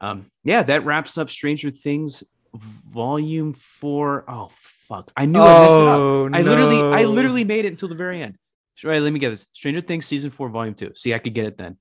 um, 0.00 0.26
yeah, 0.44 0.62
that 0.62 0.84
wraps 0.84 1.18
up 1.18 1.30
Stranger 1.30 1.70
Things 1.70 2.22
volume 2.54 3.52
four. 3.52 4.24
Oh 4.28 4.50
fuck! 4.60 5.10
I 5.16 5.26
knew 5.26 5.40
I 5.40 5.60
messed 5.60 5.74
it 5.74 5.80
up. 5.80 6.00
Oh, 6.00 6.30
I 6.32 6.42
literally, 6.42 6.80
I 6.80 7.04
literally 7.04 7.44
made 7.44 7.64
it 7.64 7.68
until 7.68 7.88
the 7.88 7.94
very 7.94 8.22
end. 8.22 8.36
All 8.84 8.90
right, 8.90 9.02
let 9.02 9.12
me 9.12 9.18
get 9.18 9.30
this. 9.30 9.46
Stranger 9.52 9.80
Things 9.80 10.06
season 10.06 10.30
four, 10.30 10.48
volume 10.48 10.74
two. 10.74 10.92
See, 10.94 11.12
I 11.12 11.18
could 11.18 11.34
get 11.34 11.46
it 11.46 11.58
then. 11.58 11.76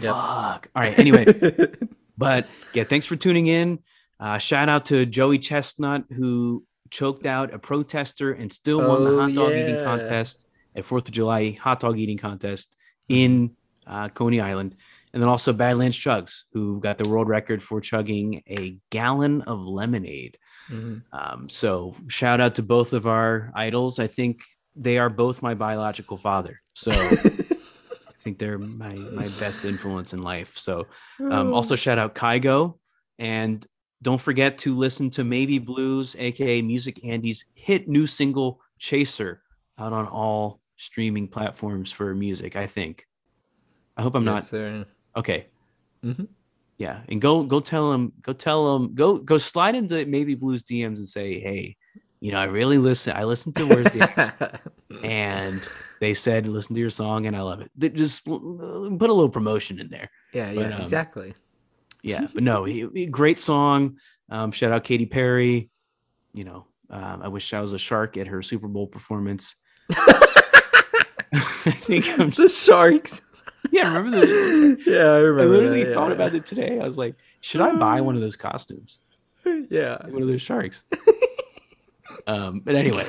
Yep. 0.00 0.14
Fuck. 0.14 0.68
All 0.74 0.82
right. 0.82 0.98
Anyway, 0.98 1.26
but 2.18 2.46
yeah, 2.72 2.84
thanks 2.84 3.06
for 3.06 3.16
tuning 3.16 3.46
in. 3.46 3.80
Uh, 4.18 4.38
shout 4.38 4.68
out 4.68 4.86
to 4.86 5.04
Joey 5.04 5.38
Chestnut 5.38 6.04
who 6.10 6.64
choked 6.90 7.26
out 7.26 7.52
a 7.52 7.58
protester 7.58 8.32
and 8.32 8.50
still 8.52 8.78
won 8.78 9.04
the 9.04 9.10
Oh, 9.10 9.20
hot 9.20 9.34
dog 9.34 9.52
eating 9.52 9.82
contest 9.82 10.48
at 10.74 10.84
Fourth 10.84 11.08
of 11.08 11.12
July 11.12 11.50
hot 11.50 11.80
dog 11.80 11.98
eating 11.98 12.18
contest 12.18 12.76
in 13.08 13.50
uh, 13.86 14.08
Coney 14.08 14.40
Island. 14.40 14.76
And 15.16 15.22
then 15.22 15.30
also 15.30 15.54
Badlands 15.54 15.96
Chugs, 15.96 16.42
who 16.52 16.78
got 16.78 16.98
the 16.98 17.08
world 17.08 17.26
record 17.26 17.62
for 17.62 17.80
chugging 17.80 18.42
a 18.50 18.76
gallon 18.90 19.40
of 19.40 19.64
lemonade. 19.64 20.36
Mhm. 20.68 21.04
Um, 21.10 21.48
so 21.48 21.96
shout 22.06 22.38
out 22.38 22.56
to 22.56 22.62
both 22.62 22.92
of 22.92 23.06
our 23.06 23.50
idols. 23.54 23.98
I 23.98 24.08
think 24.08 24.42
they 24.74 24.98
are 24.98 25.08
both 25.08 25.40
my 25.40 25.54
biological 25.54 26.18
father. 26.18 26.60
So 26.74 26.90
I 26.92 28.12
think 28.22 28.38
they're 28.38 28.58
my 28.58 28.92
my 28.94 29.28
best 29.40 29.64
influence 29.64 30.12
in 30.12 30.22
life. 30.22 30.58
So 30.58 30.86
um, 31.18 31.54
also 31.54 31.76
shout 31.76 31.98
out 31.98 32.14
Kygo 32.14 32.76
and 33.18 33.66
don't 34.02 34.20
forget 34.20 34.58
to 34.58 34.76
listen 34.76 35.08
to 35.12 35.24
Maybe 35.24 35.58
Blues, 35.58 36.14
aka 36.18 36.60
Music 36.60 37.02
Andy's 37.06 37.46
hit 37.54 37.88
new 37.88 38.06
single 38.06 38.60
Chaser, 38.78 39.40
out 39.78 39.94
on 39.94 40.06
all 40.08 40.60
streaming 40.76 41.26
platforms 41.26 41.90
for 41.90 42.14
music. 42.14 42.54
I 42.54 42.66
think. 42.66 43.06
I 43.96 44.02
hope 44.02 44.14
I'm 44.14 44.26
Yes, 44.26 44.34
not 44.34 44.44
sir. 44.44 44.86
Okay. 45.16 45.46
Mhm. 46.04 46.28
Yeah, 46.78 47.00
and 47.08 47.20
go 47.20 47.42
go 47.42 47.60
tell 47.60 47.92
him, 47.92 48.12
go 48.22 48.32
tell 48.34 48.76
him, 48.76 48.94
go 48.94 49.16
go 49.18 49.38
slide 49.38 49.74
into 49.74 50.04
maybe 50.06 50.34
Blues 50.34 50.62
DMs 50.62 50.96
and 50.98 51.08
say, 51.08 51.40
hey, 51.40 51.74
you 52.20 52.32
know, 52.32 52.38
I 52.38 52.44
really 52.44 52.76
listen. 52.78 53.14
I 53.16 53.24
listen 53.24 53.52
to 53.54 53.64
Where's 53.66 53.92
the 53.92 54.60
and 55.02 55.62
they 56.00 56.12
said 56.12 56.46
listen 56.46 56.74
to 56.74 56.80
your 56.80 56.90
song 56.90 57.24
and 57.26 57.34
I 57.34 57.40
love 57.40 57.60
it. 57.62 57.70
They 57.76 57.88
just 57.88 58.26
put 58.26 58.40
a 58.42 58.44
little 59.14 59.28
promotion 59.30 59.78
in 59.80 59.88
there. 59.88 60.10
yeah, 60.34 60.52
But, 60.54 60.68
yeah, 60.68 60.76
um, 60.76 60.82
exactly. 60.82 61.34
Yeah, 62.02 62.26
but 62.34 62.42
no, 62.42 62.64
he, 62.64 62.86
he- 62.94 63.06
great 63.06 63.40
song. 63.40 63.98
Um, 64.28 64.52
shout 64.52 64.70
out 64.70 64.84
Katy 64.84 65.06
Perry. 65.06 65.70
You 66.34 66.44
know, 66.44 66.66
um, 66.90 67.22
I 67.22 67.28
wish 67.28 67.54
I 67.54 67.60
was 67.62 67.72
a 67.72 67.78
shark 67.78 68.16
at 68.18 68.26
her 68.26 68.42
Super 68.42 68.68
Bowl 68.68 68.86
performance. 68.86 69.56
I 69.90 71.70
think 71.72 72.06
I'm. 72.18 72.30
the 72.30 72.48
sharks. 72.48 73.20
Yeah, 73.72 73.92
remember 73.94 74.24
the. 74.24 74.82
yeah, 74.86 74.98
I 74.98 75.18
remember. 75.18 75.42
I 75.42 75.46
literally 75.46 75.84
that, 75.84 75.94
thought 75.94 76.08
yeah. 76.08 76.14
about 76.14 76.34
it 76.34 76.46
today. 76.46 76.78
I 76.80 76.84
was 76.84 76.96
like, 76.96 77.14
should 77.40 77.60
I 77.60 77.74
buy 77.74 78.00
one 78.00 78.14
of 78.14 78.20
those 78.20 78.36
costumes? 78.36 78.98
Yeah. 79.70 80.04
One 80.06 80.22
of 80.22 80.28
those 80.28 80.42
sharks. 80.42 80.82
um, 82.26 82.60
but 82.64 82.74
anyway, 82.74 83.06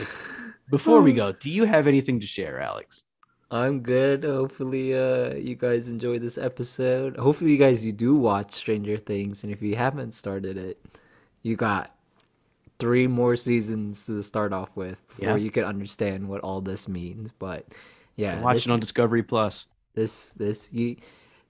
before 0.69 1.01
we 1.01 1.14
go, 1.14 1.31
do 1.31 1.49
you 1.49 1.64
have 1.64 1.88
anything 1.88 2.19
to 2.19 2.27
share, 2.27 2.59
Alex? 2.59 3.03
I'm 3.49 3.80
good. 3.80 4.23
Hopefully, 4.23 4.93
uh, 4.93 5.34
you 5.34 5.55
guys 5.55 5.89
enjoy 5.89 6.19
this 6.19 6.38
episode. 6.38 7.18
Hopefully, 7.18 7.51
you 7.51 7.57
guys 7.57 7.84
you 7.84 7.91
do 7.91 8.15
watch 8.15 8.53
Stranger 8.53 8.97
Things, 8.97 9.43
and 9.43 9.51
if 9.51 9.61
you 9.61 9.76
haven't 9.76 10.14
started 10.14 10.57
it, 10.57 10.84
you 11.43 11.55
got 11.55 11.95
three 12.77 13.07
more 13.07 13.35
seasons 13.35 14.05
to 14.05 14.22
start 14.22 14.53
off 14.53 14.69
with 14.76 15.07
before 15.07 15.38
Yeah. 15.38 15.43
you 15.43 15.49
can 15.49 15.64
understand 15.64 16.27
what 16.27 16.41
all 16.41 16.61
this 16.61 16.88
means. 16.88 17.31
But 17.39 17.65
yeah, 18.15 18.41
Watch 18.41 18.57
this, 18.57 18.65
it 18.68 18.72
on 18.72 18.80
Discovery 18.80 19.23
Plus. 19.23 19.65
This 19.97 20.31
this 20.37 20.69
you 20.71 20.95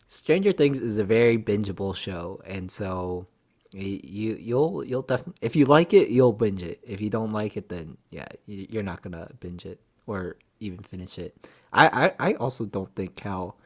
Stranger 0.07 0.53
Things 0.55 0.79
is 0.79 0.97
a 0.97 1.03
very 1.03 1.37
bingeable 1.37 1.91
show, 1.95 2.39
and 2.47 2.71
so 2.71 3.27
You 3.75 4.39
you'll 4.39 4.79
you'll 4.87 5.03
definitely 5.03 5.35
if 5.43 5.53
you 5.59 5.67
like 5.67 5.91
it 5.93 6.07
you'll 6.07 6.31
binge 6.31 6.63
it. 6.63 6.79
If 6.87 7.03
you 7.03 7.11
don't 7.11 7.33
like 7.35 7.59
it, 7.59 7.67
then 7.67 7.97
yeah, 8.15 8.27
you're 8.47 8.87
not 8.87 9.03
gonna 9.03 9.27
binge 9.43 9.67
it 9.67 9.79
or 10.07 10.39
even 10.63 10.79
finish 10.87 11.19
it. 11.19 11.35
I 11.75 11.85
I, 11.91 12.31
I 12.31 12.33
also 12.39 12.63
don't 12.65 12.87
think 12.95 13.19
how 13.19 13.59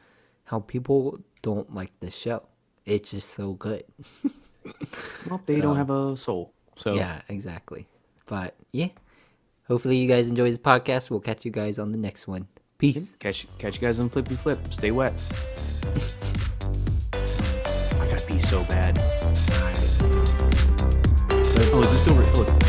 how 0.50 0.58
people 0.66 1.22
don't 1.46 1.70
like 1.70 1.94
the 2.02 2.10
show. 2.10 2.42
It's 2.84 3.14
just 3.14 3.30
so 3.30 3.54
good. 3.54 3.84
Well, 5.30 5.40
they 5.46 5.60
don't 5.60 5.76
have 5.78 5.90
a 5.90 6.16
soul. 6.16 6.52
So 6.76 6.94
Yeah, 6.94 7.22
exactly. 7.28 7.86
But 8.26 8.54
yeah, 8.72 8.90
hopefully 9.70 9.96
you 9.98 10.08
guys 10.08 10.28
enjoy 10.30 10.50
this 10.50 10.58
podcast. 10.58 11.10
We'll 11.10 11.20
catch 11.22 11.44
you 11.44 11.50
guys 11.50 11.78
on 11.78 11.92
the 11.92 11.98
next 11.98 12.26
one. 12.26 12.46
Peace. 12.82 13.14
catch 13.20 13.46
catch 13.58 13.76
you 13.76 13.80
guys 13.80 14.00
on 14.00 14.08
Flippy 14.08 14.34
Flip. 14.34 14.58
Stay 14.72 14.90
wet. 14.90 15.12
I 17.12 18.08
gotta 18.10 18.26
pee 18.26 18.40
so 18.40 18.64
bad. 18.64 18.98
Oh, 21.72 21.80
is 21.80 21.92
this 21.92 22.00
still? 22.00 22.16
Re- 22.16 22.28
look. 22.32 22.61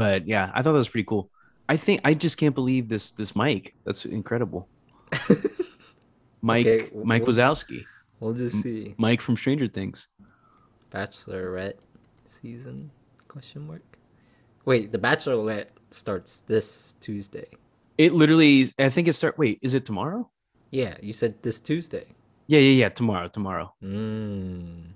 But 0.00 0.26
yeah, 0.26 0.50
I 0.54 0.62
thought 0.62 0.72
that 0.72 0.78
was 0.78 0.88
pretty 0.88 1.04
cool. 1.04 1.28
I 1.68 1.76
think 1.76 2.00
I 2.04 2.14
just 2.14 2.38
can't 2.38 2.54
believe 2.54 2.88
this 2.88 3.12
this 3.12 3.36
Mike. 3.36 3.74
That's 3.84 4.06
incredible. 4.06 4.66
Mike 6.40 6.66
Okay, 6.66 6.84
w- 6.86 7.04
Mike 7.04 7.24
Wazowski. 7.24 7.84
We'll 8.18 8.32
just 8.32 8.62
see. 8.62 8.94
Mike 8.96 9.20
from 9.20 9.36
Stranger 9.36 9.68
Things. 9.68 10.08
Bachelorette 10.90 11.74
season? 12.26 12.90
Question 13.28 13.66
mark. 13.66 13.82
Wait, 14.64 14.90
the 14.90 14.98
Bachelorette 14.98 15.68
starts 15.90 16.44
this 16.46 16.94
Tuesday. 17.02 17.48
It 17.98 18.14
literally 18.14 18.72
I 18.78 18.88
think 18.88 19.06
it 19.06 19.12
start 19.12 19.36
wait, 19.36 19.58
is 19.60 19.74
it 19.74 19.84
tomorrow? 19.84 20.30
Yeah, 20.70 20.94
you 21.02 21.12
said 21.12 21.34
this 21.42 21.60
Tuesday. 21.60 22.06
Yeah, 22.46 22.60
yeah, 22.60 22.84
yeah, 22.84 22.88
tomorrow, 22.88 23.28
tomorrow. 23.28 23.74
Mm. 23.84 24.94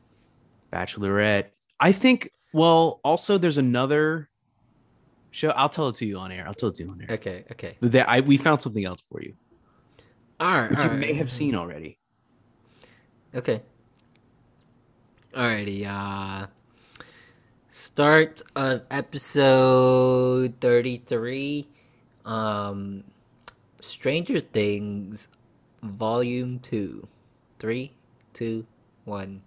Bachelorette. 0.73 1.49
I 1.79 1.93
think 1.93 2.31
well, 2.55 3.01
also 3.05 3.37
there's 3.37 3.59
another 3.59 4.31
show. 5.35 5.51
I'll 5.51 5.69
tell 5.69 5.89
it 5.89 5.97
to 5.97 6.07
you 6.07 6.19
on 6.19 6.31
air. 6.33 6.45
I'll 6.47 6.55
tell 6.55 6.69
it 6.71 6.77
to 6.77 6.85
you 6.85 6.91
on 6.91 7.01
air. 7.03 7.15
Okay, 7.17 7.45
okay. 7.53 7.77
That 7.81 8.09
I 8.09 8.21
we 8.21 8.37
found 8.37 8.63
something 8.63 8.85
else 8.85 9.01
for 9.11 9.21
you, 9.23 9.35
All 10.41 10.55
right. 10.55 10.71
which 10.71 10.79
all 10.79 10.85
you 10.87 10.91
right. 10.91 10.99
may 10.99 11.13
have 11.15 11.31
seen 11.31 11.55
already. 11.55 11.99
Okay. 13.35 13.63
Alrighty, 15.35 15.87
uh 15.87 16.47
start 17.71 18.41
of 18.55 18.83
episode 18.91 20.55
33 20.61 21.67
um 22.25 23.03
Stranger 23.81 24.41
Things 24.41 25.27
volume 25.83 26.61
2. 26.61 27.07
Three, 27.59 27.93
two, 28.33 28.65
one. 29.05 29.43